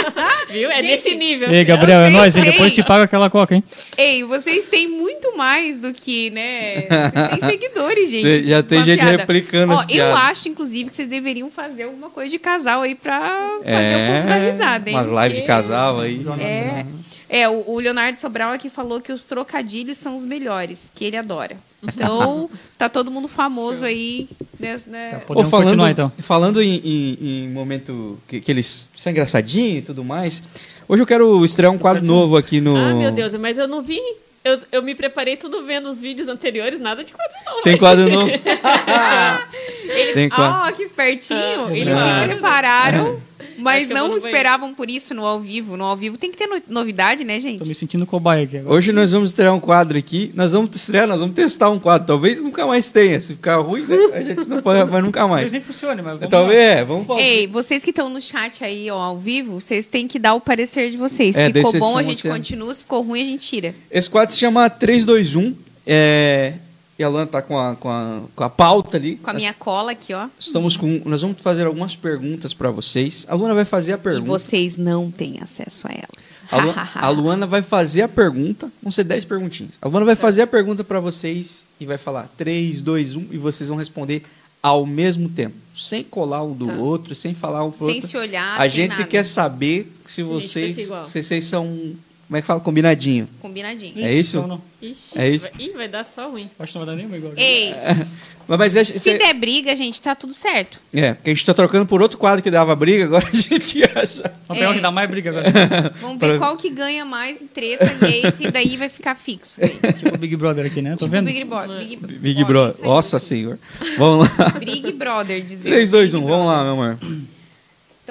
Viu? 0.50 0.70
É 0.70 0.76
Gente, 0.76 0.86
nesse 0.86 1.14
nível. 1.14 1.50
Ei, 1.52 1.62
Gabriel, 1.64 2.00
é 2.00 2.10
nóis, 2.10 2.34
hein? 2.36 2.44
Depois 2.44 2.72
te 2.74 2.82
paga 2.82 3.04
aquela 3.04 3.28
coca, 3.28 3.54
hein? 3.54 3.62
Ei, 3.98 4.24
vocês 4.24 4.68
têm 4.68 4.88
muito 4.88 5.36
mais 5.36 5.76
do 5.78 5.92
que, 5.92 6.30
né? 6.30 6.86
Vocês 6.88 7.40
têm 7.40 7.50
seguidores, 7.50 8.08
gente. 8.10 8.22
Cê 8.22 8.44
já 8.48 8.62
tem 8.62 8.82
gente 8.84 9.00
piada. 9.00 9.16
replicando 9.18 9.72
Ó, 9.74 9.76
as 9.76 9.82
Eu 9.82 9.88
piadas. 9.88 10.16
acho, 10.16 10.48
inclusive, 10.48 10.88
que 10.90 10.96
vocês 10.96 11.08
deveriam 11.08 11.50
fazer 11.50 11.82
alguma 11.84 12.08
coisa 12.08 12.30
de 12.30 12.38
casal 12.38 12.80
aí 12.82 12.94
pra 12.94 13.20
fazer 13.62 13.70
É, 13.70 13.94
o 14.10 14.16
povo 14.16 14.28
dar 14.28 14.36
risada, 14.52 14.90
hein? 14.90 14.96
umas 14.96 15.08
lives 15.08 15.22
de 15.28 15.34
Porque- 15.34 15.46
casal 15.46 16.00
aí. 16.00 16.22
É, 16.40 16.86
é 17.32 17.48
o, 17.48 17.64
o 17.66 17.80
Leonardo 17.80 18.20
Sobral 18.20 18.52
aqui 18.52 18.68
falou 18.68 19.00
que 19.00 19.10
os 19.10 19.24
trocadilhos 19.24 19.96
são 19.96 20.14
os 20.14 20.22
melhores, 20.26 20.92
que 20.94 21.02
ele 21.02 21.16
adora. 21.16 21.56
Então, 21.82 22.50
tá 22.76 22.90
todo 22.90 23.10
mundo 23.10 23.26
famoso 23.26 23.86
aí. 23.86 24.28
Né, 24.60 24.78
né? 24.86 25.10
Tá, 25.12 25.16
Ô, 25.16 25.20
podemos 25.20 25.50
falando, 25.50 25.66
continuar 25.68 25.90
então. 25.90 26.12
Falando 26.18 26.60
em, 26.62 26.76
em- 26.84 27.18
em 27.44 27.48
momento 27.48 28.18
que, 28.28 28.38
que 28.38 28.50
eles 28.52 28.86
são 28.94 29.10
engraçadinhos 29.10 29.78
e 29.78 29.82
tudo 29.82 30.04
mais, 30.04 30.42
hoje 30.86 31.02
eu 31.02 31.06
quero 31.06 31.42
estrear 31.42 31.72
um 31.72 31.78
quadro 31.78 32.04
novo 32.04 32.36
aqui 32.36 32.60
no. 32.60 32.76
Ah, 32.76 32.92
meu 32.92 33.10
Deus, 33.10 33.32
mas 33.36 33.56
eu 33.56 33.66
não 33.66 33.80
vi. 33.80 33.98
Eu, 34.44 34.60
eu 34.70 34.82
me 34.82 34.94
preparei 34.94 35.36
tudo 35.36 35.64
vendo 35.64 35.88
os 35.88 36.00
vídeos 36.00 36.28
anteriores, 36.28 36.78
nada 36.80 37.02
de 37.02 37.12
quadro 37.14 37.36
não. 37.46 37.62
Tem 37.62 37.76
quadro 37.78 38.10
novo. 38.10 38.28
Eles, 39.88 40.14
Tem 40.14 40.28
qual? 40.28 40.64
ah, 40.64 40.72
que 40.72 40.82
espertinho. 40.82 41.66
Ah, 41.66 41.76
Eles 41.76 41.94
ah. 41.94 42.20
se 42.22 42.28
prepararam, 42.28 43.20
mas 43.62 43.88
não 43.88 44.16
esperavam 44.16 44.74
por 44.74 44.90
isso 44.90 45.14
no 45.14 45.24
ao 45.24 45.40
vivo. 45.40 45.76
No 45.76 45.84
ao 45.84 45.96
vivo 45.96 46.18
tem 46.18 46.30
que 46.30 46.36
ter 46.36 46.46
no- 46.46 46.60
novidade, 46.68 47.24
né, 47.24 47.36
Tô 47.36 47.40
gente? 47.40 47.68
me 47.68 47.74
sentindo 47.74 48.04
cobaia 48.04 48.44
aqui 48.44 48.58
agora. 48.58 48.74
Hoje 48.74 48.92
nós 48.92 49.12
vamos 49.12 49.30
estrear 49.30 49.54
um 49.54 49.60
quadro 49.60 49.96
aqui. 49.96 50.30
Nós 50.34 50.52
vamos 50.52 50.74
estrear, 50.74 51.06
nós 51.06 51.20
vamos 51.20 51.34
testar 51.34 51.70
um 51.70 51.78
quadro. 51.78 52.06
Talvez 52.06 52.40
nunca 52.42 52.66
mais 52.66 52.90
tenha. 52.90 53.20
Se 53.20 53.34
ficar 53.34 53.56
ruim, 53.56 53.82
né, 53.82 53.96
a 54.14 54.20
gente 54.22 54.48
não 54.48 54.60
pode, 54.60 54.90
mas 54.90 55.04
nunca 55.04 55.20
mais. 55.26 55.44
Talvez 55.44 55.52
nem 55.52 55.60
funcione, 55.60 56.02
mas 56.02 56.14
vamos 56.18 56.28
Talvez, 56.30 56.58
lá. 56.58 56.64
é, 56.80 56.84
vamos 56.84 57.06
fazer. 57.06 57.22
Ei, 57.22 57.46
vocês 57.46 57.82
que 57.84 57.90
estão 57.90 58.08
no 58.08 58.20
chat 58.20 58.64
aí, 58.64 58.90
ó, 58.90 58.98
ao 58.98 59.18
vivo, 59.18 59.60
vocês 59.60 59.86
têm 59.86 60.08
que 60.08 60.18
dar 60.18 60.34
o 60.34 60.40
parecer 60.40 60.90
de 60.90 60.96
vocês. 60.96 61.36
É, 61.36 61.46
Se 61.46 61.52
ficou 61.52 61.62
daí 61.62 61.62
vocês 61.62 61.82
bom, 61.82 61.96
a 61.98 62.02
gente 62.02 62.22
você. 62.22 62.28
continua. 62.28 62.74
Se 62.74 62.80
ficou 62.80 63.02
ruim, 63.02 63.22
a 63.22 63.24
gente 63.24 63.46
tira. 63.46 63.74
Esse 63.90 64.10
quadro 64.10 64.32
se 64.34 64.40
chama 64.40 64.68
321. 64.68 65.54
É, 65.86 66.54
e 67.02 67.04
a 67.04 67.08
Luana 67.08 67.26
tá 67.26 67.42
com 67.42 67.58
a, 67.58 67.74
com, 67.76 67.88
a, 67.90 68.20
com 68.34 68.44
a 68.44 68.48
pauta 68.48 68.96
ali. 68.96 69.16
Com 69.16 69.30
a 69.30 69.34
minha 69.34 69.52
cola 69.52 69.92
aqui, 69.92 70.14
ó. 70.14 70.28
Estamos 70.38 70.76
com. 70.76 71.02
Nós 71.04 71.20
vamos 71.22 71.40
fazer 71.42 71.66
algumas 71.66 71.96
perguntas 71.96 72.54
para 72.54 72.70
vocês. 72.70 73.26
A 73.28 73.34
Luana 73.34 73.54
vai 73.54 73.64
fazer 73.64 73.92
a 73.92 73.96
E 73.96 73.98
pergunta. 73.98 74.26
vocês 74.28 74.76
não 74.76 75.10
têm 75.10 75.38
acesso 75.42 75.86
a 75.88 75.90
elas. 75.90 76.40
A, 76.50 76.56
Lu- 76.58 76.74
a 76.94 77.08
Luana 77.10 77.46
vai 77.46 77.60
fazer 77.62 78.02
a 78.02 78.08
pergunta. 78.08 78.70
Vão 78.82 78.90
ser 78.92 79.04
10 79.04 79.24
perguntinhas. 79.24 79.72
A 79.82 79.88
Luana 79.88 80.06
vai 80.06 80.16
fazer 80.16 80.42
a 80.42 80.46
pergunta 80.46 80.84
para 80.84 81.00
vocês 81.00 81.66
e 81.80 81.84
vai 81.86 81.98
falar 81.98 82.28
3, 82.36 82.80
2, 82.82 83.16
1 83.16 83.26
e 83.32 83.38
vocês 83.38 83.68
vão 83.68 83.76
responder 83.78 84.22
ao 84.62 84.86
mesmo 84.86 85.28
tempo. 85.28 85.56
Sem 85.76 86.04
colar 86.04 86.44
um 86.44 86.52
do 86.54 86.66
Tá. 86.68 86.74
outro, 86.74 87.14
sem 87.16 87.34
falar 87.34 87.64
um 87.64 87.72
pro 87.72 87.86
Sem 87.86 87.96
outro. 87.96 88.10
se 88.10 88.16
olhar, 88.16 88.56
a 88.56 88.60
sem 88.62 88.70
gente 88.70 88.90
nada. 88.90 89.04
quer 89.04 89.24
saber 89.24 89.92
se 90.06 90.22
vocês, 90.22 90.76
se 91.06 91.20
vocês 91.22 91.44
são. 91.46 91.94
Como 92.32 92.38
é 92.38 92.40
que 92.40 92.46
fala? 92.46 92.60
Combinadinho. 92.60 93.28
Combinadinho. 93.42 93.92
É 94.02 94.10
isso? 94.14 94.38
Então, 94.38 94.48
não. 94.48 94.62
Ixi, 94.80 95.20
É 95.20 95.28
isso? 95.28 95.50
Vai, 95.54 95.66
ih, 95.66 95.70
vai 95.72 95.86
dar 95.86 96.02
só 96.02 96.30
ruim. 96.30 96.48
Acho 96.58 96.72
que 96.72 96.78
não 96.78 96.86
vai 96.86 96.94
dar 96.94 96.98
nenhuma 96.98 97.18
igual. 97.18 97.34
Ei, 97.36 97.74
Mas, 98.48 98.58
mas 98.58 98.76
é, 98.76 98.82
se 98.84 98.98
cê- 98.98 99.18
der 99.18 99.34
briga, 99.34 99.76
gente, 99.76 100.00
tá 100.02 100.16
tudo 100.16 100.34
certo. 100.34 100.80
é, 100.92 101.14
porque 101.14 101.30
a 101.30 101.32
gente 101.34 101.46
tá 101.46 101.54
trocando 101.54 101.86
por 101.86 102.02
outro 102.02 102.18
quadro 102.18 102.42
que 102.42 102.50
dava 102.50 102.74
briga, 102.74 103.04
agora 103.04 103.28
a 103.28 103.36
gente 103.36 103.84
acha. 103.94 104.32
Vamos 104.48 104.58
pegar 104.60 104.70
É. 104.70 104.74
que 104.74 104.80
dá 104.80 104.90
mais 104.90 105.08
briga 105.10 105.30
agora. 105.30 105.92
Vamos 106.00 106.18
Pra- 106.18 106.28
ver 106.28 106.38
qual 106.38 106.56
que 106.56 106.68
ganha 106.70 107.04
mais 107.04 107.40
em 107.40 107.46
treta 107.46 107.84
e 108.08 108.26
esse 108.26 108.50
daí 108.50 108.76
vai 108.78 108.88
ficar 108.88 109.14
fixo. 109.14 109.60
daí. 109.60 109.92
tipo 109.92 110.14
o 110.14 110.18
Big 110.18 110.34
Brother 110.36 110.64
aqui, 110.66 110.80
né? 110.82 110.92
Tô 110.92 111.04
Tipo 111.04 111.08
vendo? 111.10 111.26
Big 111.26 111.44
Brother. 111.44 111.78
Big, 111.86 111.96
Big 112.18 112.44
Brother. 112.44 112.72
isso 112.74 112.82
aí. 112.82 112.88
Nossa 112.88 113.18
senhor. 113.20 113.58
Vamos 113.98 114.26
lá. 114.28 114.48
Big 114.58 114.90
Brother, 114.92 115.44
dizer. 115.44 115.68
3, 115.68 115.90
2, 115.90 116.14
1, 116.14 116.18
Big 116.18 116.28
vamos 116.30 116.46
Brother. 116.46 116.64
lá, 116.66 116.74
meu 116.74 116.82
amor. 116.82 116.98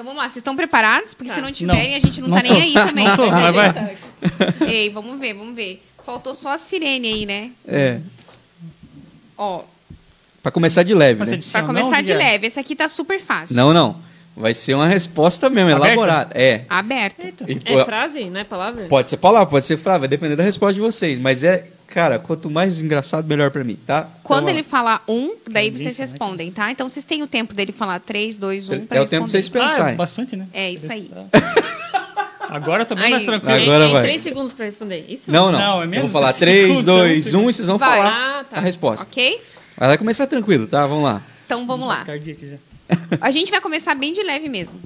Então 0.02 0.12
vamos 0.12 0.20
lá, 0.20 0.28
vocês 0.28 0.38
estão 0.38 0.56
preparados? 0.56 1.14
Porque 1.14 1.28
Tá. 1.28 1.36
se 1.36 1.40
não 1.40 1.52
tiverem, 1.52 1.90
Não. 1.92 1.96
a 1.96 2.00
gente 2.00 2.20
não, 2.20 2.28
Não 2.28 2.36
tá 2.36 2.42
tô. 2.42 2.52
nem 2.52 2.62
aí 2.62 2.72
também. 2.74 3.06
Não 3.06 3.16
tô, 3.16 3.30
mas 3.30 3.54
vai. 3.54 3.96
Ei, 4.66 4.90
vamos 4.90 5.20
ver, 5.20 5.32
vamos 5.32 5.54
ver. 5.54 5.80
Faltou 6.04 6.34
só 6.34 6.48
a 6.54 6.58
sirene 6.58 7.06
aí, 7.06 7.24
né? 7.26 7.50
É. 7.66 8.00
Ó, 9.38 9.62
Pra 10.42 10.50
começar 10.50 10.82
de 10.82 10.92
leve, 10.92 11.20
né? 11.24 11.38
pra 11.52 11.62
começar 11.62 11.90
não, 11.92 11.98
de 11.98 12.02
Guilherme? 12.12 12.32
leve. 12.32 12.46
Esse 12.48 12.58
aqui 12.58 12.74
tá 12.74 12.88
super 12.88 13.20
fácil. 13.20 13.54
Não, 13.54 13.72
não. 13.72 13.94
Vai 14.36 14.54
ser 14.54 14.74
uma 14.74 14.88
resposta 14.88 15.48
mesmo, 15.48 15.70
Aberta? 15.70 15.86
elaborada. 15.86 16.30
É. 16.34 16.62
Aberto. 16.68 17.24
E, 17.46 17.58
É 17.64 17.84
frase, 17.84 18.24
não 18.28 18.40
é 18.40 18.44
palavra? 18.44 18.86
pode 18.86 19.08
ser 19.08 19.18
palavra, 19.18 19.46
pode 19.48 19.64
ser 19.66 19.76
frase, 19.76 20.00
vai 20.00 20.08
depender 20.08 20.34
da 20.34 20.42
resposta 20.42 20.74
de 20.74 20.80
vocês. 20.80 21.16
Mas 21.16 21.44
é, 21.44 21.68
cara, 21.92 22.18
quanto 22.18 22.48
mais 22.50 22.80
engraçado, 22.82 23.26
melhor 23.26 23.50
pra 23.50 23.62
mim, 23.62 23.76
tá? 23.86 24.08
Quando 24.22 24.44
Então, 24.44 24.54
ele 24.54 24.62
falar 24.62 25.04
um, 25.06 25.34
daí 25.50 25.70
Delícia, 25.70 25.84
vocês 25.92 25.98
né, 25.98 26.04
respondem, 26.04 26.50
tá? 26.50 26.70
Então 26.70 26.88
vocês 26.88 27.04
têm 27.04 27.22
o 27.22 27.26
tempo 27.26 27.52
dele 27.54 27.70
falar 27.72 28.00
três, 28.00 28.38
dois, 28.38 28.68
um 28.70 28.86
pra 28.86 28.96
É 28.98 29.00
o 29.00 29.02
responder. 29.02 29.08
tempo 29.08 29.22
pra 29.24 29.28
vocês 29.30 29.50
Ah, 29.54 29.58
é 29.58 29.60
pensarem. 29.68 29.96
bastante, 29.96 30.36
né? 30.36 30.46
É 30.52 30.70
isso 30.70 30.90
aí. 30.90 31.10
Agora 32.48 32.82
eu 32.82 32.86
tô 32.86 32.94
bem 32.94 33.04
Aí. 33.04 33.10
mais 33.12 33.22
tranquilo. 33.22 33.54
Tem- 33.54 33.62
Agora 33.64 33.84
tem 33.84 33.92
vai. 33.92 34.02
três 34.02 34.22
segundos 34.22 34.52
pra 34.52 34.66
responder. 34.66 35.06
Isso? 35.08 35.30
Não, 35.30 35.50
não. 35.50 35.58
Não, 35.58 35.80
é 35.80 35.84
eu 35.84 35.88
menos 35.88 36.10
vou 36.10 36.20
falar 36.20 36.32
de 36.34 36.38
3, 36.40 36.62
segundos, 36.66 36.84
2, 36.84 37.34
é 37.34 37.36
um 37.36 37.44
1 37.44 37.50
e 37.50 37.52
vocês 37.54 37.68
vão 37.68 37.78
Vai. 37.78 37.98
falar 37.98 38.40
Ah, 38.40 38.44
tá. 38.44 38.56
a 38.58 38.60
resposta. 38.60 39.06
Ok? 39.06 39.40
Mas 39.78 39.88
vai 39.88 39.98
começar 39.98 40.26
tranquilo, 40.26 40.66
tá? 40.66 40.86
Vamos 40.86 41.04
lá. 41.04 41.22
Então 41.46 41.66
vamos 41.66 41.88
lá. 41.88 42.04
A 43.20 43.30
gente 43.30 43.50
vai 43.50 43.60
começar 43.60 43.94
bem 43.94 44.12
de 44.12 44.22
leve 44.22 44.48
mesmo. 44.50 44.78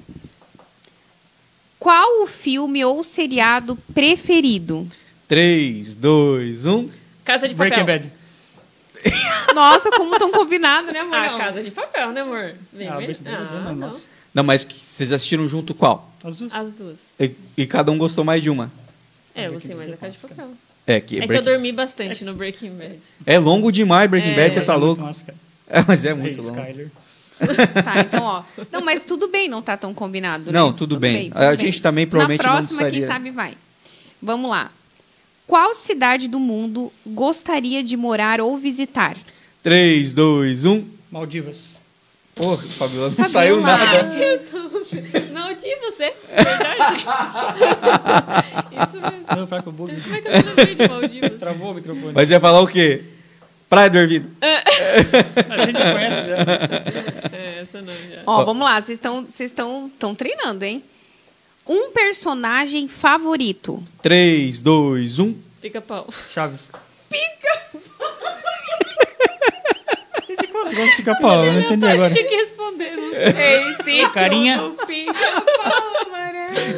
Qual 1.79 2.23
o 2.23 2.27
filme 2.27 2.85
ou 2.85 3.03
seriado 3.03 3.77
preferido? 3.95 4.87
3, 5.29 5.95
2, 5.95 6.67
1. 6.67 6.89
Casa 7.25 7.49
de 7.49 7.55
papel. 7.55 7.71
Breaking 7.85 7.85
Bad. 7.85 8.13
Nossa, 9.55 9.91
como 9.91 10.19
tão 10.19 10.31
combinado, 10.33 10.93
né, 10.93 11.01
amor? 11.01 11.15
Ah, 11.17 11.31
Não. 11.33 11.39
casa 11.39 11.63
de 11.63 11.71
papel, 11.71 12.13
né, 12.13 12.21
amor? 12.21 12.55
Bem, 12.73 12.89
Ah, 12.89 12.97
bem- 12.97 13.11
é 13.25 13.29
ah, 13.29 13.41
né? 13.41 13.61
não. 13.67 13.75
Nossa. 13.75 14.05
Não, 14.35 14.45
mas 14.45 14.65
vocês 14.65 15.13
assistiram 15.13 15.47
junto 15.49 15.75
qual? 15.75 16.11
As 16.23 16.37
duas. 16.37 16.55
As 16.55 16.71
duas. 16.73 16.97
E, 17.19 17.31
e 17.57 17.67
cada 17.67 17.91
um 17.91 17.97
gostou 17.99 18.25
mais 18.25 18.43
de 18.43 18.51
uma. 18.51 18.71
É, 19.35 19.47
eu 19.47 19.53
gostei 19.55 19.75
mais 19.75 19.89
da 19.91 19.97
Bad 19.97 20.13
casa 20.13 20.27
de 20.27 20.33
é 20.33 20.37
papel. 20.37 20.55
É, 20.87 21.01
que 21.01 21.19
É 21.21 21.27
que 21.27 21.33
eu 21.33 21.43
dormi 21.43 21.73
bastante 21.73 22.25
no 22.25 22.35
Breaking 22.35 22.71
Bad. 22.77 22.99
é 23.25 23.39
longo 23.39 23.71
demais 23.73 24.09
Breaking 24.11 24.33
É, 24.33 24.37
Bad, 24.37 24.55
você 24.55 24.61
tá 24.61 24.75
é 24.75 24.77
louco. 24.77 25.03
massa. 25.03 25.25
É, 25.69 25.85
mas 25.87 26.05
é 26.05 26.11
Hey, 26.11 26.15
muito 26.15 26.43
longo. 26.43 26.59
Skyler. 26.61 26.91
Tá, 27.85 28.01
então, 28.01 28.23
ó. 28.25 28.43
Não, 28.73 28.81
mas 28.83 29.03
tudo 29.05 29.29
bem 29.29 29.47
não 29.49 29.61
tá 29.61 29.77
tão 29.77 29.93
combinado, 29.93 30.47
né? 30.51 30.59
Não, 30.59 30.73
tudo 30.73 30.99
bem. 30.99 31.31
A 31.35 31.55
gente 31.55 31.83
também 31.83 32.07
provavelmente 32.07 32.43
Na 32.43 32.49
não 32.49 32.57
próxima, 32.59 32.79
quem 32.83 32.89
precisaria- 32.91 33.15
sabe 33.15 33.31
vai. 33.31 33.55
Vamos 34.23 34.51
lá. 34.51 34.71
Qual 35.47 35.75
cidade 35.75 36.29
do 36.29 36.41
mundo 36.41 36.93
gostaria 37.07 37.83
de 37.83 37.97
morar 37.97 38.41
ou 38.41 38.57
visitar? 38.57 39.17
3, 39.63 40.13
2, 40.13 40.65
1. 40.65 40.85
Maldivas. 41.11 41.79
Porra, 42.35 42.63
Fabiola, 42.63 43.09
não 43.09 43.15
Fabiola. 43.15 43.29
saiu 43.29 43.61
nada. 43.61 44.11
De 45.57 45.75
você. 45.77 46.13
Verdade. 46.29 47.07
Isso 48.87 49.01
mesmo. 49.01 49.27
Não, 49.37 49.47
para 49.47 49.63
com 49.63 49.71
o 49.71 49.73
bug. 49.73 50.01
Como 50.01 50.15
é 50.15 50.21
que 50.21 50.29
eu 50.29 50.33
não 50.33 50.43
lembrei 50.45 50.75
de 50.75 50.89
Maldivas? 50.89 51.39
Travou 51.39 51.71
o 51.71 51.75
microfone. 51.75 52.13
Mas 52.13 52.31
ia 52.31 52.39
falar 52.39 52.61
o 52.61 52.67
quê? 52.67 53.03
Praia 53.69 53.91
do 53.91 53.99
Ervilho. 53.99 54.31
A 54.41 55.67
gente 55.67 55.79
conhece 55.79 56.27
já. 56.27 56.37
É, 57.37 57.61
essa 57.63 57.81
não, 57.81 57.93
já. 57.93 58.23
Ó, 58.27 58.45
vamos 58.45 58.63
lá, 58.65 58.81
vocês 58.81 58.99
estão 58.99 59.25
vocês 59.25 59.51
estão 59.51 59.87
estão 59.87 60.15
treinando, 60.15 60.65
hein? 60.65 60.85
Um 61.69 61.91
personagem 61.91 62.87
favorito. 62.87 63.83
3, 64.01 64.61
2, 64.61 65.21
1. 65.21 65.35
Pica-pau. 65.61 66.09
Chaves. 66.33 66.71
Pica! 67.11 67.47
De 70.69 70.97
pica-pau? 70.97 71.45
Eu 71.45 71.53
não 71.53 71.61
entendi 71.61 71.87
agora. 71.87 72.13
Tinha 72.13 72.25
que 72.29 72.35
responder, 72.37 72.97
não 72.97 73.11
sei. 73.11 73.27
Ei, 73.27 73.75
sim, 74.05 74.09
Carinha. 74.13 74.61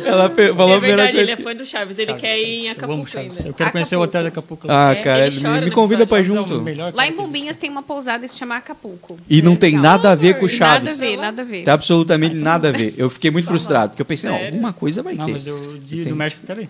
Ela 0.04 0.30
falou 0.56 0.76
É 0.76 0.80
verdade, 0.80 1.18
ele 1.18 1.30
é 1.30 1.36
fã 1.36 1.54
do 1.54 1.64
Chaves. 1.64 1.98
Ele 1.98 2.08
Chaves, 2.08 2.20
quer 2.22 2.38
ir 2.38 2.44
em. 2.60 2.66
Eu 2.66 2.72
Acapulco 2.72 3.08
Chaves. 3.08 3.36
ainda. 3.38 3.48
Eu 3.48 3.54
quero 3.54 3.72
conhecer 3.72 3.96
o 3.96 4.00
hotel 4.00 4.22
de 4.22 4.28
Acapulco. 4.28 4.66
Ah, 4.70 4.92
É, 4.92 5.02
cara, 5.02 5.26
ele 5.26 5.36
me, 5.36 5.42
chora 5.42 5.60
me 5.60 5.66
no 5.66 5.72
convida 5.72 6.06
pra 6.06 6.18
ir 6.18 6.22
é 6.22 6.24
junto. 6.26 6.64
Lá 6.94 7.06
em. 7.06 7.12
Bombinhas 7.14 7.56
tem 7.56 7.70
uma 7.70 7.82
pousada 7.82 8.26
que 8.26 8.32
se 8.32 8.38
chama 8.38 8.56
Acapulco. 8.56 9.18
E 9.28 9.42
não 9.42 9.56
tem 9.56 9.70
Legal. 9.76 9.82
nada 9.92 10.10
a 10.10 10.14
ver 10.14 10.38
com 10.38 10.46
o 10.46 10.48
Nada 10.48 10.64
a 10.64 10.68
Chaves. 10.84 10.98
ver, 10.98 11.16
nada 11.16 11.42
a 11.42 11.44
ver. 11.44 11.64
Tem 11.64 11.72
absolutamente 11.74 12.34
nada 12.34 12.68
a 12.68 12.72
ver. 12.72 12.94
Eu 12.96 13.10
fiquei 13.10 13.30
muito 13.30 13.46
frustrado, 13.46 13.90
porque 13.90 14.02
eu 14.02 14.06
pensei, 14.06 14.30
não, 14.30 14.36
Sério? 14.36 14.54
alguma 14.54 14.72
coisa 14.72 15.02
vai 15.02 15.14
Não, 15.14 15.26
ter. 15.26 15.32
mas 15.32 15.46
eu 15.46 15.78
de, 15.78 15.96
Tem. 15.96 16.04
do 16.04 16.16
México 16.16 16.40
eu 16.42 16.46
quero 16.46 16.62
ir. 16.62 16.68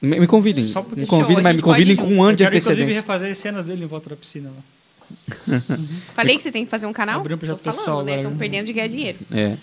Me, 0.00 0.20
me 0.20 0.26
convidem. 0.26 0.64
Só 0.64 0.82
porque 0.82 1.00
Me 1.00 1.06
show, 1.06 1.18
convidem, 1.18 1.40
a 1.40 1.42
mas 1.42 1.52
me 1.54 1.58
gente 1.58 1.64
pode 1.64 1.74
convidem 1.82 1.94
ir 1.94 1.96
com 1.96 2.04
junto. 2.04 2.14
um 2.16 2.22
ano 2.22 2.32
Eu 2.32 2.36
de 2.36 2.44
quero, 2.44 2.56
inclusive, 2.56 2.72
antecedência. 2.82 3.00
refazer 3.00 3.30
as 3.32 3.38
cenas 3.38 3.64
dele 3.64 3.82
em 3.84 3.86
volta 3.86 4.10
da 4.10 4.16
piscina 4.16 4.48
lá. 4.48 4.62
Falei 6.14 6.36
que 6.36 6.42
vocês 6.42 6.52
têm 6.52 6.64
que 6.64 6.70
fazer 6.70 6.86
um 6.86 6.92
canal? 6.92 7.20
Abrir 7.20 7.34
um 7.34 7.38
projeto 7.38 7.60
Tô 7.60 7.72
falando, 7.72 8.06
né? 8.06 8.16
Estão 8.16 8.30
né? 8.32 8.36
perdendo 8.38 8.66
de 8.66 8.72
ganhar 8.72 8.88
dinheiro. 8.88 9.18
É. 9.32 9.56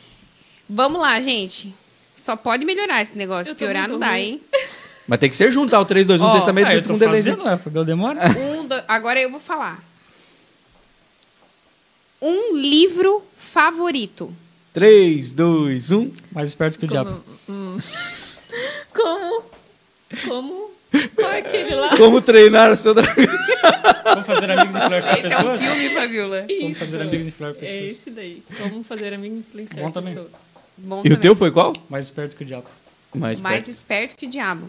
Vamos 0.69 0.99
lá, 1.01 1.19
gente. 1.21 1.73
Só 2.15 2.35
pode 2.35 2.65
melhorar 2.65 3.01
esse 3.01 3.17
negócio. 3.17 3.51
Eu 3.51 3.55
Piorar 3.55 3.87
não 3.87 3.99
dá, 3.99 4.11
ruim. 4.11 4.19
hein? 4.19 4.41
Mas 5.07 5.19
tem 5.19 5.29
que 5.29 5.35
ser 5.35 5.51
juntar 5.51 5.79
o 5.79 5.85
3, 5.85 6.07
2, 6.07 6.19
1, 6.19 6.25
Ó, 6.25 6.31
vocês 6.31 6.45
também 6.45 6.63
Ah, 6.65 6.73
eu 6.73 6.81
com 6.81 6.87
tô 6.87 6.93
um 6.95 6.99
fazendo, 6.99 7.43
Fabio 7.59 7.85
demora. 7.85 8.21
Um, 8.39 8.67
dois- 8.67 8.83
agora 8.87 9.19
eu 9.21 9.29
vou 9.29 9.39
falar. 9.39 9.83
Um 12.21 12.55
livro 12.57 13.23
favorito. 13.37 14.33
3, 14.73 15.31
2, 15.33 15.91
1. 15.91 16.11
Mais 16.31 16.49
esperto 16.49 16.79
que 16.79 16.85
o 16.85 16.87
diabo. 16.87 17.21
Como? 17.45 17.59
Hum. 17.59 17.77
Como? 18.93 19.43
Como? 20.27 20.71
Qual 21.15 21.31
é 21.31 21.39
aquele 21.39 21.75
lá? 21.75 21.97
Como 21.97 22.21
treinar 22.21 22.71
o 22.71 22.75
seu 22.75 22.93
dragão? 22.93 23.25
Vamos 24.05 24.25
fazer 24.27 24.51
amigos 24.51 24.75
e 24.75 24.85
flertar 24.87 25.17
Esse 25.17 25.25
é 25.25 25.27
um 25.27 25.31
pessoas? 25.31 25.61
filme, 25.61 25.89
Fabiola. 25.89 26.45
Vamos 26.61 26.77
fazer 26.77 27.01
amigos 27.01 27.25
e 27.27 27.31
flertar 27.31 27.63
É 27.63 27.67
pessoas. 27.67 27.91
esse 27.91 28.09
daí. 28.11 28.43
Como 28.57 28.83
fazer 28.83 29.13
amigo 29.13 29.35
influenciar 29.37 29.81
Bom 29.83 29.91
também. 29.91 30.13
pessoas. 30.13 30.31
Bom 30.77 30.97
E 30.97 30.99
o 30.99 31.03
também. 31.03 31.17
teu 31.19 31.35
foi 31.35 31.51
qual? 31.51 31.73
Mais 31.89 32.05
esperto 32.05 32.35
que 32.35 32.43
o 32.43 32.45
diabo. 32.45 32.65
Mais, 33.13 33.39
Mais 33.41 33.63
perto. 33.65 33.71
esperto 33.75 34.15
que 34.15 34.25
o 34.25 34.29
diabo. 34.29 34.67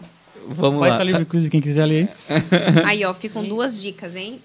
Vamos 0.49 0.79
Vai 0.79 0.89
lá. 0.89 0.95
estar 0.95 1.03
livre, 1.03 1.21
inclusive, 1.23 1.49
quem 1.51 1.59
quiser 1.59 1.85
ler 1.85 2.07
aí. 2.29 2.83
Aí, 2.85 3.05
ó, 3.05 3.13
ficam 3.13 3.43
duas 3.43 3.81
dicas, 3.81 4.15
hein? 4.15 4.39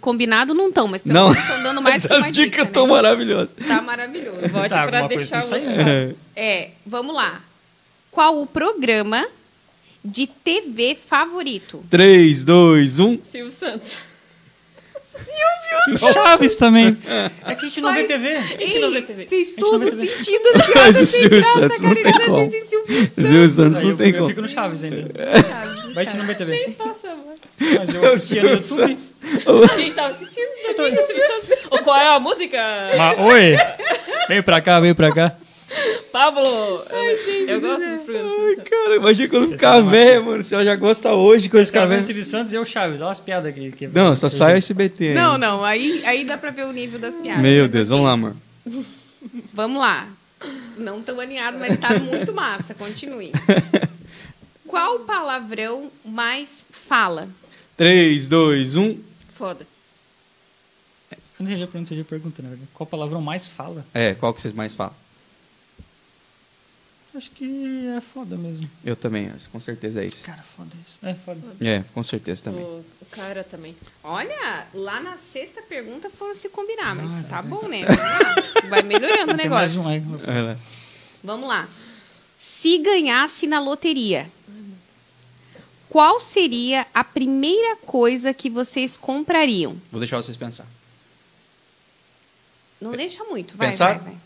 Combinado 0.00 0.52
não 0.52 0.68
estão, 0.68 0.86
mas 0.88 1.02
pelo 1.02 1.14
Não, 1.14 1.28
menos 1.30 1.42
estão 1.42 1.62
dando 1.62 1.80
mais 1.80 2.02
que 2.04 2.12
uma 2.12 2.18
essas 2.18 2.32
dicas 2.32 2.50
dica, 2.50 2.62
estão 2.64 2.86
né? 2.86 2.92
maravilhosas. 2.92 3.50
Tá 3.66 3.80
maravilhoso. 3.80 4.48
Vote 4.48 4.68
Tá, 4.68 4.86
pra 4.86 5.06
deixar 5.06 5.40
o 5.40 5.44
sair, 5.44 6.14
É, 6.34 6.70
vamos 6.84 7.14
lá. 7.14 7.40
Qual 8.10 8.42
o 8.42 8.46
programa 8.46 9.26
de 10.06 10.26
TV 10.26 10.96
favorito? 11.08 11.84
3, 11.90 12.44
2, 12.44 13.00
1. 13.00 13.18
Silvio 13.30 13.52
Santos. 13.52 13.98
Chaves 16.12 16.56
também. 16.56 16.96
É 17.46 17.54
que 17.54 17.64
a 17.64 17.68
gente 17.68 17.80
não 17.80 17.92
vê 17.92 18.04
TV. 18.04 18.28
A 18.36 18.40
gente 18.40 18.78
não 18.78 18.90
vê 18.90 19.02
TV. 19.02 19.26
Fez 19.26 19.48
gente 19.48 19.60
não 19.60 19.70
todo 19.70 19.90
sentido. 19.90 20.42
Mas 20.74 21.00
o 21.00 21.06
Silvio 21.06 21.42
Santos 21.42 21.80
não 21.80 21.94
tem 21.94 22.12
como. 22.12 22.50
Silvio 22.50 23.10
Silvio 23.14 23.50
Santos 23.50 23.80
não 23.82 23.90
eu, 23.90 23.96
tem 23.96 24.08
eu 24.08 24.14
como. 24.14 24.28
fico 24.28 24.42
no 24.42 24.48
Chaves 24.48 24.84
ainda. 24.84 24.96
Santos. 24.96 25.94
Vai 25.94 26.06
te 26.06 26.16
não 26.16 26.26
vê 26.26 26.34
TV. 26.34 26.74
Passa, 26.76 27.08
amor. 27.10 27.34
Mas 27.58 27.94
eu 27.94 28.04
assistia 28.04 28.42
no 28.42 28.50
YouTube. 28.50 28.98
A 29.72 29.78
gente 29.78 29.94
tava 29.94 30.08
assistindo 30.08 30.76
domingo, 30.76 31.02
Silvio 31.02 31.22
Santos. 31.26 31.64
Ô, 31.70 31.78
qual 31.78 31.96
é 31.96 32.08
a 32.08 32.20
música? 32.20 32.58
Mas, 32.96 33.18
oi! 33.18 33.56
Vem 34.28 34.42
pra 34.42 34.60
cá, 34.60 34.80
vem 34.80 34.94
pra 34.94 35.12
cá. 35.12 35.36
Pablo. 36.16 36.42
eu, 36.42 37.46
eu 37.46 37.60
gosto 37.60 37.86
dos 37.86 38.02
programas 38.04 38.58
Ai, 38.58 38.64
cara, 38.64 38.96
imagina 38.96 39.28
quando 39.28 39.48
ficar 39.48 39.80
velho, 39.82 40.24
mano. 40.24 40.42
Se 40.42 40.54
ela 40.54 40.64
já 40.64 40.74
gosta 40.74 41.12
hoje, 41.12 41.50
quando 41.50 41.62
Esse 41.62 41.72
ficar 41.72 41.84
o 41.84 41.88
velho. 41.90 42.00
Silvio 42.00 42.24
Santos 42.24 42.52
e 42.54 42.56
eu 42.56 42.64
Chaves. 42.64 43.02
Olha 43.02 43.10
as 43.10 43.20
piadas 43.20 43.50
aqui. 43.50 43.70
Que 43.70 43.86
Não, 43.88 44.16
só 44.16 44.30
sai 44.30 44.54
o 44.54 44.56
SBT. 44.56 45.12
Não, 45.12 45.34
ainda. 45.34 45.46
não. 45.46 45.62
Aí, 45.62 46.02
aí 46.06 46.24
dá 46.24 46.38
pra 46.38 46.50
ver 46.50 46.64
o 46.64 46.72
nível 46.72 46.98
das 46.98 47.16
piadas. 47.16 47.42
Meu 47.42 47.68
Deus, 47.68 47.90
vamos 47.90 48.06
lá, 48.06 48.12
amor. 48.12 48.34
Vamos 49.52 49.78
lá. 49.78 50.08
Não 50.78 51.02
tão 51.02 51.20
alinhado, 51.20 51.58
mas 51.58 51.78
tá 51.78 51.98
muito 51.98 52.32
massa. 52.32 52.72
Continue. 52.72 53.32
Qual 54.66 55.00
palavrão 55.00 55.90
mais 56.02 56.64
fala? 56.70 57.28
3, 57.76 58.26
2, 58.26 58.74
1. 58.74 58.98
Foda. 59.34 59.66
Eu 61.10 61.18
não 61.40 61.46
entendi 61.46 61.62
a 61.62 61.66
pergunta, 61.66 61.78
entendi 61.92 62.00
a 62.00 62.04
pergunta, 62.04 62.42
na 62.42 62.48
verdade. 62.48 62.70
Qual 62.72 62.86
palavrão 62.86 63.20
mais 63.20 63.48
fala? 63.48 63.84
É, 63.92 64.14
qual 64.14 64.32
que 64.32 64.40
vocês 64.40 64.54
mais 64.54 64.72
falam? 64.72 64.94
Acho 67.16 67.30
que 67.30 67.88
é 67.96 68.00
foda 68.00 68.36
mesmo. 68.36 68.68
Eu 68.84 68.94
também, 68.94 69.28
acho, 69.28 69.48
com 69.48 69.58
certeza 69.58 70.02
é 70.02 70.06
isso. 70.06 70.24
Cara, 70.24 70.42
foda 70.42 70.70
isso. 70.86 70.98
É 71.02 71.14
foda. 71.14 71.40
É, 71.60 71.82
com 71.94 72.02
certeza 72.02 72.42
também. 72.42 72.62
O, 72.62 72.84
o 73.00 73.06
cara 73.10 73.42
também. 73.42 73.74
Olha, 74.04 74.66
lá 74.74 75.00
na 75.00 75.16
sexta 75.16 75.62
pergunta 75.62 76.10
foram 76.10 76.34
se 76.34 76.48
combinar, 76.50 76.94
mas 76.94 77.26
tá 77.28 77.40
bom, 77.40 77.66
né? 77.68 77.84
Lá. 77.86 78.68
Vai 78.68 78.82
melhorando 78.82 79.32
o 79.32 79.36
Tem 79.36 79.48
mais 79.48 79.74
negócio. 79.74 79.80
um 79.80 79.88
aí. 79.88 80.02
Vamos 81.24 81.48
lá. 81.48 81.68
Se 82.38 82.76
ganhasse 82.78 83.46
na 83.46 83.60
loteria, 83.60 84.30
qual 85.88 86.20
seria 86.20 86.86
a 86.92 87.02
primeira 87.02 87.76
coisa 87.76 88.34
que 88.34 88.50
vocês 88.50 88.96
comprariam? 88.96 89.80
Vou 89.90 90.00
deixar 90.00 90.16
vocês 90.18 90.36
pensar. 90.36 90.66
Não 92.80 92.92
deixa 92.92 93.24
muito, 93.24 93.56
vai, 93.56 93.68
Pensar? 93.68 93.98
vai, 94.00 94.12
vai. 94.12 94.16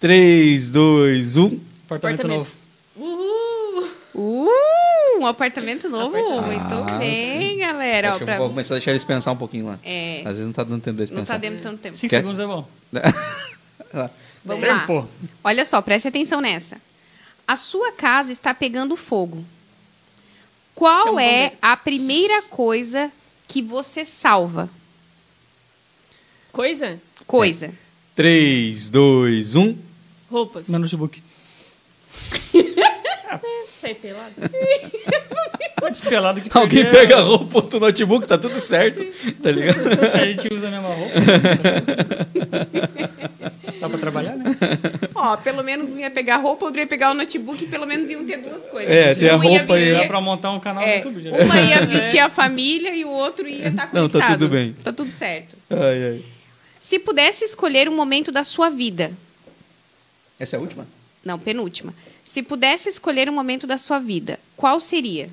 3, 0.00 0.70
2, 0.72 1.36
1. 1.36 1.60
Apartamento, 1.86 2.20
Apartamento. 2.20 2.28
novo. 2.38 2.52
Uhul! 2.96 3.90
Uh, 4.14 5.20
um 5.20 5.26
apartamento 5.26 5.88
novo. 5.88 6.16
Apartamento. 6.16 6.74
Muito 6.74 6.92
Ah, 6.94 6.98
bem, 6.98 7.50
sim. 7.52 7.58
galera. 7.58 8.14
Ó, 8.14 8.18
pra- 8.18 8.38
vou 8.38 8.48
começar 8.48 8.74
a 8.74 8.78
deixar 8.78 8.90
eles 8.92 9.04
pensar 9.04 9.32
um 9.32 9.36
pouquinho 9.36 9.66
lá. 9.66 9.78
É, 9.84 10.20
Às 10.20 10.32
vezes 10.32 10.44
não 10.46 10.52
tá 10.52 10.64
dando 10.64 10.82
tempo 10.82 10.96
deles 10.96 11.10
não 11.10 11.18
pensar. 11.18 11.34
tá 11.34 11.38
dentro 11.38 11.60
tanto 11.60 11.78
tempo. 11.80 11.96
Cinco 11.96 12.10
Quer- 12.10 12.18
segundos 12.18 12.38
é 12.38 12.46
bom. 12.46 12.66
Vamos 14.44 14.66
lá. 14.66 14.80
Tempo. 14.80 15.08
Olha 15.44 15.64
só, 15.64 15.80
preste 15.82 16.08
atenção 16.08 16.40
nessa. 16.40 16.80
A 17.46 17.56
sua 17.56 17.92
casa 17.92 18.32
está 18.32 18.52
pegando 18.54 18.96
fogo. 18.96 19.44
Qual 20.74 21.04
Chama 21.04 21.22
é 21.22 21.52
a 21.62 21.76
primeira 21.76 22.42
coisa 22.42 23.10
que 23.48 23.62
você 23.62 24.04
salva? 24.04 24.68
Coisa? 26.52 26.98
Coisa. 27.26 27.70
3, 28.14 28.88
2, 28.90 29.56
1. 29.56 29.76
Roupas. 30.30 30.68
Meu 30.68 30.78
notebook. 30.80 31.22
Sai 33.80 33.94
pelado. 33.94 34.32
Pode 35.78 35.98
ser 35.98 36.08
pelado 36.08 36.40
que 36.40 36.48
Alguém 36.56 36.84
perder- 36.84 37.00
pega 37.00 37.16
a 37.18 37.20
roupa 37.20 37.60
do 37.62 37.80
notebook, 37.80 38.26
tá 38.26 38.38
tudo 38.38 38.58
certo. 38.58 39.04
Tá 39.42 39.50
ligado? 39.52 39.78
A 40.14 40.24
gente 40.24 40.48
usa 40.52 40.68
a 40.68 40.70
mesma 40.70 40.88
roupa. 40.88 41.12
Dá 43.78 43.88
pra 43.90 43.98
trabalhar, 43.98 44.34
né? 44.36 44.56
Ó, 45.14 45.36
pelo 45.36 45.62
menos 45.62 45.92
um 45.92 45.98
ia 45.98 46.10
pegar 46.10 46.38
roupa, 46.38 46.64
outro 46.64 46.80
ia 46.80 46.86
pegar 46.86 47.10
o 47.10 47.14
notebook 47.14 47.62
e 47.62 47.66
pelo 47.68 47.86
menos 47.86 48.08
iam 48.10 48.24
ter 48.24 48.38
duas 48.38 48.62
coisas. 48.62 48.90
É, 48.90 49.14
tem 49.14 49.28
a 49.28 49.36
Um 49.36 49.40
roupa 49.40 49.76
e- 49.76 49.80
vestir- 49.84 50.00
Dá 50.00 50.06
pra 50.06 50.20
montar 50.20 50.50
um 50.52 50.58
canal 50.60 50.82
no 50.82 50.88
É, 50.88 50.96
YouTube. 50.96 51.20
Já. 51.20 51.30
uma 51.32 51.60
ia 51.60 51.84
vestir 51.86 52.18
a 52.20 52.30
família 52.30 52.96
e 52.96 53.04
o 53.04 53.10
outro 53.10 53.46
ia 53.46 53.68
estar 53.68 53.90
Não, 53.92 54.08
conectado. 54.08 54.22
tá 54.22 54.28
tudo 54.32 54.48
bem. 54.48 54.72
Tá 54.82 54.92
tudo 54.92 55.10
certo. 55.12 55.56
Ai, 55.70 56.04
ai. 56.04 56.22
Se 56.80 56.98
pudesse 56.98 57.44
escolher 57.44 57.86
um 57.88 57.94
momento 57.94 58.32
da 58.32 58.42
sua 58.44 58.70
vida, 58.70 59.12
Essa 60.40 60.56
é 60.56 60.58
a 60.58 60.62
última? 60.62 60.86
Não, 61.26 61.38
penúltima. 61.38 61.92
Se 62.24 62.42
pudesse 62.42 62.88
escolher 62.88 63.28
um 63.28 63.32
momento 63.34 63.66
da 63.66 63.76
sua 63.78 63.98
vida, 63.98 64.38
qual 64.56 64.78
seria? 64.80 65.28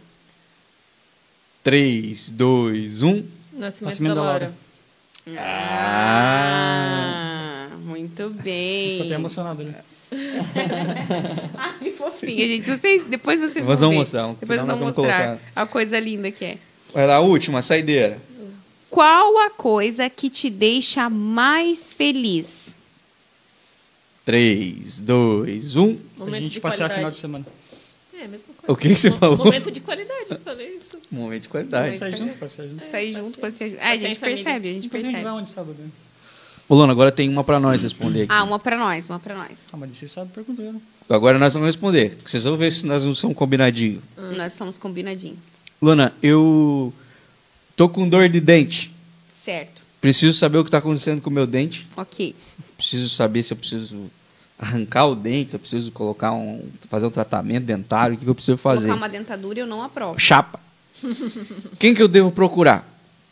3, 1.63 2.31
2, 2.31 3.03
1. 3.03 3.07
Nascimento, 3.53 3.83
Nascimento 3.85 4.15
da 4.15 4.21
da 4.21 4.21
Laura. 4.27 4.53
Laura. 5.27 5.39
Ah, 6.05 7.67
muito 7.85 8.15
Tô 8.15 8.27
até 8.29 8.41
bem. 8.43 9.11
emocionado 9.13 9.61
ali. 9.61 9.75
Ai, 11.57 11.73
que 11.79 11.91
fofinha, 11.91 12.47
gente. 12.47 12.69
Vocês, 12.69 13.03
depois 13.05 13.39
vocês 13.39 13.65
Nós 13.65 13.79
vão 13.79 13.89
vamos 13.89 14.11
ver. 14.11 14.17
mostrar, 14.19 14.27
Depois 14.39 14.59
final 14.59 14.65
nós 14.67 14.79
vamos 14.79 14.95
vamos 14.95 15.09
mostrar 15.11 15.39
a 15.55 15.65
coisa 15.65 15.99
linda 15.99 16.31
que 16.31 16.45
é. 16.45 16.57
Vai 16.93 17.07
lá, 17.07 17.15
a 17.15 17.19
última, 17.21 17.61
saideira. 17.61 18.19
Qual 18.89 19.39
a 19.39 19.49
coisa 19.49 20.09
que 20.09 20.29
te 20.29 20.49
deixa 20.49 21.09
mais 21.09 21.93
feliz? 21.93 22.62
3, 24.25 25.01
2, 25.01 25.75
1. 25.75 25.95
Pra 25.95 26.25
Momentos 26.25 26.43
gente 26.45 26.53
de 26.53 26.59
passear 26.61 26.89
qualidade. 26.89 26.95
final 26.95 27.11
de 27.11 27.17
semana. 27.17 27.45
É, 28.13 28.25
a 28.25 28.27
mesma 28.27 28.45
coisa. 28.55 28.71
O 28.71 28.75
que 28.75 28.89
que 28.89 28.95
você 28.95 29.09
Mo- 29.09 29.17
falou? 29.17 29.37
Momento 29.37 29.71
de 29.71 29.79
qualidade, 29.81 30.25
eu 30.29 30.39
falei 30.39 30.67
isso. 30.75 30.97
Momento 31.11 31.41
de 31.43 31.49
qualidade. 31.49 31.97
Sai 31.97 32.15
junto, 32.15 32.37
passear 32.37 32.67
junto. 32.67 32.89
Sair 32.89 33.13
junto, 33.13 33.39
passear 33.39 33.69
junto. 33.69 33.79
É, 33.81 33.91
a 33.91 33.97
gente 33.97 34.19
percebe, 34.19 34.69
a 34.69 34.73
gente 34.73 34.83
Depois 34.83 35.03
a 35.03 35.05
gente 35.07 35.13
vai 35.15 35.23
percebe. 35.23 35.41
onde 35.41 35.49
sábado? 35.51 35.75
né? 35.79 35.89
Ô, 36.69 36.75
Lona, 36.75 36.93
agora 36.93 37.11
tem 37.11 37.27
uma 37.27 37.43
pra 37.43 37.59
nós 37.59 37.81
responder 37.81 38.23
aqui. 38.23 38.31
Ah, 38.31 38.43
uma 38.43 38.57
pra 38.57 38.77
nós, 38.77 39.09
uma 39.09 39.19
pra 39.19 39.35
nós. 39.35 39.51
Ah, 39.71 39.77
mas 39.77 39.95
você 39.97 40.07
sabe 40.07 40.31
perguntando. 40.33 40.81
Agora 41.09 41.37
nós 41.37 41.53
vamos 41.53 41.67
responder. 41.67 42.11
porque 42.15 42.31
Vocês 42.31 42.45
vão 42.45 42.55
ver 42.55 42.71
se 42.71 42.85
nós 42.85 43.03
não 43.03 43.13
somos 43.13 43.35
combinadinhos. 43.35 44.01
Nós 44.37 44.53
somos 44.53 44.77
combinadinhos. 44.77 45.37
Lona, 45.81 46.13
eu 46.23 46.93
tô 47.75 47.89
com 47.89 48.07
dor 48.07 48.29
de 48.29 48.39
dente. 48.39 48.89
Certo. 49.43 49.82
Preciso 50.03 50.37
saber 50.37 50.57
o 50.57 50.65
que 50.65 50.67
está 50.67 50.79
acontecendo 50.79 51.21
com 51.21 51.29
o 51.29 51.33
meu 51.33 51.47
dente. 51.47 51.87
Ok. 51.95 52.35
Preciso 52.75 53.07
saber 53.07 53.41
se 53.41 53.53
eu 53.53 53.57
preciso 53.57 54.11
arrancar 54.59 55.05
o 55.05 55.15
dente, 55.15 55.51
se 55.51 55.55
eu 55.55 55.59
preciso 55.61 55.91
colocar 55.93 56.33
um, 56.33 56.61
fazer 56.89 57.05
um 57.05 57.09
tratamento 57.09 57.63
dentário, 57.63 58.15
o 58.15 58.17
que, 58.17 58.25
que 58.25 58.29
eu 58.29 58.35
preciso 58.35 58.57
fazer. 58.57 58.87
Colocar 58.87 58.97
uma 59.01 59.07
dentadura 59.07 59.61
eu 59.61 59.65
não 59.65 59.81
aprovo. 59.81 60.19
Chapa. 60.19 60.59
Quem 61.79 61.93
que 61.93 62.01
eu 62.03 62.09
devo 62.09 62.31
procurar? 62.31 62.85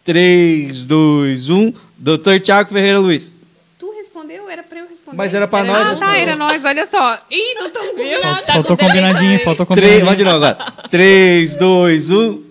3, 0.06 0.86
2, 0.86 1.50
1. 1.50 1.74
Doutor 1.98 2.40
Tiago 2.40 2.70
Ferreira 2.72 3.00
Luiz. 3.00 3.36
Tu 3.78 3.92
respondeu? 3.98 4.50
Era 4.50 4.64
pra 4.64 4.80
eu 4.80 4.88
responder. 4.88 5.18
Mas 5.18 5.34
era 5.34 5.50
pra 5.50 5.66
nós 5.66 5.90
Ah, 5.90 5.96
tá, 5.98 6.18
era 6.18 6.38
nós, 6.38 6.64
olha 6.64 6.86
só. 6.86 7.20
Ih, 7.30 7.54
não 7.56 7.68
estamos 7.68 7.90
combinados. 7.92 8.46
Faltou 8.48 8.78
combinadinho, 8.78 9.40
faltou 9.44 9.66
Três, 9.66 10.02
combinadinho. 10.02 10.06
vamos 10.06 10.18
de 10.18 10.24
novo 10.24 10.38
agora. 10.46 10.72
3, 10.90 11.58
2, 11.58 12.12
1. 12.12 12.51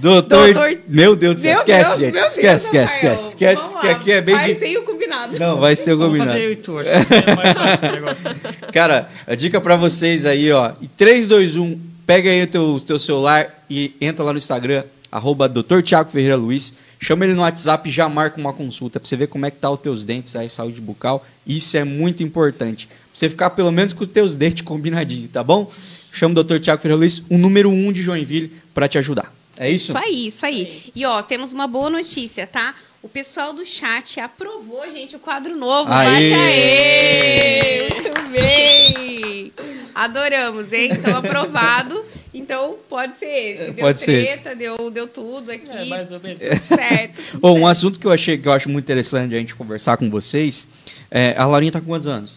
Doutor. 0.00 0.52
Doutor- 0.54 0.78
Meu 0.88 1.14
Deus 1.14 1.34
do 1.36 1.40
céu, 1.40 1.52
Meu 1.52 1.58
esquece, 1.60 1.88
Deus, 1.88 1.98
gente. 2.00 2.16
esquece, 2.16 2.40
Deus, 2.42 2.62
esquece, 2.62 2.94
Rafael. 2.94 3.14
esquece. 3.14 3.28
Esquece, 3.28 3.62
Vamos 3.62 3.80
que 3.80 3.86
lá. 3.86 3.92
aqui 3.92 4.12
é 4.12 4.20
bem 4.22 4.34
Vai 4.34 4.44
difícil. 4.46 4.66
sem 4.68 4.78
o 4.78 4.82
combinado. 4.82 5.38
Não, 5.38 5.56
vai 5.58 5.76
ser 5.76 5.92
o 5.92 5.98
Vamos 5.98 6.12
combinado. 6.18 6.30
fazer 6.32 6.44
eu 6.46 6.52
e 6.52 6.56
tu, 6.56 6.78
acho 6.78 6.88
que 6.88 6.96
vai 6.96 7.04
ser 7.22 7.36
mais 7.36 7.56
fácil 7.56 7.88
o 7.88 7.92
negócio. 7.92 8.24
Cara, 8.72 9.08
a 9.26 9.34
dica 9.34 9.60
pra 9.60 9.76
vocês 9.76 10.24
aí, 10.24 10.50
ó. 10.52 10.72
Em 10.80 10.88
3, 10.96 11.28
2, 11.28 11.56
1, 11.56 11.78
pega 12.06 12.30
aí 12.30 12.42
o 12.42 12.46
teu, 12.46 12.80
teu 12.86 12.98
celular 12.98 13.64
e 13.68 13.94
entra 14.00 14.24
lá 14.24 14.32
no 14.32 14.38
Instagram, 14.38 14.84
arroba 15.12 15.48
Dr. 15.48 15.82
Tiago 15.82 16.10
Ferreira 16.10 16.36
Luiz. 16.36 16.72
Chama 17.02 17.24
ele 17.24 17.32
no 17.34 17.40
WhatsApp 17.42 17.88
e 17.88 17.92
já 17.92 18.08
marca 18.10 18.38
uma 18.38 18.52
consulta 18.52 19.00
pra 19.00 19.08
você 19.08 19.16
ver 19.16 19.26
como 19.28 19.46
é 19.46 19.50
que 19.50 19.56
tá 19.56 19.70
os 19.70 19.80
teus 19.80 20.04
dentes 20.04 20.36
aí, 20.36 20.50
saúde 20.50 20.80
bucal. 20.82 21.24
Isso 21.46 21.74
é 21.78 21.82
muito 21.84 22.22
importante. 22.22 22.86
Pra 22.88 22.96
você 23.14 23.28
ficar 23.30 23.50
pelo 23.50 23.72
menos 23.72 23.92
com 23.94 24.02
os 24.02 24.08
teus 24.08 24.36
dentes 24.36 24.60
combinadinhos, 24.64 25.30
tá 25.30 25.42
bom? 25.42 25.70
Chama 26.12 26.38
o 26.38 26.44
Dr. 26.44 26.58
Tiago 26.58 26.82
Ferreira 26.82 26.98
Luiz, 26.98 27.22
o 27.30 27.38
número 27.38 27.70
1 27.70 27.92
de 27.92 28.02
Joinville, 28.02 28.52
pra 28.74 28.86
te 28.86 28.98
ajudar. 28.98 29.32
É 29.60 29.68
isso? 29.68 29.92
Isso 29.92 29.98
aí, 29.98 30.26
isso 30.26 30.46
aí. 30.46 30.84
E 30.96 31.04
ó, 31.04 31.20
temos 31.20 31.52
uma 31.52 31.66
boa 31.66 31.90
notícia, 31.90 32.46
tá? 32.46 32.74
O 33.02 33.08
pessoal 33.10 33.52
do 33.52 33.66
chat 33.66 34.18
aprovou, 34.18 34.90
gente, 34.90 35.16
o 35.16 35.18
quadro 35.18 35.54
novo. 35.54 35.92
Aê! 35.92 36.30
Bate 36.30 36.34
aê! 36.34 37.88
Muito 37.90 38.30
bem! 38.30 39.52
Adoramos, 39.94 40.72
hein? 40.72 40.88
Então, 40.92 41.14
aprovado. 41.14 42.02
Então, 42.32 42.76
pode 42.88 43.18
ser 43.18 43.26
esse. 43.26 43.70
Deu 43.72 43.84
Pode 43.84 44.00
ser 44.00 44.24
treta, 44.24 44.56
deu, 44.56 44.90
deu 44.90 45.06
tudo 45.06 45.50
aqui. 45.50 45.70
É, 45.70 45.84
mais 45.84 46.10
ou 46.10 46.20
menos. 46.20 46.40
Certo. 46.66 47.38
Bom, 47.38 47.60
um 47.60 47.66
assunto 47.66 48.00
que 48.00 48.06
eu 48.06 48.12
achei 48.12 48.38
que 48.38 48.48
eu 48.48 48.52
acho 48.52 48.70
muito 48.70 48.86
interessante 48.86 49.34
a 49.34 49.38
gente 49.38 49.54
conversar 49.54 49.98
com 49.98 50.08
vocês. 50.08 50.68
É, 51.10 51.34
a 51.36 51.44
Laurinha 51.44 51.72
tá 51.72 51.80
com 51.80 51.86
quantos 51.86 52.08
anos? 52.08 52.32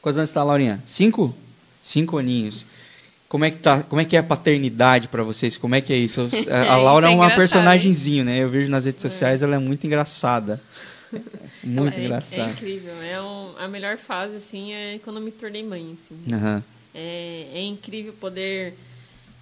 Quantos 0.00 0.18
anos 0.18 0.30
está 0.30 0.40
a 0.40 0.44
Laurinha? 0.44 0.82
Cinco? 0.84 1.32
Cinco 1.80 2.18
aninhos. 2.18 2.66
Como 3.32 3.46
é 3.46 3.50
que 3.50 3.56
tá? 3.56 3.82
Como 3.84 3.98
é 3.98 4.04
que 4.04 4.14
é 4.14 4.18
a 4.18 4.22
paternidade 4.22 5.08
para 5.08 5.22
vocês? 5.22 5.56
Como 5.56 5.74
é 5.74 5.80
que 5.80 5.90
é 5.90 5.96
isso? 5.96 6.20
A, 6.52 6.60
a 6.60 6.76
isso 6.76 6.84
Laura 6.84 7.06
é 7.06 7.10
é 7.10 7.14
uma 7.14 7.24
engraçado, 7.24 7.38
personagemzinha, 7.38 8.24
né? 8.24 8.42
Eu 8.42 8.50
vejo 8.50 8.70
nas 8.70 8.84
redes 8.84 9.00
sociais, 9.00 9.40
ela 9.40 9.54
é 9.54 9.58
muito 9.58 9.86
engraçada. 9.86 10.60
Muito 11.64 11.98
é, 11.98 12.20
É 12.30 12.44
incrível. 12.50 12.92
É 13.02 13.22
um- 13.22 13.54
a 13.58 13.66
melhor 13.68 13.96
fase, 13.96 14.36
assim, 14.36 14.74
é 14.74 15.00
quando 15.02 15.16
eu 15.16 15.22
me 15.22 15.32
tornei 15.32 15.62
mãe, 15.62 15.96
assim. 16.04 16.34
Aham. 16.34 16.62
É, 16.94 17.46
é 17.54 17.62
incrível 17.62 18.12
poder 18.12 18.74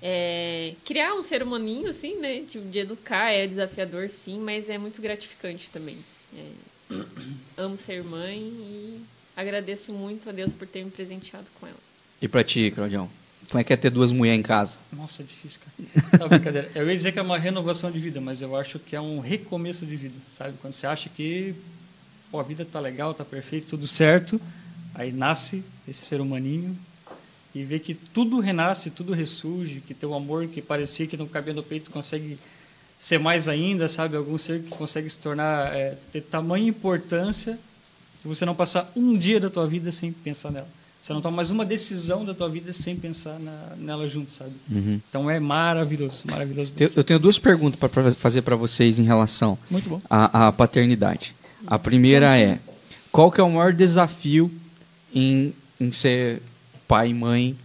é, 0.00 0.74
criar 0.84 1.14
um 1.14 1.24
ser 1.24 1.42
humaninho, 1.42 1.90
assim, 1.90 2.14
né? 2.20 2.42
Tipo, 2.48 2.68
de 2.70 2.78
educar, 2.78 3.32
é 3.32 3.44
desafiador, 3.48 4.08
sim, 4.08 4.38
mas 4.38 4.70
é 4.70 4.78
muito 4.78 5.02
gratificante 5.02 5.68
também. 5.68 5.96
É, 6.38 6.94
amo 7.60 7.76
ser 7.76 8.04
mãe 8.04 8.38
e 8.38 9.00
agradeço 9.36 9.92
muito 9.92 10.28
a 10.28 10.32
Deus 10.32 10.52
por 10.52 10.68
ter 10.68 10.84
me 10.84 10.92
presenteado 10.92 11.46
com 11.60 11.66
ela. 11.66 11.76
E 12.22 12.28
pra 12.28 12.44
ti, 12.44 12.70
Claudião? 12.70 13.10
Como 13.48 13.60
é 13.60 13.64
que 13.64 13.72
é 13.72 13.76
ter 13.76 13.90
duas 13.90 14.12
mulheres 14.12 14.38
em 14.38 14.42
casa? 14.42 14.78
Nossa, 14.92 15.22
é 15.22 15.24
difícil, 15.24 15.60
cara. 15.60 16.18
Não, 16.20 16.28
brincadeira. 16.28 16.70
Eu 16.74 16.88
ia 16.88 16.96
dizer 16.96 17.12
que 17.12 17.18
é 17.18 17.22
uma 17.22 17.38
renovação 17.38 17.90
de 17.90 17.98
vida, 17.98 18.20
mas 18.20 18.40
eu 18.40 18.54
acho 18.56 18.78
que 18.78 18.94
é 18.94 19.00
um 19.00 19.18
recomeço 19.18 19.84
de 19.84 19.96
vida, 19.96 20.14
sabe? 20.36 20.54
Quando 20.60 20.72
você 20.72 20.86
acha 20.86 21.08
que 21.08 21.54
pô, 22.30 22.38
a 22.38 22.42
vida 22.42 22.64
tá 22.64 22.78
legal, 22.78 23.12
tá 23.12 23.24
perfeito, 23.24 23.66
tudo 23.68 23.86
certo, 23.86 24.40
aí 24.94 25.10
nasce 25.10 25.64
esse 25.88 26.04
ser 26.04 26.20
humaninho 26.20 26.78
e 27.54 27.64
vê 27.64 27.78
que 27.78 27.94
tudo 27.94 28.38
renasce, 28.38 28.90
tudo 28.90 29.12
ressurge, 29.12 29.80
que 29.80 29.92
teu 29.92 30.14
amor 30.14 30.46
que 30.46 30.62
parecia 30.62 31.06
que 31.06 31.16
não 31.16 31.26
cabia 31.26 31.52
no 31.52 31.62
peito 31.62 31.90
consegue 31.90 32.38
ser 32.96 33.18
mais 33.18 33.48
ainda, 33.48 33.88
sabe? 33.88 34.16
Algum 34.16 34.38
ser 34.38 34.62
que 34.62 34.68
consegue 34.68 35.10
se 35.10 35.18
tornar, 35.18 35.74
é, 35.74 35.96
ter 36.12 36.20
tamanha 36.20 36.68
importância 36.68 37.58
se 38.20 38.28
você 38.28 38.44
não 38.44 38.54
passar 38.54 38.92
um 38.94 39.16
dia 39.16 39.40
da 39.40 39.48
tua 39.48 39.66
vida 39.66 39.90
sem 39.90 40.12
pensar 40.12 40.50
nela. 40.50 40.68
Você 41.02 41.14
não 41.14 41.20
toma 41.22 41.36
mais 41.36 41.50
uma 41.50 41.64
decisão 41.64 42.24
da 42.24 42.34
tua 42.34 42.48
vida 42.48 42.72
sem 42.74 42.94
pensar 42.94 43.38
na- 43.38 43.74
nela 43.78 44.06
junto, 44.06 44.30
sabe? 44.32 44.52
Então 45.08 45.30
é 45.30 45.40
maravilhoso, 45.40 46.24
maravilhoso. 46.30 46.72
Eu 46.94 47.02
tenho 47.02 47.18
duas 47.18 47.38
perguntas 47.38 47.78
para 47.80 48.10
fazer 48.12 48.42
para 48.42 48.54
vocês 48.54 48.98
em 48.98 49.04
relação 49.04 49.58
à, 50.10 50.48
à 50.48 50.52
paternidade. 50.52 51.34
A 51.66 51.78
primeira 51.78 52.38
é: 52.38 52.58
qual 53.10 53.30
que 53.32 53.40
é 53.40 53.44
o 53.44 53.50
maior 53.50 53.72
desafio 53.72 54.50
em, 55.14 55.54
em 55.80 55.90
ser 55.90 56.42
pai 56.86 57.08
e 57.10 57.14
mãe 57.14 57.56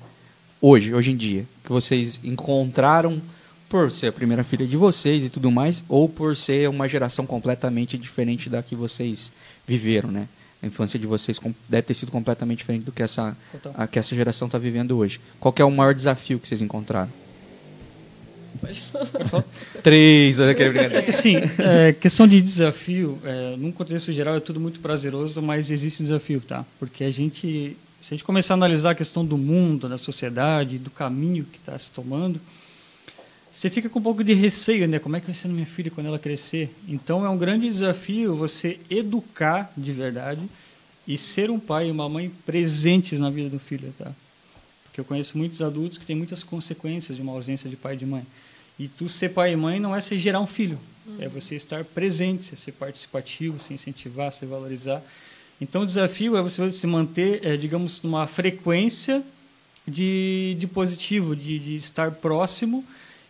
hoje, 0.62 0.94
hoje 0.94 1.12
em 1.12 1.16
dia, 1.18 1.46
que 1.64 1.72
vocês 1.72 2.20
encontraram 2.24 3.22
por 3.68 3.92
ser 3.92 4.08
a 4.08 4.12
primeira 4.14 4.44
filha 4.44 4.66
de 4.66 4.78
vocês 4.78 5.24
e 5.26 5.30
tudo 5.30 5.52
mais, 5.52 5.84
ou 5.90 6.08
por 6.08 6.38
ser 6.38 6.70
uma 6.70 6.88
geração 6.88 7.26
completamente 7.26 7.98
diferente 7.98 8.50
da 8.50 8.64
que 8.64 8.76
vocês 8.76 9.34
viveram, 9.68 10.10
né? 10.10 10.28
A 10.66 10.68
infância 10.68 10.98
de 10.98 11.06
vocês 11.06 11.40
deve 11.70 11.84
ter 11.84 11.94
sido 11.94 12.12
completamente 12.12 12.58
diferente 12.58 12.84
do 12.84 12.92
que 12.92 13.04
essa, 13.04 13.38
a, 13.76 13.86
que 13.86 14.00
essa 14.00 14.16
geração 14.16 14.48
está 14.48 14.58
vivendo 14.58 14.98
hoje. 14.98 15.22
Qual 15.40 15.54
é 15.60 15.64
o 15.64 15.70
maior 15.70 15.94
desafio 15.94 16.40
que 16.40 16.48
vocês 16.48 16.60
encontraram? 16.60 17.12
Três, 19.84 20.40
aquele 20.40 20.70
É 20.70 20.72
brincadeira. 20.72 21.04
que 21.04 21.12
assim, 21.12 21.36
é, 21.60 21.94
questão 21.94 22.28
de 22.28 22.42
desafio, 22.42 23.20
é, 23.24 23.56
num 23.58 23.72
contexto 23.72 24.12
geral 24.12 24.38
é 24.38 24.40
tudo 24.40 24.60
muito 24.60 24.80
prazeroso, 24.80 25.40
mas 25.40 25.70
existe 25.70 26.02
um 26.02 26.06
desafio, 26.06 26.42
tá? 26.42 26.66
Porque 26.80 27.04
a 27.04 27.12
gente, 27.12 27.78
se 28.02 28.14
a 28.14 28.18
gente 28.18 28.24
começar 28.24 28.56
a 28.56 28.56
analisar 28.56 28.92
a 28.92 28.96
questão 28.96 29.24
do 29.24 29.38
mundo, 29.38 29.88
da 29.88 30.00
sociedade, 30.00 30.80
do 30.80 30.90
caminho 30.90 31.46
que 31.46 31.60
está 31.60 31.78
se 31.78 31.92
tomando, 31.92 32.42
você 33.56 33.70
fica 33.70 33.88
com 33.88 34.00
um 34.00 34.02
pouco 34.02 34.22
de 34.22 34.34
receio, 34.34 34.86
né? 34.86 35.00
Como 35.00 35.16
é 35.16 35.22
que 35.22 35.28
vai 35.28 35.34
ser 35.34 35.48
minha 35.48 35.66
filha 35.66 35.90
quando 35.90 36.08
ela 36.08 36.20
crescer? 36.20 36.70
Então 36.90 37.26
é 37.26 37.30
um 37.30 37.38
grande 37.38 37.70
desafio 37.70 38.36
você 38.36 38.78
educar 38.90 39.72
de 39.78 39.94
verdade 39.94 40.42
e 41.08 41.18
ser 41.18 41.50
um 41.50 41.58
pai 41.58 41.88
e 41.88 41.92
uma 41.92 42.10
mãe 42.10 42.30
presentes 42.46 43.18
na 43.18 43.30
vida 43.30 43.50
do 43.50 43.58
filho, 43.58 43.94
tá? 43.98 44.12
Porque 44.84 45.00
eu 45.00 45.06
conheço 45.06 45.38
muitos 45.38 45.62
adultos 45.62 45.98
que 45.98 46.06
têm 46.06 46.18
muitas 46.18 46.44
consequências 46.44 47.16
de 47.16 47.24
uma 47.24 47.32
ausência 47.32 47.70
de 47.70 47.78
pai 47.78 47.94
e 47.94 47.98
de 47.98 48.06
mãe. 48.06 48.24
E 48.78 48.90
tu 48.90 49.08
ser 49.08 49.30
pai 49.30 49.54
e 49.54 49.56
mãe 49.56 49.80
não 49.80 49.96
é 49.96 50.02
você 50.02 50.20
gerar 50.20 50.42
um 50.42 50.48
filho, 50.48 50.78
é 51.18 51.30
você 51.30 51.56
estar 51.56 51.86
presente, 51.86 52.54
é 52.54 52.58
ser 52.58 52.74
participativo, 52.74 53.58
se 53.58 53.74
incentivar, 53.74 54.34
se 54.34 54.46
valorizar. 54.46 55.02
Então 55.62 55.84
o 55.84 55.86
desafio 55.86 56.36
é 56.36 56.42
você 56.42 56.70
se 56.74 56.86
manter, 56.86 57.40
eh, 57.42 57.56
digamos, 57.56 58.02
numa 58.02 58.28
frequência 58.28 59.24
de, 59.88 60.58
de 60.60 60.68
positivo, 60.68 61.34
de, 61.38 61.58
de 61.58 61.78
estar 61.78 62.12
próximo 62.12 62.84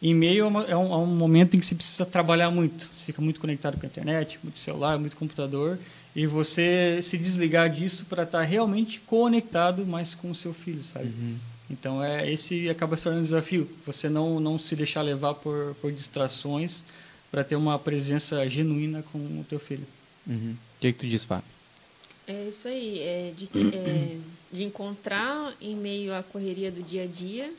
em 0.09 0.13
meio 0.13 0.45
a, 0.45 0.47
uma- 0.47 0.71
a 0.71 0.77
um, 0.77 0.93
a 0.93 0.97
um 0.99 1.05
momento 1.07 1.55
em 1.55 1.59
que 1.59 1.65
se 1.65 1.73
precisa 1.75 2.05
trabalhar 2.05 2.51
muito. 2.51 2.87
Você 2.95 3.05
fica 3.07 3.21
muito 3.21 3.39
conectado 3.39 3.77
com 3.79 3.85
a 3.85 3.89
internet, 3.89 4.39
muito 4.43 4.59
celular, 4.59 4.99
muito 4.99 5.15
computador, 5.15 5.79
e 6.15 6.27
você 6.27 6.99
se 7.01 7.17
desligar 7.17 7.69
disso 7.69 8.05
para 8.05 8.23
estar 8.23 8.41
realmente 8.43 8.99
conectado 8.99 9.85
mais 9.85 10.13
com 10.13 10.29
o 10.29 10.35
seu 10.35 10.53
filho, 10.53 10.83
sabe? 10.83 11.11
Então 11.69 12.03
é 12.03 12.31
esse 12.31 12.69
acaba 12.69 12.95
se 12.95 13.03
tornando 13.03 13.21
um 13.21 13.23
desafio. 13.23 13.67
Você 13.85 14.07
não 14.07 14.39
não 14.39 14.59
se 14.59 14.75
deixar 14.75 15.01
levar 15.01 15.33
por, 15.33 15.75
por 15.81 15.91
distrações 15.91 16.83
para 17.31 17.43
ter 17.43 17.55
uma 17.55 17.77
presença 17.79 18.47
genuína 18.47 19.03
com 19.11 19.17
o 19.17 19.45
teu 19.49 19.59
filho. 19.59 19.85
Uhum. 20.27 20.51
O 20.77 20.79
que, 20.79 20.93
que 20.93 20.99
tu 20.99 21.07
diz, 21.07 21.23
Fábio? 21.23 21.43
É 22.27 22.47
isso 22.49 22.67
aí, 22.67 22.99
é 22.99 23.33
de, 23.37 23.49
é 23.75 24.17
de 24.53 24.63
encontrar 24.63 25.53
em 25.61 25.75
meio 25.75 26.13
à 26.13 26.23
correria 26.23 26.71
do 26.71 26.81
dia 26.81 27.03
a 27.03 27.07
dia 27.07 27.51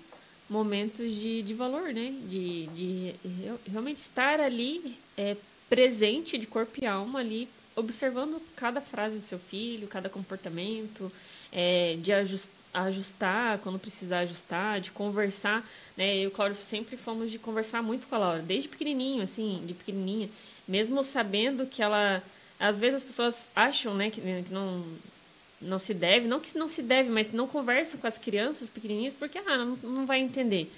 momentos 0.48 1.12
de, 1.12 1.42
de 1.42 1.54
valor, 1.54 1.92
né? 1.92 2.14
De, 2.28 2.66
de 2.68 3.14
real- 3.40 3.60
realmente 3.70 3.98
estar 3.98 4.40
ali 4.40 4.96
é, 5.16 5.36
presente 5.68 6.38
de 6.38 6.46
corpo 6.46 6.72
e 6.82 6.86
alma 6.86 7.18
ali, 7.20 7.48
observando 7.74 8.40
cada 8.54 8.80
frase 8.80 9.16
do 9.16 9.22
seu 9.22 9.38
filho, 9.38 9.88
cada 9.88 10.08
comportamento, 10.08 11.10
é, 11.52 11.96
de 12.00 12.12
ajus- 12.12 12.48
ajustar 12.72 13.58
quando 13.58 13.78
precisar 13.78 14.20
ajustar, 14.20 14.80
de 14.80 14.90
conversar, 14.90 15.66
né? 15.96 16.16
Eu 16.16 16.22
e 16.22 16.26
o 16.28 16.30
Cláudio 16.30 16.56
sempre 16.58 16.96
fomos 16.96 17.30
de 17.30 17.38
conversar 17.38 17.82
muito 17.82 18.06
com 18.06 18.14
a 18.14 18.18
Laura, 18.18 18.42
desde 18.42 18.68
pequenininho, 18.68 19.22
assim, 19.22 19.62
de 19.66 19.74
pequenininha, 19.74 20.28
mesmo 20.68 21.02
sabendo 21.04 21.66
que 21.66 21.82
ela 21.82 22.22
às 22.58 22.78
vezes 22.78 22.96
as 22.96 23.04
pessoas 23.04 23.48
acham, 23.54 23.94
né, 23.94 24.10
que, 24.10 24.20
que 24.20 24.52
não 24.52 24.82
não 25.60 25.78
se 25.78 25.94
deve, 25.94 26.28
não 26.28 26.40
que 26.40 26.56
não 26.58 26.68
se 26.68 26.82
deve, 26.82 27.10
mas 27.10 27.32
não 27.32 27.46
converso 27.46 27.98
com 27.98 28.06
as 28.06 28.18
crianças 28.18 28.68
pequenininhas 28.68 29.14
porque 29.14 29.38
ah, 29.38 29.56
não, 29.56 29.78
não 29.82 30.06
vai 30.06 30.20
entender. 30.20 30.70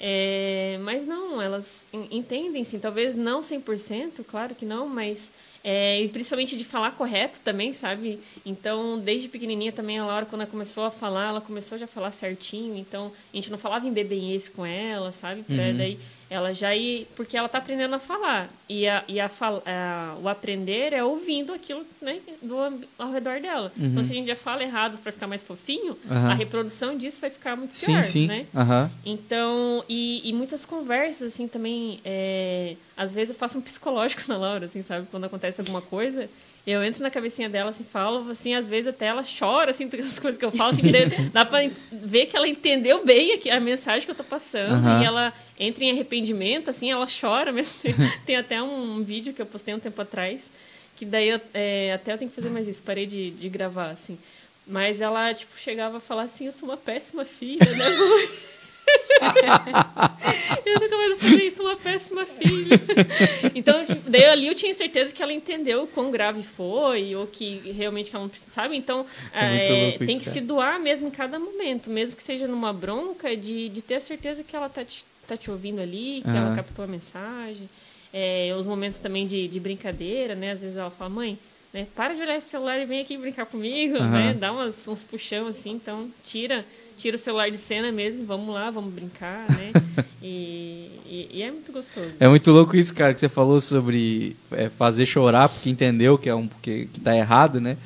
É, 0.00 0.78
mas 0.82 1.06
não, 1.06 1.40
elas 1.40 1.88
entendem 2.10 2.64
sim, 2.64 2.78
talvez 2.78 3.14
não 3.14 3.40
100%, 3.40 4.24
claro 4.28 4.54
que 4.54 4.66
não, 4.66 4.86
mas 4.86 5.32
é, 5.68 6.02
e 6.02 6.08
principalmente 6.08 6.56
de 6.56 6.64
falar 6.64 6.92
correto 6.92 7.40
também, 7.40 7.72
sabe? 7.72 8.20
Então, 8.44 8.98
desde 9.00 9.28
pequenininha 9.28 9.72
também, 9.72 9.98
a 9.98 10.06
Laura, 10.06 10.24
quando 10.26 10.42
ela 10.42 10.50
começou 10.50 10.84
a 10.84 10.92
falar, 10.92 11.30
ela 11.30 11.40
começou 11.40 11.76
já 11.76 11.86
a 11.86 11.88
falar 11.88 12.12
certinho. 12.12 12.76
Então, 12.76 13.10
a 13.32 13.36
gente 13.36 13.50
não 13.50 13.58
falava 13.58 13.84
em 13.84 13.92
bebenhês 13.92 14.48
com 14.48 14.64
ela, 14.64 15.10
sabe? 15.10 15.42
Pra 15.42 15.56
Uhum. 15.56 15.76
daí 15.76 15.98
ela 16.28 16.52
já 16.54 16.74
ir... 16.74 17.06
Porque 17.16 17.36
ela 17.36 17.48
tá 17.48 17.58
aprendendo 17.58 17.94
a 17.94 17.98
falar. 17.98 18.48
E, 18.68 18.86
a, 18.88 19.04
e 19.06 19.20
a, 19.20 19.30
a- 19.40 20.16
o 20.20 20.28
aprender 20.28 20.92
é 20.92 21.02
ouvindo 21.04 21.52
aquilo 21.52 21.84
né, 22.02 22.18
do, 22.42 22.56
ao 22.98 23.12
redor 23.12 23.40
dela. 23.40 23.72
Então, 23.78 24.02
se 24.02 24.12
a 24.12 24.14
gente 24.14 24.26
já 24.26 24.34
fala 24.36 24.62
errado 24.62 24.98
para 24.98 25.12
ficar 25.12 25.26
mais 25.26 25.42
fofinho, 25.42 25.96
Uhum. 26.08 26.30
A 26.30 26.34
reprodução 26.34 26.96
disso 26.96 27.20
vai 27.20 27.30
ficar 27.30 27.56
muito 27.56 27.74
Sim, 27.76 27.86
pior, 27.92 28.04
sim. 28.04 28.26
né? 28.26 28.46
Aham. 28.54 28.90
Então, 29.04 29.84
e, 29.88 30.28
e 30.28 30.32
muitas 30.32 30.64
conversas, 30.64 31.32
assim, 31.34 31.46
também. 31.48 32.00
é, 32.04 32.76
às 32.96 33.12
vezes 33.12 33.30
eu 33.30 33.36
faço 33.36 33.58
um 33.58 33.60
psicológico 33.60 34.22
na 34.28 34.36
Laura, 34.36 34.66
assim, 34.66 34.82
sabe? 34.82 35.06
Quando 35.10 35.24
acontece 35.24 35.60
alguma 35.60 35.80
coisa, 35.82 36.28
eu 36.66 36.82
entro 36.82 37.00
na 37.00 37.10
cabecinha 37.10 37.48
dela, 37.48 37.70
assim, 37.70 37.84
falo, 37.84 38.28
assim, 38.28 38.54
às 38.54 38.66
vezes 38.66 38.88
até 38.88 39.06
ela 39.06 39.22
chora, 39.22 39.70
assim, 39.70 39.88
todas 39.88 40.06
as 40.06 40.18
coisas 40.18 40.36
que 40.36 40.44
eu 40.44 40.50
falo, 40.50 40.72
assim, 40.72 40.82
dá 41.32 41.44
pra 41.44 41.60
ver 41.92 42.26
que 42.26 42.36
ela 42.36 42.48
entendeu 42.48 43.04
bem 43.04 43.40
a 43.50 43.60
mensagem 43.60 44.04
que 44.04 44.10
eu 44.10 44.16
tô 44.16 44.24
passando, 44.24 44.74
Aham. 44.74 45.00
e 45.00 45.04
ela 45.04 45.32
entra 45.58 45.84
em 45.84 45.92
arrependimento, 45.92 46.68
assim, 46.68 46.90
ela 46.90 47.06
chora 47.06 47.52
mesmo. 47.52 47.74
Tem 48.26 48.34
até 48.34 48.60
um 48.60 49.02
vídeo 49.04 49.32
que 49.32 49.40
eu 49.40 49.46
postei 49.46 49.74
um 49.74 49.78
tempo 49.78 50.02
atrás, 50.02 50.40
que 50.96 51.04
daí 51.04 51.28
eu, 51.28 51.40
é, 51.54 51.92
até 51.94 52.12
eu 52.12 52.18
tenho 52.18 52.30
que 52.30 52.34
fazer 52.34 52.50
mais 52.50 52.66
isso, 52.66 52.82
parei 52.82 53.06
de, 53.06 53.30
de 53.30 53.48
gravar, 53.48 53.90
assim. 53.90 54.18
Mas 54.66 55.00
ela, 55.00 55.32
tipo, 55.32 55.56
chegava 55.56 55.98
a 55.98 56.00
falar 56.00 56.22
assim, 56.22 56.46
eu 56.46 56.52
sou 56.52 56.68
uma 56.68 56.76
péssima 56.76 57.24
filha, 57.24 57.64
né, 57.64 57.88
mãe? 57.90 58.28
eu 60.66 60.80
nunca 60.80 60.96
mais 60.96 61.10
vou 61.10 61.18
fazer 61.20 61.42
isso, 61.44 61.62
uma 61.62 61.76
péssima 61.76 62.26
filha. 62.26 62.80
Então, 63.54 63.74
daí 64.08 64.24
ali 64.24 64.46
eu 64.48 64.54
tinha 64.54 64.74
certeza 64.74 65.12
que 65.12 65.22
ela 65.22 65.32
entendeu 65.32 65.84
o 65.84 65.86
quão 65.86 66.10
grave 66.10 66.42
foi, 66.42 67.14
ou 67.14 67.26
que 67.26 67.72
realmente 67.76 68.10
ela 68.14 68.22
não 68.22 68.28
precisa, 68.28 68.50
sabe? 68.52 68.76
Então, 68.76 69.06
É 69.34 69.92
é, 69.94 69.98
tem 69.98 70.18
que 70.18 70.24
se 70.24 70.40
doar 70.40 70.78
mesmo 70.80 71.08
em 71.08 71.10
cada 71.10 71.38
momento, 71.38 71.88
mesmo 71.90 72.16
que 72.16 72.22
seja 72.22 72.46
numa 72.46 72.72
bronca, 72.72 73.36
de, 73.36 73.68
de 73.68 73.82
ter 73.82 73.94
a 73.96 74.00
certeza 74.00 74.42
que 74.42 74.54
ela 74.54 74.68
tá 74.68 74.84
te, 74.84 75.04
tá 75.26 75.36
te 75.36 75.50
ouvindo 75.50 75.80
ali, 75.80 76.22
que 76.22 76.36
ela 76.36 76.46
Aham. 76.46 76.56
captou 76.56 76.84
a 76.84 76.88
mensagem. 76.88 77.68
É, 78.12 78.54
os 78.56 78.66
momentos 78.66 78.98
também 78.98 79.26
de, 79.26 79.46
de 79.48 79.60
brincadeira, 79.60 80.34
né? 80.34 80.52
Às 80.52 80.60
vezes 80.60 80.76
ela 80.76 80.90
fala, 80.90 81.10
mãe, 81.10 81.38
né, 81.72 81.86
para 81.94 82.14
de 82.14 82.20
olhar 82.22 82.36
esse 82.36 82.48
celular 82.48 82.78
e 82.80 82.86
vem 82.86 83.00
aqui 83.00 83.16
brincar 83.18 83.46
comigo, 83.46 83.96
Aham. 83.98 84.10
né? 84.10 84.34
Dá 84.38 84.52
umas, 84.52 84.86
uns 84.88 85.04
puxão 85.04 85.46
assim, 85.48 85.72
então 85.72 86.10
tira, 86.24 86.64
tira 86.96 87.16
o 87.16 87.18
celular 87.18 87.50
de 87.50 87.58
cena 87.58 87.92
mesmo, 87.92 88.24
vamos 88.24 88.54
lá, 88.54 88.70
vamos 88.70 88.92
brincar, 88.92 89.46
né? 89.50 89.72
e, 90.22 90.90
e, 91.06 91.28
e 91.34 91.42
é 91.42 91.50
muito 91.50 91.72
gostoso. 91.72 92.10
É 92.18 92.28
muito 92.28 92.50
louco 92.50 92.76
isso, 92.76 92.94
cara, 92.94 93.12
que 93.12 93.20
você 93.20 93.28
falou 93.28 93.60
sobre 93.60 94.36
é, 94.50 94.68
fazer 94.68 95.06
chorar 95.06 95.48
porque 95.48 95.70
entendeu 95.70 96.16
que 96.16 96.28
é 96.28 96.34
um 96.34 96.48
que, 96.62 96.86
que 96.86 97.00
tá 97.00 97.16
errado, 97.16 97.60
né? 97.60 97.76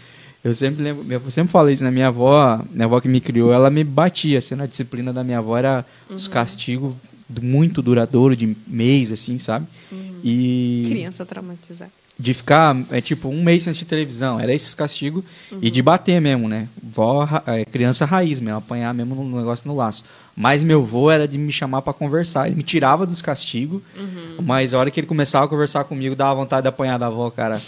Eu 0.43 0.55
sempre 0.55 0.83
lembro, 0.83 1.05
eu 1.13 1.31
sempre 1.31 1.53
falei 1.53 1.75
isso, 1.75 1.85
né? 1.85 1.91
Minha 1.91 2.09
avó, 2.09 2.65
minha 2.71 2.87
avó 2.87 2.99
que 3.01 3.09
me 3.09 3.21
criou, 3.21 3.53
ela 3.53 3.69
me 3.69 3.85
batia, 3.85 4.39
assim, 4.39 4.55
na 4.55 4.65
disciplina 4.65 5.13
da 5.13 5.23
minha 5.23 5.39
avó 5.39 5.57
era 5.57 5.85
os 6.09 6.27
castigos 6.27 6.95
muito 7.43 7.83
duradouro, 7.83 8.35
de 8.35 8.57
mês, 8.67 9.13
assim, 9.13 9.39
sabe? 9.39 9.67
E 10.25 10.87
Criança 10.89 11.27
traumatizada. 11.27 11.93
De 12.21 12.35
ficar, 12.35 12.77
é 12.91 13.01
tipo, 13.01 13.29
um 13.31 13.43
mês 13.43 13.63
sem 13.63 13.71
assistir 13.71 13.87
televisão, 13.87 14.39
era 14.39 14.53
esses 14.53 14.75
castigos, 14.75 15.25
e 15.63 15.71
de 15.71 15.81
bater 15.81 16.21
mesmo, 16.21 16.49
né? 16.49 16.69
Vó, 16.83 17.27
é, 17.47 17.65
criança 17.65 18.05
raiz 18.05 18.41
mesmo, 18.41 18.59
apanhar 18.59 18.93
mesmo 18.93 19.15
no 19.15 19.39
negócio 19.39 19.67
no 19.67 19.75
laço. 19.75 20.05
Mas 20.37 20.63
meu 20.63 20.85
vô 20.85 21.11
era 21.11 21.27
de 21.27 21.39
me 21.39 21.51
chamar 21.51 21.81
pra 21.81 21.93
conversar, 21.95 22.47
ele 22.47 22.57
me 22.57 22.63
tirava 22.63 23.07
dos 23.07 23.23
castigos, 23.23 23.81
mas 24.43 24.75
a 24.75 24.79
hora 24.79 24.91
que 24.91 25.01
ele 25.01 25.07
começava 25.07 25.47
a 25.47 25.49
conversar 25.49 25.85
comigo, 25.85 26.15
dava 26.15 26.35
vontade 26.35 26.63
de 26.63 26.69
apanhar 26.69 26.99
da 26.99 27.07
avó, 27.07 27.31
cara. 27.31 27.61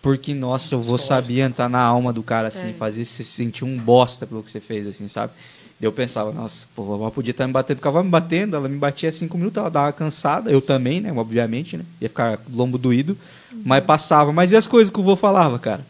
Porque, 0.00 0.34
nossa, 0.34 0.74
eu 0.74 0.82
vou 0.82 0.98
sabia 0.98 1.44
entrar 1.46 1.68
na 1.68 1.80
alma 1.80 2.12
do 2.12 2.22
cara, 2.22 2.48
assim, 2.48 2.70
É. 2.70 2.72
fazer 2.74 3.04
você 3.04 3.24
se 3.24 3.30
sentir 3.32 3.64
um 3.64 3.76
bosta 3.78 4.26
pelo 4.26 4.42
que 4.42 4.50
você 4.50 4.60
fez, 4.60 4.86
assim, 4.86 5.08
sabe? 5.08 5.32
Eu 5.80 5.92
pensava, 5.92 6.32
nossa, 6.32 6.66
pô, 6.74 6.92
a 6.92 6.94
avó 6.94 7.10
podia 7.10 7.32
estar 7.32 7.46
me 7.46 7.52
batendo, 7.52 7.76
ficava 7.76 8.02
me 8.02 8.08
batendo, 8.08 8.56
ela 8.56 8.68
me 8.68 8.78
batia 8.78 9.12
cinco 9.12 9.36
minutos, 9.36 9.58
ela 9.58 9.70
dava 9.70 9.92
cansada, 9.92 10.50
eu 10.50 10.62
também, 10.62 11.00
né, 11.00 11.12
obviamente, 11.12 11.76
né, 11.76 11.84
ia 12.00 12.08
ficar 12.08 12.40
lombo 12.52 12.78
doído, 12.78 13.16
mas 13.64 13.84
passava. 13.84 14.32
Mas 14.32 14.52
e 14.52 14.56
as 14.56 14.66
coisas 14.66 14.90
que 14.90 14.98
o 14.98 15.02
vô 15.02 15.16
falava, 15.16 15.58
cara? 15.58 15.84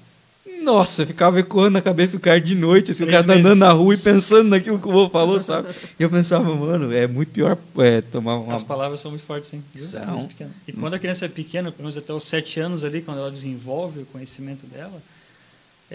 Nossa, 0.62 1.04
ficava 1.04 1.38
ecoando 1.38 1.72
na 1.72 1.82
cabeça 1.82 2.16
do 2.16 2.20
cara 2.20 2.40
de 2.40 2.54
noite, 2.54 2.90
assim, 2.90 3.04
o 3.04 3.06
cara 3.06 3.22
tá 3.22 3.34
andando 3.34 3.58
na 3.58 3.70
rua 3.70 3.94
e 3.94 3.98
pensando 3.98 4.48
naquilo 4.48 4.78
que 4.78 4.88
o 4.88 4.92
vô 4.92 5.10
falou, 5.10 5.38
sabe? 5.38 5.68
E 6.00 6.02
eu 6.02 6.08
pensava, 6.08 6.54
mano, 6.54 6.90
é 6.90 7.06
muito 7.06 7.28
pior 7.28 7.58
é, 7.78 8.00
tomar 8.00 8.38
uma... 8.38 8.54
As 8.54 8.62
palavras 8.62 8.98
são 8.98 9.10
muito 9.10 9.24
fortes, 9.24 9.50
sim. 9.50 9.62
viu? 9.74 9.84
São. 9.84 10.28
E 10.66 10.72
quando 10.72 10.94
a 10.94 10.98
criança 10.98 11.26
é 11.26 11.28
pequena, 11.28 11.70
pelo 11.70 11.82
menos 11.82 11.98
até 11.98 12.14
os 12.14 12.24
sete 12.24 12.58
anos 12.58 12.82
ali, 12.82 13.02
quando 13.02 13.18
ela 13.18 13.30
desenvolve 13.30 14.00
o 14.00 14.06
conhecimento 14.06 14.66
dela, 14.66 15.02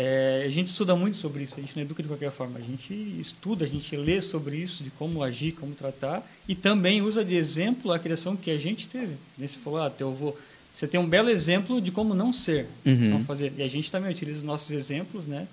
é, 0.01 0.43
a 0.45 0.49
gente 0.49 0.67
estuda 0.67 0.95
muito 0.95 1.17
sobre 1.17 1.43
isso. 1.43 1.55
A 1.57 1.59
gente 1.61 1.75
não 1.75 1.83
educa 1.83 2.01
de 2.01 2.07
qualquer 2.07 2.31
forma. 2.31 2.57
A 2.57 2.61
gente 2.61 2.93
estuda, 3.19 3.65
a 3.65 3.67
gente 3.67 3.93
lê 3.97 4.21
sobre 4.21 4.55
isso, 4.55 4.81
de 4.81 4.89
como 4.91 5.21
agir, 5.21 5.51
como 5.51 5.75
tratar, 5.75 6.25
e 6.47 6.55
também 6.55 7.01
usa 7.01 7.21
de 7.25 7.35
exemplo 7.35 7.91
a 7.91 7.99
criação 7.99 8.37
que 8.37 8.49
a 8.49 8.57
gente 8.57 8.87
teve. 8.87 9.15
Nesse 9.37 9.57
falou, 9.57 9.81
ah, 9.81 9.89
teu 9.89 10.07
avô, 10.09 10.33
você 10.73 10.87
tem 10.87 10.97
um 10.99 11.05
belo 11.09 11.29
exemplo 11.29 11.81
de 11.81 11.91
como 11.91 12.13
não 12.13 12.31
ser, 12.31 12.65
Uhum. 12.85 13.09
não 13.09 13.25
fazer. 13.25 13.51
E 13.57 13.61
a 13.61 13.67
gente 13.67 13.91
também 13.91 14.09
utiliza 14.09 14.37
os 14.39 14.45
nossos 14.45 14.71
exemplos, 14.71 15.27
né? 15.27 15.45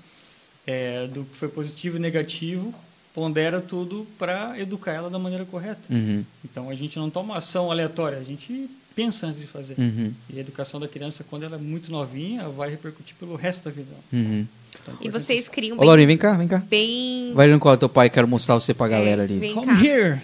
é, 0.64 1.06
do 1.08 1.24
que 1.24 1.36
foi 1.36 1.48
positivo 1.48 1.96
e 1.96 2.00
negativo, 2.00 2.74
pondera 3.14 3.60
tudo 3.60 4.06
para 4.18 4.58
educar 4.60 4.92
ela 4.92 5.08
da 5.08 5.18
maneira 5.18 5.44
correta. 5.44 5.80
Uhum, 5.90 6.24
Então 6.44 6.68
a 6.70 6.74
gente 6.74 6.98
não 6.98 7.08
toma 7.08 7.36
ação 7.36 7.70
aleatória, 7.70 8.18
a 8.18 8.22
gente 8.24 8.68
pensa 8.96 9.26
antes 9.28 9.40
de 9.40 9.46
fazer. 9.46 9.74
uhum, 9.78 10.10
E 10.28 10.38
a 10.38 10.40
educação 10.40 10.80
da 10.80 10.88
criança, 10.88 11.22
quando 11.28 11.44
ela 11.44 11.54
é 11.56 11.58
muito 11.58 11.92
novinha, 11.92 12.48
vai 12.48 12.70
repercutir 12.70 13.14
pelo 13.20 13.36
resto 13.36 13.64
da 13.66 13.70
vida. 13.70 13.92
uhum. 14.12 14.44
Então, 14.82 14.94
E 15.00 15.08
vocês 15.10 15.48
criam 15.48 15.76
Ô, 15.76 15.80
bem... 15.80 15.86
Laurinha, 15.88 16.06
vem 16.08 16.18
cá, 16.18 16.32
vem 16.32 16.48
cá. 16.48 16.58
bem... 16.68 17.32
Vai 17.34 17.46
no 17.46 17.58
colo 17.60 17.76
do 17.76 17.80
teu 17.80 17.88
pai, 17.88 18.10
quero 18.10 18.26
mostrar 18.26 18.54
você 18.56 18.72
pra 18.74 18.88
galera 18.88 19.22
É, 19.22 19.24
ali. 19.26 19.38
vem 19.38 19.54
Come 19.54 19.66
cá. 19.66 19.84
here! 19.84 20.20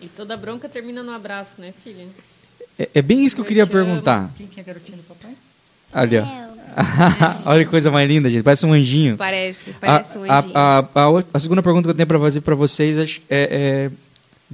E 0.00 0.06
toda 0.08 0.36
bronca 0.36 0.68
termina 0.68 1.02
no 1.02 1.12
abraço, 1.12 1.60
né, 1.60 1.72
filha? 1.84 2.06
É, 2.78 2.88
é 2.94 3.02
bem 3.02 3.24
isso 3.24 3.34
que 3.36 3.40
eu 3.42 3.44
queria 3.46 3.62
Eu 3.62 3.66
amo. 3.66 3.72
perguntar. 3.72 4.30
Quem 4.36 4.46
que 4.46 4.58
é 4.60 4.62
a 4.62 4.66
garotinha 4.66 4.96
do 4.96 5.02
papai? 5.04 5.32
Ali, 5.92 6.16
ó. 6.18 6.24
Olha 7.50 7.64
que 7.64 7.70
coisa 7.70 7.90
mais 7.90 8.08
linda, 8.08 8.30
gente. 8.30 8.42
Parece 8.44 8.64
um 8.64 8.72
anjinho. 8.72 9.16
Parece, 9.16 9.72
parece 9.80 10.16
um 10.18 10.24
a, 10.30 10.38
anjinho. 10.38 10.52
a, 10.54 10.78
a, 10.94 11.02
a 11.02 11.08
outra- 11.08 11.30
a 11.34 11.38
segunda 11.40 11.62
pergunta 11.62 11.84
que 11.86 11.90
eu 11.90 11.94
tenho 11.94 12.06
para 12.06 12.18
fazer 12.20 12.40
para 12.42 12.54
vocês 12.54 13.20
é, 13.28 13.90
é 13.90 13.90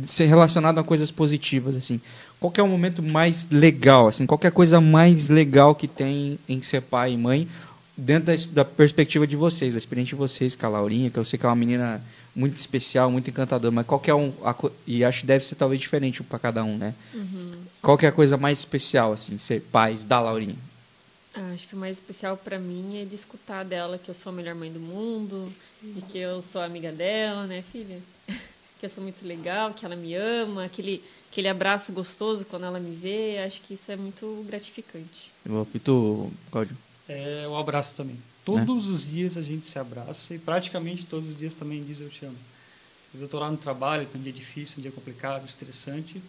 ser 0.07 0.27
relacionado 0.27 0.79
a 0.79 0.85
coisas 0.85 1.11
positivas 1.11 1.77
assim. 1.77 2.01
Qual 2.45 2.53
é 2.59 2.63
o 2.63 2.69
momento 2.69 3.03
mais 3.03 3.49
legal 3.49 4.07
assim? 4.07 4.27
Qual 4.27 4.39
é 4.43 4.49
a 4.49 4.51
coisa 4.51 4.79
mais 4.79 5.31
legal 5.31 5.75
que 5.75 5.89
tem 5.89 6.39
em 6.47 6.61
ser 6.61 6.83
pai 6.83 7.13
e 7.13 7.17
mãe 7.17 7.49
dentro 7.97 8.27
da, 8.27 8.63
da 8.63 8.65
perspectiva 8.67 9.27
de 9.27 9.35
vocês, 9.35 9.73
da 9.73 9.79
experiência 9.79 10.11
de 10.11 10.17
vocês 10.17 10.55
com 10.55 10.67
a 10.67 10.69
Laurinha, 10.69 11.09
que 11.09 11.19
eu 11.19 11.25
sei 11.25 11.39
que 11.39 11.47
é 11.47 11.49
uma 11.49 11.57
menina 11.57 12.05
muito 12.37 12.59
especial, 12.59 13.11
muito 13.11 13.31
encantadora, 13.31 13.73
mas 13.73 13.87
qual 13.87 13.99
que 13.99 14.11
é 14.11 14.15
um 14.15 14.31
a 14.45 14.55
e 14.87 15.03
acho 15.03 15.21
que 15.21 15.27
deve 15.27 15.43
ser 15.43 15.55
talvez 15.55 15.81
diferente 15.81 16.23
para 16.23 16.39
cada 16.39 16.63
um, 16.63 16.77
né? 16.77 16.95
Qual 17.81 17.97
que 17.97 18.05
é 18.05 18.11
a 18.11 18.13
coisa 18.13 18.37
mais 18.37 18.59
especial 18.59 19.15
assim, 19.15 19.39
ser 19.39 19.63
pais 19.73 20.05
da 20.05 20.21
Laurinha? 20.21 20.57
Ah, 21.35 21.53
acho 21.55 21.67
que 21.67 21.75
o 21.75 21.79
mais 21.79 21.97
especial 21.97 22.37
pra 22.37 22.59
mim 22.59 23.01
é 23.01 23.07
de 23.07 23.15
escutar 23.15 23.65
dela 23.65 23.97
que 23.97 24.11
eu 24.11 24.15
sou 24.15 24.29
a 24.29 24.35
melhor 24.35 24.55
mãe 24.55 24.71
do 24.71 24.81
mundo 24.81 25.51
e 25.83 26.03
que 26.03 26.19
eu 26.19 26.43
sou 26.43 26.61
amiga 26.61 26.93
dela, 26.93 27.47
né, 27.47 27.65
filha? 27.73 27.99
Que 28.77 28.87
eu 28.87 28.91
sou 28.91 29.03
muito 29.03 29.27
legal, 29.27 29.73
que 29.73 29.87
ela 29.87 29.97
me 29.97 30.15
ama, 30.15 30.65
aquele, 30.65 31.03
aquele 31.35 31.49
abraço 31.49 31.93
gostoso 31.93 32.45
quando 32.45 32.65
ela 32.65 32.79
me 32.79 32.95
vê. 32.95 33.39
Acho 33.45 33.61
que 33.63 33.75
isso 33.75 33.91
é 33.91 33.97
muito 33.97 34.45
gratificante. 34.47 35.33
E 35.75 35.79
tu, 35.81 36.31
Cláudio? 36.51 36.77
É 37.09 37.45
o 37.49 37.57
abraço 37.57 37.93
também. 37.95 38.17
Todos 38.45 38.87
os 38.87 39.11
dias 39.11 39.37
a 39.37 39.43
gente 39.43 39.67
se 39.67 39.77
abraça 39.79 40.35
e 40.35 40.39
praticamente 40.39 41.05
todos 41.05 41.31
os 41.31 41.37
dias 41.37 41.55
também 41.55 41.83
diz 41.83 42.01
eu 42.01 42.09
te 42.09 42.25
amo. 42.25 42.37
Vezes 43.13 43.21
eu 43.21 43.25
estou 43.25 43.41
lá 43.41 43.51
no 43.51 43.57
trabalho, 43.57 44.07
tem 44.07 44.21
um 44.21 44.25
dia 44.25 44.33
difícil, 44.33 44.77
um 44.79 44.83
dia 44.83 44.93
complicado, 44.93 45.45
estressante, 45.45 46.23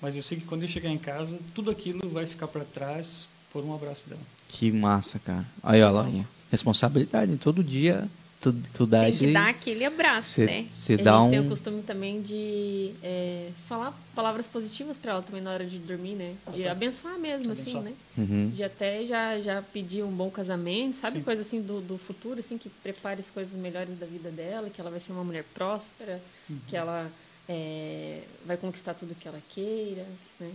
mas 0.00 0.14
eu 0.14 0.22
sei 0.22 0.38
que 0.38 0.46
quando 0.46 0.62
eu 0.62 0.68
chegar 0.68 0.90
em 0.90 0.98
casa, 0.98 1.38
tudo 1.54 1.70
aquilo 1.70 2.08
vai 2.08 2.26
ficar 2.26 2.46
para 2.46 2.64
trás 2.64 3.26
por 3.52 3.64
um 3.64 3.74
abraço 3.74 4.08
dela. 4.08 4.20
Que 4.48 4.70
massa, 4.70 5.18
cara. 5.18 5.46
Aí, 5.62 5.82
ó, 5.82 5.90
Laurinha. 5.90 6.28
Responsabilidade. 6.50 7.36
Todo 7.36 7.64
dia 7.64 8.08
tu, 8.42 8.52
tu 8.74 8.86
dá 8.86 9.00
Tem 9.02 9.10
esse. 9.10 9.26
que 9.26 9.32
dar 9.32 9.48
aquele 9.48 9.84
abraço, 9.84 10.28
Você 10.28 10.44
né? 10.46 10.66
você 10.68 10.94
a 10.94 10.96
dá 10.98 11.12
gente 11.20 11.26
um. 11.26 11.30
tem 11.30 11.40
o 11.40 11.48
costume 11.48 11.82
também 11.82 12.20
de 12.20 12.92
é, 13.02 13.48
falar 13.68 13.98
palavras 14.14 14.46
positivas 14.46 14.96
pra 14.96 15.12
ela 15.12 15.22
também 15.22 15.40
na 15.40 15.52
hora 15.52 15.64
de 15.64 15.78
dormir, 15.78 16.14
né? 16.14 16.34
De 16.52 16.68
abençoar 16.68 17.18
mesmo, 17.18 17.52
assim, 17.52 17.62
Abençoar. 17.78 17.84
né? 17.84 17.92
Uhum. 18.18 18.50
De 18.50 18.62
até 18.62 19.06
já, 19.06 19.40
já 19.40 19.62
pedir 19.62 20.02
um 20.02 20.10
bom 20.12 20.30
casamento, 20.30 20.96
sabe? 20.96 21.18
Sim. 21.18 21.22
Coisa 21.22 21.40
assim 21.42 21.62
do, 21.62 21.80
do 21.80 21.96
futuro, 21.96 22.40
assim, 22.40 22.58
que 22.58 22.68
prepare 22.68 23.20
as 23.20 23.30
coisas 23.30 23.54
melhores 23.54 23.98
da 23.98 24.04
vida 24.06 24.30
dela, 24.30 24.68
que 24.68 24.80
ela 24.80 24.90
vai 24.90 25.00
ser 25.00 25.12
uma 25.12 25.24
mulher 25.24 25.44
próspera, 25.54 26.20
Uhum. 26.50 26.58
que 26.68 26.76
ela 26.76 27.08
é, 27.48 28.20
vai 28.44 28.56
conquistar 28.56 28.94
tudo 28.94 29.14
que 29.14 29.26
ela 29.28 29.40
queira, 29.48 30.04
né? 30.40 30.50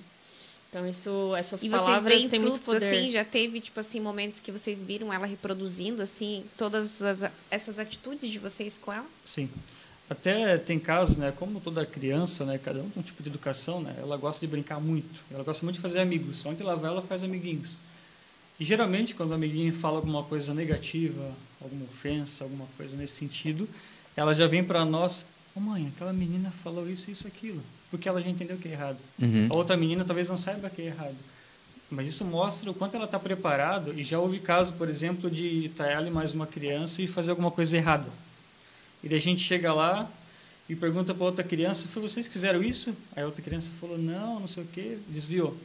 Então 0.69 0.87
isso, 0.87 1.33
essas 1.35 1.61
E 1.63 1.69
vocês 1.69 1.81
palavras 1.81 2.13
veem 2.13 2.29
têm 2.29 2.39
muito 2.39 2.53
frutos 2.63 2.73
poder. 2.73 2.85
assim? 2.99 3.11
Já 3.11 3.23
teve, 3.23 3.61
tipo 3.61 3.79
assim, 3.79 3.99
momentos 4.01 4.39
que 4.39 4.51
vocês 4.51 4.81
viram 4.83 5.13
ela 5.13 5.25
reproduzindo, 5.25 6.01
assim, 6.01 6.43
todas 6.57 7.01
as- 7.01 7.31
essas 7.49 7.79
atitudes 7.79 8.29
de 8.29 8.37
vocês 8.37 8.77
com 8.77 8.91
ela? 8.91 9.05
Sim. 9.23 9.49
Até 10.09 10.57
tem 10.57 10.79
casos, 10.79 11.17
né, 11.17 11.33
como 11.37 11.59
toda 11.59 11.85
criança, 11.85 12.45
né, 12.45 12.57
cada 12.57 12.79
um 12.79 12.89
tem 12.89 13.01
um 13.01 13.05
tipo 13.05 13.21
de 13.21 13.29
educação, 13.29 13.81
né, 13.81 13.93
ela 13.97 14.15
gosta 14.17 14.45
de 14.45 14.49
brincar 14.49 14.79
muito, 14.79 15.19
ela 15.31 15.43
gosta 15.43 15.65
muito 15.65 15.75
de 15.77 15.81
fazer 15.81 15.99
amigos, 15.99 16.45
onde 16.45 16.61
ela 16.61 16.75
vai, 16.75 16.89
ela 16.91 17.01
faz 17.01 17.23
amiguinhos. 17.23 17.77
E 18.59 18.63
geralmente, 18.63 19.13
quando 19.13 19.31
o 19.31 19.33
amiguinho 19.33 19.73
fala 19.73 19.97
alguma 19.97 20.23
coisa 20.23 20.53
negativa, 20.53 21.29
alguma 21.61 21.85
ofensa, 21.85 22.43
alguma 22.45 22.65
coisa 22.77 22.95
nesse 22.95 23.15
sentido, 23.15 23.67
ela 24.15 24.33
já 24.33 24.47
vem 24.47 24.63
para 24.63 24.83
nós, 24.85 25.21
ô 25.55 25.59
mãe, 25.59 25.91
aquela 25.93 26.13
menina 26.13 26.51
falou 26.63 26.89
isso, 26.89 27.11
isso, 27.11 27.27
aquilo, 27.27 27.61
porque 27.89 28.07
ela 28.07 28.21
já 28.21 28.29
entendeu 28.29 28.57
que 28.57 28.67
é 28.67 28.71
errado. 28.71 28.97
Uhum. 29.19 29.47
A 29.51 29.55
outra 29.55 29.77
menina 29.77 30.03
talvez 30.03 30.27
não 30.29 30.37
saiba 30.37 30.69
que 30.69 30.81
é 30.81 30.85
errado. 30.85 31.15
Mas 31.89 32.07
isso 32.09 32.25
mostra 32.25 32.69
o 32.69 32.73
quanto 32.73 32.95
ela 32.95 33.05
está 33.05 33.17
preparada. 33.17 33.91
E 33.93 34.03
já 34.03 34.19
houve 34.19 34.39
caso, 34.39 34.73
por 34.73 34.89
exemplo, 34.89 35.31
de 35.31 35.65
estar 35.65 35.87
ela 35.87 36.05
e 36.07 36.11
mais 36.11 36.33
uma 36.33 36.45
criança 36.45 37.01
e 37.01 37.07
fazer 37.07 37.31
alguma 37.31 37.49
coisa 37.49 37.77
errada. 37.77 38.09
E 39.01 39.07
daí 39.07 39.17
a 39.17 39.21
gente 39.21 39.41
chega 39.41 39.73
lá 39.73 40.09
e 40.69 40.75
pergunta 40.75 41.13
para 41.13 41.23
outra 41.25 41.43
criança: 41.43 41.87
foi 41.87 42.01
vocês 42.01 42.27
que 42.27 42.33
fizeram 42.33 42.61
isso? 42.61 42.93
Aí 43.15 43.23
a 43.23 43.25
outra 43.25 43.41
criança 43.41 43.71
falou: 43.79 43.97
não, 43.97 44.41
não 44.41 44.47
sei 44.47 44.63
o 44.63 44.67
quê, 44.67 44.97
desviou. 45.07 45.55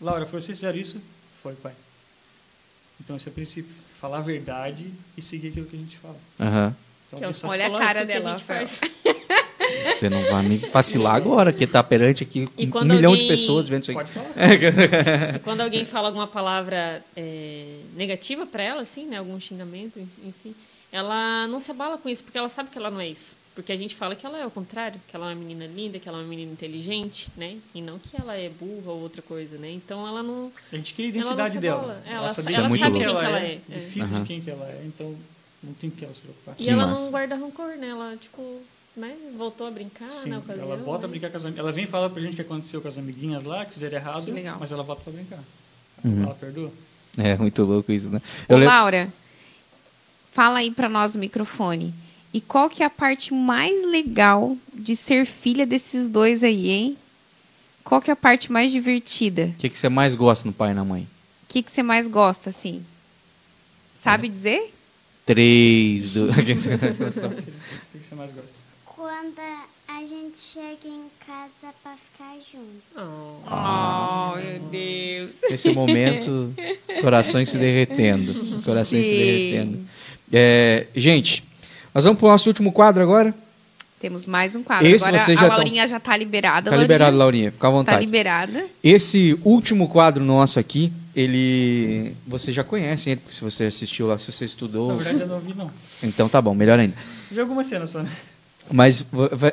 Laura, 0.00 0.26
foi 0.26 0.40
vocês 0.40 0.58
que 0.58 0.66
fizeram 0.66 0.78
isso? 0.78 1.00
Foi, 1.42 1.54
pai. 1.54 1.72
Então 3.00 3.16
esse 3.16 3.26
é 3.28 3.30
o 3.30 3.34
princípio: 3.34 3.74
falar 3.98 4.18
a 4.18 4.20
verdade 4.20 4.92
e 5.16 5.22
seguir 5.22 5.48
aquilo 5.48 5.66
que 5.66 5.76
a 5.76 5.78
gente 5.78 5.96
fala. 5.96 6.16
Aham. 6.38 6.76
Então, 7.08 7.18
Que 7.32 7.46
é 7.46 7.48
Olha 7.48 7.66
a 7.66 7.78
cara 7.78 8.00
a 8.00 8.04
dela, 8.04 8.30
gente 8.36 8.40
Rafael. 8.40 8.66
faz. 8.66 8.90
Você 9.92 10.08
não 10.10 10.22
vai 10.30 10.42
me 10.42 10.56
vacilar 10.58 11.14
agora, 11.14 11.52
que 11.52 11.66
tá 11.66 11.82
perante 11.82 12.22
aqui 12.22 12.48
E 12.58 12.66
um 12.66 12.80
milhão 12.84 12.98
de 12.98 13.04
alguém- 13.06 13.28
pessoas 13.28 13.68
vendo 13.68 13.82
isso 13.82 13.90
aí. 13.90 13.96
Pode 13.96 14.10
falar. 14.10 14.26
E 15.36 15.38
quando 15.40 15.60
alguém 15.60 15.84
fala 15.84 16.08
alguma 16.08 16.26
palavra 16.26 17.02
é, 17.16 17.78
negativa 17.96 18.44
para 18.46 18.62
ela, 18.62 18.82
assim, 18.82 19.06
né, 19.06 19.18
algum 19.18 19.38
xingamento, 19.40 19.98
enfim, 19.98 20.54
ela 20.92 21.46
não 21.48 21.60
se 21.60 21.70
abala 21.70 21.98
com 21.98 22.08
isso, 22.08 22.22
porque 22.24 22.36
ela 22.38 22.48
sabe 22.48 22.70
que 22.70 22.78
ela 22.78 22.90
não 22.90 23.00
é 23.00 23.08
isso. 23.08 23.36
Porque 23.54 23.70
a 23.70 23.76
gente 23.76 23.94
fala 23.94 24.16
que 24.16 24.26
ela 24.26 24.36
é 24.36 24.44
o 24.44 24.50
contrário, 24.50 25.00
que 25.08 25.14
ela 25.14 25.26
é 25.26 25.28
uma 25.32 25.40
menina 25.40 25.64
linda, 25.66 26.00
que 26.00 26.08
ela 26.08 26.18
é 26.18 26.22
uma 26.22 26.26
menina 26.28 26.50
inteligente, 26.50 27.28
né? 27.36 27.56
E 27.72 27.80
não 27.80 28.00
que 28.00 28.20
ela 28.20 28.34
é 28.34 28.48
burra 28.48 28.90
ou 28.90 29.00
outra 29.02 29.22
coisa, 29.22 29.56
né? 29.58 29.70
Então 29.70 30.06
ela 30.08 30.24
não. 30.24 30.50
A 30.72 30.76
gente 30.76 30.92
cria 30.92 31.06
a 31.06 31.10
Ela 31.10 31.18
identidade 31.20 31.58
dela. 31.60 31.78
abala. 31.78 32.02
Ela- 32.04 32.30
sabe 32.30 32.52
ela 32.52 32.68
quem 32.68 32.78
sabe 32.78 32.92
que 32.92 32.98
quem 32.98 33.04
ela, 33.08 33.20
que 33.20 33.26
ela 33.26 33.38
é, 33.40 33.44
é. 33.44 33.60
e 33.70 34.00
É. 34.00 34.04
de 34.18 34.24
quem 34.26 34.40
que 34.40 34.50
ela 34.50 34.66
é. 34.66 34.82
Então, 34.84 35.14
não 35.62 35.72
tem 35.74 35.88
que 35.88 36.04
ela 36.04 36.12
se 36.12 36.20
preocupar. 36.20 36.56
E 36.58 36.64
Sim, 36.64 36.70
ela 36.70 36.86
mas- 36.88 37.00
não 37.00 37.10
guarda 37.12 37.36
rancor, 37.36 37.76
né? 37.76 37.88
Ela, 37.90 38.16
tipo, 38.20 38.60
né? 38.96 39.14
Voltou 39.36 39.66
a 39.66 39.70
brincar 39.70 40.08
Sim, 40.08 40.30
na 40.30 40.38
ocasião. 40.38 40.64
ela 40.66 40.76
volta 40.76 41.04
a 41.04 41.08
né? 41.08 41.12
brincar 41.12 41.30
com 41.30 41.36
as 41.36 41.44
amigas. 41.44 41.60
Ela 41.64 41.72
vem 41.72 41.86
falar 41.86 42.10
pra 42.10 42.22
gente 42.22 42.32
o 42.32 42.36
que 42.36 42.42
aconteceu 42.42 42.80
com 42.80 42.88
as 42.88 42.96
amiguinhas 42.98 43.42
lá, 43.44 43.64
que 43.64 43.74
fizeram 43.74 43.96
errado, 43.96 44.24
Que 44.24 44.30
legal. 44.30 44.56
mas 44.60 44.70
ela 44.72 44.82
volta 44.82 45.02
pra 45.02 45.12
brincar. 45.12 45.40
Uhum. 46.04 46.22
Ela 46.24 46.34
perdoa. 46.34 46.72
É 47.16 47.36
muito 47.36 47.62
louco 47.64 47.90
isso, 47.92 48.10
né? 48.10 48.20
Ô, 48.48 48.54
lembro- 48.54 48.66
Laura, 48.68 49.12
fala 50.32 50.58
aí 50.58 50.70
pra 50.70 50.88
nós 50.88 51.14
no 51.14 51.20
microfone. 51.20 51.94
E 52.32 52.40
qual 52.40 52.68
que 52.68 52.82
é 52.82 52.86
a 52.86 52.90
parte 52.90 53.32
mais 53.32 53.86
legal 53.88 54.56
de 54.72 54.96
ser 54.96 55.24
filha 55.24 55.64
desses 55.64 56.08
dois 56.08 56.42
aí, 56.42 56.68
hein? 56.70 56.98
Qual 57.84 58.00
que 58.00 58.10
é 58.10 58.12
a 58.12 58.16
parte 58.16 58.50
mais 58.50 58.72
divertida? 58.72 59.52
O 59.54 59.58
que, 59.58 59.68
que 59.68 59.78
você 59.78 59.88
mais 59.88 60.14
gosta 60.14 60.46
no 60.48 60.52
pai 60.52 60.72
e 60.72 60.74
na 60.74 60.84
mãe? 60.84 61.02
O 61.02 61.46
que, 61.48 61.62
que 61.62 61.70
você 61.70 61.82
mais 61.82 62.08
gosta, 62.08 62.50
assim? 62.50 62.84
Sabe 64.02 64.28
dizer? 64.28 64.72
Três, 65.24 66.10
do... 66.12 66.24
O 66.30 66.34
que 66.34 66.54
você 66.56 66.76
mais 68.16 68.32
gosta? 68.32 68.63
Quando 69.04 69.38
a 69.86 70.00
gente 70.00 70.38
chega 70.38 70.88
em 70.88 71.02
casa 71.26 71.74
pra 71.82 71.92
ficar 71.94 72.36
junto. 72.50 72.82
Oh. 72.96 73.36
Oh, 73.46 74.36
meu 74.38 74.60
Deus. 74.70 75.30
Nesse 75.50 75.68
momento, 75.74 76.54
corações 77.02 77.50
se 77.50 77.58
derretendo. 77.58 78.32
Corações 78.62 79.06
se 79.06 79.12
Sim. 79.12 79.18
derretendo. 79.18 79.78
É, 80.32 80.86
gente, 80.96 81.44
nós 81.94 82.04
vamos 82.04 82.18
pro 82.18 82.28
nosso 82.28 82.48
último 82.48 82.72
quadro 82.72 83.02
agora. 83.02 83.34
Temos 84.00 84.24
mais 84.24 84.54
um 84.54 84.62
quadro. 84.62 84.86
Esse 84.86 85.04
Agora 85.06 85.22
vocês 85.22 85.36
a 85.36 85.40
já 85.42 85.48
tão- 85.48 85.56
Laurinha 85.58 85.86
já 85.86 86.00
tá 86.00 86.16
liberada. 86.16 86.64
Tá 86.64 86.70
Laurinha. 86.70 86.82
liberado, 86.84 87.16
Laurinha. 87.18 87.52
Fica 87.52 87.68
à 87.68 87.70
Tá 87.70 87.76
vontade. 87.76 88.00
liberada. 88.06 88.64
Esse 88.82 89.38
último 89.44 89.86
quadro 89.86 90.24
nosso 90.24 90.58
aqui, 90.58 90.90
ele. 91.14 92.14
Vocês 92.26 92.56
já 92.56 92.64
conhecem 92.64 93.10
ele, 93.12 93.20
porque 93.20 93.34
se 93.36 93.42
você 93.42 93.64
assistiu 93.64 94.06
lá, 94.06 94.18
se 94.18 94.32
você 94.32 94.46
estudou. 94.46 94.88
Na 94.88 94.94
verdade, 94.94 95.20
eu 95.20 95.26
não 95.28 95.40
vi, 95.40 95.52
não. 95.54 95.70
Então 96.02 96.26
tá 96.26 96.40
bom, 96.40 96.54
melhor 96.54 96.78
ainda. 96.78 96.94
Vi 97.30 97.38
algumas 97.38 97.66
cenas 97.66 97.90
só, 97.90 98.02
né? 98.02 98.08
Mas 98.70 99.04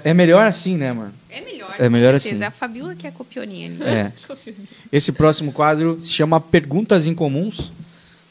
é 0.03 0.13
melhor 0.13 0.45
assim, 0.45 0.77
né, 0.77 0.93
mano? 0.93 1.13
É 1.29 1.41
melhor. 1.41 1.75
É 1.77 1.89
melhor 1.89 2.15
assim. 2.15 2.41
É 2.41 2.45
a 2.45 2.51
Fabiola 2.51 2.95
que 2.95 3.05
é 3.05 3.09
a 3.09 3.13
copioninha 3.13 3.67
ali. 3.67 3.83
É. 3.83 4.11
Esse 4.91 5.11
próximo 5.11 5.51
quadro 5.51 5.99
se 6.01 6.09
chama 6.09 6.39
Perguntas 6.39 7.05
Incomuns. 7.05 7.73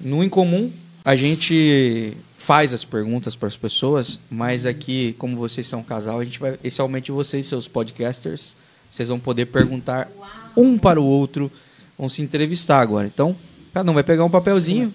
No 0.01 0.25
Incomum, 0.25 0.71
a 1.05 1.15
gente 1.15 2.17
faz 2.39 2.73
as 2.73 2.85
perguntas 2.85 3.37
para 3.37 3.49
as 3.49 3.57
pessoas, 3.57 4.19
mas 4.31 4.65
aqui, 4.65 5.15
como 5.19 5.37
vocês 5.37 5.67
são 5.67 5.81
um 5.81 5.85
casal, 5.85 6.19
a 6.19 6.25
gente 6.25 6.39
vai, 6.39 6.53
especialmente 6.53 7.13
vocês, 7.13 7.47
seus 7.47 7.69
podcasters, 7.69 8.57
vocês 8.91 9.09
vão 9.09 9.21
poder 9.21 9.47
perguntar 9.47 10.11
um 10.57 10.79
para 10.79 11.01
o 11.01 11.05
outro, 11.05 11.53
vão 11.99 12.09
se 12.09 12.23
entrevistar 12.23 12.81
agora. 12.81 13.07
Então, 13.07 13.37
cada 13.73 13.91
um 13.91 13.95
vai 13.95 14.03
pegar 14.03 14.25
um 14.25 14.31
papelzinho, 14.31 14.93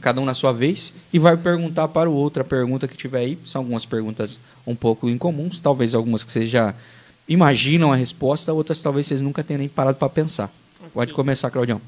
cada 0.00 0.20
um 0.20 0.24
na 0.24 0.34
sua 0.34 0.52
vez, 0.52 0.92
e 1.12 1.18
vai 1.18 1.36
perguntar 1.36 1.88
para 1.88 2.08
o 2.08 2.14
outro 2.14 2.42
a 2.42 2.44
pergunta 2.44 2.86
que 2.86 2.96
tiver 2.96 3.20
aí. 3.20 3.38
São 3.44 3.62
algumas 3.62 3.84
perguntas 3.84 4.40
um 4.66 4.74
pouco 4.74 5.08
incomuns, 5.08 5.60
talvez 5.60 5.94
algumas 5.94 6.24
que 6.24 6.32
vocês 6.32 6.48
já 6.50 6.74
imaginam 7.28 7.92
a 7.92 7.96
resposta, 7.96 8.52
outras 8.52 8.80
talvez 8.80 9.06
vocês 9.06 9.20
nunca 9.20 9.42
tenham 9.42 9.58
nem 9.58 9.68
parado 9.68 9.98
para 9.98 10.08
pensar. 10.08 10.52
Pode 10.92 11.12
começar, 11.12 11.50
Claudião. 11.50 11.80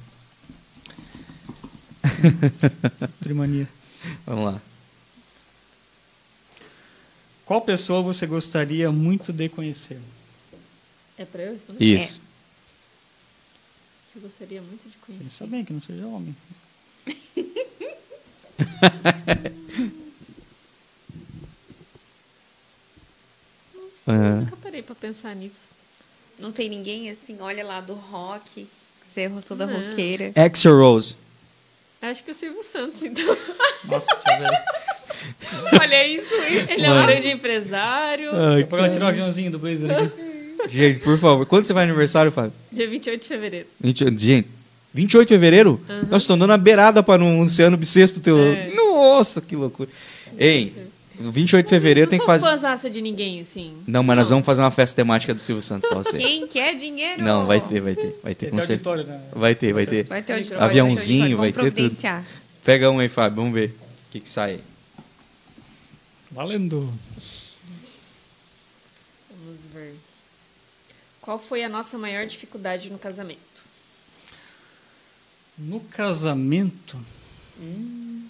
Trimania. 3.21 3.69
Vamos 4.27 4.45
lá. 4.45 4.61
Qual 7.45 7.61
pessoa 7.61 8.01
você 8.03 8.27
gostaria 8.27 8.93
muito 8.93 9.33
de 9.33 9.49
conhecer? 9.49 9.99
É 11.19 11.25
pra 11.25 11.43
eu 11.43 11.53
responder? 11.53 11.85
Isso. 11.85 12.21
Que 14.13 14.19
eu 14.19 14.23
gostaria 14.23 14.61
muito 14.61 14.89
de 14.89 14.97
conhecer. 14.99 15.25
Pensa 15.25 15.47
bem 15.47 15.65
que 15.65 15.73
não 15.73 15.81
seja 15.81 16.07
homem. 16.07 16.35
Eu 24.07 24.15
Aham. 24.15 24.41
nunca 24.41 24.57
parei 24.57 24.83
pra 24.83 24.95
pensar 24.95 25.35
nisso. 25.35 25.69
Não 26.39 26.53
tem 26.53 26.69
ninguém 26.69 27.11
assim, 27.11 27.37
olha 27.41 27.65
lá 27.65 27.81
do 27.81 27.95
rock, 27.95 28.67
você 29.05 29.23
é 29.23 29.31
toda 29.47 29.67
Não. 29.67 29.75
roqueira. 29.91 30.33
Axel 30.35 30.79
Rose. 30.79 31.17
Acho 32.01 32.25
que 32.25 32.31
o 32.31 32.35
Silvio 32.35 32.65
Santos, 32.65 33.03
então. 33.03 33.37
Nossa, 33.85 34.07
velho. 34.25 35.81
olha 35.81 36.07
isso? 36.07 36.33
Ele 36.35 36.87
é 36.87 36.91
um 36.91 36.95
Mano. 36.95 37.07
grande 37.07 37.29
empresário. 37.29 38.33
Daqui 38.33 38.63
a 38.63 38.67
pouco 38.67 38.77
ela 38.85 38.91
tirou 38.91 39.07
o 39.07 39.11
aviãozinho 39.11 39.51
do 39.51 39.59
Blazer 39.59 39.91
aqui. 39.91 40.30
Gente, 40.69 41.01
por 41.01 41.19
favor. 41.19 41.47
Quando 41.47 41.65
você 41.65 41.73
vai 41.73 41.85
aniversário, 41.85 42.31
Fábio? 42.31 42.53
Dia 42.73 42.89
28 42.89 43.23
de 43.23 43.29
fevereiro. 43.29 43.67
20 43.81 44.19
Gente, 44.19 44.49
28 44.93 45.29
de 45.29 45.35
fevereiro? 45.35 45.81
Nós 46.09 46.23
estamos 46.23 46.41
dando 46.41 46.53
a 46.53 46.59
beirada 46.59 47.03
para 47.03 47.19
não 47.19 47.49
ser 47.49 47.65
ano 47.65 47.77
bissexto 47.77 48.21
teu. 48.21 48.39
É. 48.39 48.71
Nossa, 48.75 49.41
que 49.41 49.55
loucura. 49.57 49.89
Ei, 50.39 50.73
no 51.21 51.31
28 51.31 51.67
de 51.67 51.71
fevereiro 51.71 52.07
não 52.07 52.11
tem 52.11 52.19
que 52.19 52.25
sou 52.25 52.35
fazer. 52.35 52.47
fãzaça 52.47 52.89
de 52.89 53.03
ninguém, 53.03 53.41
assim. 53.41 53.75
Não, 53.87 54.03
mas 54.03 54.17
nós 54.17 54.31
vamos 54.31 54.47
fazer 54.47 54.63
uma 54.63 54.71
festa 54.71 54.97
temática 54.97 55.35
do 55.35 55.41
Silvio 55.41 55.63
Santos 55.63 55.89
pra 55.89 55.99
você. 55.99 56.17
Quem 56.17 56.47
quer 56.47 56.75
dinheiro? 56.75 57.23
Não, 57.23 57.47
vai 57.47 57.61
ter, 57.61 57.81
vai 57.81 57.95
ter. 57.95 58.19
Vai 58.23 58.35
ter, 58.35 58.47
até 58.47 58.57
certeza. 58.57 58.73
auditório, 58.73 59.05
né? 59.05 59.21
Vai 59.33 59.55
ter, 59.55 59.73
vai 59.75 59.87
ter. 59.87 60.05
Vai 60.05 60.23
ter 60.23 60.33
auditório, 60.33 60.65
Aviãozinho, 60.65 61.37
vai 61.37 61.53
ter 61.53 61.61
vai 61.61 61.71
ter 61.71 61.91
tudo. 61.91 61.97
Pega 62.65 62.91
um 62.91 62.99
aí, 62.99 63.09
Fábio, 63.09 63.37
vamos 63.37 63.53
ver. 63.53 63.67
O 63.69 64.13
que, 64.13 64.21
que 64.21 64.29
sai 64.29 64.53
aí. 64.53 64.61
Valendo. 66.31 66.93
Vamos 69.31 69.61
ver. 69.75 69.95
Qual 71.31 71.39
foi 71.39 71.63
a 71.63 71.69
nossa 71.69 71.97
maior 71.97 72.27
dificuldade 72.27 72.91
no 72.91 72.99
casamento? 72.99 73.63
No 75.57 75.79
casamento. 75.79 76.99
Hum, 77.57 78.27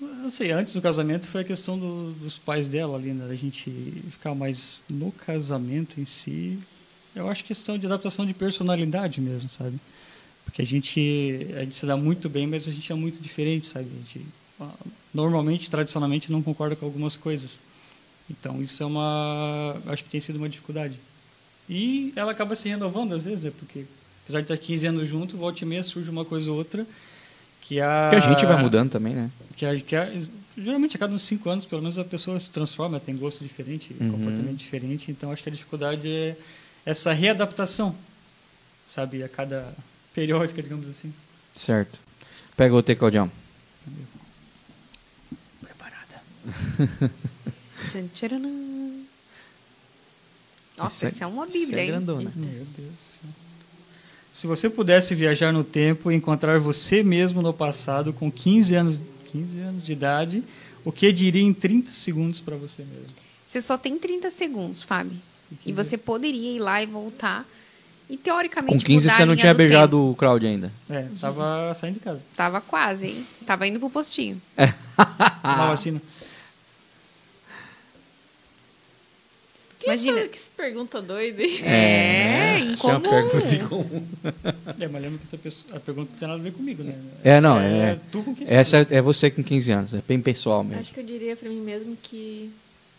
Não 0.00 0.30
sei, 0.30 0.50
antes 0.52 0.72
do 0.72 0.80
casamento 0.80 1.26
foi 1.28 1.42
a 1.42 1.44
questão 1.44 1.78
do- 1.78 2.12
dos 2.12 2.38
pais 2.38 2.66
dela 2.66 2.96
ali, 2.96 3.12
né? 3.12 3.28
A 3.30 3.34
gente 3.34 3.70
ficar 4.10 4.34
mais 4.34 4.80
no 4.88 5.12
casamento 5.12 6.00
em 6.00 6.06
si. 6.06 6.58
Eu 7.14 7.28
acho 7.28 7.44
questão 7.44 7.76
de 7.76 7.84
adaptação 7.84 8.24
de 8.24 8.32
personalidade 8.32 9.20
mesmo, 9.20 9.50
sabe? 9.50 9.78
Porque 10.46 10.62
a 10.62 10.64
gente, 10.64 11.46
a 11.56 11.60
gente 11.64 11.74
se 11.74 11.84
dá 11.84 11.94
muito 11.96 12.26
bem, 12.30 12.46
mas 12.46 12.66
a 12.66 12.72
gente 12.72 12.90
é 12.90 12.94
muito 12.94 13.20
diferente, 13.20 13.66
sabe? 13.66 13.86
A 13.86 13.96
gente, 14.14 14.26
ah, 14.58 14.72
normalmente, 15.12 15.68
tradicionalmente, 15.68 16.32
não 16.32 16.42
concorda 16.42 16.74
com 16.74 16.86
algumas 16.86 17.16
coisas. 17.16 17.60
Então, 18.30 18.62
isso 18.62 18.82
é 18.82 18.86
uma. 18.86 19.76
Acho 19.86 20.04
que 20.04 20.10
tem 20.10 20.20
sido 20.20 20.36
uma 20.36 20.48
dificuldade. 20.48 20.98
E 21.68 22.12
ela 22.16 22.32
acaba 22.32 22.54
se 22.54 22.68
renovando 22.68 23.14
às 23.14 23.24
vezes, 23.24 23.44
né? 23.44 23.52
Porque, 23.58 23.84
apesar 24.24 24.40
de 24.40 24.44
estar 24.52 24.56
15 24.56 24.86
anos 24.86 25.08
junto, 25.08 25.36
volta 25.36 25.62
e 25.64 25.66
meia 25.66 25.82
surge 25.82 26.10
uma 26.10 26.24
coisa 26.24 26.50
ou 26.50 26.56
outra 26.58 26.86
que 27.62 27.80
a. 27.80 28.08
Que 28.10 28.16
a 28.16 28.20
gente 28.20 28.44
vai 28.46 28.60
mudando 28.60 28.90
também, 28.90 29.14
né? 29.14 29.30
Que 29.56 29.64
a, 29.66 29.80
que 29.80 29.96
a- 29.96 30.10
geralmente, 30.56 30.96
a 30.96 30.98
cada 30.98 31.14
uns 31.14 31.22
5 31.22 31.48
anos, 31.48 31.64
pelo 31.66 31.80
menos, 31.82 31.98
a 31.98 32.04
pessoa 32.04 32.38
se 32.40 32.50
transforma, 32.50 32.98
tem 33.00 33.16
gosto 33.16 33.42
diferente, 33.44 33.94
Uhum. 34.00 34.10
comportamento 34.12 34.56
diferente. 34.56 35.10
Então, 35.10 35.30
acho 35.32 35.42
que 35.42 35.48
a 35.48 35.52
dificuldade 35.52 36.08
é 36.08 36.36
essa 36.84 37.12
readaptação. 37.12 37.94
sabe, 38.86 39.22
a 39.22 39.28
cada 39.28 39.74
periódica, 40.14 40.62
digamos 40.62 40.88
assim. 40.88 41.12
Certo. 41.54 42.00
Pega 42.56 42.74
o 42.74 42.82
T, 42.82 42.94
Claudião. 42.96 43.30
Preparada. 45.60 46.22
Nossa, 50.76 51.06
é- 51.06 51.08
essa 51.08 51.24
é 51.24 51.26
uma 51.26 51.44
é 51.44 51.50
bíblia, 51.50 51.82
hein? 51.82 51.88
grandona. 51.88 52.32
Meu 52.34 52.48
Deus 52.48 52.90
do 52.90 52.96
céu. 52.96 53.30
Se 54.32 54.46
você 54.46 54.70
pudesse 54.70 55.14
viajar 55.14 55.52
no 55.52 55.64
tempo 55.64 56.12
e 56.12 56.14
encontrar 56.14 56.58
você 56.60 57.02
mesmo 57.02 57.42
no 57.42 57.52
passado 57.52 58.12
com 58.12 58.30
15 58.30 58.74
anos, 58.74 59.00
15 59.32 59.58
anos 59.60 59.84
de 59.84 59.92
idade, 59.92 60.44
o 60.84 60.92
que 60.92 61.12
diria 61.12 61.42
em 61.42 61.52
30 61.52 61.90
segundos 61.90 62.38
para 62.38 62.54
você 62.56 62.82
mesmo? 62.84 63.14
Você 63.48 63.60
só 63.60 63.76
tem 63.76 63.98
30 63.98 64.30
segundos, 64.30 64.82
Fábio. 64.82 65.16
E 65.64 65.72
você 65.72 65.96
poderia 65.96 66.56
ir 66.56 66.60
lá 66.60 66.82
e 66.82 66.86
voltar. 66.86 67.46
E 68.08 68.16
teoricamente. 68.16 68.72
Com 68.74 68.80
15 68.80 69.06
mudar 69.06 69.16
você 69.16 69.22
a 69.22 69.26
não 69.26 69.36
tinha 69.36 69.52
do 69.52 69.56
beijado 69.56 69.96
tempo. 69.96 70.10
o 70.10 70.14
Claudio 70.14 70.48
ainda. 70.48 70.72
É, 70.88 71.06
tava 71.20 71.74
saindo 71.74 71.94
de 71.94 72.00
casa. 72.00 72.22
Tava 72.36 72.60
quase, 72.60 73.06
hein? 73.06 73.26
Tava 73.44 73.66
indo 73.66 73.78
pro 73.78 73.90
postinho. 73.90 74.40
Uma 75.42 75.68
vacina. 75.68 76.00
Imagina. 79.84 80.28
Que 80.28 80.38
se 80.38 80.50
pergunta 80.50 81.00
doida, 81.00 81.42
hein? 81.42 81.62
É, 81.64 82.58
Isso 82.60 82.88
é 82.88 82.96
uma 82.96 82.98
incomum. 82.98 83.28
pergunta 83.30 83.54
incomum. 83.54 84.06
É, 84.80 84.88
mas 84.88 85.02
lembra 85.02 85.18
que 85.18 85.24
essa 85.24 85.38
pessoa, 85.38 85.76
a 85.76 85.80
pergunta 85.80 86.10
não 86.10 86.18
tem 86.18 86.28
nada 86.28 86.40
a 86.40 86.42
ver 86.42 86.52
comigo, 86.52 86.82
né? 86.82 86.94
É, 87.22 87.40
não, 87.40 87.58
é. 87.60 87.98
tu 88.10 88.22
com 88.22 88.34
15 88.34 88.52
Essa 88.52 88.78
é, 88.78 88.86
é 88.90 89.02
você 89.02 89.30
com 89.30 89.42
15 89.42 89.72
anos, 89.72 89.94
é 89.94 90.02
bem 90.06 90.20
pessoal 90.20 90.62
mesmo. 90.64 90.80
Acho 90.80 90.92
que 90.92 91.00
eu 91.00 91.04
diria 91.06 91.36
pra 91.36 91.48
mim 91.48 91.60
mesmo 91.60 91.96
que 92.02 92.50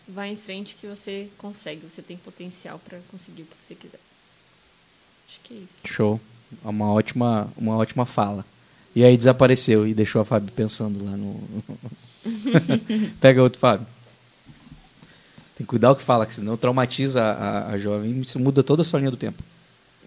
vai 0.08 0.30
em 0.30 0.38
frente 0.38 0.76
que 0.80 0.88
você 0.88 1.28
consegue, 1.38 1.82
você 1.90 2.02
tem 2.02 2.18
potencial 2.18 2.80
pra 2.80 2.98
conseguir 3.12 3.44
o 3.44 3.46
que 3.46 3.56
você 3.62 3.76
quiser. 3.76 4.00
Acho 5.28 5.40
que 5.44 5.54
é 5.54 5.58
isso. 5.58 5.94
Show. 5.94 6.20
É 6.66 6.68
Uma 6.68 6.92
ótima, 6.92 7.52
uma 7.56 7.78
ótima 7.78 8.06
fala. 8.06 8.44
E 8.96 9.04
aí 9.04 9.16
desapareceu 9.16 9.88
e 9.88 9.94
deixou 9.94 10.22
a 10.22 10.26
Fábio 10.26 10.52
pensando 10.52 11.06
lá 11.06 11.12
no. 11.12 11.40
Pega 13.22 13.44
outro, 13.44 13.60
Fábio. 13.60 13.86
Tem 15.60 15.66
que 15.66 15.70
cuidar 15.70 15.92
o 15.92 15.96
que 15.98 16.02
fala, 16.02 16.26
que 16.26 16.34
senão 16.34 16.56
traumatiza 16.56 17.22
a, 17.22 17.72
a 17.72 17.78
jovem 17.78 18.12
e 18.12 18.22
isso 18.22 18.40
muda 18.40 18.64
toda 18.64 18.82
a 18.82 18.86
sua 18.86 18.98
linha 19.00 19.12
do 19.12 19.18
tempo. 19.18 19.44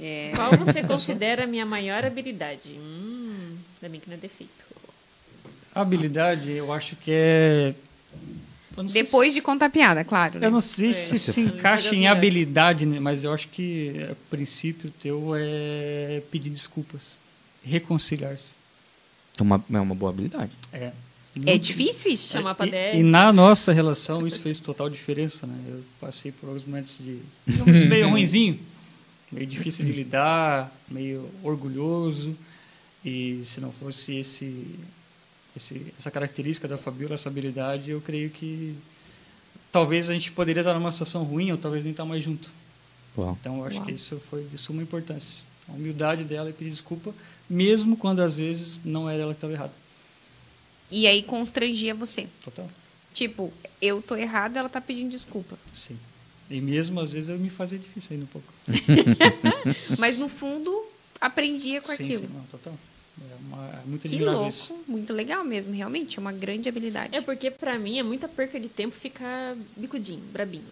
É. 0.01 0.33
Qual 0.35 0.51
você 0.57 0.81
considera 0.83 1.45
a 1.45 1.47
minha 1.47 1.67
maior 1.67 2.03
habilidade? 2.07 2.71
Hum, 2.71 3.57
ainda 3.83 3.93
bem 3.93 4.01
que 4.01 4.09
não 4.09 4.17
é 4.17 4.19
defeito. 4.19 4.65
Habilidade, 5.75 6.51
eu 6.53 6.73
acho 6.73 6.97
que 6.97 7.11
é. 7.13 7.75
Depois 8.93 9.29
se- 9.33 9.35
de 9.41 9.43
contar 9.43 9.69
piada, 9.69 10.03
claro. 10.05 10.39
né? 10.39 10.47
Eu 10.47 10.51
não 10.51 10.61
sei 10.63 10.95
se 10.95 11.19
Você- 11.19 11.33
se 11.33 11.41
encaixa 11.43 11.95
em 11.95 12.07
habilidade, 12.07 12.87
né, 12.87 12.99
mas 12.99 13.23
eu 13.23 13.31
acho 13.33 13.49
que 13.49 13.95
o 14.11 14.17
princípio 14.31 14.91
teu 15.03 15.33
é 15.37 16.23
pedir 16.31 16.49
desculpas, 16.49 17.19
reconciliar-se. 17.63 18.55
É 19.39 19.43
uma, 19.43 19.63
é 19.71 19.81
uma 19.81 19.95
boa 19.95 20.11
habilidade. 20.11 20.53
É. 20.73 20.93
É 21.47 21.57
difícil, 21.57 22.11
isso? 22.13 22.31
Chamar 22.33 22.55
pra 22.55 22.67
E, 22.67 22.71
DR. 22.71 22.99
e 22.99 23.03
na 23.03 23.33
nossa 23.33 23.73
relação 23.73 24.27
isso 24.27 24.41
fez 24.41 24.61
total 24.61 24.91
diferença, 24.91 25.47
né? 25.47 25.55
Eu 25.69 25.83
passei 26.01 26.31
por 26.31 26.49
alguns 26.49 26.65
momentos 26.65 26.99
de 26.99 27.21
meio 27.87 28.09
ruinzinho, 28.11 28.59
meio 29.31 29.47
difícil 29.47 29.85
de 29.87 29.93
lidar, 29.93 30.71
meio 30.91 31.27
orgulhoso. 31.43 32.37
E 33.05 33.41
se 33.47 33.61
não 33.61 33.73
fosse 33.73 34.17
esse, 34.17 34.67
esse 35.57 35.87
essa 35.99 36.11
característica 36.11 36.69
da 36.69 36.77
Fabiola, 36.77 37.15
essa 37.15 37.29
habilidade, 37.31 37.91
eu 37.91 38.01
creio 38.01 38.29
que 38.31 38.77
talvez 39.73 40.11
a 40.11 40.13
gente 40.13 40.31
poderia 40.33 40.61
estar 40.61 40.75
numa 40.75 40.93
situação 40.93 41.25
ruim 41.25 41.51
ou 41.51 41.57
talvez 41.57 41.83
nem 41.83 41.93
estar 41.93 42.05
mais 42.05 42.23
junto. 42.23 42.51
Uau. 43.17 43.37
Então 43.41 43.57
eu 43.59 43.65
acho 43.65 43.77
Uau. 43.77 43.87
que 43.87 43.93
isso 43.93 44.21
foi 44.31 44.45
de 44.45 44.59
suma 44.59 44.83
importância. 44.83 45.47
A 45.69 45.73
humildade 45.73 46.25
dela 46.25 46.51
e 46.51 46.53
pedir 46.53 46.71
desculpa, 46.71 47.15
mesmo 47.49 47.97
quando 47.97 48.21
às 48.21 48.37
vezes 48.37 48.81
não 48.85 49.09
era 49.09 49.23
ela 49.23 49.33
que 49.33 49.39
estava 49.39 49.53
errada. 49.55 49.73
E 50.93 51.07
aí 51.07 51.23
constrangia 51.23 51.95
você. 51.95 52.29
Total. 52.45 52.69
Tipo, 53.15 53.53
eu 53.81 54.03
tô 54.03 54.15
errada, 54.15 54.61
ela 54.61 54.69
tá 54.69 54.81
pedindo 54.81 55.11
desculpa. 55.11 55.59
Sim. 55.73 55.99
E 56.51 56.61
mesmo 56.61 57.01
às 57.01 57.11
vezes 57.13 57.31
eu 57.31 57.39
me 57.39 57.49
fazia 57.49 57.79
difícil 57.79 58.11
ainda 58.13 58.25
um 58.25 58.29
pouco. 58.29 58.53
Mas 59.99 60.19
no 60.19 60.29
fundo, 60.29 60.87
aprendia 61.21 61.81
com 61.81 61.89
sim, 61.89 62.05
aquilo. 62.05 62.27
sim, 62.27 62.31
não, 62.33 62.45
total. 62.45 62.79
É, 63.21 63.35
uma, 63.41 63.69
é 63.69 63.87
muito 63.87 64.09
Que 64.09 64.19
louco. 64.19 64.49
isso. 64.49 64.79
Muito 64.87 65.13
legal 65.15 65.43
mesmo, 65.45 65.75
realmente. 65.75 66.19
É 66.19 66.21
uma 66.21 66.33
grande 66.33 66.69
habilidade. 66.69 67.17
É 67.17 67.21
porque 67.23 67.51
pra 67.51 67.79
mim 67.79 67.99
é 67.99 68.03
muita 68.03 68.29
perca 68.29 68.61
de 68.61 68.69
tempo 68.69 68.95
ficar 68.95 69.57
bicudinho, 69.77 70.23
brabinho. 70.31 70.65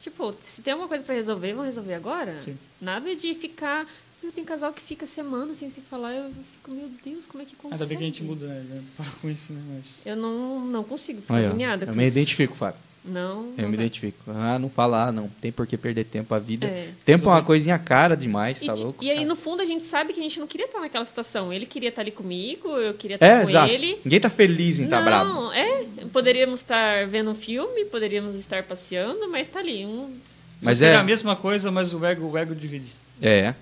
Tipo, 0.00 0.34
se 0.44 0.62
tem 0.62 0.72
alguma 0.72 0.88
coisa 0.88 1.04
pra 1.04 1.14
resolver, 1.14 1.50
vamos 1.52 1.66
resolver 1.66 1.94
agora? 1.94 2.40
Sim. 2.42 2.56
Nada 2.80 3.14
de 3.14 3.34
ficar. 3.34 3.86
Meu, 4.22 4.30
tem 4.32 4.44
casal 4.44 4.72
que 4.72 4.82
fica 4.82 5.06
semana 5.06 5.54
sem 5.54 5.70
se 5.70 5.80
falar, 5.80 6.14
eu 6.14 6.24
fico, 6.30 6.70
meu 6.70 6.90
Deus, 7.04 7.26
como 7.26 7.42
é 7.42 7.46
que 7.46 7.56
consegue? 7.56 7.74
Ainda 7.82 7.86
bem 7.86 7.98
que 7.98 8.04
a 8.04 8.06
gente 8.06 8.22
muda, 8.22 8.46
né? 8.46 8.82
Para 8.96 9.06
com 9.22 9.30
isso, 9.30 9.52
né? 9.52 9.60
Mas. 9.76 10.04
Eu 10.06 10.16
não, 10.16 10.60
não 10.66 10.84
consigo 10.84 11.20
ficar 11.22 11.36
agoniada 11.38 11.84
eu 11.84 11.88
com 11.88 11.94
me 11.94 12.04
isso. 12.06 12.16
identifico, 12.18 12.54
Fábio. 12.54 12.78
Não. 13.02 13.54
Eu 13.56 13.62
não 13.62 13.70
me 13.70 13.76
dá. 13.78 13.82
identifico. 13.84 14.18
Ah, 14.28 14.58
não 14.58 14.68
fala, 14.68 15.06
ah, 15.06 15.12
não 15.12 15.26
tem 15.40 15.50
por 15.50 15.66
que 15.66 15.74
perder 15.78 16.04
tempo. 16.04 16.34
A 16.34 16.38
vida. 16.38 16.66
É. 16.66 16.90
Tempo 17.02 17.30
é 17.30 17.32
uma 17.32 17.42
coisinha 17.42 17.78
cara 17.78 18.14
demais, 18.14 18.60
E, 18.60 18.66
tá 18.66 18.74
louco? 18.74 19.02
e 19.02 19.10
aí, 19.10 19.24
no 19.24 19.34
fundo, 19.34 19.62
a 19.62 19.64
gente 19.64 19.84
sabe 19.86 20.12
que 20.12 20.20
a 20.20 20.22
gente 20.22 20.38
não 20.38 20.46
queria 20.46 20.66
estar 20.66 20.80
naquela 20.80 21.06
situação. 21.06 21.50
Ele 21.50 21.64
queria 21.64 21.88
estar 21.88 22.02
ali 22.02 22.10
comigo, 22.10 22.68
eu 22.76 22.92
queria 22.92 23.14
estar 23.14 23.26
É, 23.26 23.42
com 23.42 23.48
exato. 23.48 23.72
ele. 23.72 23.98
Ninguém 24.04 24.20
tá 24.20 24.28
feliz 24.28 24.78
em 24.78 24.84
estar 24.84 24.98
não, 24.98 25.04
bravo. 25.06 25.52
é. 25.54 25.86
Poderíamos 26.12 26.60
estar 26.60 27.06
vendo 27.06 27.30
um 27.30 27.34
filme, 27.34 27.86
poderíamos 27.86 28.36
estar 28.36 28.64
passeando, 28.64 29.30
mas 29.30 29.48
tá 29.48 29.60
ali. 29.60 29.86
Um, 29.86 30.14
Mas 30.60 30.82
é. 30.82 30.94
a 30.96 31.02
mesma 31.02 31.34
coisa, 31.34 31.70
mas 31.70 31.94
o 31.94 32.04
ego, 32.04 32.26
o 32.30 32.36
ego 32.36 32.54
divide. 32.54 32.88
É. 33.22 33.54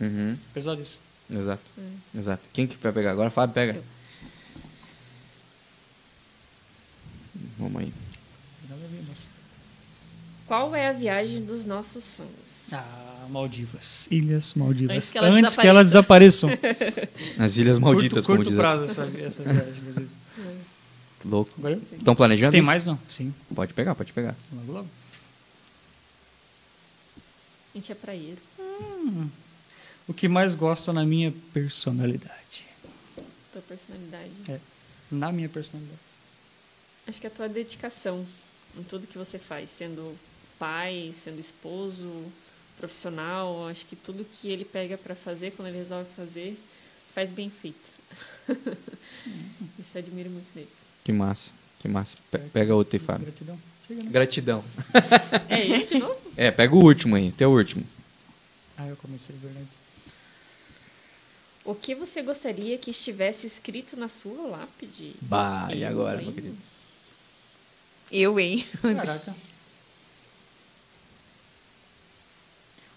Uhum. 0.00 0.36
Apesar 0.50 0.74
disso. 0.76 1.00
Exato. 1.30 1.62
Exato. 2.16 2.42
Quem 2.52 2.66
que 2.66 2.76
vai 2.78 2.92
pegar 2.92 3.12
agora? 3.12 3.30
Fábio, 3.30 3.54
pega. 3.54 3.82
Vamos 7.58 7.82
aí. 7.82 7.92
Qual 10.46 10.74
é 10.74 10.88
a 10.88 10.92
viagem 10.92 11.44
dos 11.44 11.64
nossos 11.64 12.02
sonhos? 12.02 12.72
Ah, 12.72 13.26
Maldivas. 13.30 14.08
Ilhas 14.10 14.54
Maldivas. 14.54 14.96
Antes 14.96 15.12
que 15.12 15.18
ela 15.18 15.28
Antes 15.28 15.56
que 15.56 15.66
elas 15.66 15.86
desapareçam. 15.86 16.50
As 17.38 17.56
Ilhas 17.56 17.78
Malditas, 17.78 18.26
curto, 18.26 18.26
como 18.26 18.38
curto 18.38 18.48
diz. 18.50 18.58
prazo 18.58 18.84
essa, 18.84 19.04
essa 19.24 19.42
viagem. 19.44 20.08
Que 21.20 21.28
Louco. 21.28 21.52
Eu- 21.68 21.80
Estão 21.96 22.16
planejando 22.16 22.50
Tem 22.50 22.60
isso? 22.60 22.66
mais 22.66 22.84
não? 22.84 22.98
Sim. 23.08 23.32
Pode 23.54 23.72
pegar, 23.74 23.94
pode 23.94 24.12
pegar. 24.12 24.34
Logo, 24.52 24.72
logo. 24.72 24.88
A 27.72 27.78
gente 27.78 27.92
é 27.92 27.94
praieiro. 27.94 28.38
O 30.10 30.12
que 30.14 30.26
mais 30.26 30.56
gosto 30.56 30.92
na 30.92 31.06
minha 31.06 31.32
personalidade. 31.54 32.66
Tua 33.52 33.62
personalidade. 33.62 34.32
É. 34.48 34.58
Na 35.08 35.30
minha 35.30 35.48
personalidade. 35.48 36.00
Acho 37.06 37.20
que 37.20 37.28
a 37.28 37.30
tua 37.30 37.48
dedicação 37.48 38.26
em 38.76 38.82
tudo 38.82 39.06
que 39.06 39.16
você 39.16 39.38
faz, 39.38 39.70
sendo 39.70 40.16
pai, 40.58 41.14
sendo 41.22 41.38
esposo, 41.38 42.24
profissional, 42.76 43.68
acho 43.68 43.86
que 43.86 43.94
tudo 43.94 44.24
que 44.24 44.48
ele 44.48 44.64
pega 44.64 44.98
pra 44.98 45.14
fazer, 45.14 45.52
quando 45.52 45.68
ele 45.68 45.78
resolve 45.78 46.08
fazer, 46.16 46.58
faz 47.14 47.30
bem 47.30 47.48
feito. 47.48 47.78
Isso 49.78 49.96
admiro 49.96 50.28
muito 50.28 50.48
nele. 50.56 50.68
Que 51.04 51.12
massa. 51.12 51.52
Que 51.78 51.86
massa. 51.86 52.16
Pe- 52.32 52.38
pega 52.38 52.74
outro 52.74 52.96
aí, 52.96 53.00
Fábio. 53.00 53.26
Gratidão. 53.26 53.58
Chega, 53.86 54.02
né? 54.02 54.10
Gratidão. 54.10 54.64
É 55.48 55.60
ele 55.66 55.86
de 55.86 55.98
novo? 55.98 56.18
É, 56.36 56.50
pega 56.50 56.74
o 56.74 56.82
último 56.82 57.14
aí, 57.16 57.30
teu 57.30 57.50
último. 57.52 57.84
Ah, 58.76 58.86
eu 58.88 58.96
comecei, 58.96 59.36
verdade. 59.36 59.66
O 61.70 61.74
que 61.76 61.94
você 61.94 62.20
gostaria 62.20 62.76
que 62.78 62.90
estivesse 62.90 63.46
escrito 63.46 63.96
na 63.96 64.08
sua 64.08 64.48
lápide? 64.48 65.14
Bah, 65.22 65.68
e 65.72 65.84
agora, 65.84 66.18
hein? 66.18 66.24
meu 66.24 66.34
querido? 66.34 66.56
Eu, 68.10 68.40
hein? 68.40 68.66
Caraca. 68.82 69.34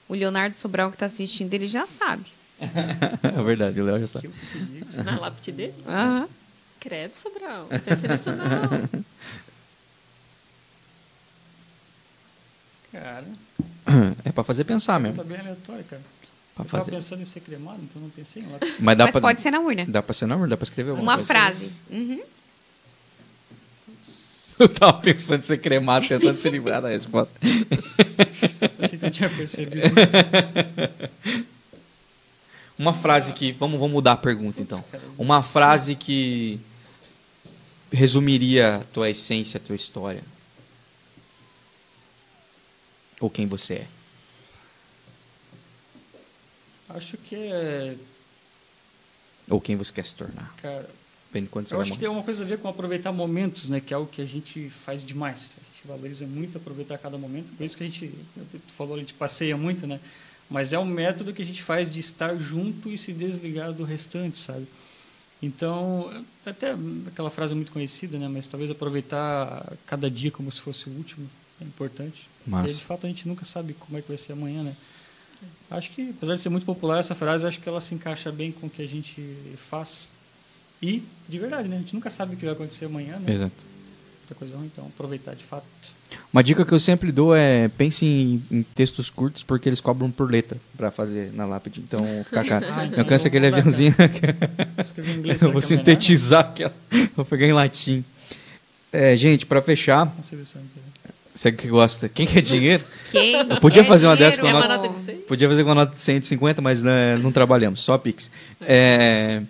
O 0.09 0.15
Leonardo 0.15 0.57
Sobral 0.57 0.91
que 0.91 0.97
tá 0.97 1.05
assistindo, 1.05 1.53
ele 1.53 1.67
já 1.67 1.85
sabe. 1.85 2.25
É 3.23 3.43
verdade, 3.43 3.79
o 3.79 3.85
Léo 3.85 3.99
já 3.99 4.07
sabe. 4.07 4.31
Na 5.05 5.19
lápide 5.19 5.51
dele? 5.51 5.75
Aham. 5.87 6.27
Credo, 6.79 7.15
Sobral. 7.15 7.67
Não. 7.69 9.03
Cara, 12.91 13.25
É 14.25 14.31
pra 14.31 14.43
fazer 14.43 14.63
pensar 14.63 14.93
tá 14.93 14.99
mesmo. 14.99 15.23
bem 15.23 15.37
aleatório, 15.39 15.83
cara. 15.85 16.01
Pra 16.55 16.65
eu 16.65 16.69
tava 16.69 16.85
pensando 16.85 17.21
em 17.21 17.25
ser 17.25 17.39
cremado, 17.39 17.79
então 17.83 18.01
não 18.01 18.09
pensei 18.09 18.43
em 18.43 18.45
lá. 18.45 18.59
Mas 18.79 18.97
dá 18.97 19.05
Mas 19.05 19.11
pra, 19.11 19.21
pode 19.21 19.41
ser 19.41 19.49
na 19.51 19.59
urna. 19.59 19.85
Dá 19.87 20.03
pra 20.03 20.13
ser 20.13 20.27
não, 20.27 20.47
dá 20.47 20.55
pra 20.55 20.63
escrever 20.63 20.91
alguma 20.91 21.11
Uma 21.11 21.15
coisa. 21.15 21.27
frase. 21.27 21.71
Uhum. 21.89 22.21
Eu 24.59 24.69
tava 24.69 24.93
pensando 25.01 25.39
em 25.39 25.43
ser 25.43 25.57
cremado, 25.57 26.07
tentando 26.07 26.37
se 26.37 26.47
livrar 26.49 26.79
da 26.81 26.89
resposta. 26.89 27.33
Achei 28.79 28.99
que 28.99 29.05
eu 29.05 29.11
tinha 29.11 29.27
percebido. 29.29 29.81
Uma 32.77 32.93
frase 32.93 33.33
que. 33.33 33.51
Vamos, 33.51 33.79
vamos 33.79 33.93
mudar 33.93 34.11
a 34.13 34.17
pergunta 34.17 34.61
então. 34.61 34.83
Uma 35.17 35.41
frase 35.41 35.95
que 35.95 36.59
resumiria 37.91 38.75
a 38.75 38.79
tua 38.85 39.09
essência, 39.09 39.57
a 39.57 39.61
tua 39.61 39.75
história. 39.75 40.23
Ou 43.19 43.29
quem 43.29 43.47
você 43.47 43.73
é. 43.73 43.87
Acho 46.95 47.17
que 47.17 47.35
é. 47.35 47.95
Ou 49.49 49.59
quem 49.59 49.75
você 49.75 49.91
quer 49.91 50.05
se 50.05 50.15
tornar? 50.15 50.53
Cara, 50.61 50.89
Depende 51.33 51.47
de 51.47 51.51
quando 51.51 51.67
você 51.67 51.73
eu 51.73 51.81
acho 51.81 51.91
que 51.91 51.97
morrer. 51.97 52.07
tem 52.07 52.15
uma 52.15 52.23
coisa 52.23 52.43
a 52.43 52.45
ver 52.45 52.59
com 52.59 52.67
aproveitar 52.67 53.11
momentos, 53.11 53.67
né? 53.67 53.79
Que 53.79 53.91
é 53.91 53.97
algo 53.97 54.09
que 54.09 54.21
a 54.21 54.25
gente 54.25 54.69
faz 54.69 55.03
demais. 55.03 55.55
A 55.57 55.73
gente 55.73 55.87
valoriza 55.87 56.27
muito 56.27 56.57
aproveitar 56.59 56.97
cada 56.99 57.17
momento. 57.17 57.51
Por 57.57 57.63
isso 57.63 57.75
que 57.75 57.83
a 57.83 57.87
gente, 57.87 58.13
tu 58.37 58.73
falou, 58.77 58.95
a 58.95 58.99
gente 58.99 59.15
passeia 59.15 59.57
muito, 59.57 59.87
né? 59.87 59.99
Mas 60.47 60.71
é 60.71 60.77
um 60.77 60.85
método 60.85 61.33
que 61.33 61.41
a 61.41 61.45
gente 61.45 61.63
faz 61.63 61.91
de 61.91 61.99
estar 61.99 62.35
junto 62.35 62.91
e 62.91 62.97
se 62.99 63.11
desligar 63.11 63.73
do 63.73 63.83
restante, 63.83 64.37
sabe? 64.37 64.67
Então, 65.41 66.23
até 66.45 66.75
aquela 67.07 67.31
frase 67.31 67.55
muito 67.55 67.71
conhecida, 67.71 68.19
né? 68.19 68.27
Mas 68.27 68.45
talvez 68.45 68.69
aproveitar 68.69 69.73
cada 69.87 70.11
dia 70.11 70.29
como 70.29 70.51
se 70.51 70.61
fosse 70.61 70.87
o 70.87 70.91
último 70.93 71.27
é 71.59 71.63
importante. 71.63 72.29
Massa. 72.45 72.73
E, 72.73 72.77
de 72.77 72.83
fato, 72.83 73.07
a 73.07 73.09
gente 73.09 73.27
nunca 73.27 73.43
sabe 73.43 73.73
como 73.73 73.97
é 73.97 74.01
que 74.01 74.07
vai 74.07 74.17
ser 74.17 74.33
amanhã, 74.33 74.61
né? 74.61 74.75
Acho 75.69 75.89
que, 75.91 76.09
apesar 76.15 76.35
de 76.35 76.41
ser 76.41 76.49
muito 76.49 76.65
popular 76.65 76.99
essa 76.99 77.15
frase, 77.15 77.45
acho 77.45 77.59
que 77.59 77.67
ela 77.67 77.81
se 77.81 77.95
encaixa 77.95 78.31
bem 78.31 78.51
com 78.51 78.67
o 78.67 78.69
que 78.69 78.81
a 78.81 78.87
gente 78.87 79.23
faz. 79.69 80.07
E, 80.81 81.01
de 81.27 81.39
verdade, 81.39 81.67
né? 81.67 81.77
A 81.77 81.79
gente 81.79 81.95
nunca 81.95 82.09
sabe 82.09 82.35
o 82.35 82.37
que 82.37 82.45
vai 82.45 82.53
acontecer 82.53 82.85
amanhã, 82.85 83.17
né? 83.17 83.33
Exato. 83.33 83.65
Muita 84.21 84.35
coisa 84.35 84.55
ruim, 84.55 84.69
então 84.71 84.85
aproveitar 84.85 85.33
de 85.35 85.43
fato. 85.43 85.65
Uma 86.31 86.43
dica 86.43 86.63
que 86.63 86.71
eu 86.71 86.79
sempre 86.79 87.11
dou 87.11 87.35
é 87.35 87.67
pense 87.69 88.05
em, 88.05 88.43
em 88.51 88.63
textos 88.63 89.09
curtos 89.09 89.41
porque 89.41 89.67
eles 89.67 89.81
cobram 89.81 90.11
por 90.11 90.29
letra 90.29 90.59
pra 90.77 90.91
fazer 90.91 91.31
na 91.33 91.45
lápide. 91.45 91.81
Então, 91.81 91.99
caro. 92.31 92.65
Ah, 92.71 92.85
então 92.85 92.97
Não 92.99 93.05
cansa 93.05 93.25
eu 93.27 93.29
aquele 93.29 93.47
aviãozinho. 93.47 93.95
Em 93.99 95.11
inglês, 95.17 95.41
eu 95.41 95.49
será 95.49 95.51
vou 95.51 95.61
é 95.61 95.61
melhor? 95.61 95.61
sintetizar 95.61 96.41
aquela. 96.41 96.73
Vou 97.15 97.25
pegar 97.25 97.47
em 97.47 97.53
latim. 97.53 98.03
É, 98.91 99.15
gente, 99.17 99.45
pra 99.45 99.61
fechar, 99.61 100.05
Não 100.05 100.23
sei 100.23 100.43
se 100.45 100.57
é 101.33 101.37
você 101.37 101.51
que 101.51 101.67
gosta, 101.67 102.07
quem 102.09 102.25
quer 102.27 102.41
dinheiro? 102.41 102.83
Quem 103.11 103.33
Eu 103.35 103.57
podia 103.59 103.83
fazer 103.83 104.05
uma 104.07 104.15
dessa 104.15 104.39
com 104.39 104.47
É 104.47 104.51
a 104.51 104.53
uma 104.55 104.67
nota- 104.67 104.77
nota 104.87 104.99
de 104.99 105.05
100? 105.05 105.15
Podia 105.27 105.49
fazer 105.49 105.63
com 105.63 105.69
uma 105.69 105.75
nota 105.75 105.95
de 105.95 106.01
150, 106.01 106.61
mas 106.61 106.81
né, 106.83 107.17
não 107.17 107.31
trabalhamos, 107.31 107.79
só 107.81 107.97
Pix. 107.97 108.29
É, 108.61 109.41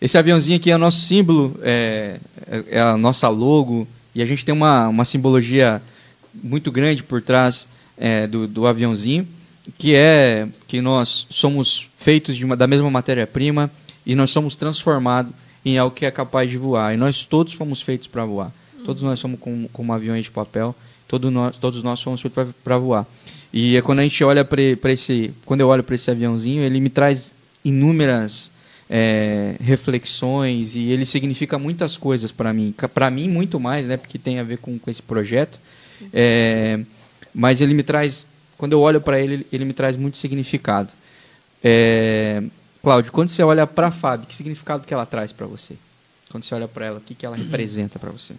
esse 0.00 0.16
aviãozinho 0.18 0.56
aqui 0.56 0.70
é 0.70 0.74
o 0.76 0.78
nosso 0.78 1.00
símbolo, 1.00 1.58
é, 1.62 2.18
é- 2.50 2.64
é 2.70 2.80
a 2.80 2.96
nossa 2.96 3.28
logo, 3.28 3.86
e 4.14 4.22
a 4.22 4.26
gente 4.26 4.44
tem 4.44 4.52
uma, 4.54 4.88
uma 4.88 5.04
simbologia 5.04 5.80
muito 6.34 6.70
grande 6.72 7.02
por 7.02 7.20
trás 7.22 7.68
é, 7.96 8.26
do, 8.26 8.46
do 8.46 8.66
aviãozinho, 8.66 9.26
que 9.78 9.94
é 9.94 10.46
que 10.66 10.80
nós 10.80 11.26
somos 11.30 11.88
feitos 11.98 12.36
de 12.36 12.44
uma, 12.44 12.56
da 12.56 12.66
mesma 12.66 12.90
matéria-prima 12.90 13.70
e 14.06 14.14
nós 14.14 14.30
somos 14.30 14.56
transformados 14.56 15.32
em 15.64 15.76
algo 15.78 15.94
que 15.94 16.06
é 16.06 16.10
capaz 16.10 16.48
de 16.50 16.56
voar. 16.56 16.94
E 16.94 16.96
nós 16.96 17.24
todos 17.26 17.52
fomos 17.52 17.82
feitos 17.82 18.06
para 18.06 18.24
voar. 18.24 18.50
Todos 18.84 19.02
nós 19.02 19.20
somos 19.20 19.38
como, 19.38 19.68
como 19.68 19.92
aviões 19.92 20.24
de 20.24 20.30
papel, 20.30 20.74
todo 21.08 21.30
nós, 21.30 21.58
todos 21.58 21.82
nós 21.82 21.98
somos 21.98 22.20
feitos 22.20 22.46
para 22.62 22.78
voar. 22.78 23.06
E 23.52 23.76
é 23.76 23.82
quando 23.82 24.00
a 24.00 24.02
gente 24.02 24.22
olha 24.22 24.44
para 24.44 24.92
esse, 24.92 25.32
quando 25.44 25.62
eu 25.62 25.68
olho 25.68 25.82
para 25.82 25.94
esse 25.94 26.10
aviãozinho, 26.10 26.62
ele 26.62 26.80
me 26.80 26.90
traz 26.90 27.34
inúmeras 27.64 28.52
é, 28.90 29.56
reflexões 29.60 30.74
e 30.74 30.90
ele 30.90 31.06
significa 31.06 31.58
muitas 31.58 31.96
coisas 31.96 32.30
para 32.30 32.52
mim. 32.52 32.74
Para 32.92 33.10
mim 33.10 33.28
muito 33.28 33.58
mais, 33.58 33.88
né? 33.88 33.96
Porque 33.96 34.18
tem 34.18 34.38
a 34.38 34.42
ver 34.42 34.58
com, 34.58 34.78
com 34.78 34.90
esse 34.90 35.02
projeto. 35.02 35.58
É, 36.12 36.78
mas 37.34 37.60
ele 37.60 37.74
me 37.74 37.82
traz, 37.82 38.26
quando 38.56 38.74
eu 38.74 38.80
olho 38.80 39.00
para 39.00 39.18
ele, 39.18 39.46
ele 39.50 39.64
me 39.64 39.72
traz 39.72 39.96
muito 39.96 40.18
significado. 40.18 40.92
É, 41.64 42.42
Cláudio, 42.82 43.10
quando 43.12 43.28
você 43.28 43.42
olha 43.42 43.66
para 43.66 43.88
a 43.88 43.90
Fábio, 43.90 44.26
que 44.26 44.34
significado 44.34 44.86
que 44.86 44.94
ela 44.94 45.06
traz 45.06 45.32
para 45.32 45.46
você? 45.46 45.74
Quando 46.30 46.44
você 46.44 46.54
olha 46.54 46.68
para 46.68 46.86
ela, 46.86 46.98
o 46.98 47.00
que, 47.00 47.14
que 47.14 47.24
ela 47.24 47.36
representa 47.36 47.98
para 47.98 48.10
você? 48.10 48.34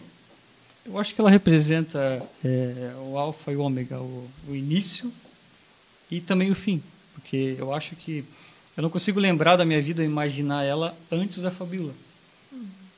Eu 0.85 0.97
acho 0.97 1.13
que 1.13 1.21
ela 1.21 1.29
representa 1.29 2.21
é, 2.43 2.93
o 3.07 3.17
alfa 3.17 3.51
e 3.51 3.55
o 3.55 3.61
ômega, 3.61 3.99
o, 3.99 4.27
o 4.47 4.55
início 4.55 5.11
e 6.09 6.19
também 6.21 6.49
o 6.49 6.55
fim. 6.55 6.81
Porque 7.13 7.55
eu 7.59 7.73
acho 7.73 7.95
que 7.95 8.23
eu 8.75 8.81
não 8.81 8.89
consigo 8.89 9.19
lembrar 9.19 9.55
da 9.55 9.65
minha 9.65 9.81
vida, 9.81 10.03
imaginar 10.03 10.63
ela 10.63 10.97
antes 11.11 11.39
da 11.41 11.51
Fabíola. 11.51 11.93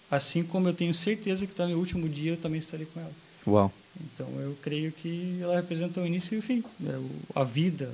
Assim 0.10 0.44
como 0.44 0.68
eu 0.68 0.74
tenho 0.74 0.94
certeza 0.94 1.48
que 1.48 1.60
no 1.62 1.68
meu 1.70 1.80
último 1.80 2.08
dia 2.08 2.32
eu 2.32 2.38
também 2.38 2.60
estarei 2.60 2.86
com 2.86 3.00
ela. 3.00 3.12
Uau. 3.48 3.74
Então 4.00 4.28
eu 4.40 4.58
creio 4.62 4.92
que 4.92 5.38
ela 5.42 5.56
representa 5.56 6.00
o 6.00 6.06
início 6.06 6.36
e 6.36 6.38
o 6.40 6.42
fim, 6.42 6.64
né? 6.80 6.96
O- 6.98 7.40
a 7.40 7.44
vida 7.44 7.92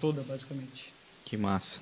toda, 0.00 0.22
basicamente. 0.22 0.92
Que 1.24 1.36
massa. 1.36 1.80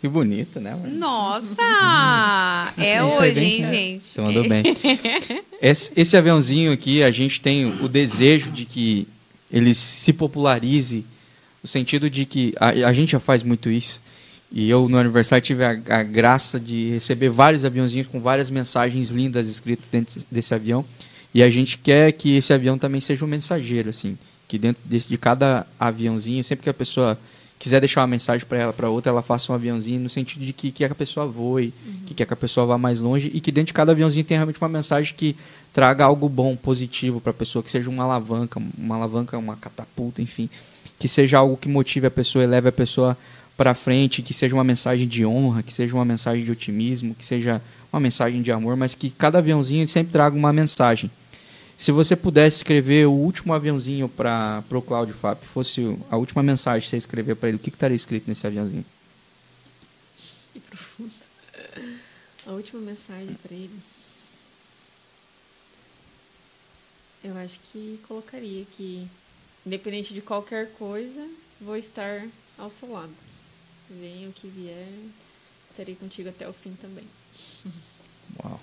Que 0.00 0.06
bonito, 0.06 0.60
né? 0.60 0.76
mano? 0.76 0.96
Nossa! 0.96 2.72
é 2.76 3.02
hoje, 3.02 3.34
bem- 3.34 3.44
hein, 3.44 3.64
é. 3.64 3.68
gente? 3.70 4.04
Você 4.04 4.20
mandou 4.20 4.48
bem. 4.48 4.62
Esse, 5.60 5.92
esse 5.96 6.16
aviãozinho 6.16 6.70
aqui, 6.72 7.02
a 7.02 7.10
gente 7.10 7.40
tem 7.40 7.66
o 7.66 7.88
desejo 7.88 8.52
de 8.52 8.64
que 8.64 9.08
ele 9.50 9.74
se 9.74 10.12
popularize, 10.12 11.04
no 11.60 11.68
sentido 11.68 12.08
de 12.08 12.24
que 12.24 12.54
a, 12.60 12.68
a 12.68 12.92
gente 12.92 13.10
já 13.10 13.18
faz 13.18 13.42
muito 13.42 13.68
isso. 13.68 14.00
E 14.52 14.70
eu, 14.70 14.88
no 14.88 14.96
aniversário, 14.96 15.44
tive 15.44 15.64
a, 15.64 15.70
a 15.70 16.02
graça 16.04 16.60
de 16.60 16.90
receber 16.90 17.28
vários 17.28 17.64
aviãozinhos 17.64 18.06
com 18.06 18.20
várias 18.20 18.50
mensagens 18.50 19.10
lindas 19.10 19.48
escritas 19.48 19.84
dentro 19.90 20.20
desse 20.30 20.54
avião. 20.54 20.84
E 21.34 21.42
a 21.42 21.50
gente 21.50 21.76
quer 21.76 22.12
que 22.12 22.36
esse 22.36 22.52
avião 22.52 22.78
também 22.78 23.00
seja 23.00 23.24
um 23.24 23.28
mensageiro, 23.28 23.90
assim. 23.90 24.16
Que 24.46 24.58
dentro 24.58 24.80
desse, 24.84 25.08
de 25.08 25.18
cada 25.18 25.66
aviãozinho, 25.78 26.42
sempre 26.44 26.62
que 26.62 26.70
a 26.70 26.74
pessoa 26.74 27.18
quiser 27.58 27.80
deixar 27.80 28.02
uma 28.02 28.06
mensagem 28.06 28.46
para 28.46 28.58
ela, 28.58 28.72
para 28.72 28.88
outra, 28.88 29.10
ela 29.10 29.22
faça 29.22 29.50
um 29.50 29.54
aviãozinho 29.54 30.00
no 30.00 30.08
sentido 30.08 30.44
de 30.44 30.52
que, 30.52 30.70
que 30.70 30.84
a 30.84 30.94
pessoa 30.94 31.26
voe, 31.26 31.74
que 32.06 32.14
quer 32.14 32.26
que 32.26 32.32
a 32.32 32.36
pessoa 32.36 32.66
vá 32.66 32.78
mais 32.78 33.00
longe 33.00 33.30
e 33.34 33.40
que 33.40 33.50
dentro 33.50 33.68
de 33.68 33.72
cada 33.72 33.92
aviãozinho 33.92 34.24
tem 34.24 34.36
realmente 34.36 34.60
uma 34.60 34.68
mensagem 34.68 35.14
que 35.16 35.36
traga 35.72 36.04
algo 36.04 36.28
bom, 36.28 36.54
positivo 36.54 37.20
para 37.20 37.30
a 37.30 37.34
pessoa, 37.34 37.62
que 37.62 37.70
seja 37.70 37.90
uma 37.90 38.04
alavanca, 38.04 38.62
uma 38.78 38.94
alavanca, 38.94 39.36
uma 39.36 39.56
catapulta, 39.56 40.22
enfim, 40.22 40.48
que 40.98 41.08
seja 41.08 41.38
algo 41.38 41.56
que 41.56 41.68
motive 41.68 42.06
a 42.06 42.10
pessoa, 42.10 42.44
eleve 42.44 42.68
a 42.68 42.72
pessoa 42.72 43.16
para 43.56 43.74
frente, 43.74 44.22
que 44.22 44.32
seja 44.32 44.54
uma 44.54 44.62
mensagem 44.62 45.08
de 45.08 45.26
honra, 45.26 45.64
que 45.64 45.74
seja 45.74 45.94
uma 45.94 46.04
mensagem 46.04 46.44
de 46.44 46.50
otimismo, 46.50 47.14
que 47.14 47.24
seja 47.24 47.60
uma 47.92 47.98
mensagem 47.98 48.40
de 48.40 48.52
amor, 48.52 48.76
mas 48.76 48.94
que 48.94 49.10
cada 49.10 49.38
aviãozinho 49.38 49.86
sempre 49.88 50.12
traga 50.12 50.36
uma 50.36 50.52
mensagem. 50.52 51.10
Se 51.78 51.92
você 51.92 52.16
pudesse 52.16 52.56
escrever 52.56 53.06
o 53.06 53.12
último 53.12 53.54
aviãozinho 53.54 54.08
para 54.08 54.64
o 54.68 54.82
Cláudio 54.82 55.14
Fábio, 55.14 55.46
fosse 55.46 55.96
a 56.10 56.16
última 56.16 56.42
mensagem 56.42 56.82
que 56.82 56.88
você 56.88 56.96
escrever 56.96 57.36
para 57.36 57.48
ele, 57.48 57.56
o 57.56 57.60
que 57.60 57.70
que 57.70 57.76
estaria 57.76 57.94
escrito 57.94 58.26
nesse 58.26 58.44
aviãozinho? 58.44 58.84
Que 60.52 60.58
profundo. 60.58 61.12
A 62.44 62.50
última 62.50 62.80
mensagem 62.80 63.32
para 63.34 63.54
ele. 63.54 63.78
Eu 67.22 67.36
acho 67.38 67.60
que 67.72 68.00
colocaria 68.08 68.64
que, 68.72 69.06
independente 69.64 70.12
de 70.12 70.20
qualquer 70.20 70.72
coisa, 70.72 71.28
vou 71.60 71.76
estar 71.76 72.26
ao 72.58 72.70
seu 72.70 72.90
lado. 72.90 73.14
Venha 73.88 74.28
o 74.28 74.32
que 74.32 74.48
vier, 74.48 74.88
estarei 75.70 75.94
contigo 75.94 76.28
até 76.28 76.48
o 76.48 76.52
fim 76.52 76.72
também. 76.72 77.04
Uau. 78.42 78.60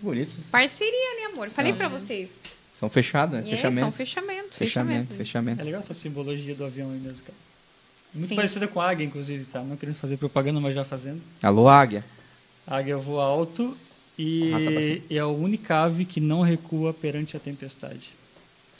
Bonito. 0.00 0.32
Parceria, 0.50 1.16
né, 1.20 1.32
amor? 1.32 1.48
Falei 1.50 1.72
Ah. 1.72 1.76
pra 1.76 1.88
vocês. 1.88 2.30
São 2.78 2.88
fechadas, 2.88 3.44
né? 3.44 3.50
É, 3.50 3.56
fechamento. 3.56 3.80
são 3.80 3.92
fechamento, 3.92 4.54
Fechamento, 4.54 4.56
fechamento. 4.56 5.14
fechamento. 5.16 5.60
É 5.60 5.64
legal 5.64 5.80
essa 5.80 5.94
simbologia 5.94 6.54
do 6.54 6.64
avião 6.64 6.90
aí 6.92 6.98
mesmo, 6.98 7.24
cara. 7.26 7.36
Muito 8.14 8.28
Sim. 8.30 8.36
parecida 8.36 8.68
com 8.68 8.80
a 8.80 8.88
águia, 8.88 9.04
inclusive, 9.04 9.44
tá? 9.44 9.62
Não 9.62 9.76
querendo 9.76 9.96
fazer 9.96 10.16
propaganda, 10.16 10.60
mas 10.60 10.74
já 10.74 10.84
fazendo. 10.84 11.20
Alô, 11.42 11.68
Águia. 11.68 12.04
A 12.66 12.76
águia 12.78 12.96
voa 12.96 13.24
alto 13.24 13.76
e 14.18 14.50
é 15.10 15.18
a 15.18 15.26
única 15.26 15.82
ave 15.84 16.04
que 16.04 16.20
não 16.20 16.40
recua 16.42 16.94
perante 16.94 17.36
a 17.36 17.40
tempestade. 17.40 18.10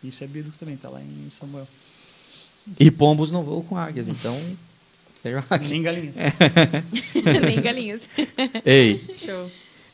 Isso 0.02 0.22
é 0.22 0.26
bíblico 0.26 0.56
também, 0.58 0.76
tá 0.76 0.88
lá 0.88 1.00
em 1.02 1.28
Samuel. 1.30 1.66
E 2.78 2.90
pombos 2.90 3.30
não 3.30 3.42
voam 3.42 3.62
com 3.62 3.76
águias, 3.76 4.06
então. 4.08 4.38
Seja 5.20 5.44
águia. 5.50 5.68
Nem 5.68 5.82
galinhas. 5.82 6.14
Nem 7.44 7.60
galinhas. 7.60 8.02
Ei, 8.64 9.04
Show. 9.16 9.50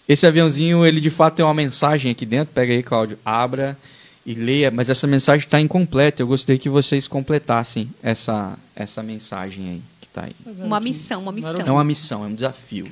Esse 0.08 0.26
aviãozinho, 0.26 0.84
ele 0.84 1.00
de 1.00 1.10
fato 1.10 1.36
tem 1.36 1.44
uma 1.44 1.54
mensagem 1.54 2.10
aqui 2.10 2.26
dentro. 2.26 2.52
Pega 2.54 2.72
aí, 2.72 2.82
Cláudio, 2.82 3.18
abra 3.24 3.76
e 4.24 4.34
leia. 4.34 4.70
Mas 4.70 4.90
essa 4.90 5.06
mensagem 5.06 5.44
está 5.46 5.60
incompleta. 5.60 6.22
Eu 6.22 6.26
gostaria 6.26 6.58
que 6.58 6.68
vocês 6.68 7.08
completassem 7.08 7.90
essa, 8.02 8.58
essa 8.74 9.02
mensagem 9.02 9.68
aí 9.68 9.82
que 10.00 10.06
está 10.06 10.24
aí. 10.24 10.36
Uma 10.58 10.80
missão, 10.80 11.22
uma 11.22 11.32
missão. 11.32 11.54
É 11.66 11.70
uma 11.70 11.84
missão, 11.84 12.24
é 12.24 12.26
um 12.28 12.34
desafio. 12.34 12.86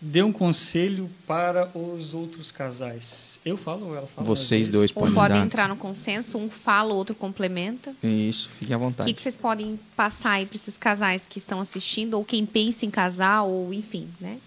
Dê 0.00 0.22
um 0.22 0.30
conselho 0.30 1.10
para 1.26 1.68
os 1.76 2.14
outros 2.14 2.52
casais. 2.52 3.40
Eu 3.44 3.56
falo 3.56 3.86
ou 3.86 3.96
ela 3.96 4.06
fala? 4.06 4.24
Vocês 4.24 4.68
dois. 4.68 4.92
Um 4.92 4.94
podem 4.94 5.14
pode 5.14 5.34
dar. 5.34 5.44
entrar 5.44 5.68
no 5.68 5.74
consenso, 5.74 6.38
um 6.38 6.48
fala, 6.48 6.94
o 6.94 6.96
outro 6.96 7.16
complementa. 7.16 7.92
Isso, 8.00 8.48
fiquem 8.50 8.74
à 8.74 8.76
O 8.76 8.80
vontade. 8.80 9.08
que, 9.08 9.16
que 9.16 9.22
vocês 9.22 9.36
podem 9.36 9.78
passar 9.96 10.32
aí 10.32 10.46
para 10.46 10.54
esses 10.54 10.78
casais 10.78 11.22
que 11.28 11.38
estão 11.38 11.58
assistindo, 11.60 12.14
ou 12.14 12.24
quem 12.24 12.46
pensa 12.46 12.86
em 12.86 12.90
casar, 12.90 13.42
ou 13.42 13.74
enfim, 13.74 14.06
né? 14.20 14.38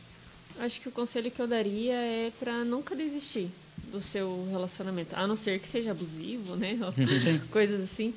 Acho 0.62 0.80
que 0.80 0.90
o 0.90 0.92
conselho 0.92 1.32
que 1.32 1.42
eu 1.42 1.48
daria 1.48 1.96
é 1.96 2.32
para 2.40 2.64
nunca 2.64 2.96
desistir 2.96 3.50
do 3.92 4.00
seu 4.00 4.48
relacionamento, 4.52 5.16
a 5.16 5.26
não 5.26 5.36
ser 5.36 5.60
que 5.60 5.68
seja 5.68 5.90
abusivo, 5.90 6.56
né? 6.56 6.78
Coisas 7.50 7.82
assim. 7.82 8.14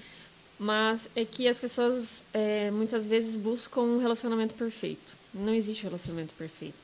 Mas 0.59 1.09
é 1.17 1.25
que 1.25 1.49
as 1.49 1.59
pessoas 1.59 2.23
é, 2.35 2.71
muitas 2.71 3.07
vezes 3.07 3.35
buscam 3.35 3.81
um 3.81 3.99
relacionamento 3.99 4.53
perfeito. 4.53 5.17
Não 5.33 5.55
existe 5.55 5.85
relacionamento 5.85 6.35
perfeito. 6.35 6.75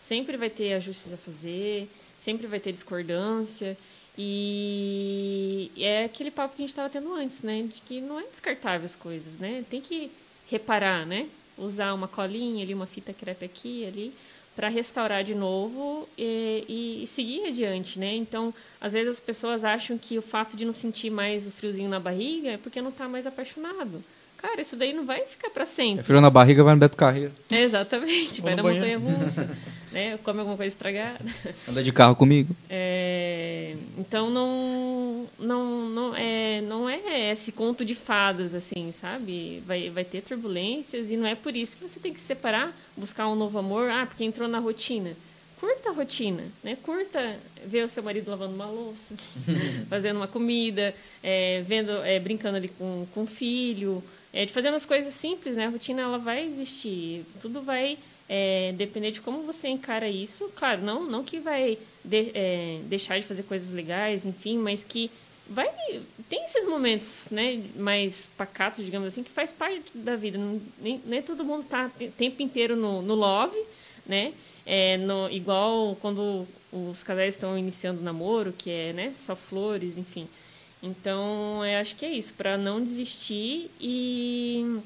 Sempre 0.00 0.38
vai 0.38 0.48
ter 0.48 0.72
ajustes 0.72 1.12
a 1.12 1.18
fazer, 1.18 1.86
sempre 2.18 2.46
vai 2.46 2.58
ter 2.58 2.72
discordância. 2.72 3.76
E 4.16 5.70
é 5.76 6.04
aquele 6.04 6.30
papo 6.30 6.56
que 6.56 6.62
a 6.62 6.64
gente 6.64 6.72
estava 6.72 6.88
tendo 6.88 7.12
antes, 7.12 7.42
né? 7.42 7.62
De 7.62 7.82
que 7.82 8.00
não 8.00 8.18
é 8.18 8.24
descartável 8.24 8.86
as 8.86 8.96
coisas, 8.96 9.34
né? 9.34 9.66
Tem 9.68 9.82
que 9.82 10.10
reparar, 10.50 11.04
né? 11.04 11.28
Usar 11.58 11.92
uma 11.92 12.08
colinha 12.08 12.64
ali, 12.64 12.72
uma 12.72 12.86
fita 12.86 13.12
crepe 13.12 13.44
aqui, 13.44 13.84
ali, 13.84 14.14
para 14.60 14.68
restaurar 14.68 15.24
de 15.24 15.34
novo 15.34 16.06
e, 16.18 17.02
e, 17.02 17.06
seguir 17.06 17.46
adiante, 17.46 17.98
né? 17.98 18.14
Então, 18.14 18.52
às 18.78 18.92
vezes 18.92 19.14
as 19.14 19.18
pessoas 19.18 19.64
acham 19.64 19.96
que 19.96 20.18
o 20.18 20.22
fato 20.22 20.54
de 20.54 20.66
não 20.66 20.74
sentir 20.74 21.08
mais 21.08 21.46
o 21.46 21.50
friozinho 21.50 21.88
na 21.88 21.98
barriga 21.98 22.50
é 22.50 22.56
porque 22.58 22.82
não 22.82 22.90
está 22.90 23.08
mais 23.08 23.26
apaixonado. 23.26 24.04
Cara, 24.36 24.60
isso 24.60 24.76
daí 24.76 24.92
não 24.92 25.06
vai 25.06 25.20
ficar 25.22 25.48
para 25.48 25.64
sempre. 25.64 26.00
É 26.00 26.02
frio 26.02 26.20
na 26.20 26.28
barriga, 26.28 26.62
vai 26.62 26.74
no 26.74 26.80
Beto 26.80 26.94
Carreiro. 26.94 27.32
exatamente, 27.50 28.42
vai 28.42 28.54
na 28.54 28.62
montanha 28.62 28.98
russa, 28.98 29.48
né? 29.92 30.18
Come 30.22 30.40
alguma 30.40 30.56
coisa 30.56 30.72
estragada. 30.72 31.24
Anda 31.68 31.82
de 31.82 31.92
carro 31.92 32.16
comigo. 32.16 32.54
É, 32.68 33.74
então 33.98 34.30
não, 34.30 35.26
não, 35.38 35.88
não, 35.88 36.16
é, 36.16 36.60
não 36.60 36.88
é 36.88 37.32
esse 37.32 37.52
conto 37.52 37.84
de 37.84 37.94
fadas, 37.94 38.54
assim, 38.54 38.92
sabe? 38.92 39.62
Vai, 39.66 39.90
vai 39.90 40.04
ter 40.04 40.22
turbulências 40.22 41.10
e 41.10 41.16
não 41.16 41.26
é 41.26 41.34
por 41.34 41.56
isso 41.56 41.76
que 41.76 41.82
você 41.82 41.98
tem 42.00 42.12
que 42.12 42.20
se 42.20 42.26
separar, 42.26 42.74
buscar 42.96 43.28
um 43.28 43.34
novo 43.34 43.58
amor, 43.58 43.90
ah, 43.90 44.06
porque 44.06 44.24
entrou 44.24 44.48
na 44.48 44.58
rotina 44.58 45.16
curta 45.60 45.90
a 45.90 45.92
rotina, 45.92 46.42
né? 46.64 46.76
Curta 46.82 47.38
ver 47.66 47.84
o 47.84 47.88
seu 47.88 48.02
marido 48.02 48.30
lavando 48.30 48.54
uma 48.54 48.66
louça, 48.66 49.14
fazendo 49.90 50.16
uma 50.16 50.26
comida, 50.26 50.94
é, 51.22 51.62
vendo, 51.66 51.92
é, 52.02 52.18
brincando 52.18 52.56
ali 52.56 52.68
com, 52.68 53.06
com 53.12 53.24
o 53.24 53.26
filho, 53.26 54.02
é, 54.32 54.46
de 54.46 54.52
fazendo 54.52 54.74
as 54.74 54.86
coisas 54.86 55.12
simples, 55.12 55.56
né? 55.56 55.66
A 55.66 55.70
rotina 55.70 56.00
ela 56.00 56.18
vai 56.18 56.46
existir, 56.46 57.26
tudo 57.40 57.60
vai 57.60 57.98
é, 58.32 58.72
depender 58.76 59.10
de 59.10 59.20
como 59.20 59.42
você 59.42 59.66
encara 59.66 60.08
isso. 60.08 60.48
Claro, 60.54 60.82
não, 60.82 61.04
não 61.04 61.24
que 61.24 61.40
vai 61.40 61.76
de, 62.04 62.30
é, 62.32 62.80
deixar 62.84 63.18
de 63.18 63.26
fazer 63.26 63.42
coisas 63.42 63.74
legais, 63.74 64.24
enfim, 64.24 64.56
mas 64.56 64.84
que 64.84 65.10
vai 65.48 65.68
tem 66.28 66.44
esses 66.44 66.64
momentos, 66.64 67.26
né, 67.32 67.60
mais 67.74 68.30
pacatos, 68.38 68.84
digamos 68.84 69.08
assim, 69.08 69.24
que 69.24 69.32
faz 69.32 69.52
parte 69.52 69.90
da 69.92 70.14
vida. 70.14 70.38
Nem, 70.78 71.02
nem 71.04 71.20
todo 71.20 71.44
mundo 71.44 71.62
está 71.62 71.90
o 72.00 72.10
tempo 72.12 72.40
inteiro 72.40 72.76
no, 72.76 73.02
no 73.02 73.16
love, 73.16 73.60
né? 74.06 74.32
É, 74.64 74.96
no, 74.96 75.28
igual 75.28 75.96
quando 76.00 76.46
os 76.72 77.02
casais 77.02 77.34
estão 77.34 77.58
iniciando 77.58 78.00
o 78.00 78.04
namoro, 78.04 78.54
que 78.56 78.70
é 78.70 78.92
né, 78.92 79.12
só 79.12 79.34
flores, 79.34 79.98
enfim. 79.98 80.28
Então, 80.80 81.66
eu 81.66 81.80
acho 81.80 81.96
que 81.96 82.06
é 82.06 82.12
isso, 82.12 82.32
para 82.34 82.56
não 82.56 82.80
desistir 82.80 83.68
e, 83.80 84.80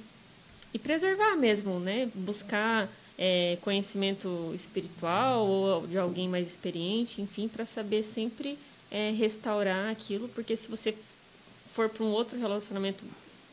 e 0.72 0.78
preservar 0.78 1.36
mesmo, 1.36 1.78
né? 1.78 2.08
Buscar 2.14 2.88
é, 3.18 3.58
conhecimento 3.62 4.52
espiritual 4.54 5.46
ou 5.46 5.86
de 5.86 5.98
alguém 5.98 6.28
mais 6.28 6.46
experiente, 6.46 7.22
enfim, 7.22 7.48
para 7.48 7.64
saber 7.64 8.02
sempre 8.02 8.58
é, 8.90 9.10
restaurar 9.10 9.90
aquilo, 9.90 10.28
porque 10.28 10.56
se 10.56 10.68
você 10.68 10.94
for 11.72 11.88
para 11.88 12.04
um 12.04 12.10
outro 12.10 12.38
relacionamento 12.38 13.04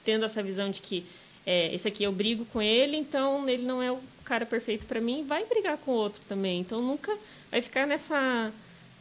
tendo 0.03 0.25
essa 0.25 0.41
visão 0.41 0.69
de 0.69 0.81
que 0.81 1.05
é, 1.45 1.73
esse 1.73 1.87
aqui 1.87 2.03
eu 2.03 2.11
brigo 2.11 2.45
com 2.45 2.61
ele, 2.61 2.97
então 2.97 3.47
ele 3.49 3.63
não 3.63 3.81
é 3.81 3.91
o 3.91 3.99
cara 4.23 4.45
perfeito 4.45 4.85
para 4.85 5.01
mim, 5.01 5.25
vai 5.27 5.45
brigar 5.45 5.77
com 5.77 5.91
o 5.91 5.95
outro 5.95 6.21
também. 6.27 6.59
Então 6.59 6.81
nunca 6.81 7.15
vai 7.49 7.61
ficar 7.61 7.87
nessa 7.87 8.51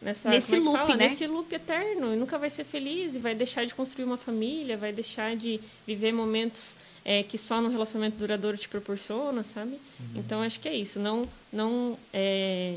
nessa 0.00 0.30
nesse 0.30 0.54
é 0.54 0.58
loop, 0.58 0.76
fala? 0.78 0.96
né? 0.96 1.08
Nesse 1.08 1.26
loop 1.26 1.54
eterno, 1.54 2.14
e 2.14 2.16
nunca 2.16 2.38
vai 2.38 2.48
ser 2.48 2.64
feliz 2.64 3.14
e 3.14 3.18
vai 3.18 3.34
deixar 3.34 3.66
de 3.66 3.74
construir 3.74 4.04
uma 4.04 4.16
família, 4.16 4.76
vai 4.76 4.92
deixar 4.92 5.36
de 5.36 5.60
viver 5.86 6.12
momentos 6.12 6.76
é, 7.04 7.22
que 7.22 7.38
só 7.38 7.60
no 7.60 7.68
relacionamento 7.68 8.16
duradouro 8.18 8.56
te 8.56 8.68
proporciona, 8.68 9.42
sabe? 9.42 9.72
Uhum. 9.72 10.06
Então 10.16 10.42
acho 10.42 10.60
que 10.60 10.68
é 10.68 10.74
isso, 10.74 10.98
não 10.98 11.28
não 11.52 11.98
é, 12.12 12.76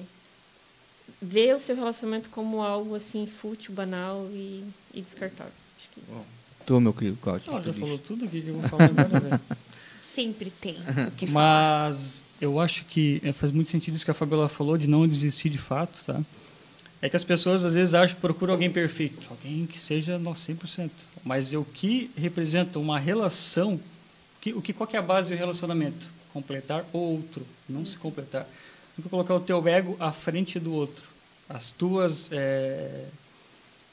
ver 1.22 1.56
o 1.56 1.60
seu 1.60 1.76
relacionamento 1.76 2.30
como 2.30 2.62
algo 2.62 2.96
assim 2.96 3.28
fútil, 3.28 3.74
banal 3.74 4.28
e, 4.32 4.64
e 4.94 5.02
descartável. 5.02 5.54
Acho 5.78 5.90
que 5.90 6.00
é 6.00 6.04
isso. 6.04 6.14
Bom, 6.14 6.26
tu, 6.66 6.80
meu 6.80 6.94
querido 6.94 7.18
Cláudio. 7.18 7.52
Não, 7.52 7.64
já 7.64 7.74
falou 7.74 7.98
tudo 7.98 8.28
que 8.28 8.38
eu 8.46 8.60
vou 8.60 8.70
falar 8.70 8.86
agora, 8.86 9.20
velho. 9.20 9.42
Sempre 10.02 10.52
tem. 10.52 10.78
Mas 11.30 12.24
eu 12.40 12.60
acho 12.60 12.86
que 12.86 13.20
é, 13.24 13.34
faz 13.34 13.52
muito 13.52 13.72
sentido 13.72 13.96
isso 13.96 14.06
que 14.06 14.12
a 14.12 14.14
Fabiola 14.14 14.48
falou 14.48 14.78
de 14.78 14.86
não 14.86 15.08
desistir 15.08 15.50
de 15.50 15.58
fato, 15.58 16.04
tá? 16.06 16.22
É 17.02 17.10
que 17.10 17.16
as 17.16 17.24
pessoas 17.24 17.66
às 17.66 17.74
vezes 17.74 17.94
acham 17.96 18.18
procuram 18.20 18.54
alguém 18.54 18.70
perfeito, 18.70 19.28
alguém 19.30 19.66
que 19.66 19.80
seja 19.80 20.20
no 20.20 20.32
100%. 20.32 20.90
Mas 21.24 21.52
o 21.54 21.66
que 21.66 22.12
representa 22.16 22.80
uma 22.80 23.00
relação, 23.00 23.80
que, 24.44 24.54
o 24.54 24.62
que 24.62 24.74
qual 24.74 24.86
que 24.86 24.98
é 24.98 25.00
a 25.00 25.02
base 25.02 25.30
do 25.30 25.38
relacionamento? 25.38 26.06
Completar 26.34 26.86
o 26.92 26.98
outro, 26.98 27.48
não 27.70 27.86
se 27.86 27.98
completar. 27.98 28.46
Então 29.00 29.10
colocar 29.10 29.34
o 29.34 29.40
teu 29.40 29.66
ego 29.66 29.96
à 30.00 30.12
frente 30.12 30.60
do 30.60 30.74
outro, 30.74 31.04
as 31.48 31.72
tuas 31.72 32.28
é, 32.30 33.06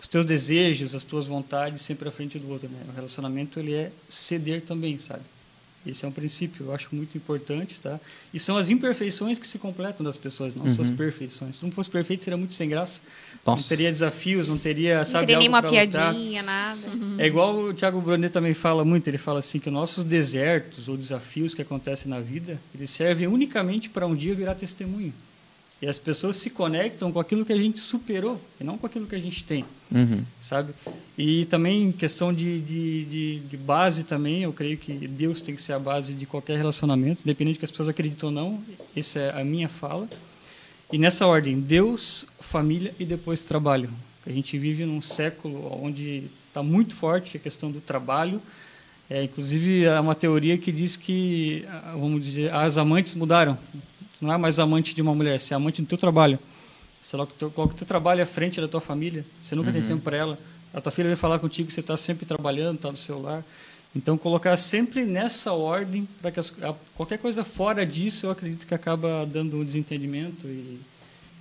os 0.00 0.08
teus 0.08 0.26
desejos, 0.26 0.94
as 0.94 1.04
tuas 1.04 1.26
vontades 1.26 1.82
sempre 1.82 2.08
à 2.08 2.10
frente 2.10 2.36
do 2.38 2.50
outro, 2.50 2.68
né? 2.68 2.82
O 2.88 2.92
relacionamento 2.92 3.60
ele 3.60 3.74
é 3.74 3.92
ceder 4.08 4.62
também, 4.62 4.98
sabe? 4.98 5.22
Esse 5.86 6.04
é 6.04 6.08
um 6.08 6.12
princípio, 6.12 6.66
eu 6.66 6.74
acho 6.74 6.88
muito 6.92 7.16
importante, 7.16 7.78
tá? 7.80 8.00
E 8.34 8.40
são 8.40 8.56
as 8.56 8.68
imperfeições 8.68 9.38
que 9.38 9.46
se 9.46 9.58
completam 9.58 10.04
das 10.04 10.16
pessoas, 10.16 10.54
não 10.54 10.66
uhum. 10.66 10.74
suas 10.74 10.90
perfeições. 10.90 11.56
Se 11.56 11.62
não 11.62 11.70
fosse 11.70 11.88
perfeito, 11.88 12.24
seria 12.24 12.36
muito 12.36 12.54
sem 12.54 12.68
graça. 12.68 13.00
Nossa. 13.46 13.62
Não 13.62 13.68
teria 13.68 13.90
desafios, 13.90 14.48
não 14.48 14.58
teria, 14.58 15.04
sabe, 15.04 15.14
Não 15.14 15.20
teria 15.20 15.38
nenhuma 15.38 15.62
piadinha, 15.62 16.42
nada. 16.42 16.88
Uhum. 16.88 17.16
É 17.18 17.26
igual 17.26 17.58
o 17.58 17.74
Tiago 17.74 18.00
Brunet 18.00 18.32
também 18.32 18.52
fala 18.52 18.84
muito, 18.84 19.08
ele 19.08 19.18
fala 19.18 19.38
assim 19.38 19.58
que 19.58 19.70
nossos 19.70 20.04
desertos 20.04 20.88
ou 20.88 20.96
desafios 20.96 21.54
que 21.54 21.62
acontecem 21.62 22.08
na 22.08 22.20
vida, 22.20 22.60
eles 22.74 22.90
servem 22.90 23.26
unicamente 23.26 23.88
para 23.88 24.06
um 24.06 24.14
dia 24.14 24.34
virar 24.34 24.54
testemunho. 24.54 25.12
E 25.82 25.86
as 25.86 25.98
pessoas 25.98 26.36
se 26.36 26.50
conectam 26.50 27.10
com 27.10 27.18
aquilo 27.18 27.42
que 27.42 27.54
a 27.54 27.56
gente 27.56 27.80
superou 27.80 28.38
e 28.60 28.64
não 28.64 28.76
com 28.76 28.86
aquilo 28.86 29.06
que 29.06 29.14
a 29.14 29.18
gente 29.18 29.42
tem, 29.42 29.64
uhum. 29.90 30.22
sabe? 30.42 30.74
E 31.16 31.46
também 31.46 31.90
questão 31.90 32.34
de, 32.34 32.60
de, 32.60 33.04
de, 33.06 33.40
de, 33.40 33.56
base 33.56 34.04
também, 34.04 34.42
eu 34.42 34.52
creio 34.52 34.76
que 34.76 34.92
Deus 34.92 35.40
tem 35.40 35.56
que 35.56 35.62
ser 35.62 35.72
a 35.72 35.78
base 35.78 36.12
de 36.12 36.26
qualquer 36.26 36.58
relacionamento, 36.58 37.22
independente 37.22 37.54
de 37.54 37.58
que 37.60 37.64
as 37.64 37.70
pessoas 37.70 37.88
acreditam 37.88 38.28
ou 38.28 38.34
não, 38.34 38.62
essa 38.94 39.18
é 39.18 39.40
a 39.40 39.42
minha 39.42 39.70
fala. 39.70 40.06
E 40.92 40.98
nessa 40.98 41.26
ordem, 41.26 41.60
Deus, 41.60 42.26
família 42.40 42.94
e 42.98 43.04
depois 43.04 43.42
trabalho. 43.42 43.90
A 44.26 44.30
gente 44.30 44.58
vive 44.58 44.84
num 44.84 45.00
século 45.00 45.78
onde 45.82 46.24
está 46.48 46.62
muito 46.62 46.94
forte 46.94 47.36
a 47.36 47.40
questão 47.40 47.70
do 47.70 47.80
trabalho, 47.80 48.40
é, 49.08 49.24
inclusive, 49.24 49.88
há 49.88 50.00
uma 50.00 50.14
teoria 50.14 50.56
que 50.56 50.70
diz 50.70 50.94
que, 50.94 51.64
vamos 51.94 52.24
dizer, 52.24 52.54
as 52.54 52.78
amantes 52.78 53.14
mudaram 53.16 53.58
não 54.20 54.32
é 54.32 54.36
mais 54.36 54.58
amante 54.58 54.94
de 54.94 55.00
uma 55.00 55.14
mulher, 55.14 55.40
você 55.40 55.54
é 55.54 55.56
amante 55.56 55.80
do 55.80 55.88
teu 55.88 55.96
trabalho. 55.96 56.38
Coloca 57.10 57.32
o 57.32 57.36
teu, 57.36 57.50
coloca 57.50 57.74
o 57.74 57.76
teu 57.76 57.86
trabalho 57.86 58.22
à 58.22 58.26
frente 58.26 58.60
da 58.60 58.68
tua 58.68 58.80
família. 58.80 59.24
Você 59.40 59.54
nunca 59.54 59.70
uhum. 59.70 59.74
tem 59.74 59.82
tempo 59.82 60.02
para 60.02 60.16
ela. 60.16 60.38
A 60.72 60.80
tua 60.80 60.92
filha 60.92 61.08
vem 61.08 61.16
falar 61.16 61.38
contigo 61.38 61.68
que 61.68 61.74
você 61.74 61.80
está 61.80 61.96
sempre 61.96 62.26
trabalhando, 62.26 62.76
está 62.76 62.90
no 62.90 62.96
celular. 62.96 63.42
Então, 63.94 64.16
colocar 64.16 64.56
sempre 64.56 65.04
nessa 65.04 65.52
ordem, 65.52 66.06
para 66.20 66.30
que 66.30 66.38
as, 66.38 66.52
qualquer 66.94 67.18
coisa 67.18 67.42
fora 67.42 67.84
disso, 67.84 68.26
eu 68.26 68.30
acredito 68.30 68.66
que 68.66 68.74
acaba 68.74 69.26
dando 69.26 69.56
um 69.56 69.64
desentendimento 69.64 70.46
e, 70.46 70.80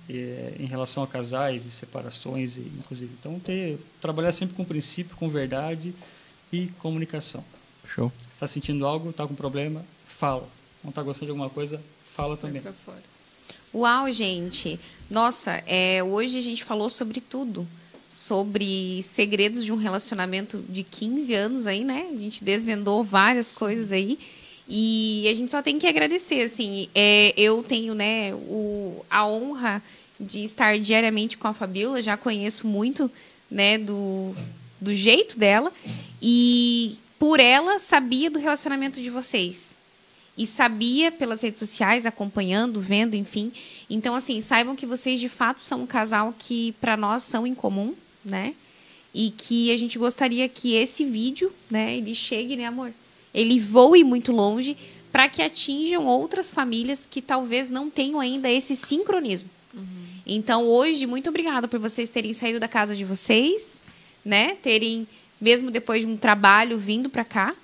e, 0.08 0.54
em 0.58 0.66
relação 0.66 1.02
a 1.02 1.06
casais 1.06 1.64
e 1.64 1.70
separações, 1.70 2.56
e, 2.56 2.60
inclusive. 2.78 3.12
Então, 3.20 3.38
ter, 3.38 3.78
trabalhar 4.00 4.32
sempre 4.32 4.56
com 4.56 4.64
princípio, 4.64 5.16
com 5.16 5.28
verdade 5.28 5.94
e 6.52 6.66
comunicação. 6.78 7.44
Show. 7.86 8.10
Está 8.30 8.48
sentindo 8.48 8.84
algo, 8.84 9.10
está 9.10 9.26
com 9.26 9.34
problema, 9.34 9.84
fala. 10.06 10.48
Não 10.82 10.90
está 10.90 11.02
gostando 11.02 11.26
de 11.26 11.30
alguma 11.30 11.50
coisa, 11.50 11.80
fala 12.04 12.36
também. 12.36 12.62
Uau, 13.72 14.12
gente! 14.12 14.80
Nossa, 15.08 15.62
é, 15.66 16.02
hoje 16.02 16.38
a 16.38 16.42
gente 16.42 16.64
falou 16.64 16.90
sobre 16.90 17.20
tudo. 17.20 17.66
Sobre 18.10 19.02
segredos 19.04 19.64
de 19.64 19.72
um 19.72 19.76
relacionamento 19.76 20.58
de 20.68 20.82
15 20.82 21.32
anos 21.32 21.66
aí, 21.66 21.84
né? 21.84 22.08
A 22.12 22.18
gente 22.18 22.42
desvendou 22.42 23.04
várias 23.04 23.52
coisas 23.52 23.92
aí. 23.92 24.18
E 24.68 25.26
a 25.28 25.34
gente 25.34 25.50
só 25.50 25.62
tem 25.62 25.78
que 25.78 25.86
agradecer, 25.86 26.42
assim. 26.42 26.88
É, 26.94 27.32
eu 27.36 27.62
tenho, 27.62 27.94
né, 27.94 28.34
o, 28.34 29.04
a 29.08 29.26
honra 29.26 29.82
de 30.18 30.44
estar 30.44 30.78
diariamente 30.78 31.38
com 31.38 31.48
a 31.48 31.54
Fabiola. 31.54 32.02
Já 32.02 32.16
conheço 32.16 32.66
muito, 32.66 33.10
né, 33.50 33.78
do, 33.78 34.34
do 34.80 34.94
jeito 34.94 35.38
dela. 35.38 35.72
E 36.20 36.98
por 37.18 37.40
ela, 37.40 37.78
sabia 37.78 38.30
do 38.30 38.38
relacionamento 38.38 39.00
de 39.00 39.08
vocês 39.08 39.79
e 40.40 40.46
sabia 40.46 41.12
pelas 41.12 41.42
redes 41.42 41.58
sociais, 41.58 42.06
acompanhando, 42.06 42.80
vendo, 42.80 43.14
enfim. 43.14 43.52
Então, 43.90 44.14
assim, 44.14 44.40
saibam 44.40 44.74
que 44.74 44.86
vocês 44.86 45.20
de 45.20 45.28
fato 45.28 45.60
são 45.60 45.82
um 45.82 45.86
casal 45.86 46.34
que 46.38 46.72
para 46.80 46.96
nós 46.96 47.24
são 47.24 47.46
em 47.46 47.54
comum, 47.54 47.94
né? 48.24 48.54
E 49.12 49.34
que 49.36 49.70
a 49.70 49.76
gente 49.76 49.98
gostaria 49.98 50.48
que 50.48 50.72
esse 50.72 51.04
vídeo, 51.04 51.52
né, 51.70 51.94
ele 51.94 52.14
chegue, 52.14 52.56
né, 52.56 52.64
amor? 52.64 52.90
Ele 53.34 53.60
voe 53.60 54.02
muito 54.02 54.32
longe 54.32 54.78
para 55.12 55.28
que 55.28 55.42
atinjam 55.42 56.06
outras 56.06 56.50
famílias 56.50 57.04
que 57.04 57.20
talvez 57.20 57.68
não 57.68 57.90
tenham 57.90 58.18
ainda 58.18 58.50
esse 58.50 58.74
sincronismo. 58.74 59.50
Uhum. 59.74 59.84
Então, 60.26 60.64
hoje, 60.66 61.06
muito 61.06 61.28
obrigada 61.28 61.68
por 61.68 61.78
vocês 61.78 62.08
terem 62.08 62.32
saído 62.32 62.58
da 62.58 62.66
casa 62.66 62.96
de 62.96 63.04
vocês, 63.04 63.82
né? 64.24 64.56
Terem, 64.62 65.06
mesmo 65.38 65.70
depois 65.70 66.00
de 66.00 66.06
um 66.06 66.16
trabalho, 66.16 66.78
vindo 66.78 67.10
para 67.10 67.24
cá, 67.24 67.54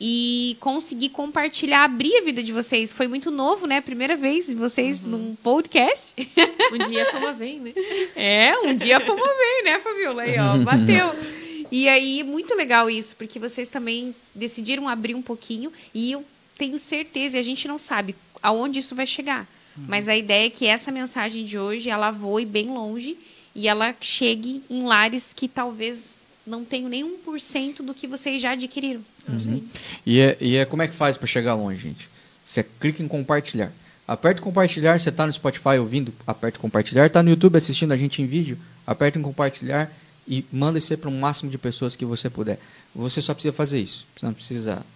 e 0.00 0.56
conseguir 0.60 1.08
compartilhar, 1.08 1.84
abrir 1.84 2.16
a 2.18 2.22
vida 2.22 2.42
de 2.42 2.52
vocês. 2.52 2.92
Foi 2.92 3.08
muito 3.08 3.30
novo, 3.30 3.66
né? 3.66 3.80
Primeira 3.80 4.16
vez 4.16 4.52
vocês 4.52 5.04
uhum. 5.04 5.10
num 5.10 5.34
podcast. 5.36 6.14
Um 6.72 6.78
dia 6.78 7.06
fama 7.12 7.32
vem, 7.32 7.60
né? 7.60 7.72
É, 8.16 8.58
um 8.64 8.74
dia 8.74 8.98
fama 8.98 9.24
vem, 9.24 9.64
né, 9.64 9.78
Fabiola? 9.78 10.22
Aí, 10.22 10.36
ó, 10.36 10.58
bateu. 10.58 11.14
E 11.70 11.88
aí, 11.88 12.24
muito 12.24 12.54
legal 12.56 12.90
isso, 12.90 13.14
porque 13.14 13.38
vocês 13.38 13.68
também 13.68 14.14
decidiram 14.34 14.88
abrir 14.88 15.14
um 15.14 15.22
pouquinho 15.22 15.72
e 15.94 16.10
eu 16.10 16.24
tenho 16.58 16.76
certeza, 16.78 17.36
e 17.36 17.40
a 17.40 17.42
gente 17.42 17.68
não 17.68 17.78
sabe 17.78 18.16
aonde 18.42 18.80
isso 18.80 18.96
vai 18.96 19.06
chegar. 19.06 19.46
Mas 19.76 20.08
a 20.08 20.16
ideia 20.16 20.46
é 20.46 20.50
que 20.50 20.66
essa 20.66 20.90
mensagem 20.90 21.44
de 21.44 21.58
hoje, 21.58 21.90
ela 21.90 22.10
voe 22.10 22.44
bem 22.46 22.68
longe 22.68 23.16
e 23.54 23.68
ela 23.68 23.94
chegue 24.00 24.62
em 24.70 24.84
lares 24.84 25.32
que 25.34 25.46
talvez 25.46 26.22
não 26.46 26.64
tenham 26.64 26.88
nem 26.88 27.04
1% 27.04 27.82
do 27.82 27.92
que 27.92 28.06
vocês 28.06 28.40
já 28.40 28.52
adquiriram. 28.52 29.00
E 30.04 30.20
é, 30.20 30.36
e 30.40 30.56
é 30.56 30.64
como 30.64 30.82
é 30.82 30.88
que 30.88 30.94
faz 30.94 31.16
para 31.16 31.26
chegar 31.26 31.54
longe, 31.54 31.82
gente? 31.82 32.08
Você 32.44 32.62
clica 32.62 33.02
em 33.02 33.08
compartilhar. 33.08 33.72
Aperta 34.06 34.40
compartilhar, 34.40 34.98
você 34.98 35.08
está 35.08 35.26
no 35.26 35.32
Spotify 35.32 35.78
ouvindo, 35.80 36.14
aperta 36.26 36.60
compartilhar. 36.60 37.06
Está 37.06 37.22
no 37.22 37.30
YouTube 37.30 37.56
assistindo 37.56 37.92
a 37.92 37.96
gente 37.96 38.22
em 38.22 38.26
vídeo, 38.26 38.56
aperta 38.86 39.18
em 39.18 39.22
compartilhar 39.22 39.92
e 40.28 40.44
manda 40.52 40.78
isso 40.78 40.96
para 40.96 41.08
o 41.08 41.12
máximo 41.12 41.50
de 41.50 41.58
pessoas 41.58 41.96
que 41.96 42.04
você 42.04 42.30
puder. 42.30 42.60
Você 42.94 43.20
só 43.20 43.34
precisa 43.34 43.52
fazer 43.52 43.80
isso. 43.80 44.06
Você 44.16 44.24
não 44.24 44.32
precisa 44.32 44.86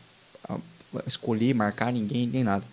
ah, 0.48 0.58
escolher, 1.06 1.52
marcar 1.54 1.92
ninguém, 1.92 2.26
nem 2.26 2.44
nada. 2.44 2.64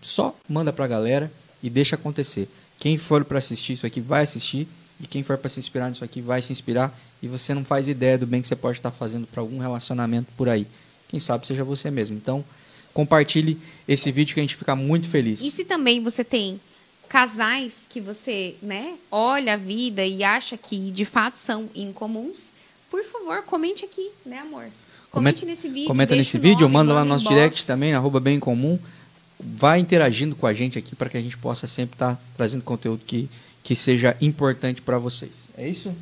Só 0.00 0.34
manda 0.48 0.72
para 0.72 0.86
a 0.86 0.88
galera 0.88 1.30
e 1.62 1.68
deixa 1.68 1.96
acontecer. 1.96 2.48
Quem 2.78 2.96
for 2.96 3.24
para 3.24 3.38
assistir 3.38 3.74
isso 3.74 3.86
aqui 3.86 4.00
vai 4.00 4.22
assistir 4.22 4.66
e 5.00 5.06
quem 5.06 5.22
for 5.22 5.36
para 5.36 5.48
se 5.48 5.58
inspirar 5.58 5.88
nisso 5.88 6.04
aqui 6.04 6.20
vai 6.20 6.40
se 6.40 6.52
inspirar 6.52 6.96
e 7.22 7.26
você 7.28 7.52
não 7.54 7.64
faz 7.64 7.88
ideia 7.88 8.16
do 8.16 8.26
bem 8.26 8.40
que 8.40 8.48
você 8.48 8.56
pode 8.56 8.78
estar 8.78 8.90
fazendo 8.90 9.26
para 9.26 9.40
algum 9.40 9.58
relacionamento 9.58 10.28
por 10.36 10.48
aí. 10.48 10.66
Quem 11.08 11.18
sabe 11.20 11.46
seja 11.46 11.64
você 11.64 11.90
mesmo. 11.90 12.16
Então, 12.16 12.44
compartilhe 12.92 13.60
esse 13.88 14.10
vídeo 14.12 14.34
que 14.34 14.40
a 14.40 14.42
gente 14.42 14.56
fica 14.56 14.74
muito 14.76 15.08
feliz. 15.08 15.40
E 15.40 15.50
se 15.50 15.64
também 15.64 16.02
você 16.02 16.22
tem 16.22 16.60
casais 17.08 17.72
que 17.88 18.00
você, 18.00 18.56
né, 18.62 18.94
olha 19.10 19.54
a 19.54 19.56
vida 19.56 20.04
e 20.04 20.24
acha 20.24 20.56
que 20.56 20.90
de 20.90 21.04
fato 21.04 21.36
são 21.36 21.68
incomuns, 21.74 22.48
por 22.90 23.02
favor, 23.04 23.42
comente 23.42 23.84
aqui, 23.84 24.10
né, 24.24 24.38
amor? 24.38 24.66
Comente 25.10 25.40
Comenta- 25.40 25.46
nesse 25.46 25.68
vídeo. 25.68 25.86
Comenta 25.88 26.16
nesse 26.16 26.38
vídeo, 26.38 26.68
manda 26.68 26.92
lá 26.92 27.00
no 27.04 27.10
nosso 27.10 27.24
inbox. 27.24 27.36
direct 27.36 27.66
também, 27.66 27.94
arroba 27.94 28.18
bem 28.20 28.36
em 28.36 28.40
comum. 28.40 28.78
Vai 29.38 29.78
interagindo 29.80 30.34
com 30.34 30.46
a 30.46 30.52
gente 30.52 30.78
aqui 30.78 30.94
para 30.96 31.08
que 31.10 31.16
a 31.16 31.20
gente 31.20 31.36
possa 31.36 31.66
sempre 31.66 31.94
estar 31.94 32.20
trazendo 32.36 32.62
conteúdo 32.62 33.04
que, 33.04 33.28
que 33.64 33.74
seja 33.74 34.16
importante 34.20 34.80
para 34.80 34.98
vocês. 34.98 35.32
É 35.56 35.66
isso? 35.66 35.92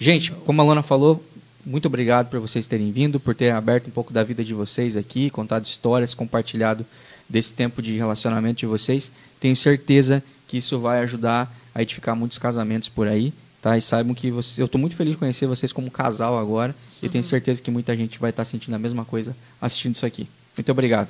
Gente, 0.00 0.30
como 0.30 0.62
a 0.62 0.64
Lona 0.64 0.82
falou, 0.82 1.22
muito 1.66 1.86
obrigado 1.86 2.30
por 2.30 2.38
vocês 2.38 2.66
terem 2.66 2.92
vindo, 2.92 3.18
por 3.18 3.34
terem 3.34 3.52
aberto 3.52 3.88
um 3.88 3.90
pouco 3.90 4.12
da 4.12 4.22
vida 4.22 4.44
de 4.44 4.54
vocês 4.54 4.96
aqui, 4.96 5.28
contado 5.28 5.64
histórias, 5.64 6.14
compartilhado 6.14 6.86
desse 7.28 7.52
tempo 7.52 7.82
de 7.82 7.96
relacionamento 7.96 8.60
de 8.60 8.66
vocês. 8.66 9.10
Tenho 9.40 9.56
certeza 9.56 10.22
que 10.46 10.58
isso 10.58 10.78
vai 10.78 11.00
ajudar 11.00 11.54
a 11.74 11.82
edificar 11.82 12.16
muitos 12.16 12.38
casamentos 12.38 12.88
por 12.88 13.08
aí, 13.08 13.34
tá? 13.60 13.76
E 13.76 13.82
saibam 13.82 14.14
que 14.14 14.28
eu 14.28 14.40
estou 14.40 14.80
muito 14.80 14.96
feliz 14.96 15.12
de 15.12 15.18
conhecer 15.18 15.46
vocês 15.46 15.72
como 15.72 15.90
casal 15.90 16.38
agora. 16.38 16.74
E 17.02 17.08
tenho 17.08 17.24
certeza 17.24 17.60
que 17.60 17.70
muita 17.70 17.94
gente 17.96 18.18
vai 18.18 18.30
estar 18.30 18.44
sentindo 18.44 18.74
a 18.74 18.78
mesma 18.78 19.04
coisa 19.04 19.36
assistindo 19.60 19.94
isso 19.94 20.06
aqui. 20.06 20.28
Muito 20.56 20.72
obrigado. 20.72 21.08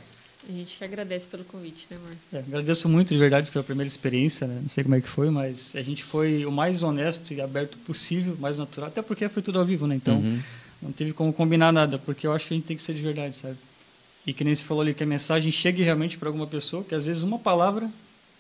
A 0.49 0.53
gente 0.53 0.79
que 0.79 0.85
agradece 0.85 1.27
pelo 1.27 1.45
convite, 1.45 1.87
né, 1.91 1.99
amor? 1.99 2.17
É, 2.33 2.39
agradeço 2.39 2.89
muito, 2.89 3.09
de 3.11 3.19
verdade, 3.19 3.51
foi 3.51 3.61
a 3.61 3.65
primeira 3.65 3.87
experiência, 3.87 4.47
né? 4.47 4.59
Não 4.63 4.69
sei 4.69 4.83
como 4.83 4.95
é 4.95 5.01
que 5.01 5.09
foi, 5.09 5.29
mas 5.31 5.77
a 5.77 5.83
gente 5.83 6.03
foi 6.03 6.47
o 6.47 6.51
mais 6.51 6.83
honesto 6.83 7.35
e 7.35 7.41
aberto 7.43 7.77
possível, 7.79 8.35
mais 8.41 8.57
natural, 8.57 8.89
até 8.89 9.03
porque 9.03 9.29
foi 9.29 9.43
tudo 9.43 9.59
ao 9.59 9.65
vivo, 9.67 9.87
né? 9.87 9.95
Então, 9.95 10.17
Uhum. 10.19 10.41
não 10.81 10.91
teve 10.93 11.13
como 11.13 11.33
combinar 11.35 11.71
nada, 11.71 11.99
porque 11.99 12.27
eu 12.27 12.33
acho 12.33 12.47
que 12.47 12.55
a 12.55 12.57
gente 12.57 12.67
tem 12.67 12.77
que 12.77 12.83
ser 12.83 12.95
de 12.95 13.03
verdade, 13.03 13.37
sabe? 13.37 13.57
E 14.27 14.33
que 14.33 14.43
nem 14.43 14.55
você 14.55 14.65
falou 14.65 14.81
ali, 14.83 14.95
que 14.95 15.03
a 15.03 15.07
mensagem 15.07 15.51
chegue 15.53 15.83
realmente 15.83 16.17
para 16.17 16.29
alguma 16.31 16.47
pessoa, 16.47 16.83
que 16.83 16.95
às 16.95 17.05
vezes 17.05 17.23
uma 17.23 17.39
palavra 17.39 17.91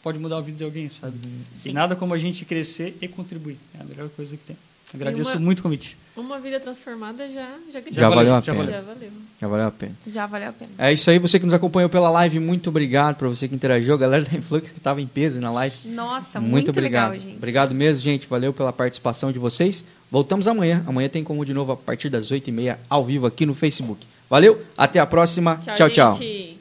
pode 0.02 0.18
mudar 0.18 0.38
a 0.38 0.40
vida 0.40 0.56
de 0.58 0.64
alguém, 0.64 0.88
sabe? 0.88 1.14
Sim. 1.62 1.70
E 1.70 1.72
nada 1.74 1.94
como 1.94 2.14
a 2.14 2.18
gente 2.18 2.44
crescer 2.46 2.96
e 3.02 3.06
contribuir. 3.08 3.58
É 3.78 3.82
a 3.82 3.84
melhor 3.84 4.08
coisa 4.10 4.34
que 4.34 4.44
tem. 4.44 4.56
Agradeço 4.94 5.30
uma- 5.32 5.40
muito 5.40 5.58
o 5.60 5.62
convite. 5.62 5.96
Uma 6.16 6.38
vida 6.40 6.58
transformada 6.58 7.30
já 7.30 7.46
já, 7.72 7.80
Já 7.90 8.08
valeu 8.08 8.34
a 8.34 8.40
já 8.40 8.52
pena. 8.52 8.64
valeu. 8.64 8.72
Já 8.74 8.80
valeu. 8.82 9.10
Já 9.40 9.48
valeu 9.48 9.66
a 9.66 9.70
pena. 9.70 9.92
Já 10.06 10.26
valeu 10.26 10.48
a 10.48 10.52
pena. 10.52 10.70
É 10.78 10.92
isso 10.92 11.08
aí, 11.10 11.18
você 11.18 11.38
que 11.38 11.44
nos 11.44 11.54
acompanhou 11.54 11.88
pela 11.88 12.10
live, 12.10 12.40
muito 12.40 12.70
obrigado 12.70 13.16
para 13.16 13.28
você 13.28 13.46
que 13.46 13.54
interagiu. 13.54 13.94
A 13.94 13.96
galera 13.96 14.24
da 14.24 14.36
Influx 14.36 14.70
que 14.72 14.78
estava 14.78 15.00
em 15.00 15.06
peso 15.06 15.40
na 15.40 15.52
live. 15.52 15.76
Nossa, 15.84 16.40
muito, 16.40 16.70
obrigado. 16.70 17.12
legal, 17.12 17.24
gente. 17.24 17.36
Obrigado 17.36 17.74
mesmo, 17.74 18.02
gente. 18.02 18.26
Valeu 18.26 18.52
pela 18.52 18.72
participação 18.72 19.30
de 19.30 19.38
vocês. 19.38 19.84
Voltamos 20.10 20.48
amanhã. 20.48 20.82
Amanhã 20.86 21.08
tem 21.08 21.22
como 21.22 21.44
de 21.44 21.54
novo 21.54 21.70
a 21.72 21.76
partir 21.76 22.08
das 22.08 22.30
8h30 22.32 22.78
ao 22.90 23.04
vivo 23.04 23.26
aqui 23.26 23.46
no 23.46 23.54
Facebook. 23.54 24.04
Valeu, 24.28 24.60
até 24.76 24.98
a 24.98 25.06
próxima. 25.06 25.56
Tchau, 25.62 25.74
tchau. 25.76 25.90
tchau. 25.90 26.57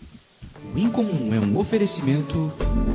O 0.73 0.79
Incomum 0.79 1.33
é 1.33 1.39
um 1.39 1.57
oferecimento 1.57 2.51